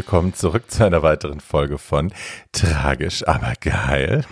willkommen 0.00 0.32
zurück 0.32 0.70
zu 0.70 0.86
einer 0.86 1.02
weiteren 1.02 1.40
Folge 1.40 1.76
von 1.76 2.10
Tragisch, 2.52 3.28
aber 3.28 3.52
geil. 3.60 4.24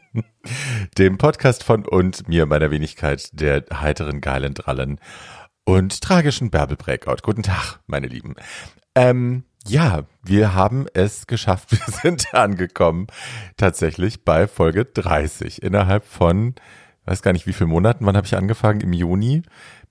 Dem 0.96 1.18
Podcast 1.18 1.64
von 1.64 1.84
und 1.84 2.28
mir, 2.28 2.46
meiner 2.46 2.70
Wenigkeit, 2.70 3.28
der 3.38 3.62
heiteren, 3.74 4.22
geilen 4.22 4.54
Drallen 4.54 4.98
und 5.64 6.00
tragischen 6.00 6.50
Bärbel 6.50 6.78
Breakout. 6.78 7.18
Guten 7.22 7.42
Tag, 7.42 7.80
meine 7.88 8.06
Lieben. 8.06 8.36
Ähm, 8.94 9.44
ja, 9.66 10.04
wir 10.22 10.54
haben 10.54 10.86
es 10.94 11.26
geschafft. 11.26 11.72
Wir 11.72 11.92
sind 12.00 12.32
angekommen 12.32 13.08
tatsächlich 13.58 14.24
bei 14.24 14.48
Folge 14.48 14.86
30 14.86 15.62
innerhalb 15.62 16.06
von, 16.06 16.54
weiß 17.04 17.20
gar 17.20 17.34
nicht 17.34 17.46
wie 17.46 17.52
viele 17.52 17.68
Monaten. 17.68 18.06
Wann 18.06 18.16
habe 18.16 18.26
ich 18.26 18.34
angefangen? 18.34 18.80
Im 18.80 18.94
Juni 18.94 19.42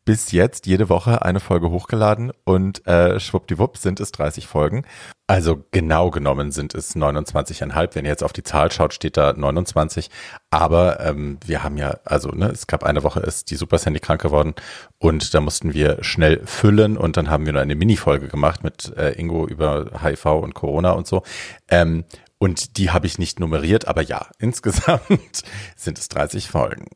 bis 0.09 0.31
jetzt 0.31 0.65
jede 0.65 0.89
Woche 0.89 1.21
eine 1.21 1.39
Folge 1.39 1.69
hochgeladen 1.69 2.31
und 2.43 2.87
äh, 2.87 3.19
schwuppdiwupp 3.19 3.77
sind 3.77 3.99
es 3.99 4.11
30 4.11 4.47
Folgen. 4.47 4.83
Also 5.27 5.63
genau 5.69 6.09
genommen 6.09 6.51
sind 6.51 6.73
es 6.73 6.95
29,5. 6.95 7.89
Wenn 7.93 8.05
ihr 8.05 8.09
jetzt 8.09 8.23
auf 8.23 8.33
die 8.33 8.41
Zahl 8.41 8.71
schaut, 8.71 8.95
steht 8.95 9.17
da 9.17 9.33
29. 9.33 10.09
Aber 10.49 10.99
ähm, 10.99 11.37
wir 11.45 11.61
haben 11.61 11.77
ja, 11.77 11.99
also 12.05 12.29
ne, 12.29 12.47
es 12.47 12.65
gab 12.65 12.83
eine 12.83 13.03
Woche, 13.03 13.19
ist 13.19 13.51
die 13.51 13.55
Super 13.55 13.77
Sandy 13.77 13.99
krank 13.99 14.23
geworden 14.23 14.55
und 14.97 15.31
da 15.35 15.41
mussten 15.41 15.75
wir 15.75 16.03
schnell 16.03 16.41
füllen 16.43 16.97
und 16.97 17.15
dann 17.15 17.29
haben 17.29 17.45
wir 17.45 17.53
nur 17.53 17.61
eine 17.61 17.75
Mini-Folge 17.75 18.29
gemacht 18.29 18.63
mit 18.63 18.91
äh, 18.97 19.11
Ingo 19.11 19.45
über 19.45 19.91
HIV 20.01 20.25
und 20.25 20.55
Corona 20.55 20.93
und 20.93 21.05
so. 21.05 21.21
Ähm, 21.67 22.03
und 22.39 22.77
die 22.77 22.89
habe 22.89 23.05
ich 23.05 23.19
nicht 23.19 23.39
nummeriert, 23.39 23.87
aber 23.87 24.01
ja, 24.01 24.25
insgesamt 24.39 25.43
sind 25.75 25.99
es 25.99 26.09
30 26.09 26.47
Folgen 26.49 26.87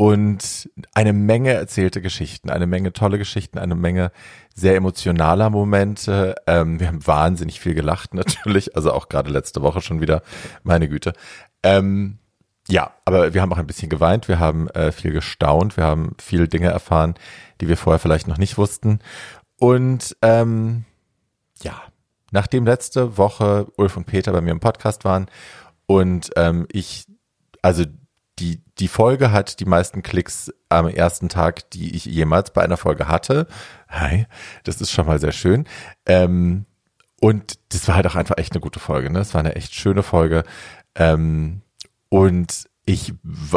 und 0.00 0.70
eine 0.94 1.12
Menge 1.12 1.52
erzählte 1.52 2.00
Geschichten, 2.00 2.48
eine 2.48 2.66
Menge 2.66 2.94
tolle 2.94 3.18
Geschichten, 3.18 3.58
eine 3.58 3.74
Menge 3.74 4.12
sehr 4.54 4.74
emotionaler 4.74 5.50
Momente. 5.50 6.36
Ähm, 6.46 6.80
wir 6.80 6.86
haben 6.86 7.06
wahnsinnig 7.06 7.60
viel 7.60 7.74
gelacht 7.74 8.14
natürlich, 8.14 8.74
also 8.76 8.94
auch 8.94 9.10
gerade 9.10 9.30
letzte 9.30 9.60
Woche 9.60 9.82
schon 9.82 10.00
wieder, 10.00 10.22
meine 10.62 10.88
Güte. 10.88 11.12
Ähm, 11.62 12.16
ja, 12.66 12.94
aber 13.04 13.34
wir 13.34 13.42
haben 13.42 13.52
auch 13.52 13.58
ein 13.58 13.66
bisschen 13.66 13.90
geweint, 13.90 14.26
wir 14.26 14.38
haben 14.38 14.70
äh, 14.70 14.90
viel 14.90 15.12
gestaunt, 15.12 15.76
wir 15.76 15.84
haben 15.84 16.12
viele 16.18 16.48
Dinge 16.48 16.68
erfahren, 16.68 17.12
die 17.60 17.68
wir 17.68 17.76
vorher 17.76 17.98
vielleicht 17.98 18.26
noch 18.26 18.38
nicht 18.38 18.56
wussten. 18.56 19.00
Und 19.58 20.16
ähm, 20.22 20.86
ja, 21.62 21.74
nachdem 22.30 22.64
letzte 22.64 23.18
Woche 23.18 23.66
Ulf 23.76 23.98
und 23.98 24.06
Peter 24.06 24.32
bei 24.32 24.40
mir 24.40 24.52
im 24.52 24.60
Podcast 24.60 25.04
waren 25.04 25.26
und 25.84 26.30
ähm, 26.36 26.66
ich 26.72 27.04
also 27.60 27.84
die, 28.40 28.62
die 28.78 28.88
Folge 28.88 29.30
hat 29.30 29.60
die 29.60 29.66
meisten 29.66 30.02
Klicks 30.02 30.50
am 30.68 30.88
ersten 30.88 31.28
Tag, 31.28 31.70
die 31.70 31.94
ich 31.94 32.06
jemals 32.06 32.52
bei 32.52 32.62
einer 32.62 32.78
Folge 32.78 33.06
hatte. 33.06 33.46
Hi, 33.88 34.26
das 34.64 34.80
ist 34.80 34.90
schon 34.90 35.06
mal 35.06 35.20
sehr 35.20 35.32
schön. 35.32 35.66
Ähm, 36.06 36.64
und 37.20 37.58
das 37.68 37.86
war 37.86 37.96
halt 37.96 38.06
auch 38.06 38.16
einfach 38.16 38.38
echt 38.38 38.52
eine 38.52 38.60
gute 38.60 38.80
Folge. 38.80 39.10
Ne? 39.10 39.20
Es 39.20 39.34
war 39.34 39.40
eine 39.40 39.54
echt 39.54 39.74
schöne 39.74 40.02
Folge. 40.02 40.44
Ähm, 40.94 41.60
und 42.08 42.68
ich 42.90 43.12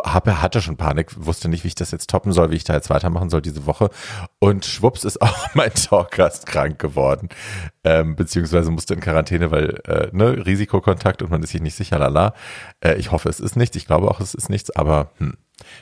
habe, 0.06 0.44
hatte 0.44 0.62
schon 0.62 0.78
Panik, 0.78 1.12
wusste 1.18 1.50
nicht, 1.50 1.64
wie 1.64 1.70
ich 1.70 1.76
das 1.76 1.90
jetzt 1.90 2.08
toppen 2.08 2.34
soll, 2.34 2.52
wie 2.52 2.56
ich 2.56 2.66
da 2.66 2.74
jetzt 2.74 2.92
weitermachen 2.92 3.32
soll 3.32 3.42
diese 3.42 3.66
Woche. 3.66 3.90
Und 4.38 4.64
schwupps 4.64 5.04
ist 5.04 5.22
auch 5.24 5.56
mein 5.56 5.74
Talkgast 5.74 6.46
krank 6.46 6.78
geworden, 6.78 7.30
ähm, 7.84 8.16
beziehungsweise 8.16 8.70
musste 8.70 8.94
in 8.94 9.00
Quarantäne, 9.00 9.50
weil 9.50 9.82
äh, 9.88 10.10
ne, 10.12 10.46
Risikokontakt 10.46 11.24
und 11.24 11.32
man 11.32 11.42
ist 11.42 11.50
sich 11.50 11.62
nicht 11.62 11.76
sicher, 11.76 11.98
lala. 11.98 12.36
Äh, 12.80 12.96
ich 12.96 13.12
hoffe, 13.12 13.28
es 13.28 13.40
ist 13.40 13.56
nichts. 13.56 13.76
Ich 13.76 13.88
glaube 13.88 14.12
auch, 14.12 14.20
es 14.20 14.36
ist 14.36 14.50
nichts, 14.50 14.70
aber 14.76 15.10
hm, 15.18 15.36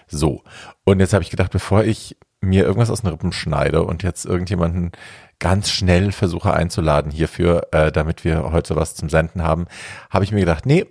so. 0.07 0.43
Und 0.85 1.01
jetzt 1.01 1.13
habe 1.13 1.23
ich 1.23 1.29
gedacht, 1.29 1.51
bevor 1.51 1.83
ich 1.83 2.17
mir 2.39 2.63
irgendwas 2.63 2.89
aus 2.89 3.01
den 3.01 3.09
Rippen 3.09 3.33
schneide 3.33 3.83
und 3.83 4.01
jetzt 4.01 4.25
irgendjemanden 4.25 4.93
ganz 5.39 5.69
schnell 5.69 6.13
versuche 6.13 6.53
einzuladen 6.53 7.11
hierfür, 7.11 7.67
äh, 7.71 7.91
damit 7.91 8.23
wir 8.23 8.53
heute 8.53 8.77
was 8.77 8.95
zum 8.95 9.09
Senden 9.09 9.43
haben, 9.43 9.65
habe 10.09 10.23
ich 10.23 10.31
mir 10.31 10.39
gedacht, 10.39 10.65
nee, 10.65 10.85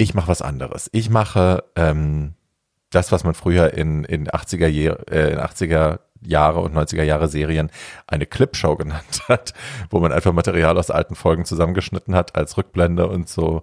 ich 0.00 0.14
mache 0.14 0.28
was 0.28 0.40
anderes. 0.40 0.88
Ich 0.92 1.10
mache 1.10 1.62
ähm, 1.76 2.32
das, 2.88 3.12
was 3.12 3.22
man 3.22 3.34
früher 3.34 3.74
in, 3.74 4.04
in 4.04 4.28
80er, 4.28 4.66
äh, 5.10 5.32
in 5.32 5.38
80er 5.38 6.00
Jahre 6.22 6.60
und 6.60 6.74
90er 6.74 7.02
Jahre 7.02 7.28
Serien 7.28 7.70
eine 8.06 8.24
Clipshow 8.24 8.76
genannt 8.76 9.22
hat, 9.28 9.52
wo 9.90 10.00
man 10.00 10.12
einfach 10.12 10.32
Material 10.32 10.78
aus 10.78 10.90
alten 10.90 11.14
Folgen 11.14 11.44
zusammengeschnitten 11.44 12.14
hat 12.14 12.34
als 12.34 12.56
Rückblende 12.56 13.08
und 13.08 13.28
so. 13.28 13.62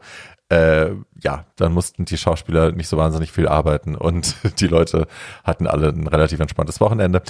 Äh, 0.50 0.92
ja, 1.20 1.46
dann 1.56 1.74
mussten 1.74 2.06
die 2.06 2.18
Schauspieler 2.18 2.72
nicht 2.72 2.88
so 2.88 2.98
wahnsinnig 2.98 3.31
viel 3.31 3.48
arbeiten 3.48 3.96
und 3.96 4.36
die 4.59 4.68
Leute 4.68 5.08
hatten 5.44 5.66
alle 5.66 5.90
ein 5.90 6.08
relativ 6.08 6.40
entspanntes 6.40 6.80
Wochenende. 6.80 7.24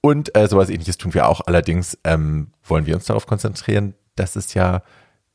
Und 0.00 0.34
äh, 0.36 0.48
sowas 0.48 0.70
ähnliches 0.70 0.96
tun 0.96 1.12
wir 1.12 1.28
auch. 1.28 1.42
Allerdings 1.46 1.98
ähm, 2.02 2.52
wollen 2.64 2.86
wir 2.86 2.94
uns 2.94 3.04
darauf 3.04 3.26
konzentrieren, 3.26 3.94
dass 4.16 4.36
es 4.36 4.54
ja 4.54 4.82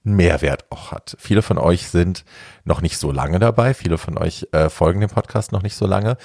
Mehrwert 0.03 0.71
auch 0.71 0.91
hat. 0.91 1.17
Viele 1.19 1.41
von 1.41 1.57
euch 1.57 1.89
sind 1.89 2.23
noch 2.63 2.81
nicht 2.81 2.97
so 2.97 3.11
lange 3.11 3.39
dabei, 3.39 3.73
viele 3.73 3.97
von 3.97 4.17
euch 4.17 4.47
äh, 4.51 4.69
folgen 4.69 5.01
dem 5.01 5.09
Podcast 5.09 5.51
noch 5.51 5.61
nicht 5.61 5.75
so 5.75 5.85
lange. 5.85 6.17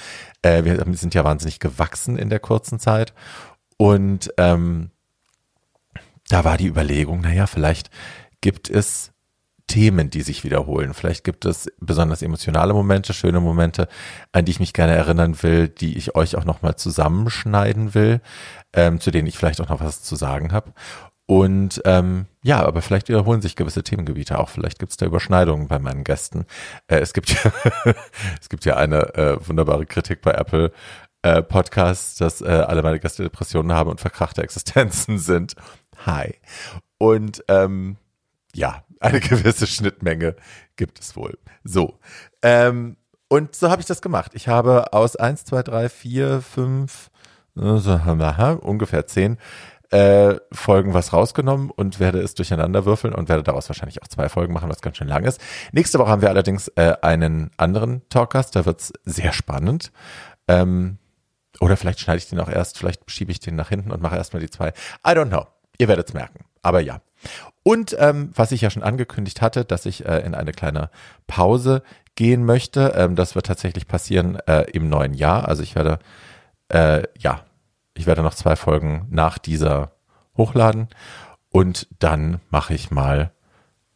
Äh, 0.42 0.64
wir 0.64 0.84
sind 0.94 1.14
ja 1.14 1.24
wahnsinnig 1.24 1.58
gewachsen 1.58 2.16
in 2.16 2.30
der 2.30 2.40
kurzen 2.40 2.78
Zeit 2.78 3.12
und 3.76 4.32
ähm, 4.38 4.90
da 6.28 6.44
war 6.44 6.56
die 6.56 6.68
Überlegung, 6.68 7.20
naja, 7.20 7.46
vielleicht 7.46 7.90
gibt 8.40 8.70
es 8.70 9.12
Themen, 9.66 10.10
die 10.10 10.20
sich 10.20 10.44
wiederholen. 10.44 10.92
Vielleicht 10.92 11.24
gibt 11.24 11.46
es 11.46 11.70
besonders 11.80 12.20
emotionale 12.20 12.74
Momente, 12.74 13.14
schöne 13.14 13.40
Momente, 13.40 13.88
an 14.30 14.44
die 14.44 14.52
ich 14.52 14.60
mich 14.60 14.74
gerne 14.74 14.92
erinnern 14.92 15.42
will, 15.42 15.68
die 15.68 15.96
ich 15.96 16.14
euch 16.14 16.36
auch 16.36 16.44
nochmal 16.44 16.76
zusammenschneiden 16.76 17.94
will, 17.94 18.20
ähm, 18.74 19.00
zu 19.00 19.10
denen 19.10 19.26
ich 19.26 19.38
vielleicht 19.38 19.60
auch 19.62 19.68
noch 19.70 19.80
was 19.80 20.02
zu 20.02 20.16
sagen 20.16 20.52
habe. 20.52 20.72
Und 21.26 21.80
ähm, 21.86 22.26
ja, 22.42 22.62
aber 22.64 22.82
vielleicht 22.82 23.08
wiederholen 23.08 23.40
sich 23.40 23.56
gewisse 23.56 23.82
Themengebiete 23.82 24.38
auch. 24.38 24.50
Vielleicht 24.50 24.78
gibt 24.78 24.92
es 24.92 24.98
da 24.98 25.06
Überschneidungen 25.06 25.68
bei 25.68 25.78
meinen 25.78 26.04
Gästen. 26.04 26.44
Äh, 26.86 26.98
es 26.98 27.14
gibt 27.14 27.30
ja, 27.30 27.52
es 28.40 28.48
gibt 28.50 28.64
ja 28.66 28.76
eine 28.76 29.14
äh, 29.14 29.48
wunderbare 29.48 29.86
Kritik 29.86 30.20
bei 30.20 30.32
Apple 30.32 30.70
äh, 31.22 31.42
Podcasts, 31.42 32.16
dass 32.16 32.42
äh, 32.42 32.48
alle 32.48 32.82
meine 32.82 33.00
Gäste 33.00 33.22
Depressionen 33.22 33.72
haben 33.72 33.88
und 33.88 34.00
verkrachte 34.00 34.42
Existenzen 34.42 35.18
sind. 35.18 35.54
Hi. 36.04 36.34
Und 36.98 37.42
ähm, 37.48 37.96
ja, 38.54 38.84
eine 39.00 39.20
gewisse 39.20 39.66
Schnittmenge 39.66 40.36
gibt 40.76 41.00
es 41.00 41.16
wohl. 41.16 41.38
So. 41.62 41.98
Ähm, 42.42 42.98
und 43.28 43.54
so 43.56 43.70
habe 43.70 43.80
ich 43.80 43.86
das 43.86 44.02
gemacht. 44.02 44.32
Ich 44.34 44.48
habe 44.48 44.92
aus 44.92 45.16
eins, 45.16 45.44
zwei, 45.46 45.62
drei, 45.62 45.88
vier, 45.88 46.42
fünf, 46.42 47.10
äh, 47.56 47.60
ungefähr 47.62 49.06
zehn 49.06 49.38
äh, 49.94 50.40
Folgen 50.50 50.92
was 50.92 51.12
rausgenommen 51.12 51.70
und 51.70 52.00
werde 52.00 52.20
es 52.20 52.34
durcheinander 52.34 52.84
würfeln 52.84 53.14
und 53.14 53.28
werde 53.28 53.44
daraus 53.44 53.68
wahrscheinlich 53.68 54.02
auch 54.02 54.08
zwei 54.08 54.28
Folgen 54.28 54.52
machen, 54.52 54.68
was 54.68 54.82
ganz 54.82 54.96
schön 54.96 55.06
lang 55.06 55.22
ist. 55.22 55.40
Nächste 55.70 56.00
Woche 56.00 56.10
haben 56.10 56.20
wir 56.20 56.30
allerdings 56.30 56.66
äh, 56.74 56.94
einen 57.00 57.52
anderen 57.58 58.02
Talkcast, 58.08 58.56
da 58.56 58.66
wird's 58.66 58.92
sehr 59.04 59.32
spannend. 59.32 59.92
Ähm, 60.48 60.98
oder 61.60 61.76
vielleicht 61.76 62.00
schneide 62.00 62.18
ich 62.18 62.28
den 62.28 62.40
auch 62.40 62.48
erst, 62.48 62.76
vielleicht 62.76 63.08
schiebe 63.08 63.30
ich 63.30 63.38
den 63.38 63.54
nach 63.54 63.68
hinten 63.68 63.92
und 63.92 64.02
mache 64.02 64.16
erstmal 64.16 64.42
die 64.42 64.50
zwei. 64.50 64.70
I 65.06 65.10
don't 65.10 65.28
know. 65.28 65.46
Ihr 65.78 65.86
werdet's 65.86 66.12
merken. 66.12 66.44
Aber 66.62 66.80
ja. 66.80 67.00
Und 67.62 67.94
ähm, 68.00 68.32
was 68.34 68.50
ich 68.50 68.62
ja 68.62 68.70
schon 68.70 68.82
angekündigt 68.82 69.42
hatte, 69.42 69.64
dass 69.64 69.86
ich 69.86 70.04
äh, 70.04 70.18
in 70.26 70.34
eine 70.34 70.50
kleine 70.50 70.90
Pause 71.28 71.84
gehen 72.16 72.44
möchte. 72.44 72.94
Ähm, 72.96 73.14
das 73.14 73.36
wird 73.36 73.46
tatsächlich 73.46 73.86
passieren 73.86 74.40
äh, 74.48 74.62
im 74.72 74.88
neuen 74.88 75.14
Jahr. 75.14 75.46
Also 75.46 75.62
ich 75.62 75.76
werde 75.76 76.00
äh, 76.68 77.04
ja 77.16 77.44
ich 77.94 78.06
werde 78.06 78.22
noch 78.22 78.34
zwei 78.34 78.56
Folgen 78.56 79.06
nach 79.10 79.38
dieser 79.38 79.92
hochladen 80.36 80.88
und 81.50 81.88
dann 81.98 82.40
mache 82.50 82.74
ich 82.74 82.90
mal 82.90 83.32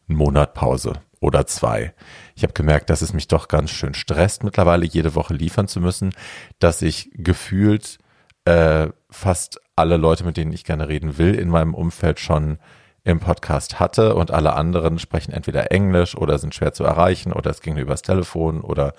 einen 0.07 0.17
Monat 0.17 0.53
Pause 0.53 0.93
oder 1.19 1.45
zwei. 1.45 1.93
Ich 2.35 2.43
habe 2.43 2.53
gemerkt, 2.53 2.89
dass 2.89 3.01
es 3.01 3.13
mich 3.13 3.27
doch 3.27 3.47
ganz 3.47 3.71
schön 3.71 3.93
stresst, 3.93 4.43
mittlerweile 4.43 4.85
jede 4.85 5.15
Woche 5.15 5.33
liefern 5.33 5.67
zu 5.67 5.81
müssen, 5.81 6.13
dass 6.59 6.81
ich 6.81 7.09
gefühlt 7.13 7.99
äh, 8.45 8.87
fast 9.09 9.59
alle 9.75 9.97
Leute, 9.97 10.23
mit 10.23 10.37
denen 10.37 10.53
ich 10.53 10.63
gerne 10.63 10.87
reden 10.87 11.17
will, 11.17 11.35
in 11.35 11.49
meinem 11.49 11.73
Umfeld 11.73 12.19
schon 12.19 12.57
im 13.03 13.19
Podcast 13.19 13.79
hatte 13.79 14.15
und 14.15 14.31
alle 14.31 14.53
anderen 14.53 14.99
sprechen 14.99 15.31
entweder 15.31 15.71
Englisch 15.71 16.15
oder 16.15 16.37
sind 16.37 16.53
schwer 16.53 16.73
zu 16.73 16.83
erreichen 16.83 17.33
oder 17.33 17.49
es 17.49 17.61
ging 17.61 17.77
übers 17.77 18.01
Telefon 18.01 18.61
oder 18.61 18.93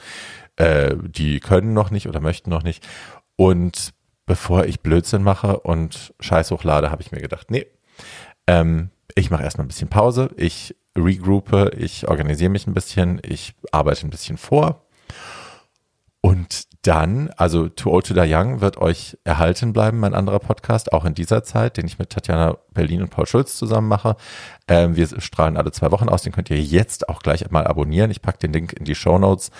äh, 0.56 0.96
die 1.00 1.40
können 1.40 1.74
noch 1.74 1.90
nicht 1.90 2.08
oder 2.08 2.20
möchten 2.20 2.50
noch 2.50 2.62
nicht. 2.62 2.86
Und 3.36 3.92
bevor 4.30 4.64
ich 4.64 4.78
Blödsinn 4.78 5.24
mache 5.24 5.58
und 5.58 6.14
Scheiß 6.20 6.52
hochlade, 6.52 6.92
habe 6.92 7.02
ich 7.02 7.10
mir 7.10 7.20
gedacht, 7.20 7.50
nee, 7.50 7.66
ähm, 8.46 8.90
ich 9.16 9.28
mache 9.28 9.42
erstmal 9.42 9.64
ein 9.64 9.68
bisschen 9.68 9.88
Pause, 9.88 10.30
ich 10.36 10.76
regroupe, 10.96 11.72
ich 11.76 12.06
organisiere 12.06 12.48
mich 12.48 12.68
ein 12.68 12.72
bisschen, 12.72 13.20
ich 13.24 13.56
arbeite 13.72 14.06
ein 14.06 14.10
bisschen 14.10 14.36
vor. 14.36 14.84
Und 16.20 16.68
dann, 16.82 17.30
also 17.36 17.68
Too 17.68 17.90
Old 17.90 18.06
to 18.06 18.14
Die 18.14 18.32
Young 18.32 18.60
wird 18.60 18.76
euch 18.76 19.18
erhalten 19.24 19.72
bleiben, 19.72 19.98
mein 19.98 20.14
anderer 20.14 20.38
Podcast, 20.38 20.92
auch 20.92 21.04
in 21.04 21.14
dieser 21.14 21.42
Zeit, 21.42 21.76
den 21.76 21.86
ich 21.86 21.98
mit 21.98 22.10
Tatjana 22.10 22.56
Berlin 22.72 23.02
und 23.02 23.10
Paul 23.10 23.26
Schulz 23.26 23.56
zusammen 23.56 23.88
mache. 23.88 24.14
Ähm, 24.68 24.94
wir 24.94 25.08
strahlen 25.20 25.56
alle 25.56 25.72
zwei 25.72 25.90
Wochen 25.90 26.08
aus, 26.08 26.22
den 26.22 26.32
könnt 26.32 26.50
ihr 26.50 26.62
jetzt 26.62 27.08
auch 27.08 27.20
gleich 27.22 27.50
mal 27.50 27.66
abonnieren. 27.66 28.12
Ich 28.12 28.22
packe 28.22 28.38
den 28.38 28.52
Link 28.52 28.74
in 28.74 28.84
die 28.84 28.94
Show 28.94 29.18
Notes. 29.18 29.50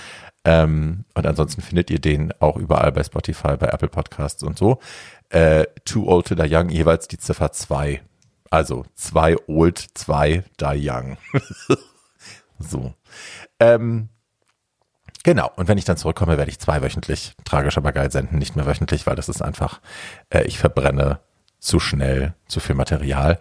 Ähm, 0.44 1.04
und 1.14 1.26
ansonsten 1.26 1.60
findet 1.60 1.90
ihr 1.90 2.00
den 2.00 2.32
auch 2.40 2.56
überall 2.56 2.92
bei 2.92 3.04
Spotify, 3.04 3.56
bei 3.56 3.68
Apple 3.68 3.88
Podcasts 3.88 4.42
und 4.42 4.58
so. 4.58 4.78
Äh, 5.28 5.66
Too 5.84 6.06
Old 6.06 6.28
to 6.28 6.34
Die 6.34 6.54
Young, 6.54 6.70
jeweils 6.70 7.08
die 7.08 7.18
Ziffer 7.18 7.52
2. 7.52 8.00
Also 8.50 8.84
zwei 8.96 9.36
old, 9.46 9.78
zwei 9.94 10.42
die 10.60 10.90
young. 10.90 11.16
so. 12.58 12.92
Ähm, 13.60 14.08
genau. 15.22 15.52
Und 15.54 15.68
wenn 15.68 15.78
ich 15.78 15.84
dann 15.84 15.96
zurückkomme, 15.96 16.36
werde 16.36 16.50
ich 16.50 16.58
zweiwöchentlich 16.58 17.34
tragisch 17.44 17.78
aber 17.78 17.92
geil 17.92 18.10
senden, 18.10 18.38
nicht 18.38 18.56
mehr 18.56 18.66
wöchentlich, 18.66 19.06
weil 19.06 19.14
das 19.14 19.28
ist 19.28 19.40
einfach, 19.40 19.80
äh, 20.30 20.42
ich 20.42 20.58
verbrenne 20.58 21.20
zu 21.60 21.78
schnell 21.78 22.34
zu 22.48 22.58
viel 22.58 22.74
Material 22.74 23.38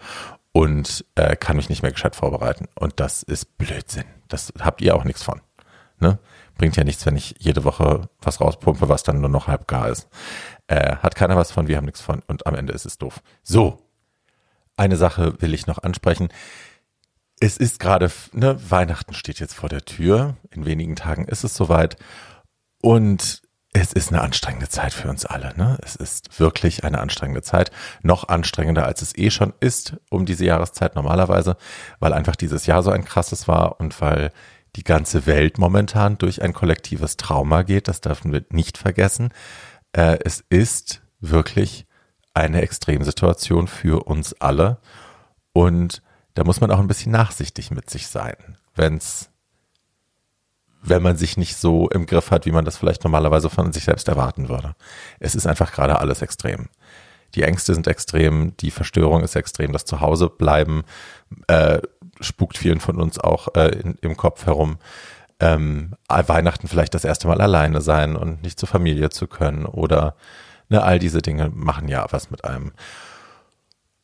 und 0.51 1.05
äh, 1.15 1.35
kann 1.35 1.55
mich 1.55 1.69
nicht 1.69 1.81
mehr 1.81 1.91
gescheit 1.91 2.15
vorbereiten. 2.15 2.67
Und 2.75 2.99
das 2.99 3.23
ist 3.23 3.57
Blödsinn. 3.57 4.05
Das 4.27 4.53
habt 4.59 4.81
ihr 4.81 4.95
auch 4.95 5.05
nichts 5.05 5.23
von. 5.23 5.41
Ne? 5.99 6.19
Bringt 6.59 6.75
ja 6.75 6.83
nichts, 6.83 7.05
wenn 7.05 7.15
ich 7.15 7.35
jede 7.39 7.63
Woche 7.63 8.09
was 8.21 8.41
rauspumpe, 8.41 8.89
was 8.89 9.03
dann 9.03 9.21
nur 9.21 9.29
noch 9.29 9.47
halb 9.47 9.65
gar 9.65 9.87
ist. 9.87 10.09
Äh, 10.67 10.97
hat 10.97 11.15
keiner 11.15 11.37
was 11.37 11.51
von, 11.51 11.69
wir 11.69 11.77
haben 11.77 11.85
nichts 11.85 12.01
von 12.01 12.21
und 12.27 12.45
am 12.45 12.53
Ende 12.53 12.73
ist 12.73 12.85
es 12.85 12.97
doof. 12.97 13.21
So, 13.43 13.81
eine 14.75 14.97
Sache 14.97 15.41
will 15.41 15.53
ich 15.53 15.67
noch 15.67 15.83
ansprechen. 15.83 16.27
Es 17.39 17.55
ist 17.55 17.79
gerade, 17.79 18.11
ne, 18.33 18.59
Weihnachten 18.69 19.13
steht 19.13 19.39
jetzt 19.39 19.53
vor 19.53 19.69
der 19.69 19.85
Tür. 19.85 20.35
In 20.51 20.65
wenigen 20.65 20.97
Tagen 20.97 21.25
ist 21.25 21.45
es 21.45 21.55
soweit. 21.55 21.95
Und 22.81 23.41
es 23.71 23.93
ist 23.93 24.11
eine 24.11 24.21
anstrengende 24.21 24.67
Zeit 24.67 24.93
für 24.93 25.09
uns 25.09 25.25
alle. 25.25 25.55
Ne? 25.55 25.77
Es 25.81 25.95
ist 25.95 26.41
wirklich 26.41 26.83
eine 26.83 26.99
anstrengende 26.99 27.41
Zeit. 27.41 27.71
Noch 28.01 28.27
anstrengender, 28.27 28.85
als 28.85 29.01
es 29.01 29.17
eh 29.17 29.29
schon 29.29 29.53
ist 29.61 29.95
um 30.09 30.25
diese 30.25 30.43
Jahreszeit 30.43 30.95
normalerweise, 30.95 31.55
weil 31.99 32.11
einfach 32.11 32.35
dieses 32.35 32.65
Jahr 32.65 32.83
so 32.83 32.91
ein 32.91 33.05
krasses 33.05 33.47
war 33.47 33.79
und 33.79 34.01
weil 34.01 34.31
die 34.75 34.83
ganze 34.83 35.25
Welt 35.25 35.57
momentan 35.57 36.17
durch 36.17 36.41
ein 36.41 36.53
kollektives 36.53 37.17
Trauma 37.17 37.63
geht. 37.63 37.87
Das 37.87 38.01
dürfen 38.01 38.31
wir 38.31 38.45
nicht 38.49 38.77
vergessen. 38.77 39.33
Äh, 39.93 40.19
es 40.23 40.43
ist 40.49 41.01
wirklich 41.19 41.85
eine 42.33 42.61
Extremsituation 42.61 43.67
für 43.67 44.05
uns 44.05 44.33
alle. 44.39 44.79
Und 45.53 46.01
da 46.35 46.43
muss 46.43 46.61
man 46.61 46.71
auch 46.71 46.79
ein 46.79 46.87
bisschen 46.87 47.11
nachsichtig 47.11 47.71
mit 47.71 47.89
sich 47.89 48.07
sein, 48.07 48.35
wenn's, 48.75 49.29
wenn 50.81 51.01
man 51.01 51.17
sich 51.17 51.35
nicht 51.35 51.57
so 51.57 51.89
im 51.89 52.05
Griff 52.05 52.31
hat, 52.31 52.45
wie 52.45 52.51
man 52.51 52.63
das 52.63 52.77
vielleicht 52.77 53.03
normalerweise 53.03 53.49
von 53.49 53.73
sich 53.73 53.83
selbst 53.83 54.07
erwarten 54.07 54.47
würde. 54.47 54.75
Es 55.19 55.35
ist 55.35 55.47
einfach 55.47 55.73
gerade 55.73 55.99
alles 55.99 56.21
extrem. 56.21 56.69
Die 57.35 57.43
Ängste 57.43 57.73
sind 57.73 57.87
extrem, 57.87 58.55
die 58.57 58.71
Verstörung 58.71 59.23
ist 59.23 59.35
extrem, 59.35 59.71
das 59.71 59.85
Zuhause 59.85 60.29
bleiben 60.29 60.83
äh, 61.47 61.79
spukt 62.19 62.57
vielen 62.57 62.79
von 62.79 62.99
uns 62.99 63.19
auch 63.19 63.55
äh, 63.55 63.69
in, 63.69 63.95
im 64.01 64.17
Kopf 64.17 64.45
herum. 64.45 64.77
Ähm, 65.39 65.95
Weihnachten 66.07 66.67
vielleicht 66.67 66.93
das 66.93 67.05
erste 67.05 67.27
Mal 67.27 67.39
alleine 67.39 67.81
sein 67.81 68.15
und 68.15 68.43
nicht 68.43 68.59
zur 68.59 68.67
Familie 68.67 69.09
zu 69.09 69.27
können 69.27 69.65
oder 69.65 70.15
Ne, 70.69 70.83
all 70.83 70.99
diese 70.99 71.21
Dinge 71.21 71.49
machen 71.49 71.87
ja 71.87 72.05
was 72.11 72.29
mit 72.29 72.45
einem. 72.45 72.71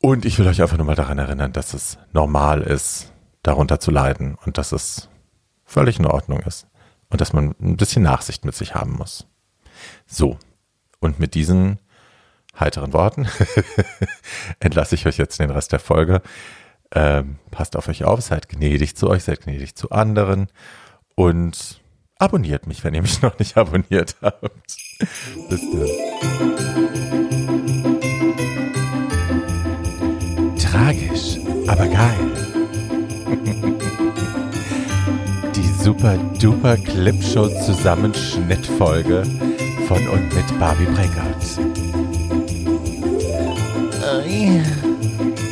Und 0.02 0.26
ich 0.26 0.38
will 0.40 0.48
euch 0.48 0.62
einfach 0.62 0.78
nur 0.78 0.86
mal 0.86 0.96
daran 0.96 1.20
erinnern, 1.20 1.54
dass 1.54 1.74
es 1.74 1.98
normal 2.12 2.62
ist, 2.62 3.12
darunter 3.44 3.80
zu 3.80 3.92
leiden 3.92 4.36
und 4.46 4.58
dass 4.58 4.72
es 4.72 5.10
völlig 5.64 6.00
in 6.00 6.08
Ordnung 6.08 6.40
ist 6.40 6.68
und 7.10 7.22
dass 7.22 7.34
man 7.34 7.56
ein 7.62 7.78
bisschen 7.78 8.04
Nachsicht 8.04 8.46
mit 8.46 8.56
sich 8.56 8.74
haben 8.74 8.94
muss. 8.94 9.28
So, 10.08 10.40
und 11.00 11.20
mit 11.20 11.36
diesen 11.36 11.80
heiteren 12.60 12.94
Worten 12.94 13.28
entlasse 14.60 14.96
ich 14.96 15.06
euch 15.06 15.18
jetzt 15.18 15.40
den 15.40 15.52
Rest 15.52 15.72
der 15.72 15.80
Folge. 15.80 16.22
Ähm, 16.97 17.39
passt 17.51 17.75
auf 17.75 17.89
euch 17.89 18.06
auf, 18.06 18.21
seid 18.21 18.47
gnädig 18.47 18.95
zu 18.95 19.09
euch, 19.09 19.25
seid 19.25 19.42
gnädig 19.42 19.75
zu 19.75 19.92
anderen 19.92 20.47
und 21.15 21.81
abonniert 22.18 22.68
mich, 22.68 22.86
wenn 22.86 22.94
ihr 22.94 23.01
mich 23.01 23.21
noch 23.21 23.38
nicht 23.38 23.57
abonniert 23.57 24.15
habt. 24.21 24.77
Bis 25.50 25.59
dann. 25.71 25.89
Tragisch, 30.57 31.38
aber 31.68 31.88
geil. 31.88 32.31
Die 35.53 35.68
super 35.83 36.18
duper 36.39 36.77
Clipshow 36.77 37.50
Zusammenschnittfolge 37.65 39.24
von 39.89 40.07
und 40.07 40.33
mit 40.33 40.59
Barbie 40.59 40.86
Breckert. 40.86 41.59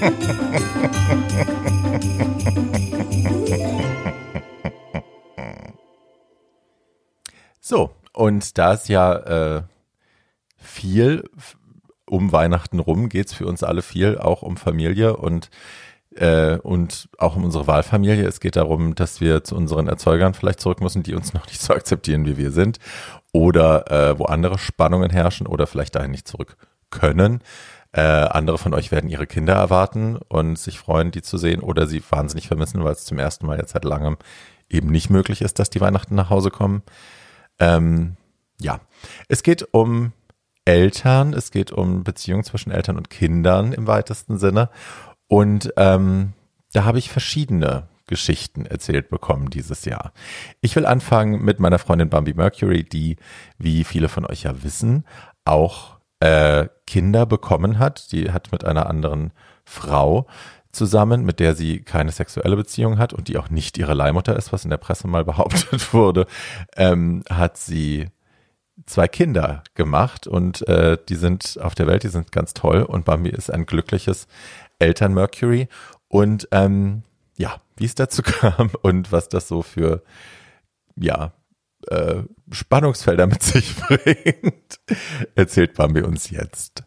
so, 7.65 7.92
und 8.12 8.57
da 8.57 8.74
es 8.74 8.89
ja 8.89 9.13
äh, 9.57 9.63
viel 10.57 11.24
um 12.06 12.33
Weihnachten 12.33 12.80
rum 12.80 13.07
geht 13.07 13.27
es 13.27 13.33
für 13.33 13.48
uns 13.48 13.63
alle 13.63 13.81
viel, 13.81 14.18
auch 14.18 14.42
um 14.42 14.57
Familie 14.57 15.15
und 15.15 15.50
äh, 16.15 16.57
und 16.57 17.07
auch 17.18 17.38
um 17.38 17.45
unsere 17.45 17.65
Wahlfamilie. 17.65 18.27
Es 18.27 18.42
geht 18.42 18.57
darum, 18.57 18.95
dass 18.95 19.21
wir 19.21 19.45
zu 19.45 19.56
unseren 19.56 19.88
Erzeugern 19.88 20.33
vielleicht 20.33 20.60
zurück 20.60 20.81
müssen, 20.81 21.04
die 21.04 21.15
uns 21.15 21.33
noch 21.33 21.48
nicht 21.48 21.62
so 21.62 21.74
akzeptieren, 21.74 22.25
wie 22.25 22.38
wir 22.38 22.51
sind, 22.51 22.80
oder 23.31 23.89
äh, 23.89 24.19
wo 24.19 24.25
andere 24.25 24.60
Spannungen 24.60 25.10
herrschen 25.10 25.48
oder 25.48 25.65
vielleicht 25.65 25.95
dahin 25.95 26.12
nicht 26.12 26.27
zurück 26.27 26.57
können. 26.89 27.39
Äh, 27.94 28.01
andere 28.01 28.57
von 28.57 28.74
euch 28.74 28.92
werden 28.92 29.10
ihre 29.10 29.25
Kinder 29.25 29.54
erwarten 29.54 30.18
und 30.18 30.60
sich 30.60 30.80
freuen, 30.80 31.12
die 31.12 31.21
zu 31.21 31.38
sehen, 31.38 31.62
oder 31.62 31.88
sie 31.88 32.04
wahnsinnig 32.10 32.48
vermissen, 32.48 32.83
weil 32.83 32.92
es 32.92 33.06
zum 33.06 33.19
ersten 33.19 33.45
Mal 33.45 33.57
jetzt 33.57 33.71
seit 33.71 33.86
langem 33.86 34.18
eben 34.69 34.89
nicht 34.89 35.10
möglich 35.10 35.42
ist, 35.42 35.60
dass 35.60 35.69
die 35.69 35.80
Weihnachten 35.80 36.15
nach 36.15 36.30
Hause 36.30 36.51
kommen. 36.51 36.83
Ähm, 37.59 38.17
ja, 38.59 38.79
es 39.27 39.44
geht 39.44 39.67
um 39.71 40.13
Eltern, 40.65 41.33
es 41.33 41.51
geht 41.51 41.71
um 41.71 42.03
Beziehungen 42.03 42.44
zwischen 42.44 42.71
Eltern 42.71 42.97
und 42.97 43.09
Kindern 43.09 43.73
im 43.73 43.88
weitesten 43.88 44.38
Sinne. 44.38 44.69
Und 45.27 45.73
ähm, 45.77 46.33
da 46.71 46.85
habe 46.85 47.00
ich 47.00 47.09
verschiedene 47.09 47.88
Geschichten 48.07 48.65
erzählt 48.65 49.09
bekommen 49.09 49.50
dieses 49.50 49.85
Jahr. 49.85 50.13
Ich 50.61 50.75
will 50.75 50.85
anfangen 50.85 51.44
mit 51.44 51.59
meiner 51.59 51.79
Freundin 51.79 52.09
Bambi 52.09 52.33
Mercury, 52.33 52.83
die, 52.83 53.17
wie 53.57 53.83
viele 53.83 54.10
von 54.10 54.25
euch 54.25 54.43
ja 54.43 54.63
wissen, 54.63 55.05
auch 55.45 55.98
äh, 56.19 56.67
Kinder 56.86 57.25
bekommen 57.25 57.79
hat. 57.79 58.12
Die 58.12 58.31
hat 58.31 58.51
mit 58.51 58.65
einer 58.65 58.88
anderen 58.88 59.31
Frau 59.65 60.27
zusammen, 60.74 61.24
mit 61.24 61.39
der 61.39 61.56
sie 61.56 61.82
keine 61.82 62.12
sexuelle 62.12 62.56
Beziehung 62.56 62.98
hat 62.98 63.13
und 63.13 63.27
die 63.27 63.38
auch 63.38 63.50
nicht 63.50 63.77
ihre 63.77 63.94
Leihmutter 63.94 64.36
ist, 64.36 64.51
was 64.51 64.65
in 64.65 64.70
der 64.70 64.77
Presse 64.77 65.08
mal 65.08 65.24
behauptet 65.25 65.94
wurde, 65.94 66.27
ähm, 66.75 67.24
hat 67.30 67.58
sie 67.58 68.10
zwei 68.86 69.08
Kinder 69.08 69.63
gemacht 69.75 70.27
und 70.27 70.68
äh, 70.68 70.98
die 71.08 71.15
sind 71.15 71.60
auf 71.62 71.75
der 71.75 71.88
Welt, 71.88 72.03
die 72.03 72.10
sind 72.10 72.32
ganz 72.32 72.53
toll 72.53 72.82
und 72.82 73.06
Bambi 73.06 73.30
ist 73.30 73.51
ein 73.51 73.65
glückliches 73.65 74.27
Eltern-Mercury 74.80 75.68
und 76.08 76.48
ähm, 76.51 77.03
ja, 77.38 77.62
wie 77.77 77.86
es 77.86 77.96
dazu 77.96 78.22
kam 78.24 78.72
und 78.82 79.12
was 79.12 79.30
das 79.30 79.48
so 79.48 79.62
für 79.62 80.03
ja 80.96 81.34
äh, 81.88 82.24
Spannungsfelder 82.51 83.27
mit 83.27 83.44
sich 83.44 83.75
bringt, 83.88 84.80
erzählt 85.36 85.75
Bambi 85.75 86.01
uns 86.01 86.30
jetzt. 86.30 86.84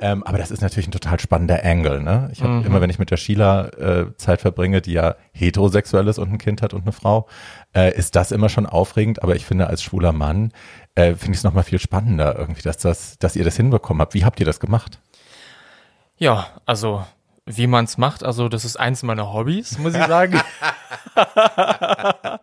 Ähm, 0.00 0.22
aber 0.22 0.38
das 0.38 0.50
ist 0.50 0.60
natürlich 0.60 0.88
ein 0.88 0.92
total 0.92 1.18
spannender 1.18 1.64
Angle. 1.64 2.00
Ne? 2.00 2.30
Ich 2.32 2.42
habe 2.42 2.54
mhm. 2.54 2.66
immer, 2.66 2.80
wenn 2.80 2.90
ich 2.90 2.98
mit 2.98 3.10
der 3.10 3.16
Sheila 3.16 3.68
äh, 3.68 4.16
Zeit 4.16 4.40
verbringe, 4.40 4.80
die 4.80 4.92
ja 4.92 5.16
heterosexuell 5.32 6.06
ist 6.08 6.18
und 6.18 6.32
ein 6.32 6.38
Kind 6.38 6.62
hat 6.62 6.74
und 6.74 6.82
eine 6.82 6.92
Frau, 6.92 7.26
äh, 7.74 7.96
ist 7.96 8.14
das 8.16 8.30
immer 8.30 8.48
schon 8.48 8.66
aufregend. 8.66 9.22
Aber 9.22 9.34
ich 9.34 9.44
finde, 9.44 9.66
als 9.66 9.82
schwuler 9.82 10.12
Mann 10.12 10.52
äh, 10.94 11.14
finde 11.14 11.32
ich 11.32 11.38
es 11.38 11.44
nochmal 11.44 11.64
viel 11.64 11.78
spannender 11.78 12.38
irgendwie, 12.38 12.62
dass, 12.62 12.78
das, 12.78 13.18
dass 13.18 13.36
ihr 13.36 13.44
das 13.44 13.56
hinbekommen 13.56 14.00
habt. 14.00 14.14
Wie 14.14 14.24
habt 14.24 14.40
ihr 14.40 14.46
das 14.46 14.60
gemacht? 14.60 15.00
Ja, 16.16 16.46
also 16.66 17.04
wie 17.48 17.66
man 17.66 17.84
es 17.84 17.98
macht. 17.98 18.22
Also 18.24 18.48
das 18.48 18.64
ist 18.64 18.78
eins 18.78 19.02
meiner 19.02 19.32
Hobbys, 19.32 19.78
muss 19.78 19.94
ich 19.94 20.04
sagen. 20.04 20.40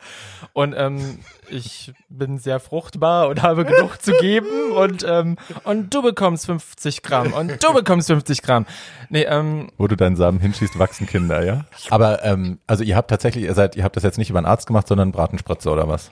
und 0.54 0.74
ähm, 0.76 1.20
ich 1.50 1.94
bin 2.10 2.38
sehr 2.40 2.60
fruchtbar 2.60 3.30
und 3.30 3.42
habe 3.42 3.66
genug 3.66 4.02
zu 4.02 4.14
geben 4.14 4.72
und 4.76 5.06
ähm, 5.08 5.38
und 5.64 5.94
du 5.94 6.02
bekommst 6.02 6.48
50 6.48 7.04
Gramm 7.04 7.34
und 7.34 7.64
du 7.64 7.74
bekommst 7.74 8.08
50 8.08 8.42
Gramm. 8.42 8.66
Nee, 9.10 9.24
ähm, 9.24 9.72
Wo 9.78 9.88
du 9.88 9.96
deinen 9.96 10.16
Samen 10.16 10.40
hinschießt, 10.40 10.78
wachsen 10.80 11.08
Kinder, 11.08 11.44
ja? 11.44 11.66
Aber 11.90 12.24
ähm, 12.24 12.60
also 12.68 12.84
ihr 12.84 12.96
habt 12.96 13.10
tatsächlich, 13.10 13.46
ihr 13.46 13.54
seid, 13.54 13.76
ihr 13.76 13.84
habt 13.84 13.96
das 13.96 14.04
jetzt 14.04 14.18
nicht 14.18 14.30
über 14.30 14.40
einen 14.40 14.48
Arzt 14.48 14.68
gemacht, 14.68 14.88
sondern 14.88 15.12
Bratenspritze 15.12 15.70
oder 15.70 15.88
was? 15.88 16.12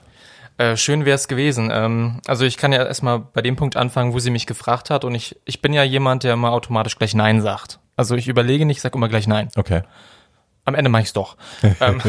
Äh, 0.56 0.76
schön 0.76 1.04
wäre 1.04 1.16
es 1.16 1.26
gewesen. 1.26 1.70
Ähm, 1.72 2.20
also 2.26 2.44
ich 2.44 2.56
kann 2.56 2.72
ja 2.72 2.84
erstmal 2.84 3.18
bei 3.18 3.42
dem 3.42 3.56
Punkt 3.56 3.76
anfangen, 3.76 4.12
wo 4.12 4.20
sie 4.20 4.30
mich 4.30 4.46
gefragt 4.46 4.88
hat 4.90 5.04
und 5.04 5.14
ich, 5.14 5.36
ich 5.44 5.60
bin 5.60 5.72
ja 5.72 5.82
jemand, 5.82 6.22
der 6.22 6.34
immer 6.34 6.52
automatisch 6.52 6.96
gleich 6.96 7.14
Nein 7.14 7.40
sagt. 7.40 7.80
Also 7.96 8.14
ich 8.16 8.28
überlege 8.28 8.66
nicht, 8.66 8.80
sag 8.80 8.94
immer 8.94 9.08
gleich 9.08 9.26
nein. 9.26 9.48
Okay. 9.56 9.82
Am 10.66 10.74
Ende 10.74 10.90
mache 10.90 11.02
ich's 11.02 11.12
doch. 11.12 11.36
ähm, 11.80 12.00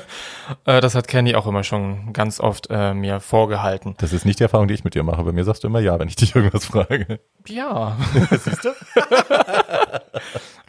äh, 0.64 0.80
das 0.80 0.94
hat 0.94 1.06
Kenny 1.06 1.36
auch 1.36 1.46
immer 1.46 1.62
schon 1.62 2.12
ganz 2.12 2.40
oft 2.40 2.66
äh, 2.68 2.94
mir 2.94 3.20
vorgehalten. 3.20 3.94
Das 3.98 4.12
ist 4.12 4.24
nicht 4.24 4.40
die 4.40 4.42
Erfahrung, 4.42 4.66
die 4.66 4.74
ich 4.74 4.82
mit 4.84 4.94
dir 4.94 5.04
mache. 5.04 5.22
Bei 5.22 5.32
mir 5.32 5.44
sagst 5.44 5.62
du 5.62 5.68
immer 5.68 5.80
ja, 5.80 5.98
wenn 5.98 6.08
ich 6.08 6.16
dich 6.16 6.34
irgendwas 6.34 6.64
frage. 6.64 7.20
Ja. 7.46 7.96
Siehst 8.30 8.64
du? 8.64 8.70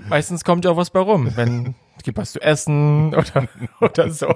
Meistens 0.08 0.44
kommt 0.44 0.66
ja 0.66 0.72
auch 0.72 0.78
was 0.78 0.92
bei 0.92 1.00
rum, 1.00 1.36
wenn 1.36 1.76
gibt 2.04 2.18
was 2.18 2.34
zu 2.34 2.42
essen 2.42 3.16
oder, 3.16 3.48
oder 3.80 4.10
so. 4.12 4.36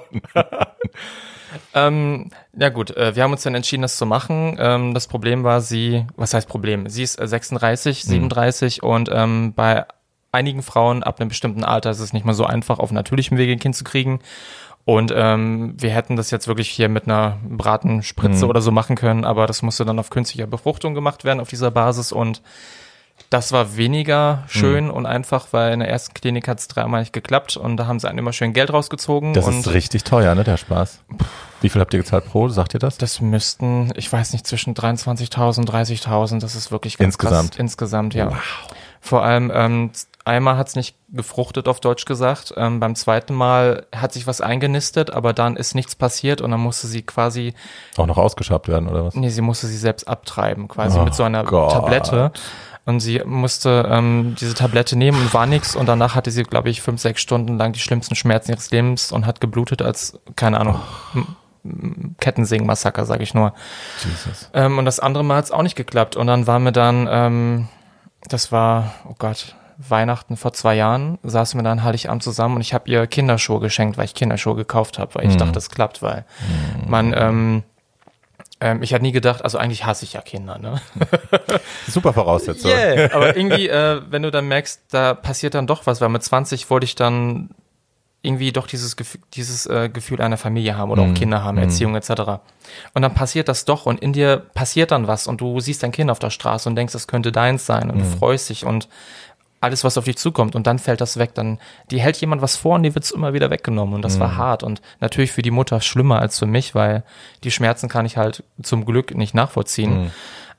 Ähm, 1.73 2.29
ja 2.57 2.69
gut, 2.69 2.95
äh, 2.95 3.15
wir 3.15 3.23
haben 3.23 3.31
uns 3.31 3.43
dann 3.43 3.55
entschieden, 3.55 3.81
das 3.81 3.97
zu 3.97 4.05
machen. 4.05 4.57
Ähm, 4.59 4.93
das 4.93 5.07
Problem 5.07 5.43
war, 5.43 5.61
sie, 5.61 6.05
was 6.15 6.33
heißt 6.33 6.47
Problem? 6.47 6.89
Sie 6.89 7.03
ist 7.03 7.19
äh, 7.19 7.27
36, 7.27 8.03
37 8.03 8.83
und 8.83 9.09
ähm, 9.11 9.53
bei 9.53 9.85
einigen 10.37 10.61
Frauen 10.61 11.03
ab 11.03 11.19
einem 11.19 11.29
bestimmten 11.29 11.63
Alter 11.63 11.89
ist 11.89 11.99
es 11.99 12.13
nicht 12.13 12.25
mal 12.25 12.33
so 12.33 12.45
einfach, 12.45 12.79
auf 12.79 12.91
natürlichem 12.91 13.37
Wege 13.37 13.51
ein 13.51 13.59
Kind 13.59 13.75
zu 13.75 13.83
kriegen. 13.83 14.19
Und 14.85 15.11
ähm, 15.13 15.73
wir 15.77 15.89
hätten 15.89 16.15
das 16.15 16.31
jetzt 16.31 16.47
wirklich 16.47 16.69
hier 16.69 16.87
mit 16.87 17.05
einer 17.05 17.37
Bratenspritze 17.43 18.47
oder 18.47 18.61
so 18.61 18.71
machen 18.71 18.95
können, 18.95 19.25
aber 19.25 19.45
das 19.45 19.61
musste 19.61 19.83
dann 19.83 19.99
auf 19.99 20.09
künstlicher 20.09 20.47
Befruchtung 20.47 20.93
gemacht 20.93 21.25
werden 21.25 21.41
auf 21.41 21.49
dieser 21.49 21.71
Basis 21.71 22.13
und 22.13 22.41
das 23.29 23.51
war 23.51 23.75
weniger 23.75 24.43
schön 24.47 24.89
und 24.89 25.05
einfach, 25.05 25.47
weil 25.51 25.73
in 25.73 25.79
der 25.79 25.89
ersten 25.89 26.13
Klinik 26.13 26.47
hat 26.47 26.59
es 26.59 26.67
dreimal 26.67 27.01
nicht 27.01 27.11
geklappt 27.11 27.57
und 27.57 27.75
da 27.75 27.87
haben 27.87 27.99
sie 27.99 28.07
einen 28.07 28.19
immer 28.19 28.31
schön 28.31 28.53
Geld 28.53 28.71
rausgezogen. 28.71 29.33
Das 29.33 29.47
ist 29.47 29.73
richtig 29.73 30.05
teuer, 30.05 30.33
ne, 30.35 30.43
der 30.43 30.55
Spaß. 30.55 31.01
Wie 31.59 31.69
viel 31.69 31.81
habt 31.81 31.93
ihr 31.93 31.99
gezahlt 31.99 32.25
pro? 32.25 32.47
Sagt 32.47 32.73
ihr 32.75 32.79
das? 32.79 32.97
Das 32.97 33.19
müssten, 33.19 33.91
ich 33.95 34.11
weiß 34.11 34.31
nicht, 34.31 34.47
zwischen 34.47 34.75
23.000 34.75 35.59
und 35.59 35.69
30.000. 35.69 36.39
Das 36.39 36.55
ist 36.55 36.71
wirklich 36.71 36.97
ganz 36.97 37.15
Insgesamt? 37.15 37.51
Krass. 37.51 37.59
Insgesamt, 37.59 38.13
ja. 38.13 38.31
Vor 39.01 39.23
allem, 39.23 39.51
ähm, 39.53 39.91
einmal 40.27 40.57
hat 40.57 40.67
es 40.67 40.75
nicht 40.75 40.95
gefruchtet, 41.09 41.67
auf 41.67 41.79
Deutsch 41.79 42.05
gesagt. 42.05 42.53
Ähm, 42.57 42.79
beim 42.79 42.93
zweiten 42.95 43.33
Mal 43.33 43.87
hat 43.95 44.13
sich 44.13 44.27
was 44.27 44.41
eingenistet, 44.41 45.09
aber 45.11 45.33
dann 45.33 45.55
ist 45.55 45.73
nichts 45.73 45.95
passiert 45.95 46.41
und 46.41 46.51
dann 46.51 46.59
musste 46.59 46.85
sie 46.87 47.01
quasi, 47.01 47.53
Auch 47.97 48.05
noch 48.05 48.17
ausgeschabt 48.17 48.67
werden, 48.67 48.87
oder 48.87 49.05
was? 49.05 49.15
nee, 49.15 49.29
sie 49.29 49.41
musste 49.41 49.65
sie 49.67 49.77
selbst 49.77 50.07
abtreiben, 50.07 50.67
quasi 50.67 50.99
Oh 50.99 51.03
mit 51.03 51.15
so 51.15 51.23
einer 51.23 51.43
Gott. 51.43 51.71
Tablette. 51.71 52.31
Und 52.85 53.01
sie 53.01 53.21
musste 53.25 53.85
ähm, 53.91 54.35
diese 54.39 54.53
Tablette 54.53 54.95
nehmen 54.95 55.19
und 55.21 55.33
war 55.33 55.45
nix. 55.45 55.75
Und 55.75 55.87
danach 55.87 56.15
hatte 56.15 56.31
sie, 56.31 56.43
glaube 56.43 56.69
ich, 56.69 56.81
fünf, 56.81 57.01
sechs 57.01 57.19
Stunden 57.21 57.57
lang 57.57 57.73
die 57.73 57.79
schlimmsten 57.79 58.15
Schmerzen 58.15 58.51
ihres 58.51 58.71
Lebens 58.71 59.11
und 59.11 59.25
hat 59.25 59.41
geblutet 59.41 59.81
als, 59.81 60.17
keine 60.37 60.57
Ahnung, 60.57 60.79
M- 61.13 62.15
Kettensägen-Massaker, 62.21 63.03
sage 63.05 63.23
ich 63.23 63.33
nur. 63.33 63.51
Jesus. 64.05 64.49
Ähm, 64.53 64.77
und 64.77 64.85
das 64.85 65.01
andere 65.01 65.25
Mal 65.25 65.35
hat 65.35 65.43
es 65.43 65.51
auch 65.51 65.63
nicht 65.63 65.75
geklappt. 65.75 66.15
Und 66.15 66.27
dann 66.27 66.47
waren 66.47 66.63
wir 66.63 66.71
dann, 66.71 67.09
ähm, 67.11 67.67
das 68.29 68.53
war, 68.53 68.93
oh 69.05 69.15
Gott, 69.19 69.56
Weihnachten 69.77 70.37
vor 70.37 70.53
zwei 70.53 70.75
Jahren, 70.75 71.19
saßen 71.23 71.59
wir 71.59 71.63
dann 71.63 71.83
Heiligabend 71.83 72.23
zusammen 72.23 72.55
und 72.55 72.61
ich 72.61 72.73
habe 72.73 72.89
ihr 72.89 73.05
Kinderschuhe 73.07 73.59
geschenkt, 73.59 73.97
weil 73.97 74.05
ich 74.05 74.15
Kinderschuhe 74.15 74.55
gekauft 74.55 74.97
habe, 74.97 75.15
weil 75.15 75.27
ich 75.27 75.37
dachte, 75.37 75.53
das 75.53 75.69
klappt, 75.69 76.01
weil 76.01 76.25
man, 76.87 77.13
ähm, 77.15 77.63
ähm, 78.59 78.81
ich 78.81 78.93
hatte 78.93 79.03
nie 79.03 79.11
gedacht, 79.11 79.43
also 79.43 79.59
eigentlich 79.59 79.85
hasse 79.85 80.03
ich 80.03 80.13
ja 80.13 80.21
Kinder, 80.21 80.57
ne? 80.57 80.81
Super 81.87 82.13
Voraussetzung. 82.13 82.71
Yeah. 82.71 83.11
Aber 83.13 83.37
irgendwie, 83.37 83.67
äh, 83.69 84.01
wenn 84.09 84.23
du 84.23 84.31
dann 84.31 84.47
merkst, 84.47 84.81
da 84.89 85.13
passiert 85.13 85.53
dann 85.53 85.67
doch 85.67 85.85
was, 85.85 86.01
weil 86.01 86.09
mit 86.09 86.23
20 86.23 86.69
wollte 86.71 86.85
ich 86.85 86.95
dann 86.95 87.51
irgendwie 88.23 88.51
doch 88.51 88.65
dieses 88.67 88.97
Gefühl, 88.97 89.21
dieses 89.35 89.67
äh, 89.67 89.89
Gefühl 89.89 90.21
einer 90.21 90.37
Familie 90.37 90.75
haben 90.75 90.91
oder 90.91 91.03
auch 91.03 91.13
Kinder 91.13 91.43
haben, 91.43 91.57
Erziehung 91.59 91.95
etc. 91.95 92.41
Und 92.93 93.03
dann 93.03 93.13
passiert 93.13 93.47
das 93.47 93.63
doch 93.63 93.85
und 93.85 94.01
in 94.01 94.11
dir 94.11 94.37
passiert 94.37 94.91
dann 94.91 95.07
was 95.07 95.27
und 95.27 95.39
du 95.39 95.59
siehst 95.59 95.83
dein 95.83 95.91
Kind 95.91 96.09
auf 96.09 96.19
der 96.19 96.31
Straße 96.31 96.67
und 96.67 96.75
denkst, 96.75 96.93
das 96.93 97.07
könnte 97.07 97.31
deins 97.31 97.65
sein 97.65 97.91
und 97.91 97.99
du 97.99 98.05
freust 98.05 98.49
dich 98.49 98.65
und 98.65 98.89
alles, 99.59 99.83
was 99.83 99.97
auf 99.97 100.05
dich 100.05 100.17
zukommt 100.17 100.55
und 100.55 100.67
dann 100.67 100.79
fällt 100.79 101.01
das 101.01 101.17
weg, 101.17 101.33
dann 101.33 101.59
die 101.89 101.99
hält 101.99 102.17
jemand 102.17 102.41
was 102.41 102.55
vor 102.55 102.75
und 102.75 102.83
die 102.83 102.93
wird's 102.93 103.11
immer 103.11 103.33
wieder 103.33 103.49
weggenommen 103.49 103.95
und 103.95 104.01
das 104.03 104.19
war 104.19 104.37
hart 104.37 104.63
und 104.63 104.81
natürlich 104.99 105.31
für 105.31 105.41
die 105.41 105.51
Mutter 105.51 105.81
schlimmer 105.81 106.19
als 106.19 106.37
für 106.37 106.45
mich, 106.45 106.75
weil 106.75 107.03
die 107.43 107.51
Schmerzen 107.51 107.89
kann 107.89 108.05
ich 108.05 108.17
halt 108.17 108.43
zum 108.61 108.85
Glück 108.85 109.15
nicht 109.15 109.33
nachvollziehen. 109.33 110.11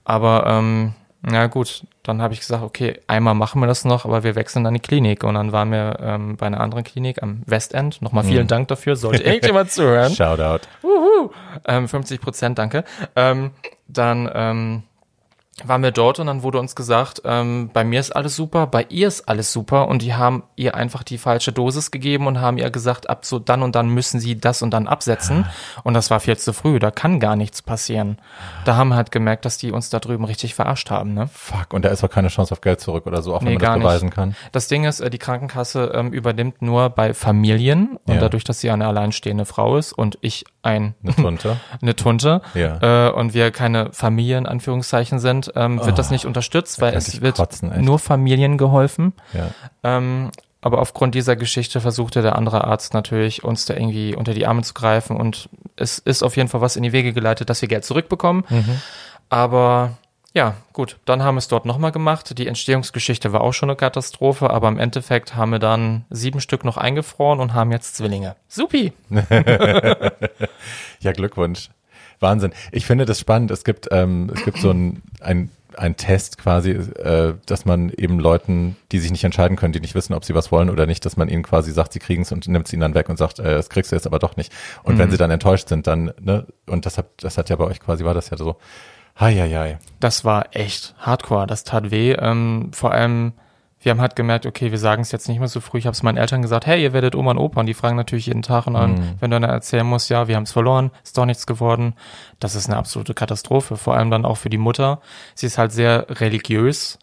Aber 0.05 0.47
ähm, 0.47 0.95
na 1.23 1.47
gut, 1.49 1.85
dann 2.05 2.23
habe 2.23 2.33
ich 2.33 2.41
gesagt, 2.41 2.63
okay, 2.63 3.01
einmal 3.07 3.35
machen 3.35 3.61
wir 3.61 3.67
das 3.67 3.85
noch, 3.85 4.05
aber 4.05 4.23
wir 4.23 4.37
wechseln 4.37 4.65
dann 4.65 4.75
die 4.75 4.81
Klinik 4.81 5.25
und 5.25 5.35
dann 5.35 5.53
waren 5.53 5.71
wir 5.71 5.99
ähm, 6.01 6.37
bei 6.37 6.47
einer 6.47 6.61
anderen 6.61 6.85
Klinik 6.85 7.23
am 7.23 7.43
Westend. 7.47 8.01
Nochmal 8.03 8.25
vielen 8.25 8.47
Dank 8.47 8.69
dafür, 8.69 8.97
sollte 8.97 9.25
irgendjemand 9.25 9.71
zuhören. 9.73 10.15
Shoutout. 10.15 10.67
Ähm, 11.67 11.89
50 11.89 12.21
Prozent, 12.21 12.59
danke. 12.59 12.85
Ähm, 13.17 13.51
dann 13.89 14.31
ähm, 14.33 14.83
waren 15.65 15.83
wir 15.83 15.91
dort 15.91 16.19
und 16.21 16.27
dann 16.29 16.43
wurde 16.43 16.59
uns 16.61 16.75
gesagt, 16.77 17.23
ähm, 17.25 17.71
bei 17.73 17.85
mir 17.85 18.01
ist 18.01 18.15
alles 18.15 18.37
super, 18.37 18.67
bei 18.67 18.87
ihr 18.89 19.09
ist 19.09 19.29
alles 19.29 19.53
super 19.53 19.89
und 19.89 20.03
die 20.03 20.15
haben 20.15 20.45
ihr 20.57 20.75
einfach 20.75 21.03
die 21.03 21.19
falsche 21.19 21.53
Dosis 21.53 21.91
gegeben 21.91 22.27
und 22.27 22.41
haben 22.41 22.59
ihr 22.59 22.71
gesagt, 22.71 23.11
ab 23.11 23.25
so 23.25 23.39
dann 23.39 23.63
und 23.63 23.75
dann 23.75 23.89
müssen 23.89 24.21
sie 24.21 24.39
das 24.39 24.63
und 24.63 24.71
dann 24.71 24.87
absetzen 24.87 25.47
und 25.85 25.95
das 25.95 26.11
war 26.11 26.21
viel 26.21 26.37
zu 26.37 26.53
früh, 26.53 26.79
da 26.79 26.91
kann 26.91 27.19
gar 27.21 27.37
nichts 27.37 27.63
passieren. 27.63 28.19
Da 28.65 28.77
haben 28.77 28.89
wir 28.91 28.97
halt 28.97 29.11
gemerkt, 29.11 29.45
dass 29.45 29.59
die 29.59 29.73
uns 29.73 29.91
da 29.91 29.99
drüben 29.99 30.25
richtig 30.25 30.55
verarscht 30.55 30.91
haben, 30.91 31.15
ne? 31.15 31.29
Fuck, 31.33 31.73
und 31.73 31.85
da 31.85 31.89
ist 31.89 32.05
auch 32.05 32.11
keine 32.11 32.29
Chance 32.29 32.53
auf 32.53 32.61
Geld 32.61 32.81
zurück 32.81 33.07
oder 33.07 33.23
so, 33.23 33.35
auch 33.35 33.41
Nee, 33.41 33.47
wenn 33.49 33.55
man 33.55 33.63
gar 33.63 33.71
das 33.71 33.79
nicht. 33.79 33.85
beweisen 33.85 34.11
kann. 34.11 34.37
Das 34.53 34.69
Ding 34.69 34.85
ist, 34.85 35.01
äh, 35.01 35.11
die 35.11 35.19
Krankenkasse 35.19 35.93
ähm, 35.95 36.13
übernimmt 36.13 36.63
nur 36.63 36.91
bei 36.91 37.15
Familien 37.15 37.99
und 38.07 38.15
Ja. 38.15 38.21
dadurch, 38.21 38.45
dass 38.45 38.61
sie 38.61 38.71
eine 38.71 38.87
alleinstehende 38.87 39.45
Frau 39.45 39.77
ist 39.77 39.93
und 39.93 40.19
ich 40.21 40.45
ein 40.63 40.95
Eine 41.03 41.15
Tunte. 41.15 41.57
eine 41.83 41.97
Tunte 41.97 42.43
Ja. 42.55 43.09
äh, 43.09 43.13
und 43.13 43.33
wir 43.35 43.51
keine 43.51 43.93
Familie 43.93 44.39
in 44.39 44.47
Anführungszeichen 44.47 45.19
sind, 45.19 45.48
ähm, 45.55 45.85
wird 45.85 45.99
das 45.99 46.11
nicht 46.11 46.25
unterstützt, 46.25 46.81
weil 46.81 46.95
Oh, 46.95 46.97
es 46.97 47.21
wird 47.21 47.37
kotzen, 47.37 47.85
nur 47.85 47.99
Familien 47.99 48.59
geholfen. 48.59 49.13
Ja. 49.33 49.51
Ähm, 49.83 50.31
aber 50.61 50.81
aufgrund 50.81 51.15
dieser 51.15 51.37
Geschichte 51.37 51.81
versuchte 51.81 52.21
der 52.21 52.37
andere 52.37 52.65
Arzt 52.65 52.93
natürlich, 52.93 53.45
uns 53.45 53.65
da 53.65 53.75
irgendwie 53.75 54.15
unter 54.17 54.35
die 54.35 54.47
Arme 54.47 54.63
zu 54.63 54.75
greifen 54.75 55.17
und 55.17 55.49
es 55.77 55.99
ist 55.99 56.23
auf 56.23 56.37
jeden 56.37 56.49
Fall 56.49 56.61
was 56.61 56.77
in 56.77 56.83
die 56.83 56.93
Wege 56.93 57.13
geleitet, 57.13 57.49
dass 57.49 57.63
wir 57.63 57.69
Geld 57.69 57.85
zurückbekommen. 57.85 58.45
Mhm. 58.49 58.81
Aber 59.29 59.93
ja, 60.35 60.55
gut, 60.73 60.99
dann 61.05 61.23
haben 61.23 61.37
wir 61.37 61.39
es 61.41 61.49
dort 61.49 61.65
nochmal 61.65 61.91
gemacht. 61.91 62.37
Die 62.39 62.47
Entstehungsgeschichte 62.47 63.33
war 63.33 63.41
auch 63.41 63.53
schon 63.53 63.71
eine 63.71 63.77
Katastrophe, 63.77 64.51
aber 64.51 64.69
im 64.69 64.79
Endeffekt 64.79 65.35
haben 65.37 65.53
wir 65.53 65.59
dann 65.59 66.05
sieben 66.11 66.41
Stück 66.41 66.65
noch 66.65 66.77
eingefroren 66.77 67.41
und 67.41 67.55
haben 67.55 67.73
jetzt 67.73 67.97
Zwillinge. 67.97 68.37
Supi! 68.49 68.93
Ja, 71.01 71.13
Glückwunsch. 71.13 71.71
Wahnsinn. 72.21 72.53
Ich 72.73 72.87
finde 72.87 73.05
das 73.05 73.21
spannend. 73.21 73.51
Es 73.51 73.65
gibt, 73.65 73.89
ähm, 73.91 74.31
es 74.35 74.45
gibt 74.45 74.59
so 74.59 74.71
ein, 74.71 75.03
ein, 75.21 75.51
ein 75.77 75.97
Test 75.97 76.39
quasi, 76.39 76.71
äh, 76.71 77.35
dass 77.47 77.65
man 77.65 77.91
eben 77.91 78.19
Leuten, 78.19 78.77
die 78.91 78.99
sich 78.99 79.11
nicht 79.11 79.25
entscheiden 79.25 79.57
können, 79.57 79.73
die 79.73 79.81
nicht 79.81 79.95
wissen, 79.95 80.15
ob 80.15 80.25
sie 80.25 80.35
was 80.35 80.51
wollen 80.51 80.71
oder 80.71 80.87
nicht, 80.87 81.05
dass 81.05 81.17
man 81.17 81.29
ihnen 81.29 81.43
quasi 81.43 81.73
sagt, 81.73 81.93
sie 81.93 81.99
kriegen 81.99 82.23
es 82.23 82.33
und 82.33 82.49
nimmt 82.49 82.67
es 82.67 82.73
ihnen 82.73 82.83
dann 82.83 82.95
weg 82.95 83.09
und 83.09 83.17
sagt, 83.17 83.39
äh, 83.39 83.55
das 83.55 83.71
kriegst 83.71 83.93
du 83.93 83.97
jetzt 83.97 84.07
aber 84.07 84.19
doch 84.19 84.37
nicht. 84.37 84.53
Und 84.83 84.99
wenn 84.99 85.11
sie 85.11 85.17
dann 85.17 85.31
enttäuscht 85.31 85.69
sind, 85.69 85.87
dann, 85.87 86.13
ne, 86.21 86.47
und 86.67 86.87
das 86.87 86.99
hat, 86.99 87.07
das 87.19 87.39
hat 87.39 87.51
ja 87.51 87.57
bei 87.57 87.65
euch 87.65 87.81
quasi, 87.81 88.05
war 88.05 88.15
das 88.15 88.31
ja 88.31 88.37
so, 88.37 88.57
hei, 89.19 89.35
hei, 89.35 89.51
hei. 89.51 89.79
Das 90.01 90.25
war 90.25 90.57
echt 90.57 90.95
hardcore, 90.99 91.47
das 91.47 91.65
tat 91.65 91.91
weh. 91.91 92.13
Ähm, 92.13 92.71
vor 92.73 92.93
allem, 92.93 93.33
wir 93.81 93.91
haben 93.91 94.01
halt 94.01 94.17
gemerkt, 94.17 94.45
okay, 94.45 94.71
wir 94.71 94.79
sagen 94.79 95.03
es 95.03 95.13
jetzt 95.13 95.29
nicht 95.29 95.39
mehr 95.39 95.49
so 95.49 95.61
früh. 95.61 95.79
Ich 95.79 95.87
habe 95.87 95.95
es 95.95 96.03
meinen 96.03 96.19
Eltern 96.19 96.43
gesagt, 96.43 96.67
hey, 96.67 96.83
ihr 96.83 96.93
werdet 96.93 97.15
Oma 97.15 97.31
und 97.31 97.39
Opa. 97.39 97.61
Und 97.61 97.67
die 97.67 97.75
fragen 97.75 97.97
natürlich 97.97 98.27
jeden 98.27 98.43
Tag. 98.43 98.67
Und 98.67 98.75
dann, 98.75 99.17
wenn 99.21 99.31
du 99.31 99.41
dann 99.41 99.49
erzählen 99.49 99.87
musst, 99.87 100.11
ja, 100.11 100.27
wir 100.27 100.35
haben 100.35 100.43
es 100.43 100.53
verloren, 100.53 100.91
ist 101.05 101.17
doch 101.17 101.27
nichts 101.27 101.47
geworden. 101.47 101.95
Das 102.41 102.57
ist 102.57 102.69
eine 102.69 102.77
absolute 102.77 103.15
Katastrophe. 103.15 103.77
Vor 103.77 103.95
allem 103.95 104.11
dann 104.11 104.25
auch 104.25 104.37
für 104.37 104.51
die 104.51 104.59
Mutter. 104.59 105.01
Sie 105.35 105.47
ist 105.47 105.59
halt 105.59 105.71
sehr 105.71 106.07
religiös. 106.21 106.99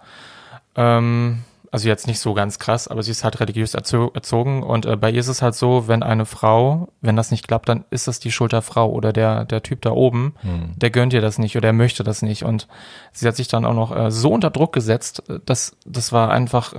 Ähm, 0.76 1.44
also 1.72 1.88
jetzt 1.88 2.08
nicht 2.08 2.20
so 2.20 2.34
ganz 2.34 2.60
krass, 2.60 2.88
aber 2.88 3.04
sie 3.04 3.12
ist 3.12 3.24
halt 3.24 3.40
religiös 3.40 3.74
erzo 3.74 4.12
erzogen 4.14 4.64
und 4.64 4.86
äh, 4.86 4.96
bei 4.96 5.12
ihr 5.12 5.20
ist 5.20 5.28
es 5.28 5.42
halt 5.42 5.56
so, 5.56 5.88
wenn 5.88 6.04
eine 6.04 6.26
Frau, 6.26 6.90
wenn 7.02 7.16
das 7.16 7.32
nicht 7.32 7.48
klappt, 7.48 7.70
dann 7.70 7.86
ist 7.90 8.08
das 8.08 8.20
die 8.20 8.32
Schuld 8.32 8.52
der 8.52 8.62
Frau 8.62 8.92
oder 8.92 9.14
der, 9.14 9.46
der 9.46 9.64
Typ 9.64 9.82
da 9.82 9.92
oben, 9.92 10.36
der 10.76 10.90
gönnt 10.90 11.14
ihr 11.14 11.22
das 11.22 11.38
nicht 11.38 11.56
oder 11.58 11.70
er 11.70 11.74
möchte 11.74 12.04
das 12.04 12.22
nicht 12.22 12.44
und 12.44 12.68
sie 13.12 13.28
hat 13.28 13.36
sich 13.36 13.48
dann 13.48 13.66
auch 13.66 13.74
noch 13.74 13.96
äh, 13.96 14.12
so 14.12 14.32
unter 14.32 14.50
Druck 14.50 14.74
gesetzt, 14.74 15.24
äh, 15.30 15.40
dass 15.46 15.78
das 15.86 16.12
war 16.12 16.32
einfach 16.32 16.74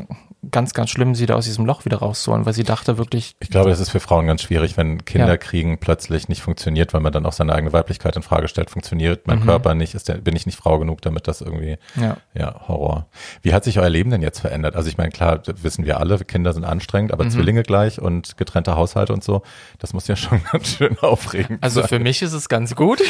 ganz, 0.51 0.75
ganz 0.75 0.91
schlimm, 0.91 1.15
sie 1.15 1.27
da 1.27 1.35
aus 1.35 1.45
diesem 1.45 1.67
Loch 1.67 1.85
wieder 1.85 1.99
rauszuholen, 1.99 2.47
weil 2.47 2.53
sie 2.53 2.63
dachte 2.65 2.99
wirklich, 2.99 3.35
Ich 3.41 3.51
glaube, 3.51 3.71
das 3.71 3.81
ist 3.81 3.91
für 3.91 4.01
Frauen 4.01 4.27
ganz 4.27 4.43
schwierig, 4.43 4.77
wenn 4.77 5.05
Kinder 5.05 5.29
Ja. 5.29 5.37
kriegen 5.37 5.79
plötzlich 5.79 6.29
nicht 6.29 6.43
funktioniert, 6.43 6.95
weil 6.95 7.01
man 7.01 7.13
dann 7.13 7.27
auch 7.27 7.33
seine 7.33 7.53
eigene 7.55 7.73
Weiblichkeit 7.73 8.17
in 8.17 8.23
Frage 8.23 8.49
stellt, 8.49 8.71
funktioniert 8.71 9.27
mein 9.27 9.43
Körper 9.45 9.75
nicht, 9.75 9.95
ist 9.95 10.09
der, 10.09 10.15
bin 10.17 10.37
ich 10.37 10.47
nicht 10.47 10.57
Frau 10.59 10.79
genug, 10.79 11.03
damit 11.03 11.29
das 11.29 11.41
irgendwie, 11.41 11.79
ja, 12.01 12.17
ja, 12.35 12.69
Horror. 12.69 13.07
Wie 13.43 13.53
hat 13.55 13.65
sich 13.65 13.79
euer 13.79 13.89
Leben 13.89 14.11
denn 14.11 14.23
jetzt 14.23 14.41
verändert? 14.41 14.77
Also 14.77 14.89
ich 14.89 14.97
meine, 14.99 15.11
klar, 15.11 15.41
wissen 15.63 15.85
wir 15.85 15.99
alle, 16.01 16.19
Kinder 16.21 16.53
sind 16.53 16.65
anstrengend, 16.65 17.13
aber 17.13 17.29
Zwillinge 17.29 17.63
gleich 17.63 18.01
und 18.01 18.37
getrennte 18.37 18.77
Haushalte 18.77 19.13
und 19.13 19.25
so, 19.25 19.43
das 19.79 19.93
muss 19.93 20.07
ja 20.09 20.17
schon 20.17 20.41
ganz 20.53 20.77
schön 20.77 20.99
aufregend 21.01 21.63
Also 21.63 21.81
sein. 21.81 21.89
für 21.89 21.99
mich 21.99 22.23
ist 22.23 22.33
es 22.33 22.49
ganz 22.49 22.75
gut. 22.75 23.01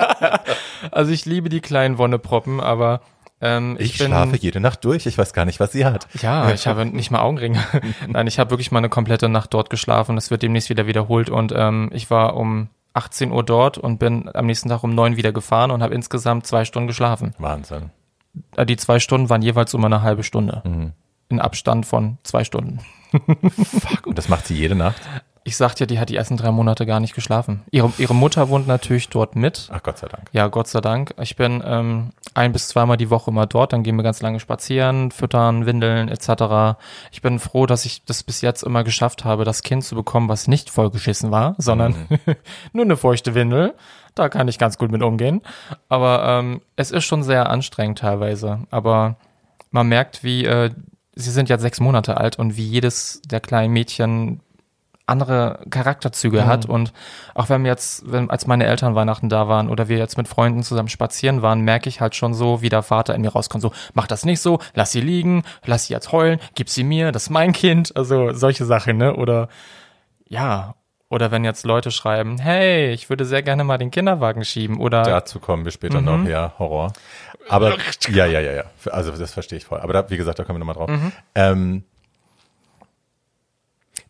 also 0.90 1.12
ich 1.12 1.26
liebe 1.26 1.48
die 1.48 1.60
kleinen 1.60 1.98
Wonneproppen, 1.98 2.60
aber 2.60 3.00
ähm, 3.40 3.76
ich, 3.78 3.92
Ich, 3.92 3.98
bin, 3.98 4.08
schlafe 4.08 4.36
jede 4.36 4.60
Nacht 4.60 4.84
durch, 4.84 5.06
ich 5.06 5.16
weiß 5.16 5.32
gar 5.32 5.44
nicht, 5.44 5.60
was 5.60 5.72
sie 5.72 5.84
hat. 5.84 6.06
Ja, 6.20 6.50
ich 6.54 6.66
habe 6.66 6.84
nicht 6.86 7.10
mal 7.10 7.20
Augenringe. 7.20 7.58
Nein, 8.08 8.26
ich 8.26 8.38
habe 8.38 8.50
wirklich 8.50 8.70
mal 8.72 8.78
eine 8.78 8.88
komplette 8.88 9.28
Nacht 9.28 9.54
dort 9.54 9.70
geschlafen. 9.70 10.16
Das 10.16 10.30
wird 10.30 10.42
demnächst 10.42 10.70
wieder 10.70 10.86
wiederholt. 10.86 11.30
Und 11.30 11.52
ähm, 11.56 11.90
ich 11.92 12.10
war 12.10 12.36
um 12.36 12.68
18 12.94 13.30
Uhr 13.32 13.42
dort 13.44 13.78
und 13.78 13.98
bin 13.98 14.28
am 14.34 14.46
nächsten 14.46 14.68
Tag 14.68 14.82
um 14.82 14.94
9 14.94 15.16
wieder 15.16 15.32
gefahren 15.32 15.70
und 15.70 15.82
habe 15.82 15.94
insgesamt 15.94 16.46
zwei 16.46 16.64
Stunden 16.64 16.86
geschlafen. 16.88 17.34
Wahnsinn. 17.38 17.90
Äh, 18.56 18.66
Die 18.66 18.76
zwei 18.76 18.98
Stunden 18.98 19.28
waren 19.30 19.42
jeweils 19.42 19.74
um 19.74 19.84
eine 19.84 20.02
halbe 20.02 20.22
Stunde. 20.22 20.62
Mhm. 20.64 20.92
In 21.28 21.40
Abstand 21.40 21.86
von 21.86 22.18
zwei 22.24 22.42
Stunden. 22.44 22.80
Fuck, 23.12 24.06
und 24.06 24.18
das 24.18 24.28
macht 24.28 24.46
sie 24.46 24.54
jede 24.54 24.74
Nacht? 24.74 25.00
Ich 25.50 25.56
sagte 25.56 25.82
ja, 25.82 25.86
die 25.86 25.98
hat 25.98 26.10
die 26.10 26.14
ersten 26.14 26.36
drei 26.36 26.52
Monate 26.52 26.86
gar 26.86 27.00
nicht 27.00 27.12
geschlafen. 27.12 27.62
Ihre, 27.72 27.92
ihre 27.98 28.14
Mutter 28.14 28.50
wohnt 28.50 28.68
natürlich 28.68 29.08
dort 29.08 29.34
mit. 29.34 29.68
Ach 29.72 29.82
Gott 29.82 29.98
sei 29.98 30.06
Dank. 30.06 30.28
Ja, 30.30 30.46
Gott 30.46 30.68
sei 30.68 30.80
Dank. 30.80 31.12
Ich 31.20 31.34
bin 31.34 31.60
ähm, 31.66 32.10
ein 32.34 32.52
bis 32.52 32.68
zweimal 32.68 32.96
die 32.96 33.10
Woche 33.10 33.32
immer 33.32 33.48
dort, 33.48 33.72
dann 33.72 33.82
gehen 33.82 33.96
wir 33.96 34.04
ganz 34.04 34.22
lange 34.22 34.38
spazieren, 34.38 35.10
füttern, 35.10 35.66
windeln 35.66 36.08
etc. 36.08 36.78
Ich 37.10 37.20
bin 37.20 37.40
froh, 37.40 37.66
dass 37.66 37.84
ich 37.84 38.04
das 38.04 38.22
bis 38.22 38.42
jetzt 38.42 38.62
immer 38.62 38.84
geschafft 38.84 39.24
habe, 39.24 39.42
das 39.42 39.64
Kind 39.64 39.82
zu 39.82 39.96
bekommen, 39.96 40.28
was 40.28 40.46
nicht 40.46 40.70
vollgeschissen 40.70 41.32
war, 41.32 41.56
sondern 41.58 41.96
mhm. 42.08 42.36
nur 42.72 42.84
eine 42.84 42.96
feuchte 42.96 43.34
Windel. 43.34 43.74
Da 44.14 44.28
kann 44.28 44.46
ich 44.46 44.56
ganz 44.56 44.78
gut 44.78 44.92
mit 44.92 45.02
umgehen. 45.02 45.42
Aber 45.88 46.22
ähm, 46.28 46.60
es 46.76 46.92
ist 46.92 47.06
schon 47.06 47.24
sehr 47.24 47.50
anstrengend 47.50 47.98
teilweise. 47.98 48.68
Aber 48.70 49.16
man 49.72 49.88
merkt, 49.88 50.22
wie 50.22 50.44
äh, 50.44 50.70
sie 51.16 51.32
sind 51.32 51.48
ja 51.48 51.58
sechs 51.58 51.80
Monate 51.80 52.18
alt 52.18 52.38
und 52.38 52.56
wie 52.56 52.68
jedes 52.68 53.20
der 53.22 53.40
kleinen 53.40 53.72
Mädchen 53.72 54.42
andere 55.10 55.60
Charakterzüge 55.68 56.42
mhm. 56.42 56.46
hat. 56.46 56.66
Und 56.66 56.92
auch 57.34 57.48
wenn 57.48 57.66
jetzt, 57.66 58.10
wenn, 58.10 58.30
als 58.30 58.46
meine 58.46 58.66
Eltern 58.66 58.94
Weihnachten 58.94 59.28
da 59.28 59.48
waren 59.48 59.68
oder 59.68 59.88
wir 59.88 59.98
jetzt 59.98 60.16
mit 60.16 60.28
Freunden 60.28 60.62
zusammen 60.62 60.88
spazieren 60.88 61.42
waren, 61.42 61.60
merke 61.60 61.88
ich 61.88 62.00
halt 62.00 62.14
schon 62.14 62.34
so, 62.34 62.62
wie 62.62 62.68
der 62.68 62.82
Vater 62.82 63.14
in 63.14 63.22
mir 63.22 63.32
rauskommt. 63.32 63.62
So, 63.62 63.72
mach 63.94 64.06
das 64.06 64.24
nicht 64.24 64.40
so, 64.40 64.58
lass 64.74 64.92
sie 64.92 65.00
liegen, 65.00 65.42
lass 65.64 65.86
sie 65.86 65.94
jetzt 65.94 66.12
heulen, 66.12 66.40
gib 66.54 66.68
sie 66.68 66.84
mir, 66.84 67.12
das 67.12 67.24
ist 67.24 67.30
mein 67.30 67.52
Kind. 67.52 67.94
Also 67.96 68.32
solche 68.32 68.64
Sachen, 68.64 68.96
ne? 68.96 69.16
Oder 69.16 69.48
ja, 70.28 70.74
oder 71.10 71.32
wenn 71.32 71.44
jetzt 71.44 71.66
Leute 71.66 71.90
schreiben, 71.90 72.38
hey, 72.38 72.92
ich 72.92 73.10
würde 73.10 73.24
sehr 73.24 73.42
gerne 73.42 73.64
mal 73.64 73.78
den 73.78 73.90
Kinderwagen 73.90 74.44
schieben 74.44 74.78
oder. 74.78 75.02
Dazu 75.02 75.40
kommen 75.40 75.64
wir 75.64 75.72
später 75.72 76.00
mhm. 76.00 76.04
noch, 76.04 76.28
ja, 76.28 76.54
Horror. 76.58 76.92
Aber, 77.48 77.76
ja, 78.08 78.26
ja, 78.26 78.38
ja, 78.38 78.52
ja. 78.52 78.64
Also, 78.92 79.10
das 79.10 79.32
verstehe 79.32 79.58
ich 79.58 79.64
voll. 79.64 79.80
Aber 79.80 79.92
da, 79.92 80.08
wie 80.08 80.16
gesagt, 80.16 80.38
da 80.38 80.44
kommen 80.44 80.60
wir 80.60 80.64
nochmal 80.64 80.76
drauf. 80.76 80.88
Mhm. 80.88 81.12
Ähm, 81.34 81.84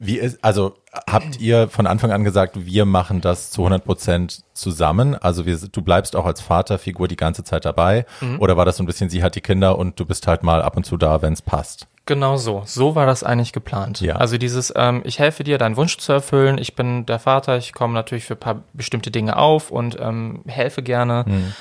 wie 0.02 0.19
ist, 0.19 0.42
also 0.42 0.76
habt 1.07 1.38
ihr 1.40 1.69
von 1.69 1.87
Anfang 1.87 2.11
an 2.11 2.25
gesagt, 2.25 2.64
wir 2.64 2.87
machen 2.87 3.21
das 3.21 3.50
zu 3.50 3.61
100 3.61 3.85
Prozent 3.85 4.42
zusammen? 4.54 5.14
Also 5.14 5.45
wir, 5.45 5.59
du 5.59 5.83
bleibst 5.83 6.16
auch 6.16 6.25
als 6.25 6.40
Vaterfigur 6.40 7.07
die 7.07 7.16
ganze 7.16 7.45
Zeit 7.45 7.66
dabei? 7.66 8.07
Mhm. 8.23 8.40
Oder 8.40 8.57
war 8.57 8.64
das 8.64 8.78
so 8.78 8.83
ein 8.83 8.87
bisschen, 8.87 9.11
sie 9.11 9.23
hat 9.23 9.35
die 9.35 9.42
Kinder 9.42 9.78
und 9.78 10.00
du 10.00 10.07
bist 10.07 10.26
halt 10.26 10.42
mal 10.42 10.62
ab 10.62 10.78
und 10.78 10.87
zu 10.87 10.97
da, 10.97 11.21
wenn 11.21 11.35
es 11.35 11.42
passt? 11.42 11.87
Genau 12.07 12.38
so. 12.38 12.62
So 12.64 12.95
war 12.95 13.04
das 13.04 13.23
eigentlich 13.23 13.52
geplant. 13.52 14.00
Ja. 14.00 14.16
Also 14.16 14.38
dieses, 14.38 14.73
ähm, 14.75 15.02
ich 15.04 15.19
helfe 15.19 15.45
dir, 15.45 15.59
deinen 15.59 15.76
Wunsch 15.76 15.99
zu 15.99 16.12
erfüllen. 16.12 16.57
Ich 16.57 16.75
bin 16.75 17.04
der 17.04 17.19
Vater, 17.19 17.59
ich 17.59 17.75
komme 17.75 17.92
natürlich 17.92 18.25
für 18.25 18.35
ein 18.35 18.40
paar 18.40 18.62
bestimmte 18.73 19.11
Dinge 19.11 19.37
auf 19.37 19.71
und 19.71 19.99
ähm, 20.00 20.40
helfe 20.47 20.83
gerne. 20.83 21.25
Mhm. 21.28 21.52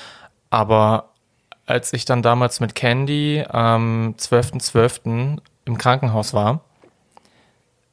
Aber 0.48 1.10
als 1.66 1.92
ich 1.92 2.06
dann 2.06 2.22
damals 2.22 2.58
mit 2.58 2.74
Candy 2.74 3.44
am 3.46 4.14
12.12. 4.18 5.02
.12. 5.04 5.38
im 5.66 5.78
Krankenhaus 5.78 6.32
war, 6.32 6.60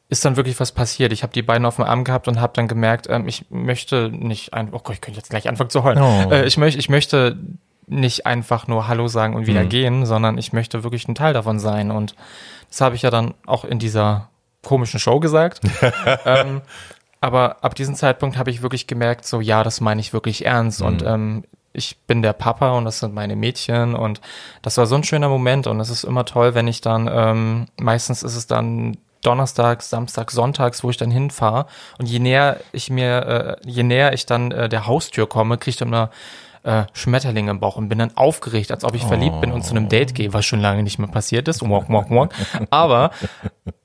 ist 0.09 0.23
dann 0.23 0.37
wirklich 0.37 0.59
was 0.59 0.71
passiert. 0.71 1.11
Ich 1.11 1.23
habe 1.23 1.33
die 1.33 1.41
beiden 1.41 1.65
auf 1.65 1.75
dem 1.75 1.85
Arm 1.85 2.03
gehabt 2.03 2.27
und 2.27 2.39
habe 2.39 2.53
dann 2.55 2.67
gemerkt, 2.67 3.07
ähm, 3.09 3.27
ich 3.27 3.45
möchte 3.49 4.09
nicht 4.09 4.53
einfach, 4.53 4.79
oh 4.79 4.81
Gott, 4.83 4.95
ich 4.95 5.01
könnte 5.01 5.19
jetzt 5.19 5.29
gleich 5.29 5.49
anfangen 5.49 5.69
zu 5.69 5.83
heulen. 5.83 6.01
Oh. 6.01 6.31
Äh, 6.31 6.45
ich, 6.45 6.57
möchte, 6.57 6.79
ich 6.79 6.89
möchte 6.89 7.37
nicht 7.87 8.25
einfach 8.25 8.67
nur 8.67 8.87
Hallo 8.87 9.07
sagen 9.07 9.35
und 9.35 9.47
wieder 9.47 9.63
mhm. 9.63 9.69
gehen, 9.69 10.05
sondern 10.05 10.37
ich 10.37 10.53
möchte 10.53 10.83
wirklich 10.83 11.07
ein 11.07 11.15
Teil 11.15 11.33
davon 11.33 11.59
sein. 11.59 11.91
Und 11.91 12.15
das 12.69 12.81
habe 12.81 12.95
ich 12.95 13.01
ja 13.01 13.09
dann 13.09 13.33
auch 13.45 13.65
in 13.65 13.79
dieser 13.79 14.29
komischen 14.63 14.99
Show 14.99 15.19
gesagt. 15.19 15.61
ähm, 16.25 16.61
aber 17.19 17.63
ab 17.63 17.75
diesem 17.75 17.95
Zeitpunkt 17.95 18.37
habe 18.37 18.49
ich 18.49 18.61
wirklich 18.61 18.87
gemerkt, 18.87 19.25
so 19.25 19.41
ja, 19.41 19.63
das 19.63 19.81
meine 19.81 19.99
ich 19.99 20.13
wirklich 20.13 20.45
ernst. 20.45 20.81
Mhm. 20.81 20.87
Und 20.87 21.03
ähm, 21.05 21.43
ich 21.73 21.97
bin 22.07 22.21
der 22.21 22.33
Papa 22.33 22.71
und 22.71 22.85
das 22.85 22.99
sind 22.99 23.13
meine 23.13 23.35
Mädchen 23.35 23.93
und 23.93 24.19
das 24.61 24.77
war 24.77 24.87
so 24.87 24.95
ein 24.95 25.03
schöner 25.03 25.29
Moment 25.29 25.67
und 25.67 25.79
es 25.79 25.89
ist 25.89 26.05
immer 26.05 26.25
toll, 26.25 26.55
wenn 26.55 26.67
ich 26.67 26.81
dann, 26.81 27.07
ähm, 27.11 27.65
meistens 27.79 28.23
ist 28.23 28.35
es 28.35 28.47
dann 28.47 28.97
Donnerstags, 29.21 29.89
Samstags, 29.89 30.33
Sonntags, 30.33 30.83
wo 30.83 30.89
ich 30.89 30.97
dann 30.97 31.11
hinfahre. 31.11 31.65
Und 31.97 32.07
je 32.07 32.19
näher 32.19 32.59
ich 32.71 32.89
mir, 32.89 33.57
äh, 33.63 33.69
je 33.69 33.83
näher 33.83 34.13
ich 34.13 34.25
dann 34.25 34.51
äh, 34.51 34.69
der 34.69 34.87
Haustür 34.87 35.27
komme, 35.27 35.57
kriege 35.57 35.71
ich 35.71 35.77
dann 35.77 35.89
immer 35.89 36.11
äh, 36.63 36.83
Schmetterlinge 36.93 37.51
im 37.51 37.59
Bauch 37.59 37.77
und 37.77 37.89
bin 37.89 37.99
dann 37.99 38.15
aufgeregt, 38.15 38.71
als 38.71 38.83
ob 38.83 38.93
ich 38.93 39.03
oh. 39.05 39.07
verliebt 39.07 39.41
bin 39.41 39.51
und 39.51 39.63
zu 39.63 39.71
einem 39.71 39.89
Date 39.89 40.13
gehe, 40.13 40.33
was 40.33 40.45
schon 40.45 40.59
lange 40.59 40.83
nicht 40.83 40.99
mehr 40.99 41.07
passiert 41.07 41.47
ist. 41.47 41.61
Walk, 41.61 41.89
walk, 41.89 42.09
walk. 42.09 42.33
Aber 42.69 43.11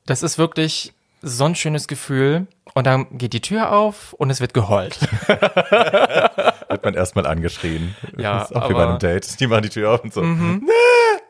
das 0.07 0.23
ist 0.23 0.39
wirklich 0.39 0.93
so 1.23 1.45
ein 1.45 1.55
schönes 1.55 1.87
Gefühl. 1.87 2.47
Und 2.75 2.87
dann 2.87 3.07
geht 3.19 3.35
die 3.35 3.41
Tür 3.41 3.73
auf 3.73 4.15
und 4.15 4.31
es 4.31 4.41
wird 4.41 4.55
geheult. 4.55 4.99
wird 5.29 6.85
man 6.85 6.95
erstmal 6.95 7.27
angeschrien. 7.27 7.95
Ja, 8.17 8.39
das 8.39 8.51
ist 8.51 8.57
auch 8.57 8.63
aber, 8.63 8.71
wie 8.71 8.75
bei 8.75 8.87
einem 8.87 8.99
Date. 8.99 9.39
Die 9.41 9.47
machen 9.47 9.63
die 9.63 9.69
Tür 9.69 9.93
auf 9.93 10.03
und 10.03 10.13
so. 10.13 10.23
Mhm. 10.23 10.69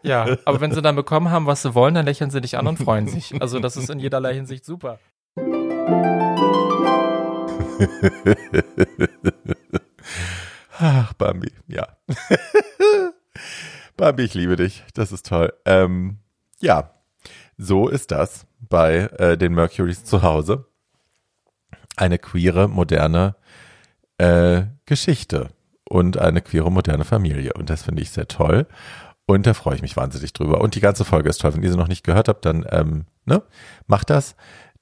Ja, 0.03 0.37
aber 0.45 0.61
wenn 0.61 0.73
sie 0.73 0.83
dann 0.83 0.97
bekommen 0.97 1.31
haben, 1.31 1.47
was 1.47 1.63
sie 1.63 1.75
wollen, 1.75 1.95
dann 1.95 2.05
lächeln 2.05 2.31
sie 2.31 2.41
dich 2.41 2.57
an 2.57 2.67
und 2.67 2.79
freuen 2.79 3.09
sich. 3.09 3.35
Also 3.41 3.59
das 3.59 3.77
ist 3.77 3.91
in 3.91 3.99
jederlei 3.99 4.35
Hinsicht 4.35 4.65
super. 4.65 4.99
Ach, 10.79 11.13
Bambi, 11.15 11.51
ja. 11.67 11.89
Bambi, 13.97 14.25
ich 14.25 14.35
liebe 14.35 14.57
dich. 14.57 14.85
Das 14.95 15.13
ist 15.13 15.27
toll. 15.27 15.53
Ähm, 15.65 16.19
ja, 16.61 16.95
so 17.57 17.89
ist 17.89 18.11
das 18.11 18.47
bei 18.61 19.09
äh, 19.19 19.37
den 19.37 19.55
Mercurys 19.55 20.05
zu 20.05 20.23
Hause. 20.23 20.67
Eine 21.97 22.19
queere, 22.19 22.69
moderne 22.69 23.35
äh, 24.19 24.63
Geschichte 24.87 25.51
und 25.85 26.19
eine 26.19 26.41
queere, 26.41 26.71
moderne 26.71 27.05
Familie. 27.05 27.53
Und 27.55 27.71
das 27.71 27.83
finde 27.83 28.03
ich 28.03 28.11
sehr 28.11 28.29
toll. 28.29 28.67
Und 29.27 29.47
da 29.47 29.55
freue 29.55 29.77
ich 29.77 29.83
mich 29.83 29.97
wahnsinnig 29.97 30.33
drüber. 30.33 30.61
Und 30.61 30.75
die 30.75 30.81
ganze 30.81 31.05
Folge 31.05 31.29
ist 31.29 31.41
toll. 31.41 31.55
Wenn 31.55 31.63
ihr 31.63 31.71
sie 31.71 31.79
noch 31.79 31.89
nicht 31.89 32.05
gehört 32.05 32.29
habt, 32.29 32.45
dann 32.45 32.67
ähm, 32.71 33.07
ne, 33.25 33.43
macht 33.87 34.11
das. 34.11 34.37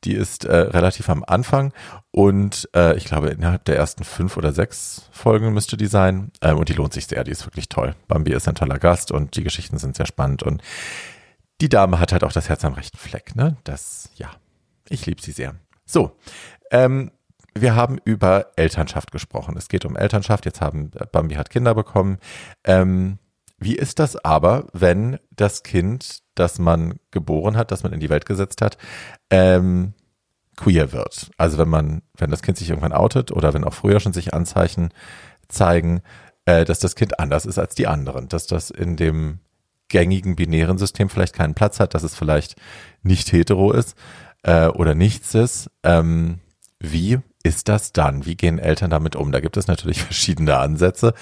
Die 0.04 0.14
ist 0.14 0.46
äh, 0.46 0.56
relativ 0.56 1.10
am 1.10 1.22
Anfang 1.26 1.74
und 2.10 2.70
äh, 2.74 2.96
ich 2.96 3.04
glaube, 3.04 3.28
innerhalb 3.28 3.66
der 3.66 3.76
ersten 3.76 4.02
fünf 4.02 4.38
oder 4.38 4.52
sechs 4.52 5.10
Folgen 5.12 5.52
müsste 5.52 5.76
die 5.76 5.88
sein. 5.88 6.32
Ähm, 6.40 6.56
und 6.56 6.70
die 6.70 6.72
lohnt 6.72 6.94
sich 6.94 7.06
sehr, 7.06 7.22
die 7.22 7.32
ist 7.32 7.44
wirklich 7.44 7.68
toll. 7.68 7.94
Bambi 8.08 8.32
ist 8.32 8.48
ein 8.48 8.54
toller 8.54 8.78
Gast 8.78 9.12
und 9.12 9.36
die 9.36 9.44
Geschichten 9.44 9.76
sind 9.76 9.94
sehr 9.94 10.06
spannend. 10.06 10.42
Und 10.42 10.62
die 11.60 11.68
Dame 11.68 12.00
hat 12.00 12.12
halt 12.12 12.24
auch 12.24 12.32
das 12.32 12.48
Herz 12.48 12.64
am 12.64 12.72
rechten 12.72 12.96
Fleck, 12.96 13.36
ne? 13.36 13.58
Das, 13.64 14.08
ja, 14.14 14.30
ich 14.88 15.04
liebe 15.04 15.20
sie 15.20 15.32
sehr. 15.32 15.56
So, 15.84 16.16
ähm, 16.70 17.10
wir 17.54 17.74
haben 17.74 17.98
über 18.02 18.52
Elternschaft 18.56 19.12
gesprochen. 19.12 19.56
Es 19.58 19.68
geht 19.68 19.84
um 19.84 19.96
Elternschaft. 19.96 20.46
Jetzt 20.46 20.62
haben 20.62 20.92
Bambi 21.12 21.34
hat 21.34 21.50
Kinder 21.50 21.74
bekommen. 21.74 22.18
Ähm, 22.64 23.18
wie 23.60 23.76
ist 23.76 23.98
das 23.98 24.16
aber, 24.16 24.66
wenn 24.72 25.18
das 25.30 25.62
Kind, 25.62 26.20
das 26.34 26.58
man 26.58 26.98
geboren 27.10 27.56
hat, 27.56 27.70
das 27.70 27.82
man 27.82 27.92
in 27.92 28.00
die 28.00 28.08
Welt 28.08 28.24
gesetzt 28.24 28.62
hat, 28.62 28.78
ähm, 29.28 29.92
queer 30.56 30.92
wird? 30.92 31.30
Also 31.36 31.58
wenn 31.58 31.68
man, 31.68 32.02
wenn 32.16 32.30
das 32.30 32.42
Kind 32.42 32.56
sich 32.56 32.70
irgendwann 32.70 32.94
outet 32.94 33.30
oder 33.30 33.52
wenn 33.52 33.64
auch 33.64 33.74
früher 33.74 34.00
schon 34.00 34.14
sich 34.14 34.32
Anzeichen 34.32 34.88
zeigen, 35.48 36.00
äh, 36.46 36.64
dass 36.64 36.78
das 36.78 36.96
Kind 36.96 37.20
anders 37.20 37.44
ist 37.44 37.58
als 37.58 37.74
die 37.74 37.86
anderen, 37.86 38.28
dass 38.28 38.46
das 38.46 38.70
in 38.70 38.96
dem 38.96 39.40
gängigen 39.88 40.36
binären 40.36 40.78
System 40.78 41.10
vielleicht 41.10 41.34
keinen 41.34 41.54
Platz 41.54 41.80
hat, 41.80 41.94
dass 41.94 42.02
es 42.02 42.14
vielleicht 42.14 42.56
nicht 43.02 43.30
hetero 43.30 43.72
ist 43.72 43.94
äh, 44.42 44.68
oder 44.68 44.94
nichts 44.94 45.34
ist. 45.34 45.70
Ähm, 45.82 46.38
wie 46.78 47.18
ist 47.42 47.68
das 47.68 47.92
dann? 47.92 48.26
Wie 48.26 48.36
gehen 48.36 48.58
Eltern 48.58 48.90
damit 48.90 49.16
um? 49.16 49.32
Da 49.32 49.40
gibt 49.40 49.56
es 49.56 49.66
natürlich 49.66 50.02
verschiedene 50.04 50.56
Ansätze. 50.58 51.14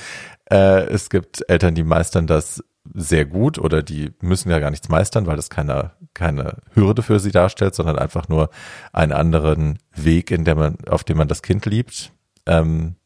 Äh, 0.50 0.86
es 0.86 1.10
gibt 1.10 1.48
Eltern, 1.48 1.74
die 1.74 1.84
meistern 1.84 2.26
das 2.26 2.62
sehr 2.94 3.26
gut 3.26 3.58
oder 3.58 3.82
die 3.82 4.12
müssen 4.20 4.50
ja 4.50 4.58
gar 4.60 4.70
nichts 4.70 4.88
meistern, 4.88 5.26
weil 5.26 5.36
das 5.36 5.50
keine, 5.50 5.92
keine 6.14 6.58
Hürde 6.72 7.02
für 7.02 7.20
sie 7.20 7.30
darstellt, 7.30 7.74
sondern 7.74 7.98
einfach 7.98 8.28
nur 8.28 8.48
einen 8.92 9.12
anderen 9.12 9.78
Weg, 9.94 10.30
in 10.30 10.44
dem 10.44 10.58
man, 10.58 10.76
auf 10.88 11.04
dem 11.04 11.18
man 11.18 11.28
das 11.28 11.42
Kind 11.42 11.66
liebt. 11.66 12.12
Ähm, 12.46 12.96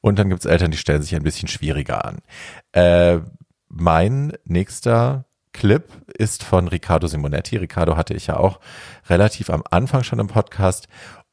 und 0.00 0.18
dann 0.18 0.28
gibt 0.28 0.44
es 0.44 0.50
Eltern, 0.50 0.72
die 0.72 0.76
stellen 0.76 1.02
sich 1.02 1.14
ein 1.14 1.22
bisschen 1.22 1.48
schwieriger 1.48 2.04
an. 2.04 2.18
Äh, 2.72 3.20
mein 3.68 4.32
nächster 4.44 5.24
Clip 5.52 5.84
ist 6.18 6.42
von 6.42 6.66
Riccardo 6.66 7.06
Simonetti. 7.06 7.56
Riccardo 7.56 7.96
hatte 7.96 8.14
ich 8.14 8.26
ja 8.26 8.36
auch 8.36 8.58
relativ 9.08 9.50
am 9.50 9.62
Anfang 9.70 10.02
schon 10.02 10.18
im 10.18 10.26
Podcast 10.26 10.88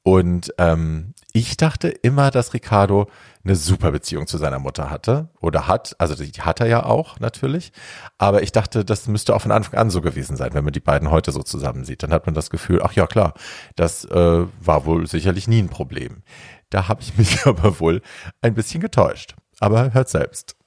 und 0.10 0.56
ähm, 0.58 1.14
ich 1.34 1.56
dachte 1.56 1.90
immer, 1.90 2.32
dass 2.32 2.56
Ricardo 2.56 3.12
eine 3.44 3.56
super 3.56 3.92
Beziehung 3.92 4.26
zu 4.26 4.40
seiner 4.40 4.58
Mutter 4.58 4.90
hatte 4.90 5.30
oder 5.40 5.68
hat. 5.68 5.96
Also 6.00 6.16
die 6.16 6.32
hat 6.42 6.62
er 6.62 6.66
ja 6.66 6.84
auch 6.84 7.20
natürlich. 7.20 7.72
Aber 8.18 8.42
ich 8.42 8.52
dachte, 8.52 8.84
das 8.84 9.08
müsste 9.08 9.36
auch 9.36 9.44
von 9.44 9.52
Anfang 9.52 9.80
an 9.80 9.92
so 9.92 10.02
gewesen 10.02 10.36
sein, 10.36 10.56
wenn 10.56 10.64
man 10.64 10.74
die 10.74 10.80
beiden 10.80 11.12
heute 11.12 11.32
so 11.32 11.44
zusammen 11.44 11.86
sieht. 11.86 12.02
Dann 12.02 12.12
hat 12.12 12.26
man 12.26 12.34
das 12.34 12.50
Gefühl, 12.50 12.82
ach 12.84 12.94
ja 12.94 13.06
klar, 13.06 13.36
das 13.76 14.04
äh, 14.06 14.46
war 14.60 14.86
wohl 14.88 15.06
sicherlich 15.06 15.48
nie 15.48 15.62
ein 15.62 15.70
Problem. 15.70 16.24
Da 16.72 16.88
habe 16.88 17.04
ich 17.04 17.16
mich 17.20 17.46
aber 17.46 17.80
wohl 17.80 18.02
ein 18.42 18.56
bisschen 18.56 18.82
getäuscht. 18.82 19.36
Aber 19.60 19.94
hört 19.94 20.10
selbst. 20.10 20.59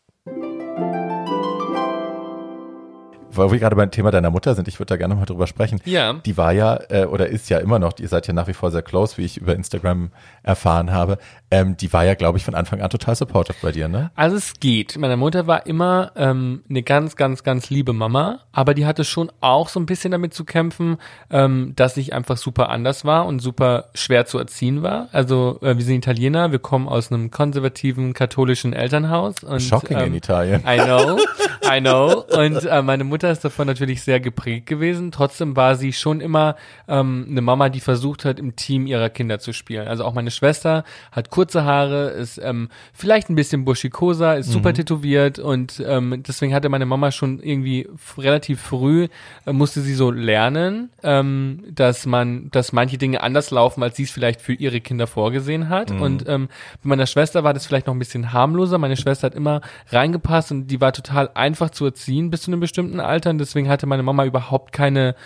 Weil 3.36 3.50
wir 3.50 3.58
gerade 3.58 3.76
beim 3.76 3.90
Thema 3.90 4.10
deiner 4.10 4.30
Mutter 4.30 4.54
sind, 4.54 4.68
ich 4.68 4.78
würde 4.78 4.90
da 4.90 4.96
gerne 4.96 5.14
mal 5.14 5.24
drüber 5.24 5.46
sprechen. 5.46 5.80
Ja. 5.84 6.14
Die 6.14 6.36
war 6.36 6.52
ja 6.52 6.78
äh, 6.90 7.04
oder 7.06 7.28
ist 7.28 7.48
ja 7.50 7.58
immer 7.58 7.78
noch, 7.78 7.98
ihr 7.98 8.08
seid 8.08 8.26
ja 8.26 8.32
nach 8.32 8.48
wie 8.48 8.52
vor 8.52 8.70
sehr 8.70 8.82
close, 8.82 9.16
wie 9.18 9.24
ich 9.24 9.38
über 9.38 9.54
Instagram 9.54 10.10
erfahren 10.42 10.92
habe. 10.92 11.18
Ähm, 11.52 11.76
die 11.76 11.92
war 11.92 12.02
ja, 12.02 12.14
glaube 12.14 12.38
ich, 12.38 12.44
von 12.46 12.54
Anfang 12.54 12.80
an 12.80 12.88
total 12.88 13.14
supportive 13.14 13.58
bei 13.60 13.72
dir, 13.72 13.86
ne? 13.86 14.10
Also 14.14 14.36
es 14.36 14.54
geht. 14.58 14.96
Meine 14.96 15.18
Mutter 15.18 15.46
war 15.46 15.66
immer 15.66 16.10
ähm, 16.16 16.62
eine 16.70 16.82
ganz, 16.82 17.14
ganz, 17.14 17.42
ganz 17.42 17.68
liebe 17.68 17.92
Mama, 17.92 18.40
aber 18.52 18.72
die 18.72 18.86
hatte 18.86 19.04
schon 19.04 19.30
auch 19.42 19.68
so 19.68 19.78
ein 19.78 19.84
bisschen 19.84 20.12
damit 20.12 20.32
zu 20.32 20.46
kämpfen, 20.46 20.96
ähm, 21.28 21.74
dass 21.76 21.98
ich 21.98 22.14
einfach 22.14 22.38
super 22.38 22.70
anders 22.70 23.04
war 23.04 23.26
und 23.26 23.40
super 23.40 23.90
schwer 23.94 24.24
zu 24.24 24.38
erziehen 24.38 24.82
war. 24.82 25.10
Also 25.12 25.58
äh, 25.60 25.76
wir 25.76 25.84
sind 25.84 25.96
Italiener, 25.96 26.52
wir 26.52 26.58
kommen 26.58 26.88
aus 26.88 27.12
einem 27.12 27.30
konservativen 27.30 28.14
katholischen 28.14 28.72
Elternhaus. 28.72 29.44
Und, 29.44 29.60
Shocking 29.60 29.98
ähm, 29.98 30.06
in 30.06 30.14
Italien. 30.14 30.62
I 30.66 30.78
know, 30.78 31.18
I 31.70 31.80
know. 31.80 32.24
Und 32.34 32.64
äh, 32.64 32.80
meine 32.80 33.04
Mutter 33.04 33.30
ist 33.30 33.44
davon 33.44 33.66
natürlich 33.66 34.02
sehr 34.02 34.20
geprägt 34.20 34.64
gewesen. 34.64 35.12
Trotzdem 35.12 35.54
war 35.54 35.76
sie 35.76 35.92
schon 35.92 36.22
immer 36.22 36.56
ähm, 36.88 37.26
eine 37.28 37.42
Mama, 37.42 37.68
die 37.68 37.80
versucht 37.80 38.24
hat, 38.24 38.38
im 38.38 38.56
Team 38.56 38.86
ihrer 38.86 39.10
Kinder 39.10 39.38
zu 39.38 39.52
spielen. 39.52 39.86
Also 39.86 40.06
auch 40.06 40.14
meine 40.14 40.30
Schwester 40.30 40.84
hat 41.10 41.28
kurze 41.42 41.64
Haare, 41.64 42.10
ist 42.10 42.38
ähm, 42.38 42.68
vielleicht 42.92 43.28
ein 43.28 43.34
bisschen 43.34 43.64
buschikosa, 43.64 44.34
ist 44.34 44.52
super 44.52 44.72
tätowiert 44.72 45.40
und 45.40 45.82
ähm, 45.84 46.22
deswegen 46.24 46.54
hatte 46.54 46.68
meine 46.68 46.86
Mama 46.86 47.10
schon 47.10 47.40
irgendwie 47.40 47.88
relativ 48.16 48.60
früh 48.60 49.08
äh, 49.44 49.52
musste 49.52 49.80
sie 49.80 49.94
so 49.94 50.12
lernen, 50.12 50.90
ähm, 51.02 51.64
dass 51.68 52.06
man, 52.06 52.48
dass 52.52 52.72
manche 52.72 52.96
Dinge 52.96 53.22
anders 53.22 53.50
laufen, 53.50 53.82
als 53.82 53.96
sie 53.96 54.04
es 54.04 54.12
vielleicht 54.12 54.40
für 54.40 54.52
ihre 54.52 54.80
Kinder 54.80 55.08
vorgesehen 55.08 55.68
hat. 55.68 55.90
Und 55.90 56.28
ähm, 56.28 56.48
bei 56.82 56.90
meiner 56.90 57.06
Schwester 57.06 57.42
war 57.42 57.54
das 57.54 57.66
vielleicht 57.66 57.88
noch 57.88 57.94
ein 57.94 57.98
bisschen 57.98 58.32
harmloser. 58.32 58.78
Meine 58.78 58.96
Schwester 58.96 59.26
hat 59.26 59.34
immer 59.34 59.62
reingepasst 59.88 60.52
und 60.52 60.68
die 60.68 60.80
war 60.80 60.92
total 60.92 61.30
einfach 61.34 61.70
zu 61.70 61.84
erziehen 61.86 62.30
bis 62.30 62.42
zu 62.42 62.52
einem 62.52 62.60
bestimmten 62.60 63.00
Alter. 63.00 63.30
Und 63.30 63.38
deswegen 63.38 63.68
hatte 63.68 63.86
meine 63.86 64.04
Mama 64.04 64.24
überhaupt 64.24 64.72
keine 64.72 65.16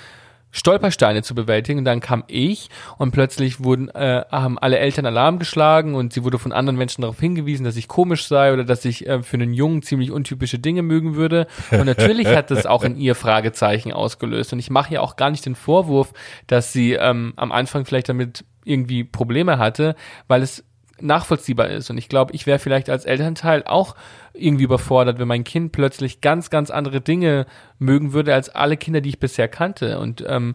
Stolpersteine 0.57 1.23
zu 1.23 1.35
bewältigen. 1.35 1.81
Und 1.81 1.85
dann 1.85 2.01
kam 2.01 2.25
ich 2.29 2.71
und 2.99 3.11
plötzlich 3.11 3.63
wurden 3.63 3.89
äh, 3.91 4.25
haben 4.31 4.59
alle 4.59 4.79
Eltern 4.79 5.07
Alarm 5.07 5.39
geschlagen 5.39 5.95
und 5.95 6.13
sie 6.13 6.25
wurde 6.25 6.39
von 6.39 6.53
anderen 6.53 6.77
Menschen 6.77 7.03
darauf 7.03 7.21
hingewiesen, 7.21 7.65
dass 7.65 7.77
ich 7.77 7.89
komisch 7.89 8.27
sei 8.27 8.53
oder 8.53 8.65
dass 8.65 8.85
ich 8.85 9.07
äh, 9.07 9.23
für 9.23 9.37
einen 9.37 9.53
Jungen 9.53 9.83
ziemlich 9.83 10.11
untypische 10.11 10.59
Dinge 10.59 10.83
mögen 10.83 11.15
würde. 11.15 11.47
Und 11.71 11.85
natürlich 11.85 12.29
hat 12.29 12.51
das 12.51 12.65
auch 12.67 12.83
in 12.85 12.97
ihr 12.97 13.15
Fragezeichen 13.15 13.93
ausgelöst. 13.93 14.53
Und 14.53 14.59
ich 14.59 14.71
mache 14.71 14.95
ja 14.95 15.01
auch 15.03 15.17
gar 15.17 15.31
nicht 15.31 15.45
den 15.45 15.55
Vorwurf, 15.55 16.13
dass 16.47 16.73
sie 16.73 16.95
ähm, 16.95 17.35
am 17.37 17.53
Anfang 17.53 17.85
vielleicht 17.85 18.09
damit 18.09 18.45
irgendwie 18.65 19.05
Probleme 19.05 19.59
hatte, 19.59 19.95
weil 20.27 20.43
es 20.43 20.65
nachvollziehbar 21.01 21.69
ist. 21.69 21.91
Und 21.91 21.99
ich 21.99 22.09
glaube, 22.09 22.33
ich 22.35 22.47
wäre 22.47 22.59
vielleicht 22.59 22.89
als 22.91 23.05
Elternteil 23.05 23.65
auch 23.65 23.97
irgendwie 24.33 24.65
überfordert, 24.65 25.19
wenn 25.19 25.29
mein 25.29 25.45
Kind 25.45 25.73
plötzlich 25.73 26.21
ganz, 26.21 26.51
ganz 26.51 26.71
andere 26.71 27.01
Dinge 27.01 27.47
mögen 27.79 28.13
würde 28.13 28.35
als 28.35 28.49
alle 28.49 28.77
Kinder, 28.77 29.01
die 29.01 29.11
ich 29.11 29.21
bisher 29.21 29.49
kannte. 29.49 29.99
Und 29.99 30.25
ähm, 30.27 30.55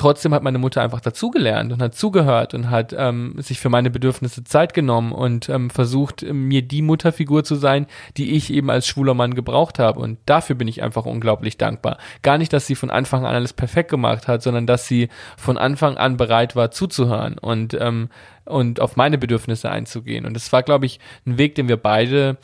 trotzdem 0.00 0.32
hat 0.32 0.42
meine 0.42 0.56
Mutter 0.56 0.80
einfach 0.80 1.02
dazugelernt 1.02 1.74
und 1.74 1.82
hat 1.82 1.94
zugehört 1.94 2.54
und 2.54 2.70
hat 2.70 2.94
ähm, 2.96 3.34
sich 3.36 3.60
für 3.60 3.68
meine 3.68 3.90
Bedürfnisse 3.90 4.44
Zeit 4.44 4.72
genommen 4.72 5.12
und 5.12 5.50
ähm, 5.50 5.68
versucht, 5.68 6.22
mir 6.22 6.62
die 6.62 6.80
Mutterfigur 6.80 7.44
zu 7.44 7.54
sein, 7.54 7.86
die 8.16 8.30
ich 8.30 8.50
eben 8.50 8.70
als 8.70 8.86
schwuler 8.86 9.12
Mann 9.12 9.34
gebraucht 9.34 9.78
habe. 9.78 10.00
Und 10.00 10.18
dafür 10.24 10.56
bin 10.56 10.68
ich 10.68 10.82
einfach 10.82 11.04
unglaublich 11.04 11.58
dankbar. 11.58 11.98
Gar 12.22 12.38
nicht, 12.38 12.50
dass 12.54 12.66
sie 12.66 12.76
von 12.76 12.90
Anfang 12.90 13.26
an 13.26 13.34
alles 13.34 13.52
perfekt 13.52 13.90
gemacht 13.90 14.26
hat, 14.26 14.42
sondern 14.42 14.66
dass 14.66 14.88
sie 14.88 15.10
von 15.36 15.58
Anfang 15.58 15.98
an 15.98 16.16
bereit 16.16 16.56
war 16.56 16.70
zuzuhören 16.70 17.36
und, 17.36 17.74
ähm, 17.78 18.08
und 18.46 18.80
auf 18.80 18.96
meine 18.96 19.18
Bedürfnisse 19.18 19.70
einzugehen. 19.70 20.24
Und 20.24 20.32
das 20.32 20.50
war, 20.50 20.62
glaube 20.62 20.86
ich, 20.86 20.98
ein 21.26 21.36
Weg, 21.36 21.56
den 21.56 21.68
wir 21.68 21.76
beide 21.76 22.38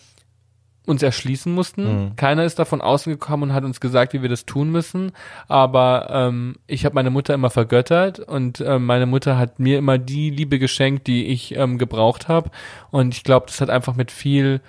uns 0.87 1.03
erschließen 1.03 1.53
mussten. 1.53 2.12
Keiner 2.16 2.44
ist 2.44 2.59
davon 2.59 2.81
außen 2.81 3.12
gekommen 3.12 3.44
und 3.44 3.53
hat 3.53 3.64
uns 3.64 3.81
gesagt, 3.81 4.12
wie 4.12 4.22
wir 4.22 4.29
das 4.29 4.46
tun 4.46 4.70
müssen. 4.70 5.12
Aber 5.49 6.09
ähm, 6.11 6.57
ich 6.66 6.85
habe 6.85 6.94
meine 6.94 7.11
Mutter 7.11 7.35
immer 7.35 7.51
vergöttert 7.51 8.20
und 8.20 8.61
ähm, 8.61 8.87
meine 8.87 9.07
Mutter 9.07 9.37
hat 9.37 9.59
mir 9.59 9.79
immer 9.79 9.99
die 9.99 10.31
Liebe 10.31 10.59
geschenkt, 10.59 11.07
die 11.07 11.27
ich 11.27 11.55
ähm, 11.57 11.79
gebraucht 11.79 12.29
habe. 12.29 12.51
Und 12.90 13.14
ich 13.14 13.25
glaube, 13.25 13.46
das 13.46 13.61
hat 13.61 13.68
einfach 13.68 13.96
mit 13.96 14.11
viel 14.11 14.61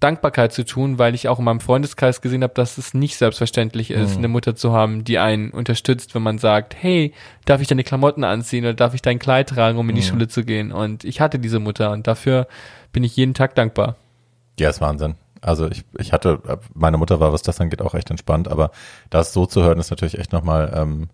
Dankbarkeit 0.00 0.52
zu 0.52 0.66
tun, 0.66 0.98
weil 0.98 1.14
ich 1.14 1.28
auch 1.28 1.38
in 1.38 1.46
meinem 1.46 1.60
Freundeskreis 1.60 2.20
gesehen 2.20 2.42
habe, 2.42 2.52
dass 2.52 2.76
es 2.76 2.92
nicht 2.92 3.16
selbstverständlich 3.16 3.90
ist, 3.90 4.18
eine 4.18 4.28
Mutter 4.28 4.54
zu 4.54 4.72
haben, 4.72 5.02
die 5.02 5.18
einen 5.18 5.50
unterstützt, 5.50 6.14
wenn 6.14 6.22
man 6.22 6.36
sagt, 6.36 6.76
hey, 6.78 7.14
darf 7.46 7.62
ich 7.62 7.68
deine 7.68 7.84
Klamotten 7.84 8.22
anziehen 8.22 8.64
oder 8.64 8.74
darf 8.74 8.92
ich 8.92 9.00
dein 9.00 9.18
Kleid 9.18 9.48
tragen, 9.48 9.78
um 9.78 9.88
in 9.88 9.96
die 9.96 10.02
Schule 10.02 10.28
zu 10.28 10.44
gehen? 10.44 10.72
Und 10.72 11.04
ich 11.04 11.22
hatte 11.22 11.38
diese 11.38 11.58
Mutter 11.58 11.90
und 11.90 12.06
dafür 12.06 12.46
bin 12.92 13.02
ich 13.02 13.16
jeden 13.16 13.32
Tag 13.32 13.54
dankbar. 13.54 13.96
Ja, 14.58 14.68
ist 14.68 14.82
Wahnsinn. 14.82 15.14
Also 15.44 15.68
ich, 15.70 15.84
ich 15.98 16.12
hatte, 16.12 16.40
meine 16.74 16.96
Mutter 16.96 17.20
war, 17.20 17.32
was 17.32 17.42
das 17.42 17.60
angeht, 17.60 17.82
auch 17.82 17.94
echt 17.94 18.10
entspannt, 18.10 18.48
aber 18.48 18.70
das 19.10 19.32
so 19.32 19.46
zu 19.46 19.62
hören, 19.62 19.78
ist 19.78 19.90
natürlich 19.90 20.18
echt 20.18 20.32
nochmal 20.32 20.72
ähm, 20.74 21.08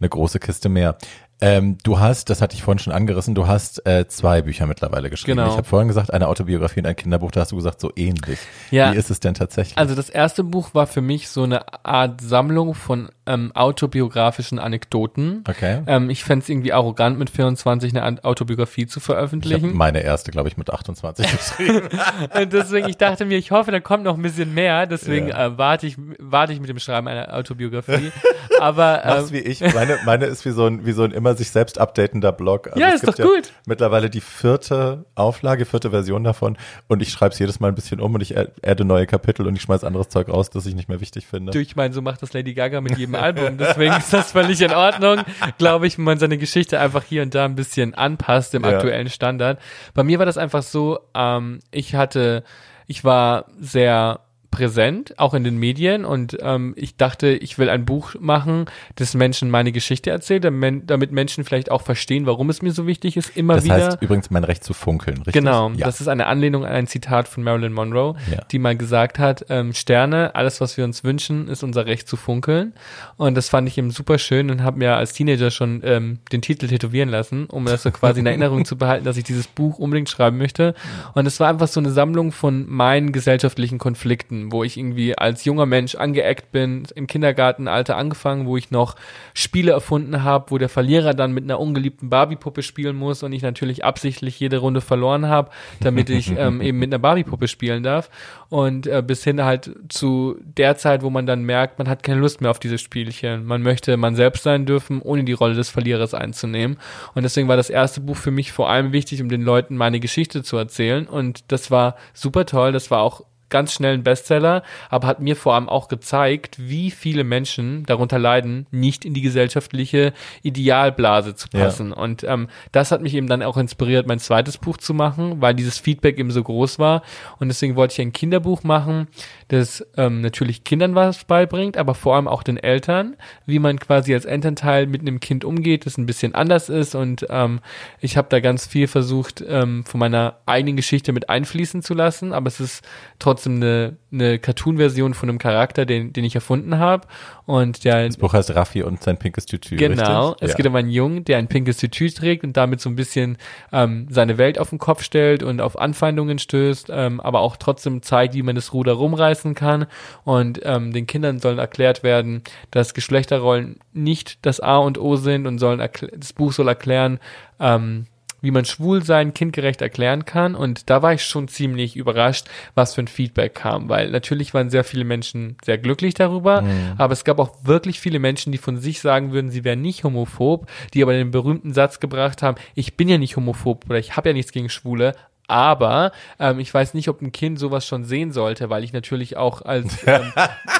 eine 0.00 0.08
große 0.08 0.38
Kiste 0.38 0.68
mehr. 0.68 0.96
Ähm, 1.40 1.78
du 1.82 1.98
hast, 1.98 2.30
das 2.30 2.40
hatte 2.40 2.54
ich 2.54 2.62
vorhin 2.62 2.78
schon 2.78 2.92
angerissen, 2.92 3.34
du 3.34 3.46
hast 3.46 3.84
äh, 3.86 4.06
zwei 4.06 4.42
Bücher 4.42 4.66
mittlerweile 4.66 5.10
geschrieben. 5.10 5.38
Genau. 5.38 5.50
Ich 5.50 5.56
habe 5.56 5.66
vorhin 5.66 5.88
gesagt, 5.88 6.12
eine 6.12 6.28
Autobiografie 6.28 6.80
und 6.80 6.86
ein 6.86 6.94
Kinderbuch, 6.96 7.32
da 7.32 7.40
hast 7.40 7.52
du 7.52 7.56
gesagt, 7.56 7.80
so 7.80 7.90
ähnlich. 7.96 8.38
Ja. 8.70 8.92
Wie 8.92 8.96
ist 8.96 9.10
es 9.10 9.18
denn 9.18 9.34
tatsächlich? 9.34 9.76
Also 9.76 9.94
das 9.94 10.10
erste 10.10 10.44
Buch 10.44 10.74
war 10.74 10.86
für 10.86 11.00
mich 11.00 11.28
so 11.28 11.42
eine 11.42 11.84
Art 11.84 12.20
Sammlung 12.20 12.74
von 12.74 13.10
ähm, 13.26 13.52
autobiografischen 13.54 14.58
Anekdoten. 14.58 15.44
Okay. 15.48 15.82
Ähm, 15.86 16.10
ich 16.10 16.24
fände 16.24 16.42
es 16.42 16.48
irgendwie 16.48 16.72
arrogant, 16.72 17.18
mit 17.18 17.30
24 17.30 17.96
eine 17.96 18.24
Autobiografie 18.24 18.86
zu 18.86 18.98
ich 19.00 19.04
veröffentlichen. 19.04 19.74
meine 19.76 20.02
erste, 20.02 20.30
glaube 20.30 20.48
ich, 20.48 20.56
mit 20.56 20.70
28 20.70 21.26
geschrieben. 21.30 21.88
Und 22.40 22.52
deswegen, 22.52 22.88
ich 22.88 22.96
dachte 22.96 23.24
mir, 23.24 23.38
ich 23.38 23.50
hoffe, 23.50 23.70
da 23.70 23.80
kommt 23.80 24.04
noch 24.04 24.16
ein 24.16 24.22
bisschen 24.22 24.52
mehr. 24.54 24.86
Deswegen 24.86 25.28
Ja. 25.28 25.46
äh, 25.46 25.58
warte 25.58 25.86
ich, 25.86 25.96
warte 26.18 26.52
ich 26.52 26.60
mit 26.60 26.68
dem 26.68 26.78
Schreiben 26.78 27.08
einer 27.08 27.34
Autobiografie. 27.34 28.12
Aber 28.60 29.02
Mach's 29.04 29.30
ähm, 29.30 29.32
wie 29.32 29.38
ich. 29.40 29.60
Meine, 29.60 29.98
meine 30.04 30.26
ist 30.26 30.44
wie 30.44 30.50
so 30.50 30.66
ein, 30.66 30.86
wie 30.86 30.92
so 30.92 31.02
ein 31.02 31.10
immer 31.10 31.34
sich 31.34 31.50
selbst 31.50 31.78
updatender 31.78 32.32
Blog. 32.32 32.68
Also 32.68 32.80
Ja, 32.80 32.88
ist 32.90 33.06
doch 33.06 33.16
gut. 33.16 33.52
Mittlerweile 33.66 34.10
die 34.10 34.20
vierte 34.20 35.04
Auflage, 35.14 35.64
vierte 35.64 35.90
Version 35.90 36.24
davon. 36.24 36.56
Und 36.88 37.02
ich 37.02 37.10
schreibe 37.10 37.32
es 37.32 37.38
jedes 37.38 37.58
Mal 37.60 37.68
ein 37.68 37.74
bisschen 37.74 38.00
um 38.00 38.14
und 38.14 38.20
ich 38.20 38.34
adde 38.36 38.84
neue 38.84 39.06
Kapitel 39.06 39.46
und 39.46 39.56
ich 39.56 39.62
schmeiß 39.62 39.82
anderes 39.84 40.08
Zeug 40.08 40.28
raus, 40.28 40.50
das 40.50 40.66
ich 40.66 40.74
nicht 40.74 40.88
mehr 40.88 41.00
wichtig 41.00 41.26
finde. 41.26 41.52
du, 41.52 41.58
ich 41.60 41.74
meine, 41.76 41.92
so 41.94 42.02
macht 42.02 42.22
das 42.22 42.32
Lady 42.32 42.54
Gaga 42.54 42.80
mit 42.80 42.96
jedem 42.98 43.13
Album. 43.16 43.58
Deswegen 43.58 43.94
ist 43.94 44.12
das 44.12 44.32
völlig 44.32 44.60
in 44.60 44.72
Ordnung. 44.72 45.20
Glaube 45.58 45.86
ich, 45.86 45.96
wenn 45.98 46.04
man 46.04 46.18
seine 46.18 46.38
Geschichte 46.38 46.78
einfach 46.80 47.02
hier 47.04 47.22
und 47.22 47.34
da 47.34 47.44
ein 47.44 47.54
bisschen 47.54 47.94
anpasst 47.94 48.52
dem 48.54 48.64
Ja. 48.64 48.70
aktuellen 48.70 49.08
Standard. 49.10 49.58
Bei 49.94 50.02
mir 50.02 50.18
war 50.18 50.26
das 50.26 50.38
einfach 50.38 50.62
so, 50.62 50.98
ähm, 51.14 51.60
ich 51.70 51.94
hatte, 51.94 52.44
ich 52.86 53.04
war 53.04 53.46
sehr 53.58 54.20
präsent, 54.54 55.18
auch 55.18 55.34
in 55.34 55.44
den 55.44 55.58
Medien 55.58 56.04
und 56.04 56.36
ähm, 56.40 56.72
ich 56.76 56.96
dachte, 56.96 57.28
ich 57.28 57.58
will 57.58 57.68
ein 57.68 57.84
Buch 57.84 58.14
machen, 58.20 58.66
das 58.96 59.14
Menschen 59.14 59.50
meine 59.50 59.72
Geschichte 59.72 60.10
erzählt, 60.10 60.44
damit 60.44 61.12
Menschen 61.12 61.44
vielleicht 61.44 61.70
auch 61.70 61.82
verstehen, 61.82 62.26
warum 62.26 62.50
es 62.50 62.62
mir 62.62 62.72
so 62.72 62.86
wichtig 62.86 63.16
ist, 63.16 63.36
immer 63.36 63.54
Das 63.56 63.64
wieder. 63.64 63.74
heißt 63.74 64.02
übrigens 64.02 64.30
mein 64.30 64.44
Recht 64.44 64.62
zu 64.64 64.74
funkeln, 64.74 65.18
richtig? 65.18 65.34
Genau, 65.34 65.70
Ja. 65.70 65.86
das 65.86 66.00
ist 66.00 66.08
eine 66.08 66.26
Anlehnung 66.26 66.64
an 66.64 66.72
ein 66.72 66.86
Zitat 66.86 67.28
von 67.28 67.42
Marilyn 67.42 67.72
Monroe, 67.72 68.14
Ja. 68.30 68.42
die 68.50 68.58
mal 68.58 68.76
gesagt 68.76 69.18
hat, 69.18 69.46
ähm, 69.48 69.72
Sterne, 69.74 70.34
alles 70.34 70.60
was 70.60 70.76
wir 70.76 70.84
uns 70.84 71.04
wünschen, 71.04 71.48
ist 71.48 71.62
unser 71.62 71.86
Recht 71.86 72.08
zu 72.08 72.16
funkeln. 72.16 72.72
Und 73.16 73.34
das 73.36 73.48
fand 73.48 73.68
ich 73.68 73.76
eben 73.78 73.90
super 73.90 74.18
schön 74.18 74.50
und 74.50 74.62
habe 74.62 74.78
mir 74.78 74.96
als 74.96 75.12
Teenager 75.12 75.50
schon 75.50 75.80
ähm, 75.84 76.18
den 76.32 76.42
Titel 76.42 76.68
tätowieren 76.68 77.08
lassen, 77.08 77.46
um 77.46 77.64
das 77.66 77.82
so 77.82 77.90
quasi 77.90 78.20
in 78.20 78.26
Erinnerung 78.26 78.64
zu 78.64 78.76
behalten, 78.78 79.04
dass 79.04 79.16
ich 79.16 79.24
dieses 79.24 79.46
Buch 79.46 79.78
unbedingt 79.78 80.08
schreiben 80.08 80.38
möchte. 80.38 80.74
Und 81.14 81.26
es 81.26 81.40
war 81.40 81.48
einfach 81.48 81.68
so 81.68 81.80
eine 81.80 81.90
Sammlung 81.90 82.32
von 82.32 82.66
meinen 82.68 83.12
gesellschaftlichen 83.12 83.78
Konflikten, 83.78 84.43
wo 84.52 84.64
ich 84.64 84.76
irgendwie 84.76 85.16
als 85.16 85.44
junger 85.44 85.66
Mensch 85.66 85.94
angeeckt 85.94 86.52
bin, 86.52 86.84
im 86.94 87.06
Kindergartenalter 87.06 87.96
angefangen, 87.96 88.46
wo 88.46 88.56
ich 88.56 88.70
noch 88.70 88.96
Spiele 89.34 89.72
erfunden 89.72 90.22
habe, 90.22 90.50
wo 90.50 90.58
der 90.58 90.68
Verlierer 90.68 91.14
dann 91.14 91.32
mit 91.32 91.44
einer 91.44 91.60
ungeliebten 91.60 92.10
Barbie-Puppe 92.10 92.62
spielen 92.62 92.96
muss 92.96 93.22
und 93.22 93.32
ich 93.32 93.42
natürlich 93.42 93.84
absichtlich 93.84 94.38
jede 94.40 94.58
Runde 94.58 94.80
verloren 94.80 95.28
habe, 95.28 95.50
damit 95.80 96.10
ich 96.10 96.30
ähm, 96.36 96.60
eben 96.60 96.78
mit 96.78 96.92
einer 96.92 96.98
Barbie-Puppe 96.98 97.48
spielen 97.48 97.82
darf. 97.82 98.10
Und 98.48 98.86
äh, 98.86 99.02
bis 99.04 99.24
hin 99.24 99.42
halt 99.44 99.74
zu 99.88 100.36
der 100.42 100.76
Zeit, 100.76 101.02
wo 101.02 101.10
man 101.10 101.26
dann 101.26 101.42
merkt, 101.42 101.78
man 101.78 101.88
hat 101.88 102.02
keine 102.02 102.20
Lust 102.20 102.40
mehr 102.40 102.50
auf 102.50 102.60
diese 102.60 102.78
Spielchen. 102.78 103.44
Man 103.44 103.62
möchte 103.62 103.96
man 103.96 104.14
selbst 104.14 104.44
sein 104.44 104.66
dürfen, 104.66 105.02
ohne 105.02 105.24
die 105.24 105.32
Rolle 105.32 105.54
des 105.54 105.70
Verlierers 105.70 106.14
einzunehmen. 106.14 106.78
Und 107.14 107.22
deswegen 107.24 107.48
war 107.48 107.56
das 107.56 107.70
erste 107.70 108.00
Buch 108.00 108.16
für 108.16 108.30
mich 108.30 108.52
vor 108.52 108.70
allem 108.70 108.92
wichtig, 108.92 109.22
um 109.22 109.28
den 109.28 109.42
Leuten 109.42 109.76
meine 109.76 110.00
Geschichte 110.00 110.42
zu 110.42 110.56
erzählen. 110.56 111.06
Und 111.06 111.44
das 111.48 111.70
war 111.70 111.96
super 112.12 112.46
toll. 112.46 112.72
Das 112.72 112.90
war 112.90 113.00
auch 113.00 113.22
ganz 113.50 113.72
schnell 113.72 113.94
ein 113.94 114.02
Bestseller, 114.02 114.62
aber 114.90 115.06
hat 115.06 115.20
mir 115.20 115.36
vor 115.36 115.54
allem 115.54 115.68
auch 115.68 115.88
gezeigt, 115.88 116.56
wie 116.58 116.90
viele 116.90 117.24
Menschen 117.24 117.84
darunter 117.86 118.18
leiden, 118.18 118.66
nicht 118.70 119.04
in 119.04 119.14
die 119.14 119.20
gesellschaftliche 119.20 120.12
Idealblase 120.42 121.34
zu 121.34 121.48
Ja. 121.52 121.64
passen. 121.64 121.92
Und 121.92 122.24
ähm, 122.24 122.48
das 122.72 122.90
hat 122.90 123.02
mich 123.02 123.14
eben 123.14 123.26
dann 123.26 123.42
auch 123.42 123.56
inspiriert, 123.56 124.06
mein 124.06 124.18
zweites 124.18 124.58
Buch 124.58 124.76
zu 124.76 124.94
machen, 124.94 125.40
weil 125.40 125.54
dieses 125.54 125.78
Feedback 125.78 126.18
eben 126.18 126.30
so 126.30 126.42
groß 126.42 126.78
war. 126.78 127.02
Und 127.38 127.48
deswegen 127.48 127.76
wollte 127.76 127.92
ich 127.92 128.00
ein 128.00 128.12
Kinderbuch 128.12 128.62
machen, 128.62 129.08
das 129.48 129.84
ähm, 129.96 130.20
natürlich 130.20 130.64
Kindern 130.64 130.94
was 130.94 131.24
beibringt, 131.24 131.76
aber 131.76 131.94
vor 131.94 132.14
allem 132.16 132.28
auch 132.28 132.42
den 132.42 132.56
Eltern, 132.56 133.16
wie 133.46 133.58
man 133.58 133.78
quasi 133.78 134.14
als 134.14 134.24
Elternteil 134.24 134.86
mit 134.86 135.02
einem 135.02 135.20
Kind 135.20 135.44
umgeht, 135.44 135.86
das 135.86 135.98
ein 135.98 136.06
bisschen 136.06 136.34
anders 136.34 136.68
ist. 136.68 136.94
Und 136.94 137.26
ähm, 137.30 137.60
ich 138.00 138.16
habe 138.16 138.28
da 138.30 138.40
ganz 138.40 138.66
viel 138.66 138.86
versucht, 138.88 139.44
ähm, 139.46 139.84
von 139.84 140.00
meiner 140.00 140.38
eigenen 140.46 140.76
Geschichte 140.76 141.12
mit 141.12 141.28
einfließen 141.28 141.82
zu 141.82 141.94
lassen, 141.94 142.32
aber 142.32 142.48
es 142.48 142.60
ist 142.60 142.84
trotzdem 143.18 143.43
trotzdem 143.44 143.56
eine, 143.56 143.96
eine 144.12 144.38
Cartoon-Version 144.38 145.14
von 145.14 145.28
einem 145.28 145.38
Charakter, 145.38 145.84
den, 145.84 146.12
den 146.12 146.24
ich 146.24 146.34
erfunden 146.34 146.78
habe. 146.78 147.06
Und 147.46 147.84
der 147.84 148.06
Das 148.06 148.16
Buch 148.16 148.32
heißt 148.32 148.54
Raffi 148.54 148.82
und 148.82 149.02
sein 149.02 149.18
pinkes 149.18 149.46
Tütü. 149.46 149.76
Genau, 149.76 150.30
richtig? 150.30 150.42
es 150.42 150.50
ja. 150.50 150.56
geht 150.56 150.66
um 150.66 150.76
einen 150.76 150.90
Jungen, 150.90 151.24
der 151.24 151.38
ein 151.38 151.48
pinkes 151.48 151.76
Tütü 151.76 152.10
trägt 152.10 152.44
und 152.44 152.56
damit 152.56 152.80
so 152.80 152.88
ein 152.88 152.96
bisschen 152.96 153.36
ähm, 153.72 154.06
seine 154.10 154.38
Welt 154.38 154.58
auf 154.58 154.70
den 154.70 154.78
Kopf 154.78 155.02
stellt 155.02 155.42
und 155.42 155.60
auf 155.60 155.78
Anfeindungen 155.78 156.38
stößt, 156.38 156.88
ähm, 156.90 157.20
aber 157.20 157.40
auch 157.40 157.56
trotzdem 157.56 158.02
zeigt, 158.02 158.34
wie 158.34 158.42
man 158.42 158.54
das 158.54 158.72
Ruder 158.72 158.94
rumreißen 158.94 159.54
kann. 159.54 159.86
Und 160.24 160.60
ähm, 160.64 160.92
den 160.92 161.06
Kindern 161.06 161.38
sollen 161.38 161.58
erklärt 161.58 162.02
werden, 162.02 162.42
dass 162.70 162.94
Geschlechterrollen 162.94 163.78
nicht 163.92 164.38
das 164.42 164.60
A 164.60 164.78
und 164.78 164.98
O 164.98 165.16
sind 165.16 165.46
und 165.46 165.58
sollen 165.58 165.78
das 166.16 166.32
Buch 166.32 166.52
soll 166.52 166.68
erklären, 166.68 167.18
ähm, 167.60 168.06
wie 168.44 168.50
man 168.50 168.66
Schwulsein 168.66 169.32
kindgerecht 169.32 169.80
erklären 169.80 170.26
kann. 170.26 170.54
Und 170.54 170.90
da 170.90 171.02
war 171.02 171.14
ich 171.14 171.24
schon 171.24 171.48
ziemlich 171.48 171.96
überrascht, 171.96 172.46
was 172.74 172.94
für 172.94 173.02
ein 173.02 173.08
Feedback 173.08 173.54
kam, 173.54 173.88
weil 173.88 174.10
natürlich 174.10 174.52
waren 174.52 174.68
sehr 174.68 174.84
viele 174.84 175.04
Menschen 175.04 175.56
sehr 175.64 175.78
glücklich 175.78 176.12
darüber, 176.12 176.62
aber 176.98 177.12
es 177.12 177.24
gab 177.24 177.38
auch 177.38 177.64
wirklich 177.64 178.00
viele 178.00 178.18
Menschen, 178.18 178.52
die 178.52 178.58
von 178.58 178.76
sich 178.76 179.00
sagen 179.00 179.32
würden, 179.32 179.50
sie 179.50 179.64
wären 179.64 179.80
nicht 179.80 180.04
homophob, 180.04 180.68
die 180.92 181.02
aber 181.02 181.14
den 181.14 181.30
berühmten 181.30 181.72
Satz 181.72 182.00
gebracht 182.00 182.42
haben, 182.42 182.56
ich 182.74 182.96
bin 182.96 183.08
ja 183.08 183.16
nicht 183.16 183.36
homophob 183.36 183.86
oder 183.88 183.98
ich 183.98 184.16
habe 184.16 184.28
ja 184.28 184.32
nichts 184.34 184.52
gegen 184.52 184.68
Schwule, 184.68 185.14
aber 185.46 186.12
ähm, 186.38 186.58
ich 186.58 186.72
weiß 186.72 186.94
nicht, 186.94 187.08
ob 187.08 187.20
ein 187.22 187.32
Kind 187.32 187.58
sowas 187.58 187.86
schon 187.86 188.04
sehen 188.04 188.32
sollte, 188.32 188.70
weil 188.70 188.84
ich 188.84 188.92
natürlich 188.92 189.36
auch 189.36 189.62
als, 189.62 189.98
ähm, 190.06 190.32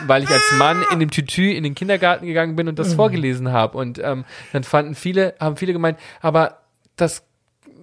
weil 0.06 0.22
ich 0.22 0.30
als 0.30 0.52
Mann 0.58 0.84
in 0.92 1.00
dem 1.00 1.10
Tütü 1.10 1.52
in 1.52 1.64
den 1.64 1.74
Kindergarten 1.74 2.26
gegangen 2.26 2.56
bin 2.56 2.68
und 2.68 2.78
das 2.78 2.94
vorgelesen 2.94 3.52
habe. 3.52 3.76
Und 3.78 3.98
ähm, 3.98 4.24
dann 4.52 4.64
fanden 4.64 4.94
viele, 4.94 5.34
haben 5.38 5.56
viele 5.56 5.72
gemeint, 5.72 5.98
aber 6.20 6.58
das 6.96 7.24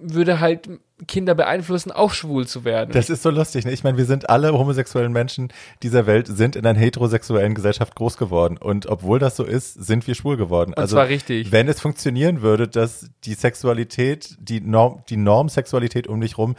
würde 0.02 0.40
halt 0.40 0.68
Kinder 1.06 1.34
beeinflussen, 1.34 1.90
auch 1.90 2.12
schwul 2.12 2.46
zu 2.46 2.64
werden. 2.64 2.90
Das 2.92 3.10
ist 3.10 3.22
so 3.22 3.30
lustig. 3.30 3.64
Ne? 3.64 3.72
Ich 3.72 3.82
meine, 3.82 3.98
wir 3.98 4.04
sind 4.04 4.30
alle 4.30 4.52
homosexuellen 4.52 5.12
Menschen 5.12 5.52
dieser 5.82 6.06
Welt, 6.06 6.26
sind 6.28 6.56
in 6.56 6.64
einer 6.64 6.78
heterosexuellen 6.78 7.54
Gesellschaft 7.54 7.94
groß 7.94 8.16
geworden. 8.16 8.56
Und 8.56 8.86
obwohl 8.86 9.18
das 9.18 9.36
so 9.36 9.44
ist, 9.44 9.74
sind 9.74 10.06
wir 10.06 10.14
schwul 10.14 10.36
geworden. 10.36 10.74
also, 10.74 10.96
zwar 10.96 11.08
richtig. 11.08 11.50
Wenn 11.50 11.68
es 11.68 11.80
funktionieren 11.80 12.42
würde, 12.42 12.68
dass 12.68 13.10
die 13.24 13.34
Sexualität, 13.34 14.36
die 14.40 14.60
Norm, 14.60 15.02
die 15.08 15.16
Normsexualität 15.16 16.06
um 16.06 16.20
dich 16.20 16.38
rum 16.38 16.54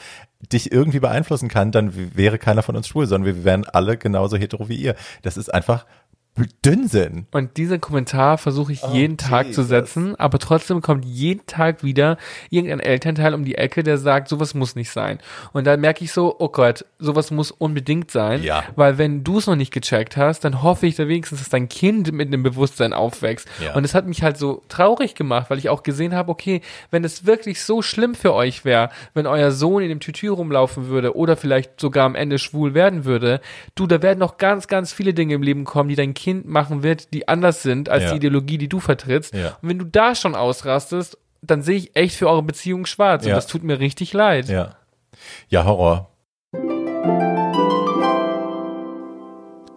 dich 0.51 0.73
irgendwie 0.73 0.99
beeinflussen 0.99 1.47
kann, 1.47 1.71
dann 1.71 1.93
wäre 2.15 2.38
keiner 2.38 2.63
von 2.63 2.75
uns 2.75 2.88
schwul, 2.88 3.08
sondern 3.08 3.34
wir 3.34 3.43
wären 3.45 3.65
alle 3.65 3.97
genauso 3.97 4.36
hetero 4.36 4.67
wie 4.67 4.75
ihr. 4.75 4.95
Das 5.21 5.38
ist 5.38 5.53
einfach 5.53 5.86
Dünnsinn. 6.65 7.28
Und 7.32 7.58
diesen 7.58 7.80
Kommentar 7.80 8.38
versuche 8.39 8.74
ich 8.74 8.82
jeden 8.91 9.17
Tag 9.17 9.54
zu 9.54 9.62
setzen, 9.63 10.15
aber 10.15 10.39
trotzdem 10.39 10.82
kommt 10.82 11.06
jeden 11.06 11.46
Tag 11.46 11.84
wieder 11.84 12.17
irgendein 12.50 12.80
Elternteil 12.80 13.36
um 13.36 13.46
die 13.46 13.56
Ecke, 13.56 13.84
der 13.84 14.00
sagt, 14.00 14.30
sowas 14.30 14.56
muss 14.56 14.76
nicht 14.76 14.89
sein. 14.89 15.19
Und 15.52 15.67
dann 15.67 15.80
merke 15.80 16.04
ich 16.04 16.12
so, 16.12 16.36
oh 16.39 16.50
Gott, 16.50 16.86
sowas 16.98 17.30
muss 17.30 17.52
unbedingt 17.52 18.10
sein, 18.10 18.41
Ja. 18.41 18.63
weil 18.76 18.98
wenn 18.98 19.24
du 19.24 19.38
es 19.38 19.46
noch 19.46 19.56
nicht 19.56 19.72
gecheckt 19.72 20.17
hast, 20.17 20.39
dann 20.43 20.63
hoffe 20.63 20.88
ich 20.88 20.96
da 20.96 21.08
wenigstens, 21.08 21.39
dass 21.39 21.50
dein 21.50 21.69
Kind 21.69 22.12
mit 22.12 22.28
einem 22.30 22.41
Bewusstsein 22.41 22.93
aufwächst. 22.93 23.48
Ja. 23.63 23.76
Und 23.76 23.84
es 23.84 23.93
hat 23.93 24.08
mich 24.08 24.24
halt 24.24 24.38
so 24.38 24.63
traurig 24.69 25.13
gemacht, 25.13 25.52
weil 25.52 25.60
ich 25.60 25.69
auch 25.69 25.84
gesehen 25.84 26.15
habe, 26.15 26.32
okay, 26.32 26.62
wenn 26.89 27.04
es 27.04 27.28
wirklich 27.28 27.62
so 27.62 27.84
schlimm 27.84 28.15
für 28.15 28.34
euch 28.34 28.65
wäre, 28.65 28.89
wenn 29.13 29.28
euer 29.28 29.52
Sohn 29.52 29.84
in 29.84 29.89
dem 29.89 30.00
Tütü 30.00 30.30
rumlaufen 30.30 30.88
würde 30.88 31.15
oder 31.15 31.38
vielleicht 31.38 31.80
sogar 31.80 32.06
am 32.08 32.15
Ende 32.15 32.39
schwul 32.39 32.74
werden 32.74 33.06
würde, 33.06 33.39
du, 33.76 33.86
da 33.86 34.02
werden 34.02 34.19
noch 34.19 34.38
ganz, 34.38 34.67
ganz 34.67 34.91
viele 34.91 35.13
Dinge 35.13 35.36
im 35.36 35.43
Leben 35.43 35.63
kommen, 35.63 35.89
die 35.89 35.96
dein 35.96 36.13
Kind 36.15 36.22
machen 36.45 36.83
wird, 36.83 37.13
die 37.13 37.27
anders 37.27 37.63
sind 37.63 37.89
als 37.89 38.03
Ja. 38.03 38.09
die 38.12 38.17
Ideologie, 38.17 38.57
die 38.57 38.69
du 38.69 38.79
vertrittst. 38.79 39.33
Ja. 39.33 39.57
Und 39.62 39.69
wenn 39.69 39.79
du 39.79 39.86
da 39.86 40.15
schon 40.15 40.36
ausrastest, 40.36 41.17
dann 41.41 41.62
sehe 41.62 41.77
ich 41.77 41.95
echt 41.95 42.15
für 42.15 42.29
eure 42.29 42.43
Beziehung 42.43 42.86
schwarz. 42.86 43.25
Ja. 43.25 43.33
Und 43.33 43.36
das 43.38 43.47
tut 43.47 43.63
mir 43.63 43.79
richtig 43.79 44.13
leid. 44.13 44.47
Ja. 44.47 44.75
Ja, 45.49 45.65
Horror. 45.65 46.09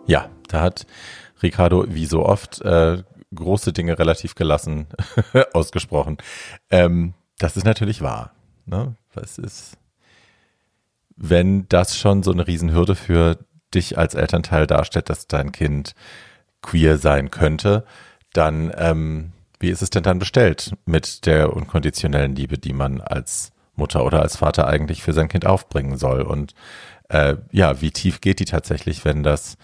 Ja, 0.06 0.28
da 0.48 0.60
hat 0.60 0.86
Ricardo 1.42 1.84
wie 1.88 2.06
so 2.06 2.24
oft 2.24 2.60
äh, 2.62 3.02
große 3.34 3.72
Dinge 3.72 3.98
relativ 3.98 4.34
gelassen 4.34 4.86
ausgesprochen. 5.52 6.18
Ähm, 6.70 7.14
das 7.38 7.56
ist 7.56 7.64
natürlich 7.64 8.00
wahr. 8.02 8.32
Ne? 8.66 8.94
Das 9.14 9.38
ist, 9.38 9.76
wenn 11.16 11.66
das 11.68 11.98
schon 11.98 12.22
so 12.22 12.30
eine 12.32 12.46
Riesenhürde 12.46 12.94
für 12.94 13.38
dich 13.74 13.98
als 13.98 14.14
Elternteil 14.14 14.66
darstellt, 14.66 15.10
dass 15.10 15.26
dein 15.26 15.50
Kind 15.52 15.94
queer 16.62 16.98
sein 16.98 17.30
könnte, 17.30 17.84
dann 18.32 18.72
ähm, 18.76 19.32
wie 19.58 19.70
ist 19.70 19.82
es 19.82 19.90
denn 19.90 20.02
dann 20.02 20.18
bestellt 20.18 20.72
mit 20.84 21.26
der 21.26 21.52
unkonditionellen 21.52 22.34
Liebe, 22.34 22.58
die 22.58 22.72
man 22.72 23.00
als 23.00 23.52
Mutter 23.74 24.04
oder 24.04 24.22
als 24.22 24.36
Vater 24.36 24.66
eigentlich 24.66 25.02
für 25.02 25.12
sein 25.12 25.28
Kind 25.28 25.46
aufbringen 25.46 25.96
soll? 25.96 26.22
Und 26.22 26.54
äh, 27.08 27.36
ja, 27.52 27.80
wie 27.80 27.90
tief 27.90 28.20
geht 28.20 28.40
die 28.40 28.44
tatsächlich, 28.44 29.04
wenn 29.04 29.22
das, 29.22 29.56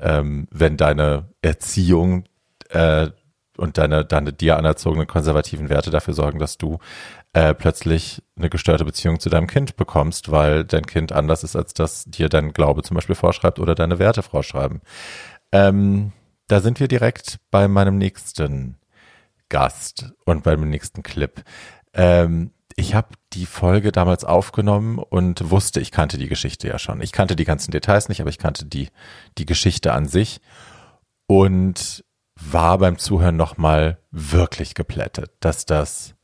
ähm, 0.00 0.48
wenn 0.50 0.76
deine 0.76 1.30
Erziehung 1.40 2.24
äh, 2.70 3.08
und 3.56 3.78
deine, 3.78 4.04
deine 4.04 4.32
dir 4.32 4.56
anerzogenen 4.56 5.06
konservativen 5.06 5.68
Werte 5.68 5.90
dafür 5.90 6.14
sorgen, 6.14 6.38
dass 6.38 6.58
du 6.58 6.78
äh, 7.32 7.54
plötzlich 7.54 8.22
eine 8.36 8.50
gestörte 8.50 8.84
Beziehung 8.84 9.20
zu 9.20 9.30
deinem 9.30 9.46
Kind 9.46 9.76
bekommst, 9.76 10.30
weil 10.30 10.64
dein 10.64 10.86
Kind 10.86 11.12
anders 11.12 11.44
ist, 11.44 11.56
als 11.56 11.72
das 11.74 12.04
dir 12.04 12.28
dein 12.28 12.52
Glaube 12.52 12.82
zum 12.82 12.94
Beispiel 12.94 13.14
vorschreibt 13.14 13.58
oder 13.58 13.74
deine 13.74 13.98
Werte 13.98 14.22
vorschreiben. 14.22 14.80
Ähm, 15.52 16.12
da 16.52 16.60
sind 16.60 16.80
wir 16.80 16.88
direkt 16.88 17.40
bei 17.50 17.66
meinem 17.66 17.96
nächsten 17.96 18.76
Gast 19.48 20.12
und 20.26 20.42
beim 20.42 20.68
nächsten 20.68 21.02
Clip. 21.02 21.42
Ähm, 21.94 22.50
ich 22.76 22.94
habe 22.94 23.08
die 23.32 23.46
Folge 23.46 23.90
damals 23.90 24.22
aufgenommen 24.24 24.98
und 24.98 25.50
wusste, 25.50 25.80
ich 25.80 25.90
kannte 25.90 26.18
die 26.18 26.28
Geschichte 26.28 26.68
ja 26.68 26.78
schon. 26.78 27.00
Ich 27.00 27.12
kannte 27.12 27.36
die 27.36 27.46
ganzen 27.46 27.70
Details 27.70 28.10
nicht, 28.10 28.20
aber 28.20 28.28
ich 28.28 28.36
kannte 28.36 28.66
die, 28.66 28.90
die 29.38 29.46
Geschichte 29.46 29.94
an 29.94 30.06
sich 30.06 30.42
und 31.26 32.04
war 32.34 32.76
beim 32.76 32.98
Zuhören 32.98 33.36
nochmal 33.36 33.98
wirklich 34.10 34.74
geplättet, 34.74 35.32
dass 35.40 35.64
das 35.64 36.16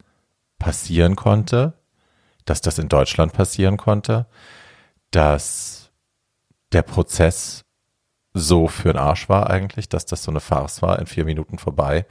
passieren 0.58 1.16
konnte, 1.16 1.72
dass 2.44 2.60
das 2.60 2.78
in 2.78 2.90
Deutschland 2.90 3.32
passieren 3.32 3.78
konnte, 3.78 4.26
dass 5.10 5.90
der 6.72 6.82
Prozess 6.82 7.64
so 8.38 8.68
für 8.68 8.92
den 8.92 8.98
Arsch 8.98 9.28
war 9.28 9.50
eigentlich, 9.50 9.88
dass 9.88 10.06
das 10.06 10.22
so 10.22 10.30
eine 10.30 10.40
Farce 10.40 10.82
war, 10.82 10.98
in 10.98 11.06
vier 11.06 11.24
Minuten 11.24 11.58
vorbei. 11.58 12.06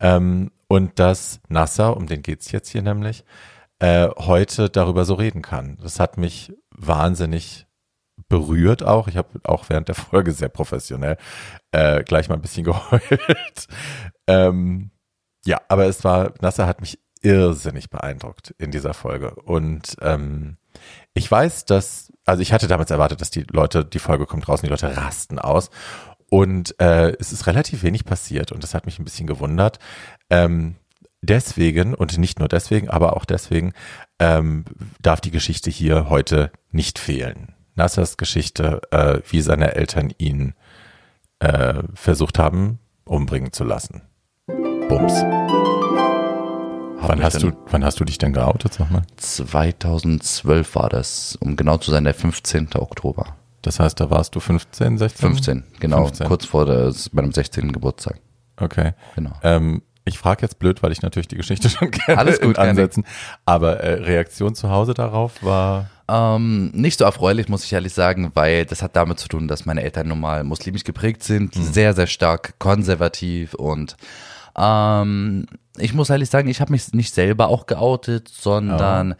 Ähm, 0.00 0.50
und 0.68 0.98
dass 0.98 1.40
Nasser, 1.48 1.96
um 1.96 2.06
den 2.06 2.22
geht's 2.22 2.52
jetzt 2.52 2.70
hier 2.70 2.82
nämlich, 2.82 3.24
äh, 3.80 4.08
heute 4.16 4.68
darüber 4.70 5.04
so 5.04 5.14
reden 5.14 5.42
kann. 5.42 5.78
Das 5.82 6.00
hat 6.00 6.18
mich 6.18 6.52
wahnsinnig 6.70 7.66
berührt 8.28 8.82
auch. 8.82 9.08
Ich 9.08 9.16
habe 9.16 9.40
auch 9.44 9.68
während 9.68 9.88
der 9.88 9.94
Folge 9.94 10.32
sehr 10.32 10.48
professionell 10.48 11.16
äh, 11.72 12.02
gleich 12.02 12.28
mal 12.28 12.34
ein 12.36 12.42
bisschen 12.42 12.64
geheult. 12.64 13.68
ähm, 14.26 14.90
ja, 15.44 15.60
aber 15.68 15.86
es 15.86 16.04
war, 16.04 16.34
Nasser 16.40 16.66
hat 16.66 16.80
mich 16.80 16.98
irrsinnig 17.22 17.90
beeindruckt 17.90 18.54
in 18.58 18.70
dieser 18.70 18.94
Folge. 18.94 19.34
Und 19.34 19.96
ähm, 20.00 20.58
ich 21.14 21.30
weiß, 21.30 21.64
dass, 21.64 22.12
also 22.28 22.42
ich 22.42 22.52
hatte 22.52 22.68
damals 22.68 22.90
erwartet, 22.90 23.20
dass 23.20 23.30
die 23.30 23.44
Leute, 23.50 23.84
die 23.84 23.98
Folge 23.98 24.26
kommt 24.26 24.48
raus 24.48 24.60
und 24.60 24.66
die 24.66 24.70
Leute 24.70 24.94
rasten 24.96 25.38
aus. 25.38 25.70
Und 26.28 26.78
äh, 26.78 27.16
es 27.18 27.32
ist 27.32 27.46
relativ 27.46 27.82
wenig 27.82 28.04
passiert 28.04 28.52
und 28.52 28.62
das 28.62 28.74
hat 28.74 28.84
mich 28.84 28.98
ein 28.98 29.04
bisschen 29.04 29.26
gewundert. 29.26 29.78
Ähm, 30.28 30.76
deswegen 31.22 31.94
und 31.94 32.18
nicht 32.18 32.38
nur 32.38 32.48
deswegen, 32.48 32.90
aber 32.90 33.16
auch 33.16 33.24
deswegen 33.24 33.72
ähm, 34.18 34.66
darf 35.00 35.22
die 35.22 35.30
Geschichte 35.30 35.70
hier 35.70 36.10
heute 36.10 36.52
nicht 36.70 36.98
fehlen. 36.98 37.54
Nassers 37.74 38.18
Geschichte, 38.18 38.82
äh, 38.90 39.20
wie 39.30 39.40
seine 39.40 39.74
Eltern 39.74 40.12
ihn 40.18 40.52
äh, 41.38 41.82
versucht 41.94 42.38
haben, 42.38 42.78
umbringen 43.04 43.54
zu 43.54 43.64
lassen. 43.64 44.02
Bums. 44.88 45.24
Wann 47.00 47.22
hast, 47.22 47.42
du, 47.42 47.52
wann 47.70 47.84
hast 47.84 48.00
du 48.00 48.04
dich 48.04 48.18
denn 48.18 48.32
geoutet, 48.32 48.74
sag 48.74 48.90
mal? 48.90 49.02
2012 49.16 50.74
war 50.74 50.88
das, 50.88 51.36
um 51.40 51.56
genau 51.56 51.78
zu 51.78 51.90
sein, 51.90 52.04
der 52.04 52.14
15. 52.14 52.70
Oktober. 52.74 53.36
Das 53.62 53.80
heißt, 53.80 54.00
da 54.00 54.10
warst 54.10 54.34
du 54.34 54.40
15, 54.40 54.98
16? 54.98 55.20
15, 55.34 55.64
genau, 55.80 56.04
15. 56.06 56.26
kurz 56.26 56.44
vor 56.44 56.66
der, 56.66 56.92
meinem 57.12 57.32
16. 57.32 57.72
Geburtstag. 57.72 58.20
Okay. 58.56 58.92
Genau. 59.14 59.32
Ähm, 59.42 59.82
ich 60.04 60.18
frage 60.18 60.42
jetzt 60.42 60.58
blöd, 60.58 60.82
weil 60.82 60.92
ich 60.92 61.02
natürlich 61.02 61.28
die 61.28 61.36
Geschichte 61.36 61.68
schon 61.70 61.90
kenne 61.90 62.18
Alles 62.18 62.40
gut, 62.40 62.58
Ansätzen. 62.58 63.04
Aber 63.44 63.80
äh, 63.80 64.02
Reaktion 64.02 64.54
zu 64.54 64.70
Hause 64.70 64.94
darauf 64.94 65.42
war 65.42 65.90
Ähm, 66.08 66.70
nicht 66.72 66.98
so 66.98 67.04
erfreulich, 67.04 67.48
muss 67.48 67.64
ich 67.64 67.72
ehrlich 67.72 67.92
sagen, 67.92 68.32
weil 68.34 68.64
das 68.64 68.82
hat 68.82 68.96
damit 68.96 69.18
zu 69.18 69.28
tun, 69.28 69.46
dass 69.46 69.66
meine 69.66 69.82
Eltern 69.82 70.08
nun 70.08 70.20
mal 70.20 70.42
muslimisch 70.42 70.84
geprägt 70.84 71.22
sind, 71.22 71.54
sehr, 71.54 71.92
sehr 71.94 72.06
stark 72.06 72.58
konservativ 72.58 73.54
und 73.54 73.96
ähm, 74.56 75.46
ich 75.80 75.94
muss 75.94 76.10
ehrlich 76.10 76.30
sagen, 76.30 76.48
ich 76.48 76.60
habe 76.60 76.72
mich 76.72 76.92
nicht 76.92 77.14
selber 77.14 77.48
auch 77.48 77.66
geoutet, 77.66 78.28
sondern 78.28 79.14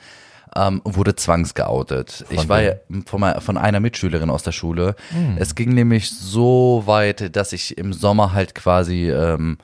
ähm, 0.57 0.81
wurde 0.85 1.15
zwangsgeoutet. 1.15 2.25
ich 2.31 2.49
war 2.49 2.63
ja 2.63 2.75
von, 3.07 3.23
von 3.41 3.57
einer 3.57 3.81
Mitschülerin 3.81 4.31
aus 4.31 4.43
der 4.43 4.53
Schule. 4.53 4.97
Es 5.39 5.55
ging 5.55 5.75
nämlich 5.75 6.11
so 6.11 6.83
weit, 6.87 7.37
dass 7.37 7.53
ich 7.53 7.79
im 7.79 7.93
Sommer 7.93 8.33
halt 8.33 8.55
quasi 8.55 9.11
ähm, 9.11 9.59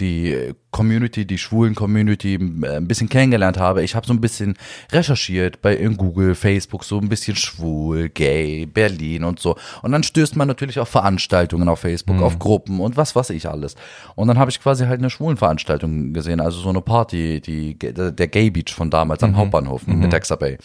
die 0.00 0.54
Community, 0.70 1.24
die 1.26 1.38
schwulen 1.38 1.74
Community 1.74 2.34
äh, 2.34 2.76
ein 2.76 2.86
bisschen 2.88 3.08
kennengelernt 3.08 3.58
habe. 3.58 3.82
Ich 3.82 3.94
habe 3.94 4.06
so 4.06 4.12
ein 4.12 4.20
bisschen 4.20 4.56
recherchiert 4.92 5.60
bei 5.62 5.74
in 5.76 5.96
Google, 5.96 6.34
Facebook, 6.34 6.84
so 6.84 6.98
ein 6.98 7.08
bisschen 7.08 7.36
schwul, 7.36 8.08
gay, 8.08 8.66
Berlin 8.66 9.24
und 9.24 9.40
so. 9.40 9.56
Und 9.82 9.92
dann 9.92 10.02
stößt 10.02 10.36
man 10.36 10.48
natürlich 10.48 10.78
auf 10.78 10.88
Veranstaltungen 10.88 11.68
auf 11.68 11.80
Facebook, 11.80 12.16
Mhm. 12.16 12.22
auf 12.22 12.38
Gruppen 12.38 12.80
und 12.80 12.96
was 12.96 13.16
weiß 13.16 13.30
ich 13.30 13.48
alles. 13.48 13.74
Und 14.14 14.28
dann 14.28 14.38
habe 14.38 14.50
ich 14.50 14.60
quasi 14.60 14.84
halt 14.86 15.00
eine 15.00 15.10
schwulen 15.10 15.36
Veranstaltung 15.36 16.12
gesehen, 16.12 16.40
also 16.40 16.60
so 16.60 16.68
eine 16.68 16.80
Party, 16.80 17.40
die 17.40 17.76
der 17.78 18.28
Gay 18.28 18.50
Beach 18.50 18.74
von 18.74 18.90
damals 18.90 19.22
Mhm. 19.22 19.28
am 19.28 19.36
Hauptbahnhof 19.36 19.86
in 19.86 20.00
der 20.00 20.10
Texas 20.10 20.38
Bay. 20.38 20.58